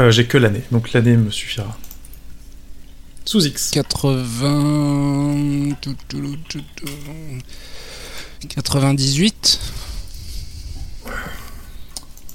Euh, 0.00 0.10
J'ai 0.10 0.26
que 0.26 0.38
l'année, 0.38 0.62
donc 0.72 0.92
l'année 0.92 1.16
me 1.16 1.30
suffira. 1.30 1.76
Sous 3.24 3.46
X. 3.46 3.70
80... 3.70 5.76
tout, 5.80 5.94
tout, 6.08 6.36
tout, 6.48 6.62
tout. 6.76 6.88
98 8.48 9.60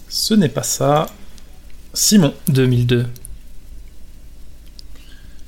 Ce 0.08 0.34
n'est 0.34 0.50
pas 0.50 0.64
ça. 0.64 1.10
Simon. 1.94 2.34
2002. 2.48 3.08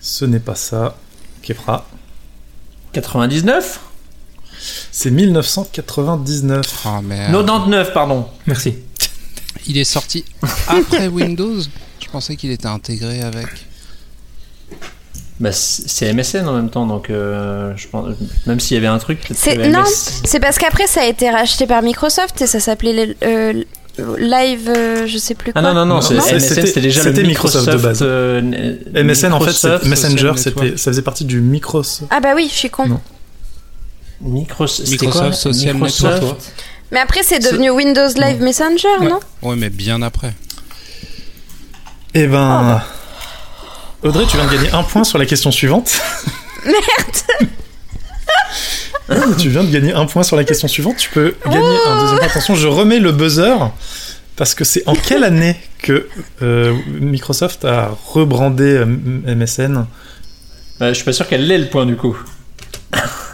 Ce 0.02 0.26
n'est 0.26 0.40
pas 0.40 0.56
ça. 0.56 0.98
Kepra. 1.44 1.86
99 2.94 3.80
C'est 4.92 5.12
1999. 5.12 6.86
Oh 6.86 7.02
merde. 7.02 7.32
99, 7.32 7.94
pardon. 7.94 8.28
Merci. 8.48 8.76
Il 9.68 9.78
est 9.78 9.84
sorti 9.84 10.26
après 10.68 11.08
Windows 11.10 11.62
Je 12.00 12.08
pensais 12.12 12.36
qu'il 12.36 12.52
était 12.52 12.68
intégré 12.68 13.22
avec. 13.22 13.48
Bah, 15.40 15.52
c'est 15.52 16.14
MSN 16.14 16.48
en 16.48 16.54
même 16.54 16.70
temps, 16.70 16.86
donc 16.86 17.10
euh, 17.10 17.74
je 17.76 17.88
pense, 17.88 18.16
même 18.46 18.60
s'il 18.60 18.76
y 18.76 18.78
avait 18.78 18.86
un 18.88 19.00
truc. 19.00 19.20
C'est- 19.34 19.70
non, 19.70 19.84
c'est 20.24 20.40
parce 20.40 20.60
qu'après 20.60 20.86
ça 20.86 21.02
a 21.02 21.06
été 21.06 21.32
racheté 21.32 21.66
par 21.66 21.82
Microsoft 21.82 22.40
et 22.44 22.48
ça 22.48 22.60
s'appelait 22.60 23.06
le- 23.08 23.16
euh, 23.24 23.64
Live, 24.18 24.70
euh, 24.70 25.06
je 25.06 25.18
sais 25.18 25.36
plus 25.36 25.52
Ah 25.54 25.62
quoi. 25.62 25.74
non, 25.74 25.74
non, 25.74 25.86
non, 25.86 26.02
c'est- 26.02 26.14
Non, 26.16 26.24
MSN 26.24 26.66
c'était- 26.66 26.82
déjà 26.82 27.04
le 27.04 27.12
Microsoft 27.24 27.70
de 27.70 27.78
base. 27.78 28.00
euh, 28.02 28.42
MSN, 28.94 29.34
en 29.34 29.40
fait, 29.42 29.52
c'est 29.52 29.86
Messenger, 29.86 30.34
c'était, 30.38 30.78
ça 30.78 30.92
faisait 30.92 31.02
partie 31.02 31.26
du 31.26 31.42
Microsoft. 31.42 32.10
Ah 32.10 32.20
bah 32.22 32.30
oui, 32.36 32.48
je 32.50 32.56
suis 32.58 32.70
con. 32.70 32.88
Non. 32.88 33.02
Microsoft, 34.22 34.90
Microsoft 34.90 35.34
Social 35.34 35.74
Microsoft 35.74 36.14
Network. 36.14 36.40
Mais 36.92 37.00
après 37.00 37.24
c'est 37.24 37.40
devenu 37.40 37.70
Windows 37.72 38.10
Live 38.16 38.42
Messenger, 38.42 38.88
Ouais. 39.00 39.08
non 39.10 39.20
Ouais, 39.42 39.56
mais 39.56 39.70
bien 39.70 40.02
après. 40.02 40.34
Eh 42.14 42.28
ben. 42.28 42.38
Ah, 42.84 42.86
Audrey, 44.04 44.26
tu 44.30 44.36
viens 44.38 44.46
de 44.48 44.52
gagner 44.54 44.72
un 44.74 44.84
point 44.84 45.04
sur 45.04 45.18
la 45.18 45.26
question 45.26 45.52
suivante. 45.52 45.92
Merde 46.66 46.78
Tu 49.38 49.50
viens 49.50 49.64
de 49.64 49.72
gagner 49.72 49.94
un 49.94 50.06
point 50.06 50.24
sur 50.24 50.36
la 50.36 50.44
question 50.44 50.68
suivante. 50.68 50.98
Tu 50.98 51.10
peux 51.10 51.36
gagner 51.46 51.58
un 51.88 52.02
deuxième 52.02 52.20
point. 52.20 52.28
Attention, 52.28 52.56
je 52.56 52.68
remets 52.68 53.00
le 53.00 53.12
buzzer. 53.12 53.56
Parce 54.36 54.56
que 54.56 54.64
c'est 54.64 54.88
en 54.88 54.96
quelle 54.96 55.24
année 55.24 55.56
que 55.82 56.08
euh, 56.42 56.76
Microsoft 56.88 57.66
a 57.66 57.92
rebrandé 58.08 58.64
euh, 58.64 58.86
MSN 59.36 59.86
Bah, 60.80 60.90
je 60.90 60.94
suis 60.96 61.04
pas 61.06 61.14
sûr 61.14 61.28
qu'elle 61.28 61.46
l'ait 61.48 61.58
le 61.60 61.68
point 61.68 61.86
du 61.86 61.96
coup. 61.96 62.18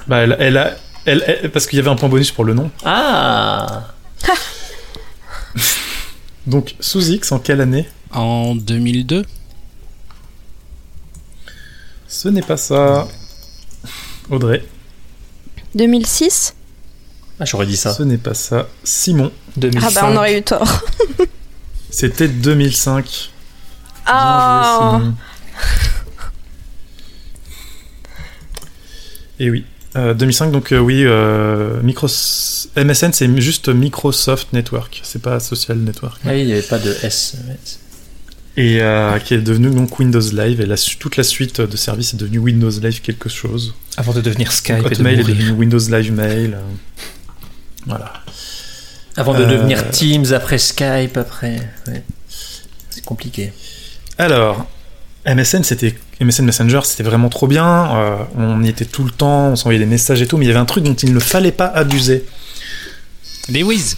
bah, 0.08 0.18
elle, 0.18 0.36
elle 0.40 0.58
a. 0.58 0.76
Elle, 1.06 1.24
elle- 1.26 1.50
parce 1.52 1.68
qu'il 1.68 1.78
y 1.78 1.80
avait 1.82 1.90
un 1.90 1.96
point 1.96 2.10
bonus 2.10 2.32
pour 2.32 2.44
le 2.44 2.54
nom. 2.54 2.70
Ah 2.84 3.94
Donc, 6.48 6.76
sous 6.80 7.10
X, 7.10 7.32
en 7.32 7.40
quelle 7.40 7.62
année? 7.62 7.88
En 8.12 8.56
2002 8.56 9.24
Ce 12.08 12.28
n'est 12.30 12.42
pas 12.42 12.58
ça. 12.58 13.08
Audrey, 14.30 14.64
2006 15.78 16.54
Ah, 17.40 17.46
j'aurais 17.46 17.66
dit 17.66 17.78
ça. 17.78 17.94
ce 17.94 18.04
n'est 18.04 18.18
pas 18.18 18.34
ça. 18.34 18.68
Simon, 18.84 19.32
2005. 19.58 19.88
Ah 19.88 20.02
bah 20.02 20.10
on 20.12 20.18
aurait 20.18 20.38
eu 20.40 20.42
tort. 20.44 20.84
c'était 21.90 22.28
2005. 22.28 23.32
Bien 24.06 24.14
Oh 24.16 24.94
joué, 24.94 25.00
Simon. 25.00 25.14
Et 29.40 29.50
oui. 29.50 29.66
Euh, 29.96 30.14
2005, 30.14 30.52
donc 30.52 30.72
euh, 30.74 30.80
oui, 30.80 31.04
euh, 31.06 31.82
Micros- 31.82 32.68
MSN 32.76 33.14
c'est 33.14 33.40
juste 33.42 33.70
Microsoft 33.70 34.52
Network, 34.54 35.00
c'est 35.04 35.22
pas 35.22 35.40
Social 35.40 35.78
Network. 35.78 36.20
Ah 36.26 36.30
oui, 36.32 36.42
il 36.42 36.46
n'y 36.48 36.52
avait 36.54 36.62
pas 36.62 36.78
de 36.78 36.96
S. 37.04 37.36
Et 38.60 38.82
euh, 38.82 39.20
qui 39.20 39.36
est 39.36 39.38
devenu 39.38 39.70
donc 39.70 40.00
Windows 40.00 40.20
Live, 40.20 40.60
et 40.62 40.66
la, 40.66 40.76
toute 41.00 41.16
la 41.16 41.24
suite 41.24 41.62
de 41.62 41.78
services 41.78 42.14
est 42.16 42.18
devenue 42.18 42.40
Windows 42.40 42.72
Live 42.82 43.02
quelque 43.02 43.30
chose. 43.30 43.76
Avant 43.98 44.14
de 44.14 44.22
devenir 44.22 44.52
Skype 44.52 44.78
Donc, 44.78 44.88
et 44.88 44.90
de 44.90 44.96
Hotmail 44.96 45.20
est 45.20 45.24
devenu 45.24 45.52
Windows 45.52 45.78
Live 45.78 46.12
Mail. 46.12 46.54
euh, 46.56 46.62
voilà. 47.86 48.14
Avant 49.16 49.34
de 49.36 49.44
Euh, 49.44 49.48
devenir 49.48 49.90
Teams, 49.92 50.34
après 50.34 50.58
Skype, 50.58 51.18
après. 51.18 51.60
ouais. 51.88 52.04
C'est 52.90 53.06
compliqué. 53.06 53.54
Alors, 54.18 54.66
MSN, 55.28 55.62
c'était 55.64 55.96
MSN 56.20 56.46
Messenger, 56.46 56.80
c'était 56.84 57.04
vraiment 57.04 57.30
trop 57.30 57.46
bien. 57.48 57.96
euh, 57.96 58.16
on 58.36 58.64
y 58.64 58.70
était 58.70 58.86
tout 58.86 59.04
le 59.04 59.12
temps, 59.12 59.50
on 59.50 59.56
s'envoyait 59.56 59.78
des 59.80 59.86
messages 59.86 60.22
et 60.22 60.26
tout, 60.28 60.38
mais 60.38 60.46
il 60.46 60.48
y 60.48 60.52
avait 60.52 60.60
un 60.60 60.66
truc 60.66 60.84
dont 60.84 60.96
il 60.96 61.14
ne 61.14 61.20
fallait 61.20 61.52
pas 61.52 61.68
abuser. 61.68 62.26
Les 63.50 63.62
Wiz 63.62 63.98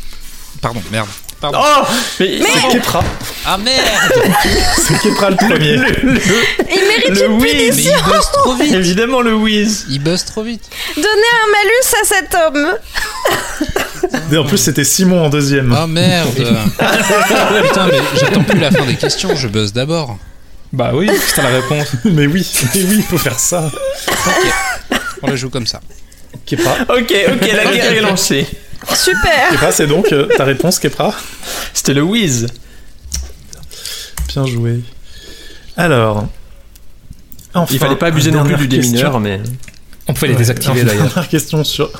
Pardon, 0.62 0.82
merde. 0.92 1.08
Pardon. 1.42 1.60
Oh 1.62 1.86
Mais, 2.20 2.40
C'est 2.42 2.70
Kepra. 2.70 3.04
Ah 3.46 3.58
merde 3.58 3.86
C'est 4.76 5.00
Kepra 5.00 5.30
le 5.30 5.36
premier. 5.38 5.74
Il 5.74 6.88
mérite 6.88 7.22
le 7.22 7.30
Mais 7.30 7.70
Wiz 7.70 7.86
il 7.86 8.04
buzz 8.04 8.32
trop 8.34 8.54
vite 8.56 8.74
Évidemment 8.74 9.22
le 9.22 9.36
Wiz 9.36 9.86
Il 9.90 10.00
buzz 10.04 10.26
trop 10.26 10.44
vite 10.44 10.70
Donner 10.98 11.08
un 11.08 11.52
malus 11.52 11.94
à 12.02 12.06
cet 12.06 12.36
homme 12.36 12.78
Et 14.34 14.38
en 14.38 14.44
plus, 14.44 14.58
c'était 14.58 14.84
Simon 14.84 15.26
en 15.26 15.30
deuxième. 15.30 15.74
Ah 15.78 15.88
merde 15.88 16.36
Putain, 17.64 17.88
mais 17.88 18.00
j'attends 18.20 18.44
plus 18.44 18.60
la 18.60 18.72
fin 18.72 18.86
des 18.86 18.96
questions, 18.96 19.34
je 19.36 19.48
buzz 19.48 19.72
d'abord. 19.72 20.18
Bah 20.74 20.92
oui, 20.94 21.10
c'est 21.34 21.42
la 21.42 21.50
réponse. 21.50 21.88
Mais 22.06 22.28
oui, 22.28 22.46
mais 22.76 22.84
oui, 22.84 22.96
il 22.98 23.04
faut 23.04 23.18
faire 23.18 23.40
ça. 23.40 23.72
Ok, 24.08 24.54
on 25.24 25.28
la 25.28 25.36
joue 25.36 25.50
comme 25.50 25.66
ça. 25.66 25.80
Kepra. 26.46 26.74
Ok, 26.90 27.12
ok, 27.12 27.52
la 27.54 27.72
guerre 27.72 27.94
est 27.94 28.02
lancée. 28.02 28.46
Super 28.94 29.50
Kepra, 29.52 29.72
c'est 29.72 29.88
donc 29.88 30.12
euh, 30.12 30.28
ta 30.38 30.44
réponse, 30.46 30.80
Kepra 30.80 31.14
C'était 31.74 31.94
le 31.94 32.02
Wiz. 32.02 32.48
Bien 34.30 34.46
joué. 34.46 34.80
Alors. 35.78 36.28
Enfin, 37.54 37.74
Il 37.74 37.80
fallait 37.80 37.96
pas 37.96 38.08
abuser 38.08 38.32
non 38.32 38.44
plus 38.44 38.56
du 38.56 38.68
démineur, 38.68 39.20
mais. 39.20 39.42
On 40.08 40.14
pouvait 40.14 40.30
les 40.30 40.36
désactiver 40.36 40.84
d'ailleurs. 40.84 41.06
Dernière 41.08 41.28
question 41.30 41.64
sur. 41.64 41.92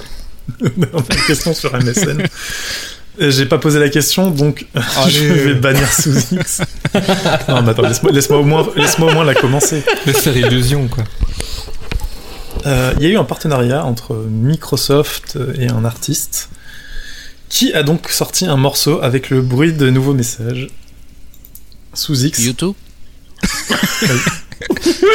dernière 0.78 1.26
question 1.28 1.54
sur 1.54 1.74
MSN. 1.76 2.24
J'ai 3.20 3.46
pas 3.46 3.58
posé 3.58 3.80
la 3.80 3.90
question, 3.90 4.32
donc 4.32 4.66
je 5.10 5.24
vais 5.26 5.54
bannir 5.56 5.92
sous 5.92 6.18
X. 6.34 6.62
non, 7.50 7.62
mais 7.62 7.70
attends, 7.72 7.82
laisse-moi 7.82 8.12
laisse 8.14 8.30
au, 8.32 8.44
moins- 8.44 8.68
laisse-moi 8.78 9.12
au 9.12 9.14
moins 9.14 9.26
la 9.26 9.36
commencer. 9.36 9.84
De 10.06 10.14
faire 10.14 10.36
illusion, 10.38 10.88
quoi. 10.88 11.04
Euh, 12.66 12.94
Il 12.98 13.04
y 13.04 13.08
a 13.08 13.10
eu 13.10 13.18
un 13.18 13.24
partenariat 13.26 13.84
entre 13.84 14.16
Microsoft 14.16 15.38
et 15.60 15.68
un 15.68 15.84
artiste 15.86 16.50
qui 17.50 17.74
a 17.74 17.84
donc 17.84 18.10
sorti 18.10 18.46
un 18.46 18.58
morceau 18.58 19.02
avec 19.02 19.30
le 19.30 19.42
bruit 19.42 19.74
de 19.74 19.90
nouveaux 19.90 20.14
messages 20.14 20.68
sous 21.94 22.26
X. 22.26 22.40
YouTube 22.40 22.74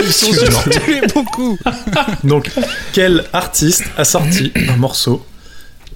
Excuse-moi. 0.00 0.62
beaucoup 1.14 1.58
Donc, 2.24 2.50
quel 2.92 3.24
artiste 3.32 3.84
a 3.96 4.04
sorti 4.04 4.52
un 4.68 4.76
morceau 4.76 5.24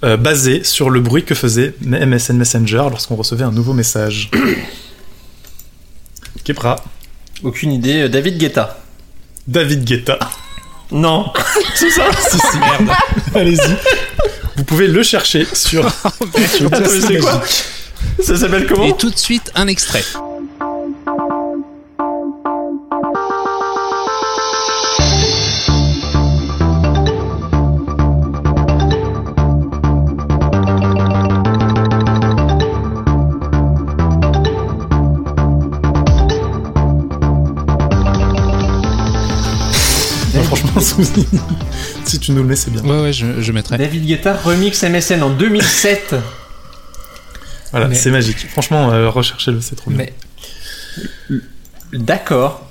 euh, 0.04 0.16
basé 0.16 0.62
sur 0.64 0.90
le 0.90 1.00
bruit 1.00 1.24
que 1.24 1.34
faisait 1.34 1.74
MSN 1.80 2.36
Messenger 2.36 2.86
lorsqu'on 2.90 3.16
recevait 3.16 3.44
un 3.44 3.52
nouveau 3.52 3.72
message? 3.72 4.30
Kepra, 6.44 6.76
Aucune 7.42 7.72
idée. 7.72 8.02
euh, 8.02 8.08
David 8.08 8.38
Guetta. 8.38 8.80
David 9.46 9.84
Guetta. 9.84 10.18
Non. 10.90 11.30
C'est 11.74 11.90
ça 11.90 12.04
si, 12.12 12.38
si, 12.38 12.58
merde. 12.58 12.90
Allez-y. 13.34 13.76
Vous 14.58 14.64
pouvez 14.64 14.88
le 14.88 15.04
chercher 15.04 15.46
sur 15.52 15.84
magique. 16.68 17.22
Ça 18.20 18.36
s'appelle 18.36 18.66
comment 18.66 18.86
Et 18.86 18.96
tout 18.96 19.08
de 19.08 19.16
suite, 19.16 19.52
un 19.54 19.68
extrait. 19.68 20.02
Si 42.04 42.18
tu 42.18 42.32
nous 42.32 42.42
le 42.42 42.48
mets, 42.48 42.56
c'est 42.56 42.70
bien. 42.70 42.82
Ouais, 42.82 43.02
ouais, 43.02 43.12
je, 43.12 43.40
je 43.40 43.52
mettrai. 43.52 43.76
David 43.78 44.06
Guetta 44.06 44.34
remix 44.34 44.82
MSN 44.82 45.22
en 45.22 45.30
2007. 45.30 46.14
Voilà, 47.70 47.88
Mais- 47.88 47.94
c'est 47.94 48.10
magique. 48.10 48.48
Franchement, 48.50 48.90
euh, 48.92 49.10
recherchez-le, 49.10 49.60
c'est 49.60 49.76
trop 49.76 49.90
bien. 49.90 50.06
Mais, 51.30 51.40
D'accord. 51.92 52.66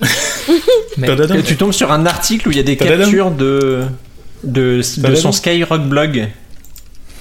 mais 0.96 1.42
tu 1.44 1.56
tombes 1.56 1.72
sur 1.72 1.92
un 1.92 2.06
article 2.06 2.48
où 2.48 2.50
il 2.50 2.56
y 2.56 2.60
a 2.60 2.64
des 2.64 2.76
Tadadam. 2.76 3.00
captures 3.02 3.30
de 3.30 3.86
de, 4.44 4.82
son 4.82 5.32
Skyrock 5.32 5.82
blog. 5.82 6.28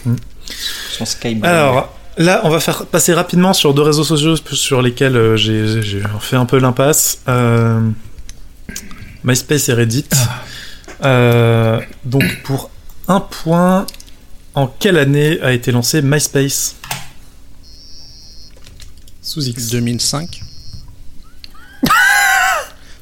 Hmm. 0.05 0.15
Son 0.97 1.05
Skyblog. 1.05 1.45
Alors, 1.45 1.93
là, 2.17 2.41
on 2.43 2.49
va 2.49 2.59
faire 2.59 2.85
passer 2.85 3.13
rapidement 3.13 3.53
sur 3.53 3.73
deux 3.73 3.83
réseaux 3.83 4.03
sociaux 4.03 4.35
sur 4.51 4.81
lesquels 4.81 5.15
euh, 5.15 5.37
j'ai 5.37 5.81
j'ai 5.81 6.01
fait 6.19 6.35
un 6.35 6.45
peu 6.45 6.57
l'impasse. 6.57 7.19
Euh, 7.27 7.79
MySpace 9.23 9.69
et 9.69 9.73
Reddit. 9.73 10.05
Euh, 11.03 11.79
donc, 12.05 12.23
pour 12.43 12.69
un 13.07 13.19
point, 13.19 13.85
en 14.55 14.67
quelle 14.67 14.97
année 14.97 15.39
a 15.41 15.51
été 15.51 15.71
lancé 15.71 16.01
MySpace? 16.01 16.75
Sous 19.21 19.43
X. 19.47 19.69
2005 19.69 20.41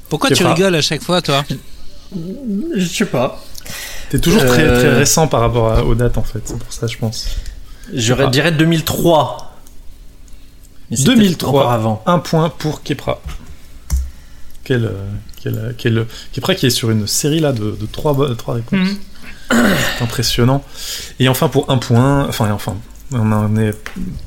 Pourquoi 0.09 0.31
tu 0.31 0.43
pas. 0.43 0.53
rigoles 0.53 0.75
à 0.75 0.81
chaque 0.81 1.01
fois, 1.03 1.21
toi? 1.21 1.43
Je 2.75 2.85
sais 2.85 3.05
pas. 3.05 3.43
T'es 4.09 4.19
toujours 4.19 4.43
très, 4.45 4.63
Euh. 4.63 4.79
très 4.79 4.93
récent 4.97 5.27
par 5.27 5.41
rapport 5.41 5.71
à- 5.71 5.83
aux 5.83 5.93
dates 5.95 6.17
en 6.17 6.23
fait, 6.23 6.41
c'est 6.43 6.57
pour 6.57 6.73
ça 6.73 6.87
je 6.87 6.97
pense. 6.97 7.27
Je 7.93 8.13
dirais 8.29 8.51
2003. 8.51 9.55
Mais 10.89 10.97
c'est 10.97 11.03
peut-être 11.05 11.17
2003. 11.17 11.49
Encore 11.61 11.71
avant. 11.71 12.03
Un 12.07 12.17
point 12.19 12.49
pour 12.49 12.81
Kepra. 12.83 13.21
Quel, 14.63 14.91
quel, 15.41 15.55
euh, 15.57 15.71
quel- 15.77 16.05
Kepra 16.33 16.55
qui 16.55 16.65
est 16.65 16.69
sur 16.69 16.89
une 16.91 17.07
série 17.07 17.39
là 17.39 17.51
de, 17.51 17.71
de 17.71 17.85
trois, 17.91 18.15
trois 18.35 18.55
réponses. 18.55 18.79
Mhm. 18.89 18.97
C'est 19.51 20.03
impressionnant. 20.03 20.63
Et 21.19 21.27
enfin 21.27 21.49
pour 21.49 21.69
un 21.71 21.77
point, 21.77 22.27
enfin 22.27 22.47
et 22.47 22.51
enfin, 22.51 22.77
on 23.11 23.31
en 23.31 23.55
est 23.57 23.73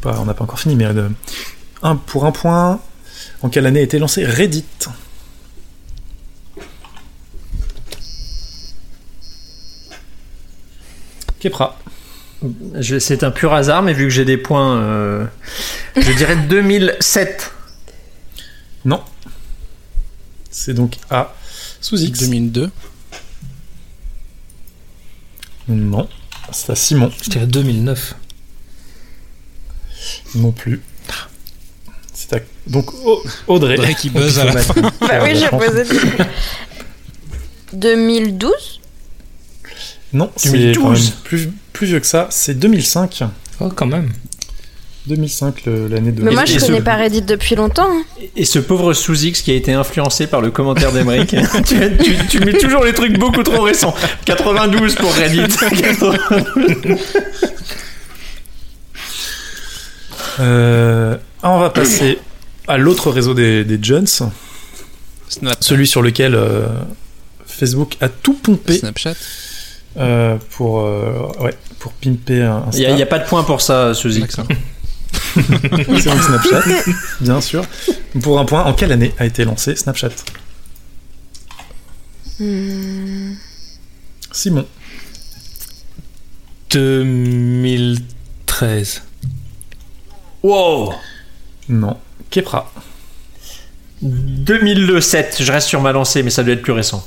pas, 0.01 0.19
on 0.21 0.25
n'a 0.25 0.35
pas 0.35 0.45
encore 0.45 0.59
fini, 0.59 0.75
mais 0.75 0.87
euh, 0.87 1.09
un, 1.83 1.95
pour 1.97 2.25
un 2.27 2.33
point, 2.33 2.81
en 3.43 3.49
quelle 3.49 3.67
année 3.67 3.81
a 3.81 3.83
été 3.83 3.99
lancé 3.99 4.25
Reddit? 4.25 4.65
Kepra. 11.41 11.79
C'est 12.81 13.23
un 13.23 13.31
pur 13.31 13.53
hasard, 13.53 13.83
mais 13.83 13.93
vu 13.93 14.05
que 14.05 14.11
j'ai 14.11 14.25
des 14.25 14.37
points, 14.37 14.77
euh, 14.79 15.25
je 15.97 16.13
dirais 16.13 16.37
2007. 16.37 17.53
Non. 18.85 19.01
C'est 20.53 20.75
donc 20.75 20.97
à 21.11 21.35
sous 21.81 22.01
X. 22.01 22.21
2002 22.21 22.71
Non. 25.69 26.09
C'est 26.53 26.71
à 26.73 26.77
Simon. 26.77 27.11
Je 27.23 27.31
dirais 27.31 27.47
2009. 27.47 28.15
Non 30.35 30.53
plus. 30.53 30.83
C'est 32.13 32.33
à... 32.35 32.39
Donc 32.67 32.93
Au- 33.05 33.23
Audrey. 33.47 33.75
Audrey 33.75 33.95
qui 33.95 34.11
buzz 34.11 34.39
à 34.39 34.45
la 34.45 34.57
fin. 34.63 34.81
Bah 35.01 35.23
oui, 35.25 35.35
j'ai 35.37 35.49
posé. 35.49 35.85
2012 37.73 38.81
Non, 40.13 40.31
c'est 40.37 40.51
2012. 40.53 40.77
quand 40.83 40.91
même 40.91 41.03
plus, 41.25 41.49
plus 41.73 41.87
vieux 41.87 42.01
que 42.01 42.07
ça. 42.07 42.29
C'est 42.31 42.55
2005. 42.55 43.25
Oh, 43.61 43.69
quand 43.71 43.87
même. 43.87 44.13
2005, 45.07 45.65
le- 45.67 45.89
l'année 45.89 46.13
de. 46.13 46.23
Mais 46.23 46.31
moi, 46.31 46.45
je 46.45 46.59
ce- 46.59 46.67
connais 46.67 46.81
pas 46.81 46.95
Reddit 46.97 47.23
depuis 47.23 47.55
longtemps. 47.57 47.89
hein. 47.91 48.03
Et 48.37 48.45
ce 48.45 48.59
pauvre 48.61 48.93
Sous-X 48.95 49.43
qui 49.43 49.51
a 49.51 49.55
été 49.55 49.73
influencé 49.73 50.27
par 50.29 50.41
le 50.41 50.51
commentaire 50.51 50.93
d'Emeric. 50.93 51.35
tu, 51.67 51.77
tu- 51.99 52.27
tu 52.29 52.39
mets 52.41 52.53
toujours 52.59 52.85
les 52.85 52.93
trucs 52.93 53.19
beaucoup 53.19 53.43
trop 53.43 53.63
récents. 53.63 53.95
92 54.25 54.95
pour 54.95 55.13
Reddit. 55.13 55.43
92. 55.49 56.17
Euh, 60.41 61.17
on 61.43 61.59
va 61.59 61.71
passer 61.71 62.19
à 62.67 62.79
l'autre 62.79 63.11
réseau 63.11 63.35
des, 63.35 63.65
des 63.65 63.79
Jones, 63.83 64.07
Snap- 64.07 65.57
celui 65.61 65.87
sur 65.87 66.01
lequel 66.03 66.35
euh, 66.35 66.67
Facebook 67.47 67.97
a 68.01 68.09
tout 68.09 68.35
pompé 68.35 68.79
Snapchat. 68.79 69.13
euh, 69.99 70.37
pour, 70.57 70.81
euh, 70.81 71.29
ouais, 71.41 71.55
pour 71.79 71.93
pimper 71.93 72.43
un 72.43 72.65
Il 72.73 72.95
n'y 72.95 73.03
a, 73.03 73.07
pas 73.07 73.19
de 73.19 73.27
point 73.27 73.45
pour 73.45 73.61
ça, 73.61 73.93
Sous-X. 73.95 74.37
D'accord. 75.37 76.01
C'est 76.01 76.11
donc 76.11 76.23
Snapchat, 76.23 76.63
bien 77.21 77.41
sûr. 77.41 77.65
Pour 78.23 78.39
un 78.41 78.45
point, 78.45 78.65
en 78.65 78.73
quelle 78.75 78.93
année 78.93 79.13
a 79.19 79.27
été 79.27 79.45
lancé 79.45 79.77
Snapchat 79.77 80.11
Hmm. 82.41 83.35
Simon. 84.33 84.67
2013. 86.71 89.03
Wow 90.43 90.93
Non. 91.69 91.97
Kepra. 92.31 92.73
2007, 94.03 95.37
je 95.43 95.53
reste 95.53 95.69
sur 95.69 95.81
ma 95.81 95.93
lancée, 95.93 96.23
mais 96.23 96.31
ça 96.31 96.43
doit 96.43 96.55
être 96.55 96.63
plus 96.63 96.73
récent. 96.73 97.07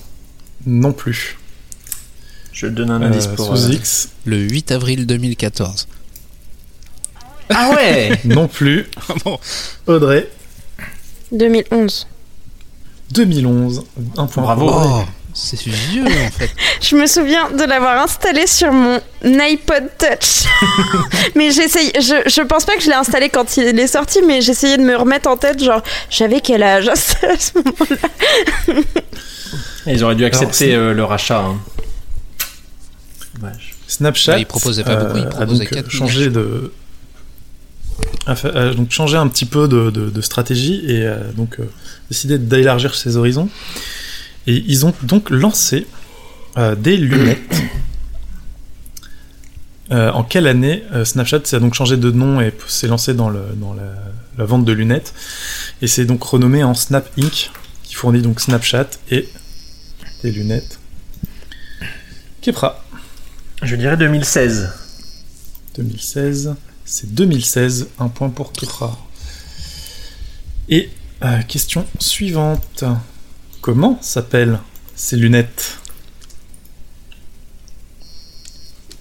Non 0.65 0.93
plus. 0.93 1.37
Je 2.53 2.67
donne 2.67 2.89
un 2.91 3.01
indice 3.01 3.27
Euh, 3.27 3.35
pour. 3.35 3.57
sous 3.57 3.65
euh, 3.65 3.73
X. 3.73 4.09
Le 4.25 4.37
8 4.39 4.71
avril 4.71 5.05
2014. 5.05 5.87
Ah 7.49 7.69
ouais 7.71 8.19
Non 8.25 8.47
plus. 8.47 8.85
Bon. 9.23 9.39
Audrey. 9.87 10.29
2011. 11.31 12.07
2011. 13.11 13.83
Un 14.17 14.25
point. 14.27 14.43
Bravo. 14.43 14.67
pour 14.67 14.75
Audrey. 14.77 15.03
Oh, 15.05 15.09
c'est 15.33 15.59
vieux 15.61 16.05
en 16.05 16.31
fait. 16.31 16.49
Je 16.81 16.95
me 16.95 17.05
souviens 17.07 17.51
de 17.51 17.63
l'avoir 17.63 18.01
installé 18.01 18.47
sur 18.47 18.71
mon 18.71 18.99
iPod 19.23 19.89
Touch. 19.97 20.45
mais 21.35 21.51
j'essaye, 21.51 21.91
je, 21.95 22.29
je 22.29 22.41
pense 22.41 22.63
pas 22.65 22.75
que 22.77 22.81
je 22.81 22.87
l'ai 22.87 22.95
installé 22.95 23.27
quand 23.29 23.57
il 23.57 23.77
est 23.79 23.87
sorti, 23.87 24.21
mais 24.25 24.41
j'essayais 24.41 24.77
de 24.77 24.83
me 24.83 24.95
remettre 24.95 25.29
en 25.29 25.35
tête, 25.35 25.61
genre, 25.61 25.81
j'avais 26.09 26.39
quel 26.39 26.63
âge 26.63 26.87
à 26.87 26.95
ce 26.95 27.13
moment-là 27.55 28.81
Ils 29.87 30.03
auraient 30.03 30.15
dû 30.15 30.23
accepter 30.25 30.73
Alors, 30.73 30.85
euh, 30.87 30.93
le 30.93 31.03
rachat. 31.03 31.39
hein. 31.39 31.57
Dommage. 33.35 33.75
Snapchat. 33.87 34.31
Bah, 34.33 34.39
il 34.39 34.45
proposait 34.45 34.83
pas 34.83 34.95
beaucoup, 34.95 35.17
il 35.17 35.23
a 35.25 35.29
proposait 35.29 35.65
donc 35.65 35.73
4 35.73 35.89
changé 35.91 36.29
de 36.29 36.71
donc 38.75 38.91
changé 38.91 39.17
un 39.17 39.27
petit 39.27 39.45
peu 39.45 39.67
de, 39.67 39.89
de- 39.89 40.09
de 40.09 40.21
stratégie 40.21 40.83
et 40.87 41.05
a 41.07 41.17
donc 41.35 41.59
euh, 41.59 41.65
décidé 42.09 42.37
d'élargir 42.37 42.95
ses 42.95 43.17
horizons. 43.17 43.49
Et 44.47 44.63
ils 44.67 44.85
ont 44.85 44.93
donc 45.03 45.29
lancé 45.29 45.87
euh, 46.57 46.75
des 46.75 46.97
lunettes. 46.97 47.39
Euh, 49.91 50.09
en 50.13 50.23
quelle 50.23 50.47
année 50.47 50.81
euh, 50.93 51.05
Snapchat 51.05 51.41
s'est 51.43 51.59
donc 51.59 51.75
changé 51.75 51.95
de 51.95 52.09
nom 52.09 52.41
et 52.41 52.51
s'est 52.67 52.87
lancé 52.87 53.13
dans, 53.13 53.29
le, 53.29 53.41
dans 53.55 53.75
la, 53.75 53.93
la 54.35 54.43
vente 54.43 54.65
de 54.65 54.71
lunettes 54.71 55.13
et 55.79 55.85
c'est 55.85 56.05
donc 56.05 56.23
renommé 56.23 56.63
en 56.63 56.73
Snap 56.73 57.07
Inc. 57.19 57.51
qui 57.83 57.93
fournit 57.93 58.23
donc 58.23 58.39
Snapchat 58.41 58.87
et 59.11 59.29
des 60.23 60.31
lunettes. 60.31 60.79
Kepra. 62.41 62.83
Je 63.61 63.75
dirais 63.75 63.95
2016. 63.95 64.71
2016. 65.77 66.55
C'est 66.87 67.13
2016, 67.15 67.89
un 67.97 68.09
point 68.09 68.29
pour 68.29 68.53
Kepra. 68.53 68.95
Et 70.69 70.91
euh, 71.23 71.41
question 71.41 71.85
suivante. 71.99 72.83
Comment 73.61 73.99
s'appellent 74.03 74.59
ces 74.95 75.15
lunettes 75.17 75.79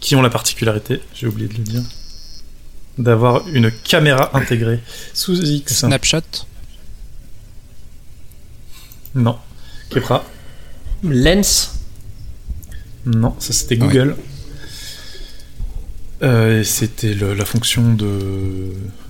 Qui 0.01 0.17
ont 0.17 0.23
la 0.23 0.31
particularité, 0.31 1.03
j'ai 1.15 1.27
oublié 1.27 1.49
de 1.49 1.55
le 1.55 1.63
dire, 1.63 1.83
d'avoir 2.97 3.47
une 3.49 3.71
caméra 3.71 4.31
intégrée 4.35 4.81
sous 5.13 5.39
X? 5.39 5.81
Snapchat. 5.81 6.23
Non. 9.15 9.39
Kepra 9.91 10.25
Lens 11.03 11.75
Non, 13.05 13.37
ça 13.39 13.53
c'était 13.53 13.77
Google. 13.77 14.17
Euh, 16.23 16.61
et 16.61 16.65
c'était 16.65 17.13
le- 17.15 17.35
la 17.35 17.45
fonction 17.45 17.93
de. 17.93 18.09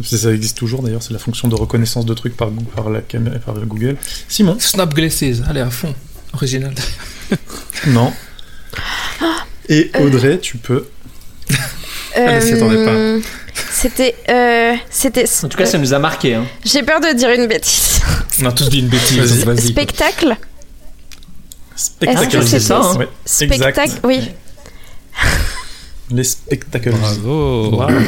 Ça, 0.03 0.33
existe 0.33 0.57
toujours 0.57 0.83
d'ailleurs, 0.83 1.03
c'est 1.03 1.13
la 1.13 1.19
fonction 1.19 1.49
de 1.49 1.55
reconnaissance 1.55 2.07
de 2.07 2.15
trucs 2.15 2.37
par, 2.37 2.51
la 2.91 3.03
caméra, 3.03 3.39
par 3.39 3.55
Google. 3.67 3.97
Simon? 4.29 4.57
Snap 4.59 4.93
Glasses. 4.95 5.23
Allez, 5.49 5.61
à 5.61 5.71
fond. 5.71 5.95
Original. 6.33 6.75
Non. 7.89 8.13
Et 9.69 9.91
Audrey, 10.01 10.39
tu 10.39 10.57
peux. 10.57 10.87
Euh, 12.17 13.21
C'était. 13.73 14.15
euh, 14.31 14.75
C'était. 14.89 15.25
En 15.45 15.49
tout 15.49 15.59
cas, 15.59 15.67
ça 15.67 15.77
nous 15.79 15.93
a 15.93 15.99
marqué. 15.99 16.35
Hein. 16.35 16.47
J'ai 16.65 16.83
peur 16.83 17.01
de 17.01 17.13
dire 17.15 17.31
une 17.31 17.47
bêtise. 17.47 18.01
On 18.41 18.47
a 18.47 18.53
tous 18.53 18.69
dit 18.71 18.79
une 18.79 18.89
bêtise. 18.89 19.45
Vas-y. 19.45 19.69
Spectacle 19.69 20.37
Spectacle. 21.77 22.27
Est-ce 22.27 22.37
que 22.37 22.47
c'est 22.47 22.61
ça, 22.61 22.81
hein 22.83 22.97
Ouais, 22.97 23.09
Spectacle, 23.25 23.81
exact. 23.81 24.01
oui. 24.05 24.21
Les 26.11 26.25
spectacles. 26.25 26.91
Bravo. 26.91 27.71
Bravo. 27.71 27.99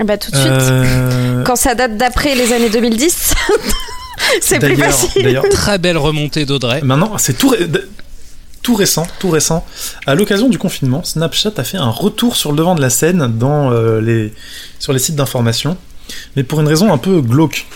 Ah 0.00 0.04
Bah 0.04 0.16
tout 0.16 0.30
de 0.30 0.36
suite. 0.36 0.48
Euh, 0.50 1.42
Quand 1.44 1.56
ça 1.56 1.74
date 1.74 1.96
d'après 1.96 2.34
les 2.34 2.52
années 2.52 2.70
2010, 2.70 3.34
c'est 4.40 4.58
plus 4.58 4.68
d'ailleurs- 4.76 4.92
facile. 4.92 5.22
D'ailleurs, 5.22 5.48
Très 5.50 5.78
belle 5.78 5.96
remontée 5.98 6.44
d'Audrey. 6.44 6.80
Maintenant, 6.82 7.18
c'est 7.18 7.36
tout, 7.36 7.48
ré- 7.48 7.66
d- 7.66 7.80
tout 8.62 8.74
récent, 8.76 9.06
tout 9.18 9.30
récent. 9.30 9.64
À 10.06 10.14
l'occasion 10.14 10.48
du 10.48 10.58
confinement, 10.58 11.02
Snapchat 11.02 11.52
a 11.56 11.64
fait 11.64 11.78
un 11.78 11.90
retour 11.90 12.36
sur 12.36 12.52
le 12.52 12.58
devant 12.58 12.74
de 12.74 12.80
la 12.80 12.90
scène 12.90 13.26
dans, 13.38 13.72
euh, 13.72 14.00
les, 14.00 14.32
sur 14.78 14.92
les 14.92 14.98
sites 15.00 15.16
d'information, 15.16 15.76
mais 16.36 16.42
pour 16.44 16.60
une 16.60 16.68
raison 16.68 16.92
un 16.92 16.98
peu 16.98 17.20
glauque. 17.20 17.66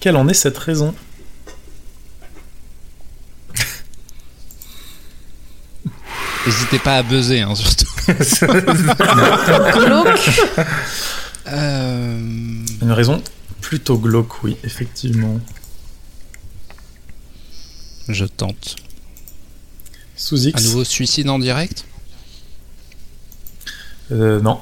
Quelle 0.00 0.16
en 0.16 0.28
est 0.28 0.34
cette 0.34 0.56
raison? 0.58 0.94
N'hésitez 6.46 6.78
pas 6.78 6.96
à 6.96 7.02
buzzer, 7.02 7.40
hein, 7.40 7.54
surtout. 7.54 7.86
Glauque. 9.78 10.30
Euh, 11.46 12.18
Une 12.82 12.92
raison 12.92 13.22
plutôt 13.60 13.98
glauque, 13.98 14.42
oui, 14.44 14.56
effectivement. 14.64 15.40
je 18.08 18.24
tente. 18.26 18.76
Sous 20.16 20.46
X 20.46 20.60
À 20.60 20.64
nouveau 20.64 20.84
suicide 20.84 21.28
en 21.30 21.38
direct? 21.38 21.86
Euh, 24.12 24.40
Non. 24.40 24.60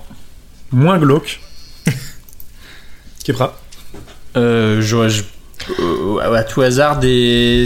Moins 0.71 0.99
glauque. 0.99 1.41
Kepra 3.25 3.61
Euh, 4.37 4.81
je- 4.81 5.23
euh, 5.79 6.35
à 6.35 6.45
tout 6.45 6.63
hasard 6.63 6.99
des, 6.99 7.65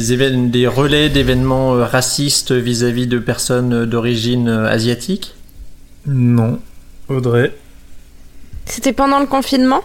relais 0.66 1.08
d'événements 1.08 1.74
euh, 1.74 1.84
racistes 1.84 2.52
vis-à-vis 2.52 3.06
de 3.06 3.18
personnes 3.18 3.72
euh, 3.72 3.86
d'origine 3.86 4.48
euh, 4.48 4.68
asiatique? 4.70 5.34
Non. 6.06 6.60
Audrey. 7.08 7.52
C'était 8.64 8.92
pendant 8.92 9.20
le 9.20 9.26
confinement? 9.26 9.82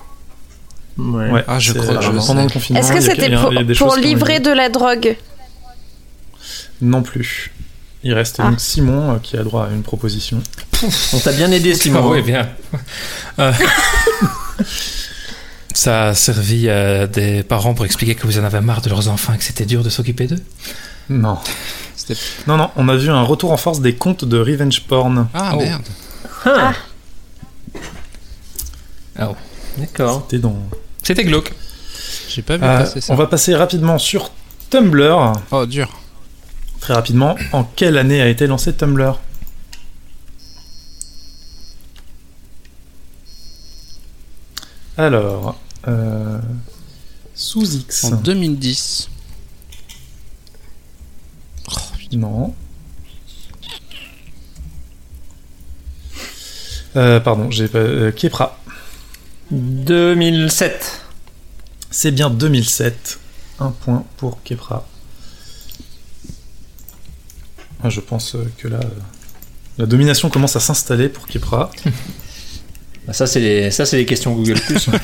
Ouais. 0.98 1.44
Ah, 1.48 1.60
je 1.60 1.74
crois 1.74 1.96
que 1.96 2.02
je 2.04 2.10
pendant 2.12 2.44
le 2.44 2.50
confinement. 2.50 2.80
Est-ce 2.82 2.92
que 2.92 3.00
c'était 3.02 3.36
pour, 3.36 3.52
pour 3.78 3.96
livrer 3.96 4.40
de 4.40 4.52
la 4.52 4.70
drogue? 4.70 5.16
Non 6.82 7.02
plus. 7.04 7.52
Il 8.04 8.14
reste 8.14 8.38
Ah. 8.40 8.50
donc 8.50 8.60
Simon 8.60 9.14
euh, 9.14 9.18
qui 9.22 9.38
a 9.38 9.44
droit 9.44 9.66
à 9.66 9.70
une 9.70 9.84
proposition. 9.84 10.42
On 11.14 11.20
t'a 11.20 11.32
bien 11.32 11.52
aidé, 11.52 11.76
Simon. 11.76 12.02
Ah 12.04 12.08
oui, 12.10 12.22
bien. 12.24 12.50
Euh, 13.40 13.52
Ça 15.74 16.08
a 16.10 16.14
servi 16.14 16.70
à 16.70 17.08
des 17.08 17.44
parents 17.44 17.74
pour 17.74 17.86
expliquer 17.86 18.16
que 18.16 18.28
vous 18.28 18.38
en 18.40 18.44
avez 18.44 18.60
marre 18.62 18.82
de 18.82 18.90
leurs 18.90 19.08
enfants 19.08 19.34
et 19.34 19.38
que 19.38 19.44
c'était 19.44 19.66
dur 19.66 19.84
de 19.84 19.90
s'occuper 19.90 20.28
d'eux 20.28 20.42
Non. 21.10 21.38
C'était- 21.96 22.20
Non, 22.48 22.58
non, 22.58 22.70
on 22.76 22.90
a 22.90 22.96
vu 22.98 23.10
un 23.10 23.22
retour 23.24 23.52
en 23.52 23.58
force 23.58 23.80
des 23.82 23.96
comptes 23.96 24.26
de 24.26 24.38
Revenge 24.40 24.82
Porn. 24.88 25.28
Ah 25.34 25.52
Oh. 25.56 25.58
merde. 25.60 25.84
Ah, 26.46 26.74
Ah, 29.18 29.30
oh. 29.32 29.36
D'accord. 29.78 30.24
C'était 30.30 30.42
dans. 30.42 30.56
C'était 31.04 31.24
glauque. 31.24 31.54
J'ai 32.30 32.42
pas 32.42 32.58
vu 32.58 32.64
Euh, 32.64 32.80
passer 32.80 33.02
ça. 33.02 33.14
on 33.14 33.16
va 33.16 33.28
passer 33.28 33.56
rapidement 33.56 33.98
sur 33.98 34.32
Tumblr. 34.70 35.34
Oh, 35.52 35.66
dur. 35.66 35.90
Très 36.80 36.94
rapidement, 36.94 37.36
en 37.52 37.64
quelle 37.64 37.98
année 37.98 38.22
a 38.22 38.28
été 38.28 38.48
lancé 38.48 38.74
Tumblr? 38.74 39.20
Alors, 45.02 45.58
euh, 45.88 46.38
sous 47.34 47.66
X. 47.76 48.04
En 48.04 48.12
2010. 48.18 49.10
Non. 52.14 52.54
Euh, 56.96 57.20
pardon, 57.20 57.50
j'ai 57.50 57.68
pas. 57.68 57.80
euh, 57.80 58.12
Kepra. 58.12 58.60
2007. 59.50 61.02
C'est 61.90 62.12
bien 62.12 62.30
2007. 62.30 63.20
Un 63.60 63.72
point 63.72 64.06
pour 64.18 64.44
Kepra. 64.44 64.88
Je 67.86 68.02
pense 68.02 68.36
que 68.60 68.68
là, 68.68 68.80
la 69.80 69.88
domination 69.88 70.30
commence 70.30 70.56
à 70.56 70.60
s'installer 70.60 71.10
pour 71.10 71.26
Kepra. 71.26 71.72
Bah, 73.08 73.14
Ça, 73.14 73.28
c'est 73.28 73.40
les, 73.40 73.72
ça, 73.72 73.86
c'est 73.86 73.98
les 73.98 74.06
questions 74.06 74.34
Google 74.34 74.60
Plus. 74.60 74.90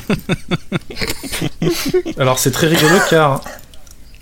Alors 2.18 2.38
c'est 2.38 2.50
très 2.50 2.66
rigolo 2.68 2.96
car 3.10 3.42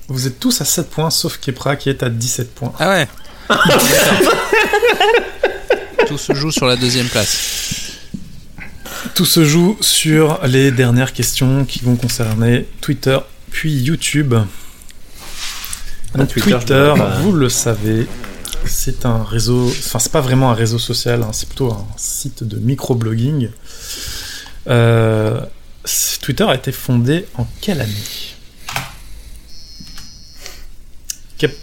vous 0.08 0.26
êtes 0.26 0.38
tous 0.38 0.60
à 0.60 0.64
7 0.64 0.90
points 0.90 1.10
sauf 1.10 1.38
Kepra 1.38 1.76
qui 1.76 1.90
est 1.90 2.02
à 2.02 2.08
17 2.08 2.54
points. 2.54 2.72
Ah 2.78 2.90
ouais. 2.90 3.08
Tout 6.06 6.18
se 6.18 6.34
joue 6.34 6.52
sur 6.52 6.66
la 6.66 6.76
deuxième 6.76 7.08
place. 7.08 7.92
Tout 9.14 9.24
se 9.24 9.44
joue 9.44 9.76
sur 9.80 10.40
les 10.46 10.70
dernières 10.70 11.12
questions 11.12 11.64
qui 11.64 11.80
vont 11.80 11.96
concerner 11.96 12.66
Twitter 12.80 13.18
puis 13.50 13.72
YouTube. 13.72 14.34
Ah, 16.14 16.18
Donc, 16.18 16.28
Twitter, 16.28 16.94
vous 17.22 17.32
le 17.32 17.48
savez, 17.48 18.06
c'est 18.68 19.06
un 19.06 19.22
réseau, 19.24 19.66
enfin 19.68 19.98
c'est 19.98 20.12
pas 20.12 20.20
vraiment 20.20 20.50
un 20.50 20.54
réseau 20.54 20.78
social, 20.78 21.22
hein, 21.22 21.30
c'est 21.32 21.46
plutôt 21.48 21.72
un 21.72 21.86
site 21.96 22.44
de 22.44 22.58
microblogging. 22.58 23.50
Euh, 24.68 25.40
Twitter 26.20 26.44
a 26.44 26.54
été 26.54 26.72
fondé 26.72 27.26
en 27.36 27.46
quelle 27.60 27.80
année? 27.80 27.92
Kep- 31.38 31.54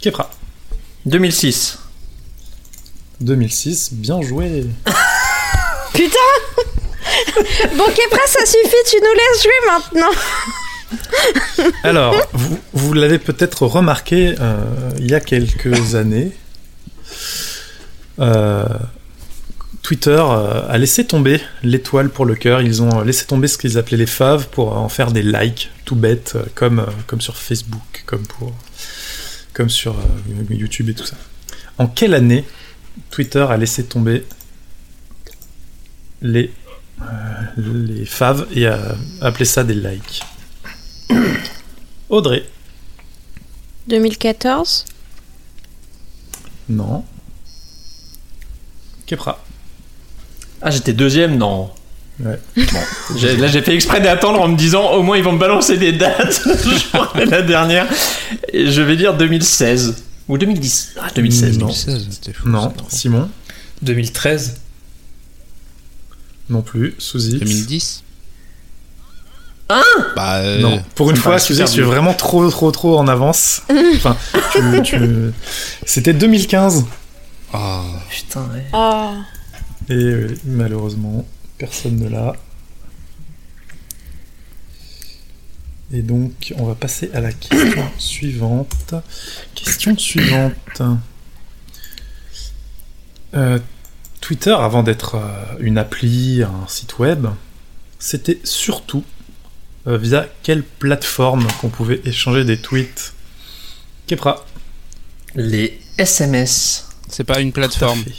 Kepra, 0.00 0.30
2006. 1.06 1.78
2006, 3.20 3.92
bien 3.92 4.22
joué. 4.22 4.64
Putain 5.92 6.18
Bon, 7.76 7.84
Kepra, 7.86 8.26
ça 8.26 8.46
suffit, 8.46 8.76
tu 8.90 8.96
nous 8.96 9.12
laisses 9.14 9.42
jouer 9.42 9.66
maintenant. 9.66 10.10
Alors, 11.82 12.14
vous, 12.72 12.92
l'avez 12.92 13.18
peut-être 13.18 13.66
remarqué 13.66 14.34
euh, 14.40 14.90
il 14.98 15.10
y 15.10 15.14
a 15.14 15.20
quelques 15.20 15.94
années, 15.94 16.32
euh, 18.18 18.66
Twitter 19.82 20.18
euh, 20.18 20.68
a 20.68 20.78
laissé 20.78 21.06
tomber 21.06 21.40
l'étoile 21.62 22.10
pour 22.10 22.26
le 22.26 22.34
cœur. 22.34 22.60
Ils 22.62 22.82
ont 22.82 23.00
laissé 23.02 23.26
tomber 23.26 23.48
ce 23.48 23.58
qu'ils 23.58 23.78
appelaient 23.78 23.98
les 23.98 24.06
faves 24.06 24.48
pour 24.48 24.76
en 24.76 24.88
faire 24.88 25.12
des 25.12 25.22
likes 25.22 25.70
tout 25.84 25.96
bêtes, 25.96 26.36
comme, 26.54 26.84
sur 27.20 27.36
Facebook, 27.36 28.02
comme, 28.06 28.26
pour, 28.26 28.54
comme 29.52 29.70
sur 29.70 29.96
YouTube 30.50 30.90
et 30.90 30.94
tout 30.94 31.06
ça. 31.06 31.16
En 31.78 31.86
quelle 31.86 32.14
année 32.14 32.44
Twitter 33.10 33.46
a 33.48 33.56
laissé 33.56 33.84
tomber 33.84 34.24
les, 36.20 36.50
les 37.56 38.04
faves 38.04 38.46
et 38.52 38.66
a 38.66 38.96
appelé 39.20 39.44
ça 39.44 39.64
des 39.64 39.74
likes? 39.74 40.22
Audrey 42.08 42.44
2014 43.88 44.84
Non. 46.68 47.04
Kepra 49.06 49.42
Ah, 50.60 50.70
j'étais 50.70 50.92
deuxième, 50.92 51.36
non. 51.38 51.70
Ouais. 52.20 52.38
Bon, 52.56 52.64
j'ai- 53.16 53.36
là 53.36 53.46
j'ai 53.46 53.62
fait 53.62 53.74
exprès 53.74 54.00
d'attendre 54.00 54.40
en 54.40 54.48
me 54.48 54.56
disant 54.56 54.90
au 54.92 55.02
moins 55.02 55.16
ils 55.16 55.22
vont 55.22 55.32
me 55.32 55.38
balancer 55.38 55.76
des 55.78 55.92
dates. 55.92 56.42
je 56.46 57.24
la 57.30 57.42
dernière. 57.42 57.86
Et 58.52 58.70
je 58.70 58.82
vais 58.82 58.96
dire 58.96 59.16
2016 59.16 60.02
ou 60.28 60.36
2010. 60.36 60.94
Ah, 61.00 61.08
2016. 61.14 61.58
Non. 61.58 61.66
2016, 61.66 62.06
c'était 62.10 62.32
fou. 62.32 62.48
Non. 62.48 62.74
Simon 62.88 63.30
2013 63.82 64.56
Non 66.50 66.62
plus. 66.62 66.94
Sous 66.98 67.20
X 67.24 67.38
2010 67.38 68.02
Hein 69.70 69.82
Bah, 70.16 70.36
euh, 70.38 70.60
Non. 70.60 70.82
Pour 70.94 71.10
une 71.10 71.16
fois, 71.16 71.36
je 71.38 71.64
suis 71.66 71.82
vraiment 71.82 72.14
trop, 72.14 72.48
trop, 72.50 72.70
trop 72.70 72.98
en 72.98 73.06
avance. 73.08 73.62
enfin, 73.96 74.16
tu- 74.52 74.82
tu- 74.82 75.32
C'était 75.84 76.14
2015. 76.14 76.84
oh, 77.54 77.80
Putain, 78.08 78.48
ouais. 78.52 78.64
Oh. 78.72 79.12
Et 79.90 79.94
euh, 79.94 80.34
malheureusement, 80.44 81.24
personne 81.58 81.96
ne 81.96 82.08
l'a. 82.08 82.32
Et 85.92 86.02
donc, 86.02 86.52
on 86.58 86.64
va 86.66 86.74
passer 86.74 87.10
à 87.14 87.20
la 87.20 87.32
question 87.32 87.84
suivante. 87.98 88.94
Question 89.54 89.96
suivante. 89.96 90.82
Euh, 93.34 93.58
Twitter, 94.20 94.54
avant 94.58 94.82
d'être 94.82 95.14
euh, 95.16 95.44
une 95.60 95.78
appli, 95.78 96.42
un 96.42 96.66
site 96.68 96.98
web, 96.98 97.26
c'était 97.98 98.38
surtout 98.44 99.04
via 99.96 100.26
quelle 100.42 100.62
plateforme 100.62 101.46
qu'on 101.60 101.68
pouvait 101.68 102.00
échanger 102.04 102.44
des 102.44 102.58
tweets 102.60 103.12
Kepra. 104.06 104.44
Les 105.34 105.80
SMS. 105.96 106.88
c'est 107.08 107.24
pas 107.24 107.40
une 107.40 107.52
Tout 107.52 107.60
à 107.60 107.62
plateforme. 107.68 108.02
fait. 108.04 108.12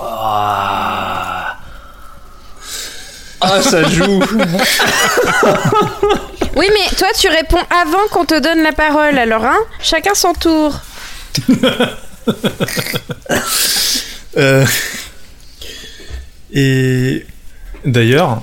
Ah, 0.00 1.56
Ah, 3.40 3.62
ça 3.62 3.88
joue. 3.88 4.22
Oui, 6.56 6.66
mais 6.72 6.96
toi, 6.96 7.08
tu 7.18 7.28
réponds 7.28 7.62
avant 7.68 8.08
qu'on 8.10 8.24
te 8.24 8.40
donne 8.40 8.62
la 8.62 8.72
parole, 8.72 9.18
alors, 9.18 9.44
hein? 9.44 9.58
Chacun 9.82 10.14
son 10.14 10.32
tour. 10.32 10.74
Euh, 14.38 14.66
Et 16.52 17.24
d'ailleurs, 17.86 18.42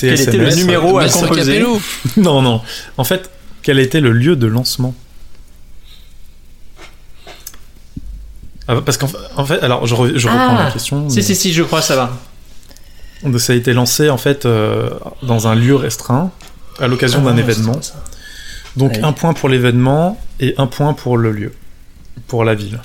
Quel 0.00 0.20
était 0.20 0.36
le 0.36 0.54
numéro 0.54 0.98
à 0.98 1.08
composer. 1.08 1.64
Non, 2.16 2.40
non. 2.42 2.60
En 2.96 3.04
fait, 3.04 3.30
quel 3.62 3.78
été 3.78 4.00
le 4.00 4.12
lieu 4.12 4.36
de 4.36 4.46
lancement 4.46 4.94
Ah, 8.68 8.80
Parce 8.80 8.96
qu'en 8.96 9.08
fa- 9.08 9.18
en 9.36 9.44
fait, 9.44 9.60
alors 9.62 9.86
je, 9.86 9.94
re- 9.94 10.16
je 10.16 10.28
reprends 10.28 10.56
Ah. 10.58 10.64
la 10.66 10.70
question. 10.70 11.08
Si, 11.08 11.22
si, 11.22 11.34
si, 11.34 11.52
je 11.52 11.62
crois, 11.62 11.82
ça 11.82 11.96
va. 11.96 12.18
Donc, 13.22 13.40
Ça 13.40 13.52
a 13.52 13.56
été 13.56 13.72
lancé 13.72 14.10
en 14.10 14.18
fait 14.18 14.46
euh, 14.46 14.90
dans 15.22 15.46
un 15.46 15.54
lieu 15.54 15.76
restreint 15.76 16.30
à 16.80 16.86
l'occasion 16.88 17.22
d'un 17.22 17.36
Ah, 17.36 17.40
événement. 17.40 17.74
c'est 17.80 17.92
ça. 17.92 18.04
Donc 18.76 18.92
Ouais. 18.92 19.02
un 19.04 19.12
point 19.12 19.34
pour 19.34 19.48
l'événement 19.48 20.18
et 20.40 20.54
un 20.58 20.66
point 20.66 20.94
pour 20.94 21.16
le 21.18 21.30
lieu, 21.30 21.52
pour 22.26 22.42
la 22.44 22.54
ville. 22.54 22.80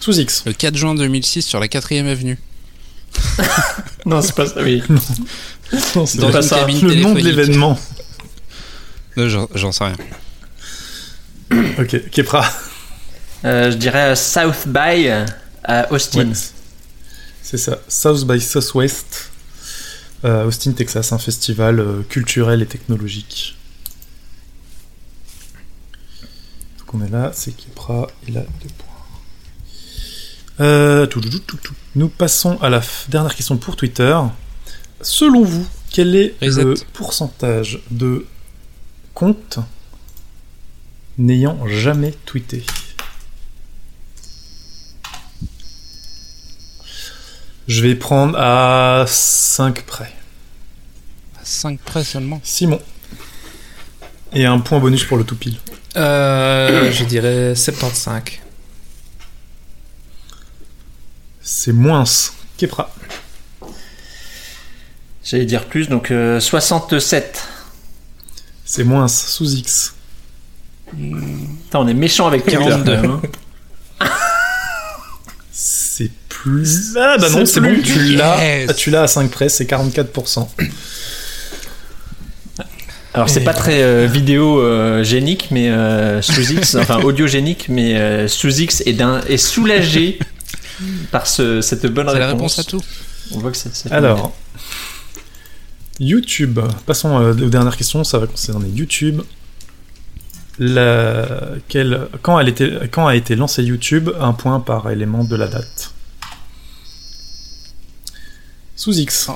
Sous 0.00 0.18
X. 0.18 0.44
Le 0.46 0.52
4 0.52 0.76
juin 0.76 0.94
2006 0.94 1.42
sur 1.42 1.60
la 1.60 1.68
4ème 1.68 2.06
avenue. 2.06 2.38
Non, 4.06 4.22
c'est 4.22 4.34
pas 4.34 4.46
ça, 4.46 4.62
oui. 4.62 4.82
Non, 5.96 6.06
c'est 6.06 6.20
pas 6.20 6.42
ça. 6.42 6.66
Le 6.66 6.94
nom 6.94 7.12
de 7.14 7.20
l'événement. 7.20 7.78
J'en 9.16 9.72
sais 9.72 9.84
rien. 9.84 9.96
Ok, 11.78 12.10
Kepra. 12.10 12.44
Euh, 13.44 13.70
je 13.70 13.76
dirais 13.76 14.12
euh, 14.12 14.14
South 14.16 14.66
by 14.66 15.08
à 15.64 15.92
Austin. 15.92 16.28
Ouais, 16.28 16.34
C'est 17.42 17.58
ça. 17.58 17.78
South 17.88 18.26
by 18.26 18.40
Southwest. 18.40 19.30
Euh, 20.24 20.46
Austin, 20.46 20.72
Texas, 20.72 21.12
un 21.12 21.18
festival 21.18 21.78
euh, 21.78 22.02
culturel 22.08 22.62
et 22.62 22.66
technologique. 22.66 23.56
Donc 26.78 26.94
on 26.94 27.04
est 27.04 27.10
là, 27.10 27.30
c'est 27.34 27.52
Kepra, 27.54 28.06
il 28.26 28.38
a 28.38 28.40
deux 28.40 28.70
points. 28.78 28.86
Euh, 30.60 31.06
tout, 31.06 31.20
tout, 31.20 31.38
tout, 31.40 31.58
tout. 31.58 31.74
Nous 31.96 32.10
passons 32.10 32.58
à 32.60 32.68
la 32.68 32.82
dernière 33.08 33.34
question 33.34 33.56
pour 33.56 33.74
Twitter. 33.74 34.14
Selon 35.00 35.42
vous, 35.44 35.66
quel 35.90 36.14
est 36.14 36.34
Reset. 36.42 36.62
le 36.62 36.74
pourcentage 36.92 37.80
de 37.90 38.26
comptes 39.14 39.58
n'ayant 41.16 41.58
jamais 41.66 42.12
tweeté? 42.26 42.66
Je 47.66 47.80
vais 47.80 47.94
prendre 47.94 48.38
à 48.38 49.06
5 49.08 49.86
près. 49.86 50.12
5 51.44 51.80
près 51.80 52.04
seulement. 52.04 52.42
Simon. 52.44 52.82
Et 54.34 54.44
un 54.44 54.58
point 54.58 54.80
bonus 54.80 55.04
pour 55.04 55.16
le 55.16 55.24
tout 55.24 55.36
pile. 55.36 55.56
Euh, 55.96 56.92
je 56.92 57.04
dirais 57.04 57.54
75. 57.54 58.40
C'est 61.48 61.72
moins. 61.72 62.02
Kepra. 62.58 62.92
J'allais 65.24 65.44
dire 65.44 65.64
plus, 65.66 65.88
donc 65.88 66.10
euh, 66.10 66.40
67. 66.40 67.40
C'est 68.64 68.82
moins. 68.82 69.06
Sous 69.06 69.52
X. 69.54 69.94
Putain, 70.90 71.78
on 71.78 71.86
est 71.86 71.94
méchant 71.94 72.26
avec 72.26 72.42
Twitter. 72.44 72.58
42. 72.58 72.96
quand 72.96 73.02
même, 73.02 73.10
hein. 74.00 74.08
C'est 75.52 76.10
plus. 76.28 76.96
Ah 76.96 77.16
bah 77.18 77.28
non, 77.30 77.38
C'est 77.38 77.46
c'est 77.46 77.60
bon, 77.60 77.68
plus. 77.74 77.82
tu 77.82 77.98
l'as. 78.16 78.38
Yes. 78.44 78.66
Ah, 78.70 78.74
Tu 78.74 78.90
l'as 78.90 79.02
à 79.02 79.06
5 79.06 79.30
près, 79.30 79.48
c'est 79.48 79.64
44%. 79.70 80.48
Alors 83.14 83.30
c'est 83.30 83.44
pas 83.44 83.54
très 83.54 83.82
euh, 83.82 84.06
vidéo 84.06 84.60
euh, 84.60 85.02
génique, 85.02 85.48
mais 85.50 85.70
euh, 85.70 86.20
sous 86.20 86.52
X, 86.52 86.74
enfin 86.74 86.98
audiogénique, 87.00 87.66
mais 87.70 87.96
euh, 87.96 88.28
sous 88.28 88.50
X 88.60 88.82
est, 88.84 88.92
d'un- 88.92 89.22
est 89.22 89.38
soulagé 89.38 90.18
par 91.10 91.26
ce- 91.26 91.60
cette 91.60 91.86
bonne 91.86 92.08
réponse. 92.08 92.18
la 92.20 92.26
réponse 92.28 92.58
à 92.58 92.64
tout. 92.64 92.82
On 93.32 93.38
voit 93.38 93.50
que 93.50 93.56
c'est. 93.56 93.74
c'est- 93.74 93.90
Alors. 93.92 94.32
YouTube. 95.98 96.60
Passons 96.86 97.18
euh, 97.18 97.32
aux 97.32 97.48
dernières 97.48 97.76
questions, 97.76 98.04
ça 98.04 98.18
va 98.18 98.26
concerner 98.26 98.68
YouTube. 98.68 99.22
La... 100.58 101.26
quelle- 101.68 102.08
Quand, 102.22 102.38
elle 102.40 102.48
était... 102.48 102.88
Quand 102.90 103.06
a 103.06 103.14
été 103.16 103.34
lancé 103.36 103.62
YouTube? 103.62 104.10
Un 104.20 104.32
point 104.32 104.60
par 104.60 104.90
élément 104.90 105.24
de 105.24 105.36
la 105.36 105.46
date. 105.48 105.92
Sous 108.74 108.98
X. 108.98 109.30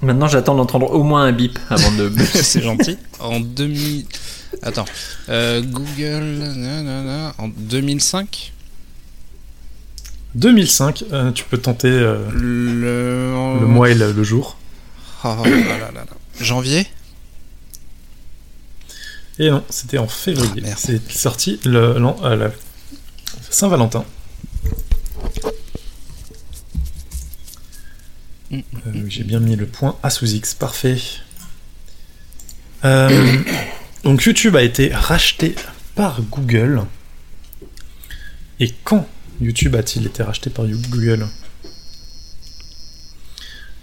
Maintenant 0.00 0.28
j'attends 0.28 0.54
d'entendre 0.54 0.90
au 0.92 1.02
moins 1.02 1.24
un 1.24 1.32
bip 1.32 1.58
avant 1.70 1.90
de. 1.92 2.10
C'est 2.34 2.62
gentil. 2.62 2.96
En 3.20 3.40
2000. 3.40 4.06
Attends. 4.62 4.84
Euh, 5.28 5.60
Google. 5.60 6.22
nanana, 6.56 7.34
En 7.38 7.48
2005 7.48 8.52
2005, 10.34 11.04
euh, 11.12 11.32
tu 11.32 11.44
peux 11.44 11.58
tenter 11.58 11.88
euh, 11.88 12.28
Le. 12.32 13.60
le 13.60 13.66
mois 13.66 13.90
et 13.90 13.94
le, 13.94 14.12
le 14.12 14.22
jour. 14.24 14.56
Oh 15.24 15.36
là 15.44 15.50
là 15.50 15.78
là 15.78 15.90
là. 15.94 16.06
Janvier? 16.40 16.86
Et 19.38 19.50
non, 19.50 19.64
c'était 19.70 19.98
en 19.98 20.08
février. 20.08 20.62
Ah, 20.66 20.74
c'est 20.76 21.10
sorti 21.10 21.60
le, 21.64 21.98
la 21.98 22.50
Saint-Valentin. 23.50 24.04
Mm, 28.50 28.60
Euh, 28.86 29.02
J'ai 29.08 29.24
bien 29.24 29.40
mis 29.40 29.56
le 29.56 29.66
point 29.66 29.96
à 30.02 30.10
sous 30.10 30.26
X, 30.26 30.54
parfait. 30.54 30.98
Euh, 32.84 33.42
donc 34.04 34.22
YouTube 34.24 34.56
a 34.56 34.62
été 34.62 34.92
racheté 34.94 35.54
par 35.94 36.22
Google. 36.22 36.82
Et 38.60 38.72
quand 38.84 39.06
YouTube 39.40 39.76
a-t-il 39.76 40.06
été 40.06 40.22
racheté 40.22 40.50
par 40.50 40.64
Google 40.66 41.26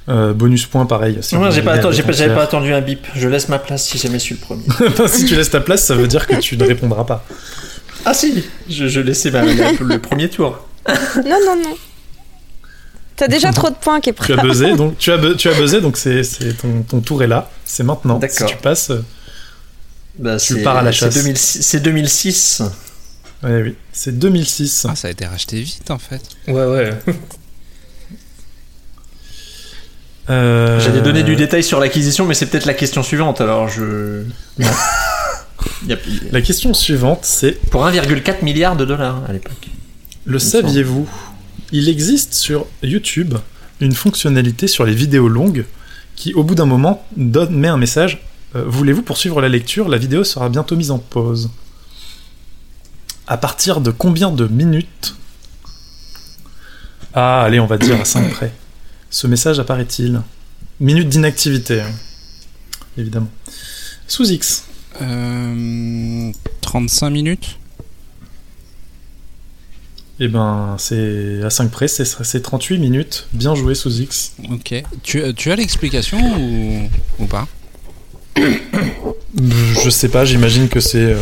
Euh, 0.07 0.33
Bonus 0.33 0.65
point 0.67 0.85
pareil. 0.85 1.17
si 1.21 1.33
Non, 1.35 1.45
vous 1.47 1.51
j'ai 1.51 1.61
pas, 1.63 1.73
attendu 2.43 2.73
un 2.73 2.81
bip. 2.81 3.07
Je 3.15 3.27
laisse 3.27 3.49
ma 3.49 3.57
place 3.57 3.83
si 3.85 3.97
jamais 3.97 4.19
je 4.19 4.23
suis 4.23 4.35
le 4.35 4.41
premier. 4.41 4.63
si 5.07 5.25
tu 5.25 5.35
laisses 5.35 5.49
ta 5.49 5.61
place, 5.61 5.83
ça 5.83 5.95
veut 5.95 6.07
dire 6.07 6.27
que 6.27 6.35
tu 6.35 6.57
ne 6.57 6.63
répondras 6.65 7.05
pas. 7.05 7.25
Ah 8.05 8.13
si, 8.13 8.43
je, 8.69 8.87
je 8.87 8.99
laissais 8.99 9.31
ma- 9.31 9.41
le, 9.43 9.83
le 9.83 9.99
premier 9.99 10.29
tour. 10.29 10.59
Non, 10.87 11.39
non, 11.45 11.55
non. 11.63 11.75
T'as 13.15 13.27
déjà 13.29 13.51
trop 13.51 13.69
de 13.69 13.75
points 13.75 13.99
qui 14.01 14.09
est 14.09 14.13
Tu 14.13 14.33
as 14.33 14.37
buzzé, 14.37 14.75
donc 14.75 14.97
tu 14.99 15.11
as, 15.11 15.17
bu- 15.17 15.35
tu 15.37 15.47
as 15.49 15.53
buzzé, 15.59 15.81
donc 15.81 15.97
c'est, 15.97 16.23
c'est 16.23 16.53
ton, 16.53 16.83
ton 16.83 16.99
tour 16.99 17.23
est 17.23 17.27
là, 17.27 17.49
c'est 17.63 17.81
maintenant. 17.83 18.19
Si 18.21 18.27
D'accord. 18.27 18.47
tu 18.47 18.57
passes, 18.57 18.91
Bah, 20.19 20.37
Tu 20.37 20.53
c'est- 20.55 20.61
pars 20.63 20.77
à 20.77 20.83
la 20.83 20.91
c'est 20.91 20.97
chasse. 20.99 21.15
2006 21.15 21.61
C'est 21.63 21.79
2006. 21.79 22.61
Ouais, 23.45 23.61
oui, 23.63 23.75
c'est 23.93 24.17
2006. 24.19 24.85
Ah, 24.89 24.95
ça 24.95 25.07
a 25.07 25.11
été 25.11 25.25
racheté 25.25 25.61
vite 25.61 25.89
en 25.91 25.97
fait. 25.97 26.21
Ouais, 26.47 26.65
ouais. 26.65 26.89
Euh, 30.29 30.79
J'allais 30.79 31.01
donner 31.01 31.21
du 31.21 31.35
détail 31.35 31.63
sur 31.63 31.79
l'acquisition, 31.79 32.25
mais 32.25 32.33
c'est 32.33 32.47
peut-être 32.47 32.65
la 32.65 32.73
question 32.73 33.03
suivante. 33.03 33.41
Alors 33.41 33.69
je. 33.69 34.23
Non. 34.57 34.67
La 36.31 36.41
question 36.41 36.73
suivante, 36.73 37.19
c'est 37.23 37.51
Pour 37.69 37.85
1,4 37.85 38.43
milliard 38.43 38.75
de 38.75 38.85
dollars 38.85 39.21
à 39.27 39.33
l'époque. 39.33 39.67
le 40.25 40.39
saviez-vous? 40.39 41.07
Il 41.71 41.89
existe 41.89 42.33
sur 42.33 42.65
YouTube 42.81 43.35
une 43.81 43.93
fonctionnalité 43.93 44.67
sur 44.67 44.83
les 44.85 44.93
vidéos 44.95 45.27
longues 45.27 45.65
qui, 46.15 46.33
au 46.33 46.43
bout 46.43 46.55
d'un 46.55 46.65
moment, 46.65 47.05
donne, 47.17 47.55
met 47.55 47.67
un 47.67 47.77
message. 47.77 48.23
euh, 48.55 48.63
Voulez-vous 48.65 49.01
poursuivre 49.03 49.41
la 49.41 49.49
lecture? 49.49 49.87
La 49.89 49.97
vidéo 49.97 50.23
sera 50.23 50.49
bientôt 50.49 50.75
mise 50.75 50.91
en 50.91 50.97
pause. 50.99 51.49
À 53.27 53.37
partir 53.37 53.81
de 53.81 53.91
combien 53.91 54.31
de 54.31 54.47
minutes 54.47 55.15
Ah, 57.13 57.41
allez, 57.43 57.59
on 57.59 57.65
va 57.65 57.77
dire 57.77 57.99
à 57.99 58.05
5 58.05 58.29
près. 58.31 58.51
Ce 59.09 59.27
message 59.27 59.59
apparaît-il 59.59 60.21
Minute 60.79 61.07
d'inactivité, 61.09 61.81
hein, 61.81 61.91
évidemment. 62.97 63.29
Sous 64.07 64.29
X. 64.29 64.65
Euh, 65.01 66.31
35 66.61 67.09
minutes 67.09 67.57
Eh 70.19 70.27
ben, 70.27 70.75
c'est 70.77 71.41
à 71.43 71.49
5 71.49 71.71
près, 71.71 71.87
c'est- 71.87 72.05
c'est 72.23 72.41
38 72.41 72.77
minutes. 72.77 73.27
Bien 73.33 73.55
joué 73.55 73.73
sous 73.75 73.99
X. 74.01 74.33
Ok. 74.51 74.73
Tu, 75.03 75.21
euh, 75.21 75.33
tu 75.33 75.51
as 75.51 75.55
l'explication 75.55 76.19
ou, 76.39 76.89
ou 77.19 77.25
pas? 77.25 77.47
Je 79.37 79.89
sais 79.89 80.07
pas, 80.09 80.23
j'imagine 80.25 80.69
que 80.69 80.79
c'est 80.79 80.97
euh, 81.13 81.17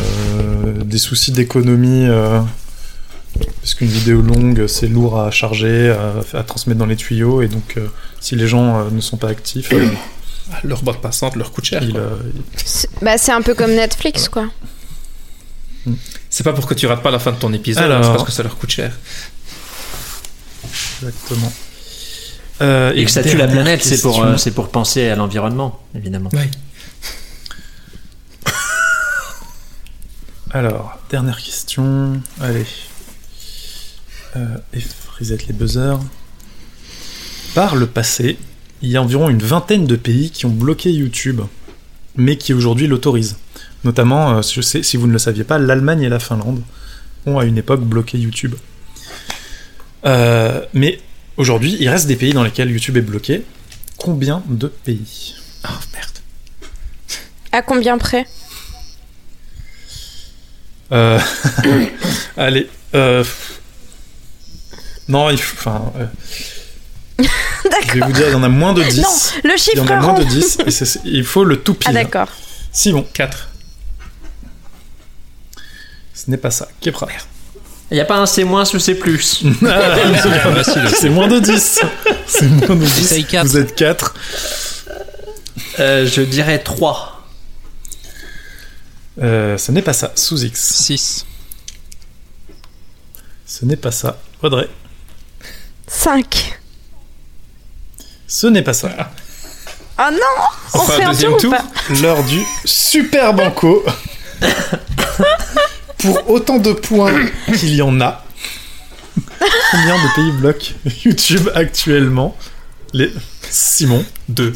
des 0.84 0.98
soucis 0.98 1.32
d'économie. 1.32 2.06
euh, 2.06 2.40
parce 3.60 3.74
qu'une 3.74 3.88
vidéo 3.88 4.20
longue, 4.22 4.66
c'est 4.68 4.86
lourd 4.86 5.18
à 5.20 5.30
charger, 5.32 5.90
à, 5.90 6.38
à 6.38 6.42
transmettre 6.44 6.78
dans 6.78 6.86
les 6.86 6.94
tuyaux, 6.96 7.42
et 7.42 7.48
donc 7.48 7.74
euh, 7.76 7.86
si 8.20 8.36
les 8.36 8.46
gens 8.46 8.78
euh, 8.78 8.84
ne 8.92 9.00
sont 9.00 9.16
pas 9.16 9.28
actifs, 9.28 9.72
euh, 9.72 9.88
Leur 10.62 10.82
bande 10.82 11.00
passante 11.00 11.34
leur 11.36 11.50
coûte 11.50 11.64
cher. 11.64 11.82
euh, 11.96 12.10
C'est- 12.64 12.88
Bah, 13.02 13.18
c'est 13.18 13.32
un 13.32 13.42
peu 13.42 13.54
comme 13.54 13.72
Netflix, 13.74 14.28
quoi. 14.28 14.48
C'est 16.30 16.44
pas 16.44 16.52
pour 16.52 16.66
que 16.66 16.74
tu 16.74 16.86
rates 16.86 17.02
pas 17.02 17.10
la 17.10 17.18
fin 17.18 17.32
de 17.32 17.36
ton 17.38 17.52
épisode, 17.52 17.82
Alors. 17.84 18.04
c'est 18.04 18.10
parce 18.12 18.24
que 18.24 18.32
ça 18.32 18.42
leur 18.44 18.56
coûte 18.56 18.70
cher. 18.70 18.92
exactement. 21.02 21.52
Euh, 22.62 22.92
Et 22.94 23.04
que 23.04 23.10
ça 23.10 23.22
tue 23.24 23.36
la 23.36 23.48
planète, 23.48 23.82
c'est 23.82 24.00
pour, 24.00 24.22
euh, 24.22 24.36
pour 24.54 24.68
penser 24.68 25.08
à 25.08 25.16
l'environnement, 25.16 25.80
évidemment. 25.96 26.30
Ouais. 26.32 26.48
Alors, 30.54 30.96
dernière 31.10 31.42
question. 31.42 32.22
Allez. 32.40 32.64
Euh, 34.36 34.56
les 34.72 35.52
buzzers. 35.52 35.98
Par 37.56 37.74
le 37.74 37.88
passé, 37.88 38.38
il 38.80 38.88
y 38.88 38.96
a 38.96 39.02
environ 39.02 39.28
une 39.28 39.42
vingtaine 39.42 39.84
de 39.84 39.96
pays 39.96 40.30
qui 40.30 40.46
ont 40.46 40.50
bloqué 40.50 40.92
YouTube, 40.92 41.40
mais 42.14 42.38
qui 42.38 42.54
aujourd'hui 42.54 42.86
l'autorisent. 42.86 43.36
Notamment, 43.82 44.38
euh, 44.38 44.42
si 44.42 44.96
vous 44.96 45.08
ne 45.08 45.12
le 45.12 45.18
saviez 45.18 45.42
pas, 45.42 45.58
l'Allemagne 45.58 46.02
et 46.02 46.08
la 46.08 46.20
Finlande 46.20 46.62
ont 47.26 47.40
à 47.40 47.46
une 47.46 47.58
époque 47.58 47.82
bloqué 47.82 48.16
YouTube. 48.16 48.54
Euh, 50.06 50.64
mais 50.72 51.00
aujourd'hui, 51.36 51.76
il 51.80 51.88
reste 51.88 52.06
des 52.06 52.16
pays 52.16 52.32
dans 52.32 52.44
lesquels 52.44 52.70
YouTube 52.70 52.96
est 52.96 53.02
bloqué. 53.02 53.44
Combien 53.96 54.40
de 54.48 54.68
pays? 54.68 55.34
Oh 55.64 55.72
merde. 55.92 56.18
À 57.50 57.60
combien 57.62 57.98
près? 57.98 58.24
Euh, 60.92 61.18
Allez. 62.36 62.68
euh, 62.94 63.24
Non, 65.08 65.30
il 65.30 65.38
faut. 65.38 65.56
Enfin. 65.58 65.92
euh, 65.98 67.24
Je 67.88 67.94
vais 67.98 68.06
vous 68.06 68.12
dire, 68.12 68.28
il 68.28 68.32
y 68.32 68.34
en 68.34 68.42
a 68.42 68.48
moins 68.48 68.72
de 68.72 68.82
10. 68.82 69.00
Non, 69.02 69.08
le 69.44 69.50
il 69.50 69.54
y 69.54 69.58
chiffre 69.58 69.82
en 69.82 69.86
a 69.88 70.00
moins 70.00 70.12
rond. 70.14 70.18
de 70.18 70.24
10. 70.24 70.58
Et 70.66 70.70
c'est- 70.70 71.00
il 71.04 71.24
faut 71.24 71.44
le 71.44 71.58
tout 71.58 71.74
pile. 71.74 71.90
Ah, 71.90 71.92
d'accord. 71.92 72.28
Simon, 72.72 73.06
4. 73.12 73.48
ce 76.14 76.30
n'est 76.30 76.36
pas 76.36 76.50
ça. 76.50 76.68
Kepra. 76.80 77.08
Il 77.90 77.94
n'y 77.94 78.00
a 78.00 78.04
pas 78.06 78.16
un 78.16 78.26
C- 78.26 78.44
ou 78.44 78.78
C+. 78.78 78.94
plus. 78.94 79.44
c'est 81.00 81.08
moins 81.10 81.28
de 81.28 81.38
10. 81.38 81.80
C'est 82.26 82.48
moins 82.48 82.76
de 82.76 82.84
10. 82.84 82.98
Essaye 83.00 83.24
quatre. 83.24 83.46
Vous 83.46 83.58
êtes 83.58 83.74
4. 83.74 84.14
Euh, 85.80 86.06
je 86.06 86.22
dirais 86.22 86.58
3. 86.58 87.13
Euh, 89.22 89.56
ce 89.58 89.72
n'est 89.72 89.82
pas 89.82 89.92
ça. 89.92 90.12
Sous 90.14 90.42
X. 90.44 90.60
6. 90.84 91.26
Ce 93.46 93.64
n'est 93.64 93.76
pas 93.76 93.92
ça. 93.92 94.18
Audrey. 94.42 94.68
5. 95.86 96.58
Ce 98.26 98.46
n'est 98.46 98.62
pas 98.62 98.72
ça. 98.74 98.90
Oh 99.98 100.02
non 100.10 100.18
On 100.74 100.78
Enfin, 100.80 100.92
fait 100.94 101.04
un 101.04 101.10
deuxième 101.10 101.36
tour, 101.36 101.52
ou 101.52 101.56
tour 101.56 101.56
pas 101.56 101.94
L'heure 102.02 102.24
du 102.24 102.40
super 102.64 103.32
banco. 103.34 103.84
Pour 105.98 106.30
autant 106.30 106.58
de 106.58 106.72
points 106.72 107.14
qu'il 107.58 107.74
y 107.74 107.80
en 107.82 108.00
a, 108.00 108.24
combien 109.70 109.94
de 109.94 110.14
pays 110.16 110.32
bloquent 110.32 110.72
YouTube 111.04 111.48
actuellement? 111.54 112.36
Les 112.92 113.12
Simon. 113.48 114.04
2. 114.28 114.52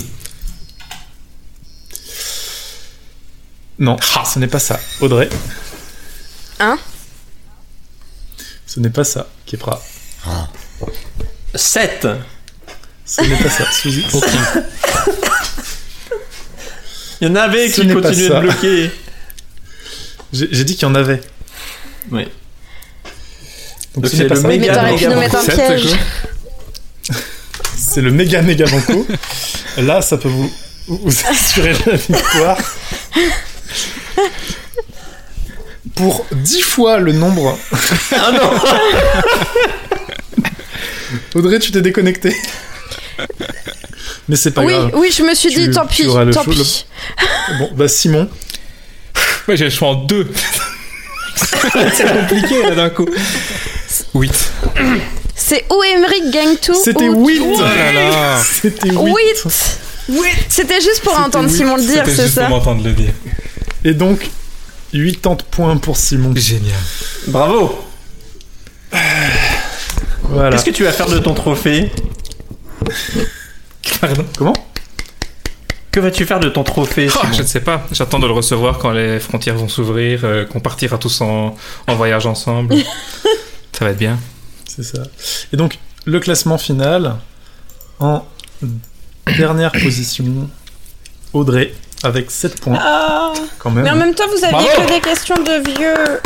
Non, 3.78 3.96
ce 4.00 4.38
n'est 4.38 4.46
pas 4.48 4.59
ça. 4.59 4.78
Audrey. 5.00 5.28
Un. 6.60 6.78
Ce 8.66 8.80
n'est 8.80 8.90
pas 8.90 9.05
ça. 9.05 9.26
Kepra. 9.46 9.80
7. 11.55 12.06
Ce 13.06 13.22
n'est 13.22 13.36
pas 13.36 13.50
ça. 13.50 13.70
Suzy. 13.72 14.05
Il 17.20 17.28
y 17.28 17.30
en 17.30 17.36
avait 17.36 17.68
Ce 17.68 17.80
qui 17.80 17.86
n'est 17.86 17.94
pas 17.94 18.02
continuaient 18.02 18.28
ça. 18.28 18.34
de 18.36 18.40
bloquer. 18.40 18.90
J'ai 20.32 20.64
dit 20.64 20.74
qu'il 20.76 20.86
y 20.86 20.90
en 20.90 20.94
avait. 20.94 21.20
Oui. 22.10 22.24
Donc, 23.94 24.05
Donc 24.05 24.06
ce 24.09 24.16
c'est 24.16 24.22
n'est 24.24 24.28
pas 24.28 24.34
le 24.34 24.40
ça. 24.42 24.48
Méga, 24.48 24.82
méga 24.82 25.28
quoi. 25.30 25.42
C'est 27.76 28.02
le 28.02 28.10
méga 28.10 28.42
méga 28.42 28.66
banco. 28.66 29.06
Là, 29.78 30.02
ça 30.02 30.18
peut 30.18 30.28
vous, 30.28 30.52
vous 30.88 31.12
assurer 31.30 31.74
la 31.86 31.96
victoire. 31.96 32.59
Pour 35.95 36.27
10 36.32 36.61
fois 36.62 36.99
le 36.99 37.12
nombre. 37.12 37.59
Ah 38.12 38.31
non 38.32 38.51
Audrey, 41.35 41.59
tu 41.59 41.70
t'es 41.73 41.81
déconnecté. 41.82 42.35
Mais 44.28 44.36
c'est 44.36 44.51
pas 44.53 44.62
Oui, 44.62 44.73
grave. 44.74 44.90
oui, 44.95 45.11
je 45.16 45.23
me 45.23 45.35
suis 45.35 45.51
Tu- 45.51 45.59
dit, 45.69 45.70
tant 45.70 45.86
pis, 45.86 46.03
le 46.05 46.31
tant 46.31 46.45
pis. 46.45 46.86
Bon, 47.59 47.70
bah 47.74 47.89
Simon, 47.89 48.28
Ouais, 49.49 49.57
j'ai 49.57 49.65
le 49.65 49.70
choix 49.70 49.89
en 49.89 49.95
2. 49.95 50.31
c'est 51.95 52.07
compliqué 52.12 52.62
là 52.62 52.74
d'un 52.74 52.90
coup. 52.90 53.07
8. 54.15 54.32
C'est 55.35 55.65
où 55.73 55.82
Emmerich 55.82 56.31
gagne 56.31 56.57
tout 56.57 56.74
c'était 56.74 57.09
ou- 57.09 57.27
8 57.27 57.40
Oh 57.43 57.61
là 57.62 57.93
là. 57.93 58.43
C'était 58.45 58.90
8 58.90 59.47
8 60.11 60.20
C'était 60.49 60.81
juste 60.81 61.01
pour 61.03 61.19
entendre 61.19 61.49
huit. 61.49 61.57
Simon 61.57 61.77
le 61.77 61.82
dire, 61.82 62.03
C'était 62.05 62.16
c'est 62.16 62.23
juste 62.24 62.35
ça 62.35 62.43
pour 62.43 62.51
m'entendre 62.59 62.85
le 62.85 62.93
dire. 62.93 63.12
Et 63.84 63.94
donc, 63.94 64.30
80 64.92 65.36
points 65.50 65.76
pour 65.76 65.96
Simon. 65.96 66.32
Génial. 66.34 66.78
Bravo 67.28 67.78
Voilà. 70.22 70.50
Qu'est-ce 70.50 70.64
que 70.64 70.70
tu 70.70 70.84
vas 70.84 70.92
faire 70.92 71.09
de 71.09 71.18
ton 71.18 71.34
trophée? 71.34 71.90
Pardon? 74.00 74.24
Comment? 74.36 74.55
Que 75.90 76.00
vas-tu 76.00 76.26
faire 76.26 76.40
de 76.40 76.48
ton 76.48 76.64
trophée 76.64 77.09
Oh, 77.14 77.26
je 77.32 77.42
ne 77.42 77.46
sais 77.46 77.60
pas. 77.60 77.86
J'attends 77.92 78.18
de 78.18 78.26
le 78.26 78.32
recevoir 78.32 78.78
quand 78.78 78.92
les 78.92 79.18
frontières 79.20 79.56
vont 79.56 79.68
s'ouvrir, 79.68 80.20
euh, 80.24 80.44
qu'on 80.44 80.60
partira 80.60 80.98
tous 80.98 81.20
en, 81.20 81.56
en 81.86 81.94
voyage 81.94 82.26
ensemble. 82.26 82.76
Ça 83.72 83.84
va 83.84 83.90
être 83.92 83.98
bien. 83.98 84.18
C'est 84.66 84.82
ça. 84.82 85.02
Et 85.52 85.56
donc, 85.56 85.78
le 86.05 86.20
classement 86.20 86.59
final, 86.59 87.16
en 88.00 88.24
dernière 89.36 89.72
position, 89.72 90.48
Audrey, 91.32 91.72
avec 92.02 92.30
7 92.30 92.60
points, 92.60 92.78
Ah. 92.80 93.32
quand 93.58 93.70
même. 93.70 93.84
Mais 93.84 93.90
en 93.90 93.96
même 93.96 94.14
temps, 94.14 94.26
vous 94.28 94.44
aviez 94.44 94.50
Bravo. 94.68 94.82
que 94.86 94.92
des 94.94 95.00
questions 95.00 95.36
de 95.36 95.76
vieux. 95.76 96.20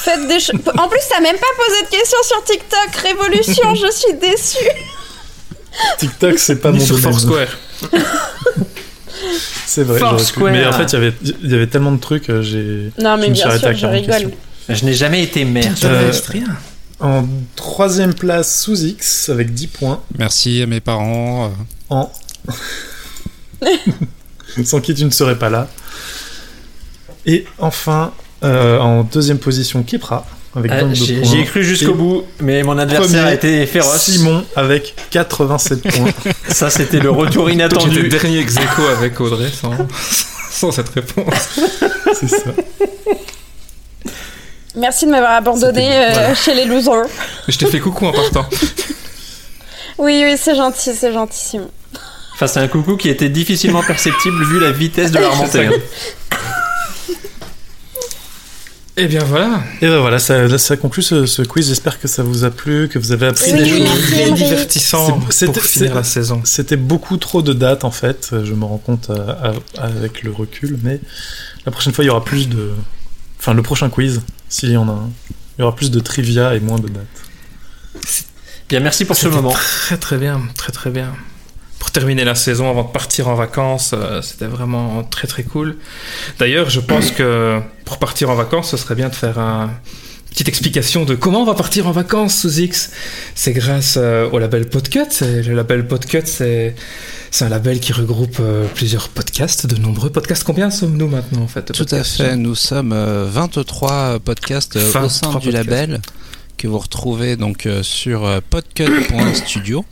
Faites 0.00 0.28
des 0.28 0.38
choses. 0.40 0.60
En 0.78 0.88
plus, 0.88 1.00
t'as 1.10 1.20
même 1.20 1.36
pas 1.36 1.64
posé 1.66 1.82
de 1.84 1.88
questions 1.90 2.18
sur 2.22 2.44
TikTok. 2.44 2.96
Révolution, 3.02 3.74
je 3.74 3.90
suis 3.90 4.14
déçue. 4.14 4.70
TikTok, 5.98 6.38
c'est 6.38 6.56
pas 6.56 6.70
Ni 6.72 6.78
mon 6.78 6.84
sur 6.84 6.96
domaine. 6.98 7.12
Foursquare. 7.12 7.58
C'est 9.66 9.82
vrai. 9.84 9.98
j'aurais 9.98 10.12
pu. 10.12 10.18
Foursquare. 10.22 10.52
Mais 10.52 10.66
en 10.66 10.72
fait, 10.72 10.84
il 10.84 10.92
y 10.92 10.96
avait- 10.96 11.14
il 11.42 11.50
y 11.50 11.54
avait 11.54 11.66
tellement 11.66 11.92
de 11.92 12.00
trucs, 12.00 12.30
euh, 12.30 12.40
j'ai. 12.42 12.90
Non, 13.02 13.16
mais 13.18 13.28
me 13.28 13.34
suis 13.34 13.42
bien 13.44 13.46
arrêté 13.50 13.66
à 13.66 13.70
sûr, 13.70 13.76
je 13.76 13.80
40 13.82 13.94
rigole. 14.00 14.14
questions. 14.30 14.38
Je 14.70 14.84
n'ai 14.84 14.94
jamais 14.94 15.22
été 15.22 15.44
maire. 15.44 15.74
Euh, 15.84 16.12
rien. 16.28 16.46
En 17.00 17.24
troisième 17.56 18.14
place, 18.14 18.60
sous 18.62 18.76
X, 18.84 19.28
avec 19.28 19.52
10 19.52 19.66
points. 19.66 20.02
Merci 20.18 20.62
à 20.62 20.66
mes 20.66 20.80
parents. 20.80 21.46
euh, 21.46 21.94
En. 21.94 22.12
Sans 24.64 24.80
qui 24.80 24.94
tu 24.94 25.04
ne 25.04 25.10
serais 25.10 25.38
pas 25.38 25.50
là. 25.50 25.68
Et 27.26 27.44
enfin, 27.58 28.12
euh, 28.44 28.78
en 28.78 29.02
deuxième 29.02 29.38
position, 29.38 29.82
Kepra, 29.82 30.24
avec 30.56 30.70
22 30.70 30.94
J'y 30.94 31.38
ai 31.38 31.44
cru 31.44 31.62
jusqu'au 31.62 31.90
Et 31.90 31.94
bout, 31.94 32.24
mais 32.40 32.62
mon 32.62 32.78
adversaire 32.78 33.06
premier, 33.06 33.30
a 33.30 33.34
été 33.34 33.66
féroce. 33.66 34.02
Simon, 34.02 34.44
avec 34.56 34.94
87 35.10 35.82
points. 35.82 36.10
Ça, 36.48 36.70
c'était 36.70 37.00
le 37.00 37.10
retour 37.10 37.48
j'étais 37.48 37.54
inattendu. 37.54 38.08
dernier 38.08 38.38
ex 38.38 38.56
avec 38.96 39.20
Audrey 39.20 39.50
sans, 39.50 39.72
sans 40.50 40.72
cette 40.72 40.88
réponse. 40.88 41.34
C'est 42.14 42.28
ça. 42.28 42.50
Merci 44.74 45.06
de 45.06 45.10
m'avoir 45.10 45.32
abandonné 45.32 45.90
euh, 45.92 46.10
voilà. 46.12 46.34
chez 46.34 46.54
les 46.54 46.64
losers. 46.64 47.06
Je 47.48 47.58
t'ai 47.58 47.66
fait 47.66 47.80
coucou 47.80 48.06
en 48.06 48.12
partant. 48.12 48.46
Oui, 49.98 50.22
oui, 50.24 50.36
c'est 50.38 50.54
gentil, 50.54 50.94
c'est 50.94 51.12
gentil, 51.12 51.38
Simon. 51.38 51.70
Enfin, 52.40 52.46
c'est 52.46 52.60
un 52.60 52.68
coucou 52.68 52.96
qui 52.96 53.08
était 53.08 53.28
difficilement 53.28 53.82
perceptible 53.82 54.44
vu 54.44 54.60
la 54.60 54.70
vitesse 54.70 55.10
de 55.10 55.18
la 55.18 55.28
remontée. 55.30 55.66
hein. 55.66 55.72
Et 58.96 59.06
bien 59.06 59.22
voilà. 59.24 59.62
Et 59.80 59.86
ben 59.86 59.98
voilà, 60.00 60.18
ça, 60.18 60.56
ça 60.58 60.76
conclut 60.76 61.02
ce, 61.02 61.24
ce 61.26 61.42
quiz. 61.42 61.68
J'espère 61.68 62.00
que 62.00 62.06
ça 62.08 62.22
vous 62.24 62.42
a 62.44 62.50
plu, 62.50 62.88
que 62.88 62.98
vous 62.98 63.12
avez 63.12 63.26
appris 63.26 63.52
Oui, 63.52 63.58
des 63.58 63.64
oui, 63.64 63.70
choses. 63.70 63.80
merci, 63.88 64.02
Très 64.12 64.22
Emery. 64.22 64.34
divertissant 64.42 65.20
C'est- 65.30 65.46
pour 65.46 65.54
c'était- 65.56 65.60
finir 65.68 65.94
la 65.94 66.02
saison. 66.04 66.40
C'était 66.44 66.76
beaucoup 66.76 67.16
trop 67.16 67.42
de 67.42 67.52
dates 67.52 67.84
en 67.84 67.90
fait, 67.92 68.30
je 68.44 68.54
me 68.54 68.64
rends 68.64 68.78
compte 68.78 69.10
euh, 69.10 69.52
à- 69.78 69.82
avec 69.84 70.22
le 70.24 70.32
recul, 70.32 70.78
mais 70.82 71.00
la 71.64 71.70
prochaine 71.72 71.92
fois 71.92 72.02
il 72.04 72.08
y 72.08 72.10
aura 72.10 72.24
plus 72.24 72.48
de. 72.48 72.70
Enfin, 73.38 73.54
le 73.54 73.62
prochain 73.62 73.88
quiz, 73.88 74.20
s'il 74.48 74.70
y 74.70 74.76
en 74.76 74.88
a 74.88 74.92
un, 74.92 75.10
il 75.58 75.60
y 75.60 75.64
aura 75.64 75.76
plus 75.76 75.92
de 75.92 76.00
trivia 76.00 76.54
et 76.56 76.60
moins 76.60 76.78
de 76.80 76.88
dates. 76.88 77.04
Bien, 78.68 78.80
merci 78.80 79.04
pour 79.04 79.14
ce 79.16 79.28
moment. 79.28 79.50
Très 79.52 79.96
très 79.96 80.18
bien, 80.18 80.40
très 80.56 80.72
très 80.72 80.90
bien. 80.90 81.12
Pour 81.78 81.90
terminer 81.92 82.24
la 82.24 82.34
saison 82.34 82.68
avant 82.70 82.82
de 82.82 82.88
partir 82.88 83.28
en 83.28 83.34
vacances, 83.34 83.92
euh, 83.94 84.20
c'était 84.22 84.46
vraiment 84.46 85.04
très 85.04 85.26
très 85.28 85.44
cool. 85.44 85.76
D'ailleurs, 86.38 86.70
je 86.70 86.80
pense 86.80 87.10
que 87.12 87.60
pour 87.84 87.98
partir 87.98 88.30
en 88.30 88.34
vacances, 88.34 88.70
ce 88.70 88.76
serait 88.76 88.94
bien 88.96 89.08
de 89.08 89.14
faire 89.14 89.38
un- 89.38 89.66
une 89.66 90.30
petite 90.32 90.48
explication 90.48 91.04
de 91.04 91.14
comment 91.14 91.42
on 91.42 91.44
va 91.44 91.54
partir 91.54 91.86
en 91.86 91.92
vacances 91.92 92.36
sous 92.40 92.58
X. 92.60 92.90
C'est 93.34 93.52
grâce 93.52 93.94
euh, 93.96 94.28
au 94.30 94.38
label 94.38 94.68
Podcut. 94.68 95.06
Le 95.22 95.54
label 95.54 95.86
Podcut, 95.86 96.22
c'est 96.26 96.74
un 97.40 97.48
label 97.48 97.80
qui 97.80 97.92
regroupe 97.92 98.38
euh, 98.40 98.66
plusieurs 98.74 99.08
podcasts, 99.08 99.66
de 99.66 99.76
nombreux 99.76 100.10
podcasts. 100.10 100.44
Combien 100.44 100.70
sommes-nous 100.70 101.08
maintenant 101.08 101.42
en 101.42 101.48
fait 101.48 101.72
Tout 101.72 101.86
à 101.92 102.04
fait. 102.04 102.36
Nous 102.36 102.54
sommes 102.54 102.92
euh, 102.92 103.26
23 103.30 104.18
podcasts 104.20 104.76
euh, 104.76 104.88
au 104.88 104.92
23 104.92 105.08
sein 105.32 105.38
du 105.38 105.50
label 105.50 106.00
que 106.56 106.66
vous 106.68 106.78
retrouvez 106.78 107.36
donc 107.36 107.66
sur 107.82 108.28
podcut.studio. 108.50 109.84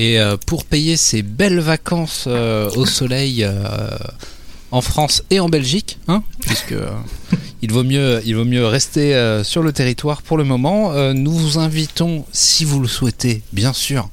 Et 0.00 0.18
euh, 0.18 0.38
pour 0.38 0.64
payer 0.64 0.96
ces 0.96 1.20
belles 1.20 1.60
vacances 1.60 2.24
euh, 2.26 2.70
au 2.70 2.86
soleil 2.86 3.44
euh, 3.44 3.90
en 4.70 4.80
France 4.80 5.22
et 5.28 5.40
en 5.40 5.50
Belgique, 5.50 5.98
hein, 6.08 6.22
puisque 6.40 6.74
il 7.60 7.70
vaut 7.70 7.84
mieux 7.84 8.22
il 8.24 8.34
vaut 8.34 8.46
mieux 8.46 8.64
rester 8.64 9.42
sur 9.44 9.62
le 9.62 9.74
territoire 9.74 10.22
pour 10.22 10.38
le 10.38 10.44
moment, 10.44 10.94
nous 11.12 11.32
vous 11.32 11.58
invitons, 11.58 12.24
si 12.32 12.64
vous 12.64 12.80
le 12.80 12.88
souhaitez, 12.88 13.42
bien 13.52 13.74
sûr. 13.74 14.08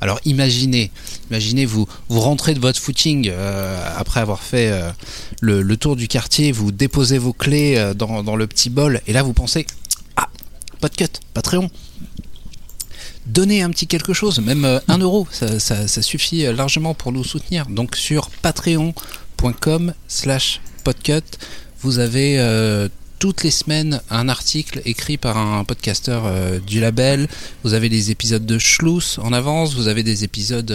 Alors 0.00 0.20
imaginez, 0.24 0.90
imaginez 1.30 1.66
vous 1.66 1.86
vous 2.08 2.20
rentrez 2.20 2.54
de 2.54 2.60
votre 2.60 2.80
footing 2.80 3.30
après 3.98 4.20
avoir 4.20 4.42
fait 4.42 4.72
le, 5.42 5.76
tour 5.76 5.96
du 5.96 6.08
quartier, 6.08 6.50
vous 6.50 6.72
déposez 6.72 7.18
vos 7.18 7.34
clés 7.34 7.92
dans, 7.94 8.22
dans 8.22 8.36
le 8.36 8.46
petit 8.46 8.70
bol 8.70 9.02
et 9.06 9.12
là 9.12 9.22
vous 9.22 9.34
pensez 9.34 9.66
ah 10.16 10.28
Podcut, 10.80 11.20
Patreon. 11.34 11.68
Donnez 13.26 13.62
un 13.62 13.70
petit 13.70 13.88
quelque 13.88 14.12
chose, 14.12 14.38
même 14.38 14.64
euh, 14.64 14.78
un 14.86 14.98
euro, 14.98 15.26
ça, 15.32 15.88
suffit 15.88 16.46
euh, 16.46 16.52
largement 16.52 16.94
pour 16.94 17.10
nous 17.10 17.24
soutenir. 17.24 17.66
Donc 17.66 17.96
sur 17.96 18.30
patreon.com 18.30 19.92
slash 20.06 20.60
podcut, 20.84 21.24
vous 21.80 21.98
avez 21.98 22.38
euh, 22.38 22.88
toutes 23.18 23.42
les 23.42 23.50
semaines 23.50 24.00
un 24.10 24.28
article 24.28 24.80
écrit 24.84 25.16
par 25.16 25.38
un 25.38 25.64
podcasteur 25.64 26.30
du 26.60 26.78
label. 26.78 27.26
Vous 27.64 27.74
avez 27.74 27.88
des 27.88 28.12
épisodes 28.12 28.46
de 28.46 28.58
Schluss 28.58 29.18
en 29.18 29.32
avance, 29.32 29.74
vous 29.74 29.88
avez 29.88 30.04
des 30.04 30.22
épisodes 30.22 30.74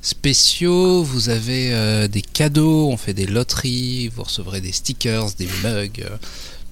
spéciaux, 0.00 1.04
vous 1.04 1.28
avez 1.28 2.08
des 2.08 2.22
cadeaux, 2.22 2.88
on 2.88 2.96
fait 2.96 3.12
des 3.12 3.26
loteries, 3.26 4.08
vous 4.08 4.22
recevrez 4.22 4.62
des 4.62 4.72
stickers, 4.72 5.30
des 5.38 5.48
mugs, 5.62 6.06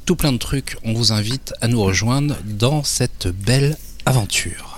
tout 0.06 0.16
plein 0.16 0.32
de 0.32 0.38
trucs. 0.38 0.78
On 0.82 0.94
vous 0.94 1.12
invite 1.12 1.52
à 1.60 1.68
nous 1.68 1.82
rejoindre 1.82 2.36
dans 2.46 2.82
cette 2.82 3.28
belle 3.28 3.76
aventure. 4.06 4.69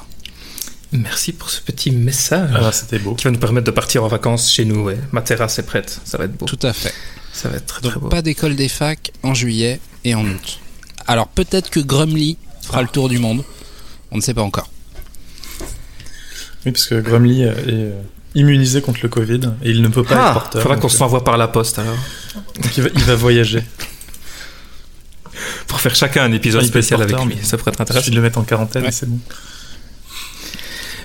Merci 0.92 1.32
pour 1.32 1.50
ce 1.50 1.60
petit 1.60 1.90
message 1.90 2.50
Ah, 2.54 2.72
c'était 2.72 2.98
beau. 2.98 3.14
qui 3.14 3.24
va 3.24 3.30
nous 3.30 3.38
permettre 3.38 3.66
de 3.66 3.70
partir 3.70 4.04
en 4.04 4.08
vacances 4.08 4.50
chez 4.50 4.64
nous. 4.64 4.84
Ouais. 4.84 4.98
Ma 5.12 5.22
terrasse 5.22 5.58
est 5.58 5.62
prête, 5.66 6.00
ça 6.04 6.18
va 6.18 6.24
être 6.24 6.36
beau. 6.36 6.46
Tout 6.46 6.58
à 6.62 6.72
fait. 6.72 6.92
Ça 7.32 7.48
va 7.48 7.56
être 7.56 7.66
très, 7.66 7.80
très 7.88 7.98
beau. 7.98 8.08
pas 8.08 8.22
d'école 8.22 8.56
des 8.56 8.68
facs 8.68 9.12
en 9.22 9.32
juillet 9.34 9.80
et 10.04 10.14
en 10.14 10.24
août. 10.26 10.60
Alors 11.06 11.28
peut-être 11.28 11.70
que 11.70 11.80
Grumly 11.80 12.36
fera 12.62 12.82
le 12.82 12.88
tour 12.88 13.08
du 13.08 13.18
monde. 13.18 13.42
On 14.10 14.16
ne 14.16 14.22
sait 14.22 14.34
pas 14.34 14.42
encore. 14.42 14.68
Oui, 16.64 16.72
parce 16.72 16.84
que 16.86 17.00
Grumly 17.00 17.44
euh, 17.44 17.52
est 17.52 17.54
euh, 17.68 18.00
immunisé 18.34 18.82
contre 18.82 19.00
le 19.02 19.08
Covid 19.08 19.40
et 19.62 19.70
il 19.70 19.82
ne 19.82 19.88
peut 19.88 20.04
pas 20.04 20.14
être 20.14 20.22
Ah, 20.24 20.32
porteur. 20.34 20.62
faudra 20.62 20.76
qu'on 20.76 20.82
donc, 20.82 20.90
se 20.92 20.98
l'envoie 21.00 21.24
par 21.24 21.36
la 21.38 21.48
poste 21.48 21.78
alors. 21.78 21.94
euh, 22.36 22.38
donc 22.62 22.76
il, 22.76 22.82
va, 22.84 22.88
il 22.94 23.02
va 23.04 23.14
voyager. 23.16 23.64
Pour 25.66 25.80
faire 25.80 25.94
chacun 25.94 26.24
un 26.24 26.32
épisode 26.32 26.60
Ah, 26.60 26.64
il 26.64 26.66
être 26.68 26.72
spécial 26.72 27.02
avec 27.02 27.16
lui. 27.24 27.38
Ça 27.42 27.56
pourrait 27.56 27.72
être 27.72 27.80
Il 27.80 27.86
suffit 27.86 27.90
intéressant. 27.90 28.10
de 28.10 28.16
le 28.16 28.22
mettre 28.22 28.38
en 28.38 28.42
quarantaine 28.42 28.84
Ouais. 28.84 28.92
c'est 28.92 29.08
bon. 29.08 29.18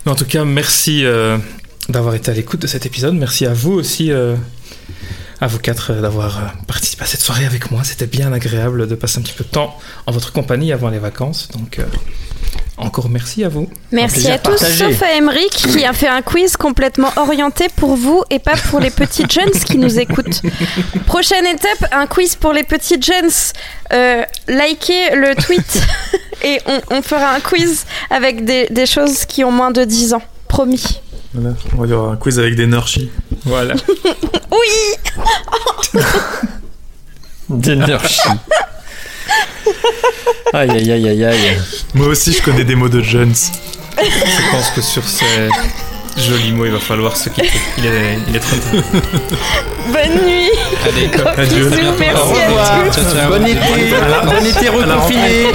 En 0.08 0.16
tout 0.16 0.26
cas, 0.26 0.46
merci 0.46 1.04
euh, 1.04 1.38
d'avoir 1.90 2.16
été 2.16 2.32
à 2.32 2.34
l'écoute 2.34 2.62
de 2.62 2.68
cet 2.68 2.86
épisode. 2.86 3.14
Merci 3.16 3.46
à 3.46 3.54
vous 3.54 3.74
aussi, 3.74 4.10
euh, 4.10 4.36
à 5.42 5.48
vous 5.48 5.60
quatre, 5.60 5.92
euh, 5.92 6.02
d'avoir 6.02 6.38
euh, 6.38 6.42
participé 6.68 7.04
à 7.04 7.06
cette 7.06 7.22
soirée 7.22 7.46
avec 7.46 7.72
moi. 7.72 7.84
C'était 7.84 8.08
bien 8.08 8.32
agréable 8.34 8.88
de 8.88 8.96
passer 8.96 9.20
un 9.20 9.22
petit 9.22 9.34
peu 9.34 9.44
de 9.44 9.50
temps 9.50 9.78
en 10.06 10.12
votre 10.12 10.32
compagnie 10.32 10.72
avant 10.72 10.90
les 10.90 11.00
vacances. 11.00 11.50
Donc, 11.54 11.80
euh, 11.80 11.86
encore 12.78 13.10
merci 13.10 13.44
à 13.44 13.50
vous. 13.50 13.68
Merci 13.92 14.30
à 14.30 14.38
tous, 14.38 14.60
partagé. 14.60 14.86
sauf 14.86 15.02
à 15.02 15.14
Emeric 15.14 15.50
qui 15.50 15.84
a 15.84 15.94
fait 15.94 16.08
un 16.08 16.22
quiz 16.22 16.58
complètement 16.58 17.12
orienté 17.16 17.68
pour 17.76 17.96
vous 17.96 18.24
et 18.30 18.38
pas 18.38 18.56
pour 18.70 18.80
les 18.80 18.92
petites 18.92 19.32
jeunes 19.32 19.50
qui 19.52 19.78
nous 19.80 19.98
écoutent. 20.00 20.42
Prochaine 21.08 21.48
étape, 21.48 21.92
un 21.92 22.06
quiz 22.06 22.36
pour 22.36 22.54
les 22.54 22.64
petites 22.64 23.04
jeunes. 23.04 23.32
Euh, 23.94 24.24
likez 24.48 25.16
le 25.16 25.34
tweet 25.36 25.82
et 26.44 26.60
on, 26.68 26.98
on 26.98 27.02
fera 27.02 27.34
un 27.34 27.40
quiz 27.40 27.86
avec 28.12 28.46
des, 28.46 28.68
des 28.70 28.86
choses 28.86 29.26
qui 29.26 29.44
ont 29.44 29.52
moins 29.52 29.72
de 29.72 29.84
10 29.84 30.14
ans. 30.14 30.22
Promis. 30.48 31.02
Voilà. 31.38 31.56
On 31.74 31.82
va 31.82 31.88
y 31.88 31.92
avoir 31.94 32.12
un 32.12 32.16
quiz 32.18 32.40
avec 32.40 32.56
des 32.56 32.66
Nurshi. 32.68 33.10
Voilà. 33.46 33.76
Oui 34.52 36.02
D'énergie. 37.50 38.20
Aïe 40.54 40.70
aïe 40.72 40.92
aïe 40.92 41.10
aïe 41.10 41.24
aïe. 41.26 41.58
Moi 41.94 42.08
aussi, 42.08 42.34
je 42.34 42.42
connais 42.42 42.64
des 42.64 42.76
mots 42.76 42.90
de 42.90 43.02
jeunes. 43.02 43.34
Je 43.98 44.52
pense 44.52 44.70
que 44.72 44.82
sur 44.82 45.04
ces 45.04 45.50
jolis 46.18 46.52
mots, 46.54 46.66
il 46.66 46.72
va 46.72 46.80
falloir 46.80 47.16
se 47.16 47.30
quitter. 47.30 47.52
Il 47.78 47.86
est, 47.86 48.18
il 48.28 48.36
est 48.36 48.40
trop 48.40 48.56
tard. 48.56 48.84
Bonne 49.92 50.26
nuit 50.26 50.50
Allez, 50.86 51.08
Gros 51.08 51.30
Adieu. 51.38 51.70
bisous, 51.70 51.82
merci 52.00 52.16
Au 52.16 52.18
à 52.18 52.48
revoir. 52.48 52.84
tous 52.86 53.02
Ciao, 53.02 53.14
ciao. 53.14 53.30
Bon 53.30 53.46
été. 53.46 53.60
Bon 54.26 54.46
été 54.46 54.70
reconfiné. 54.70 55.52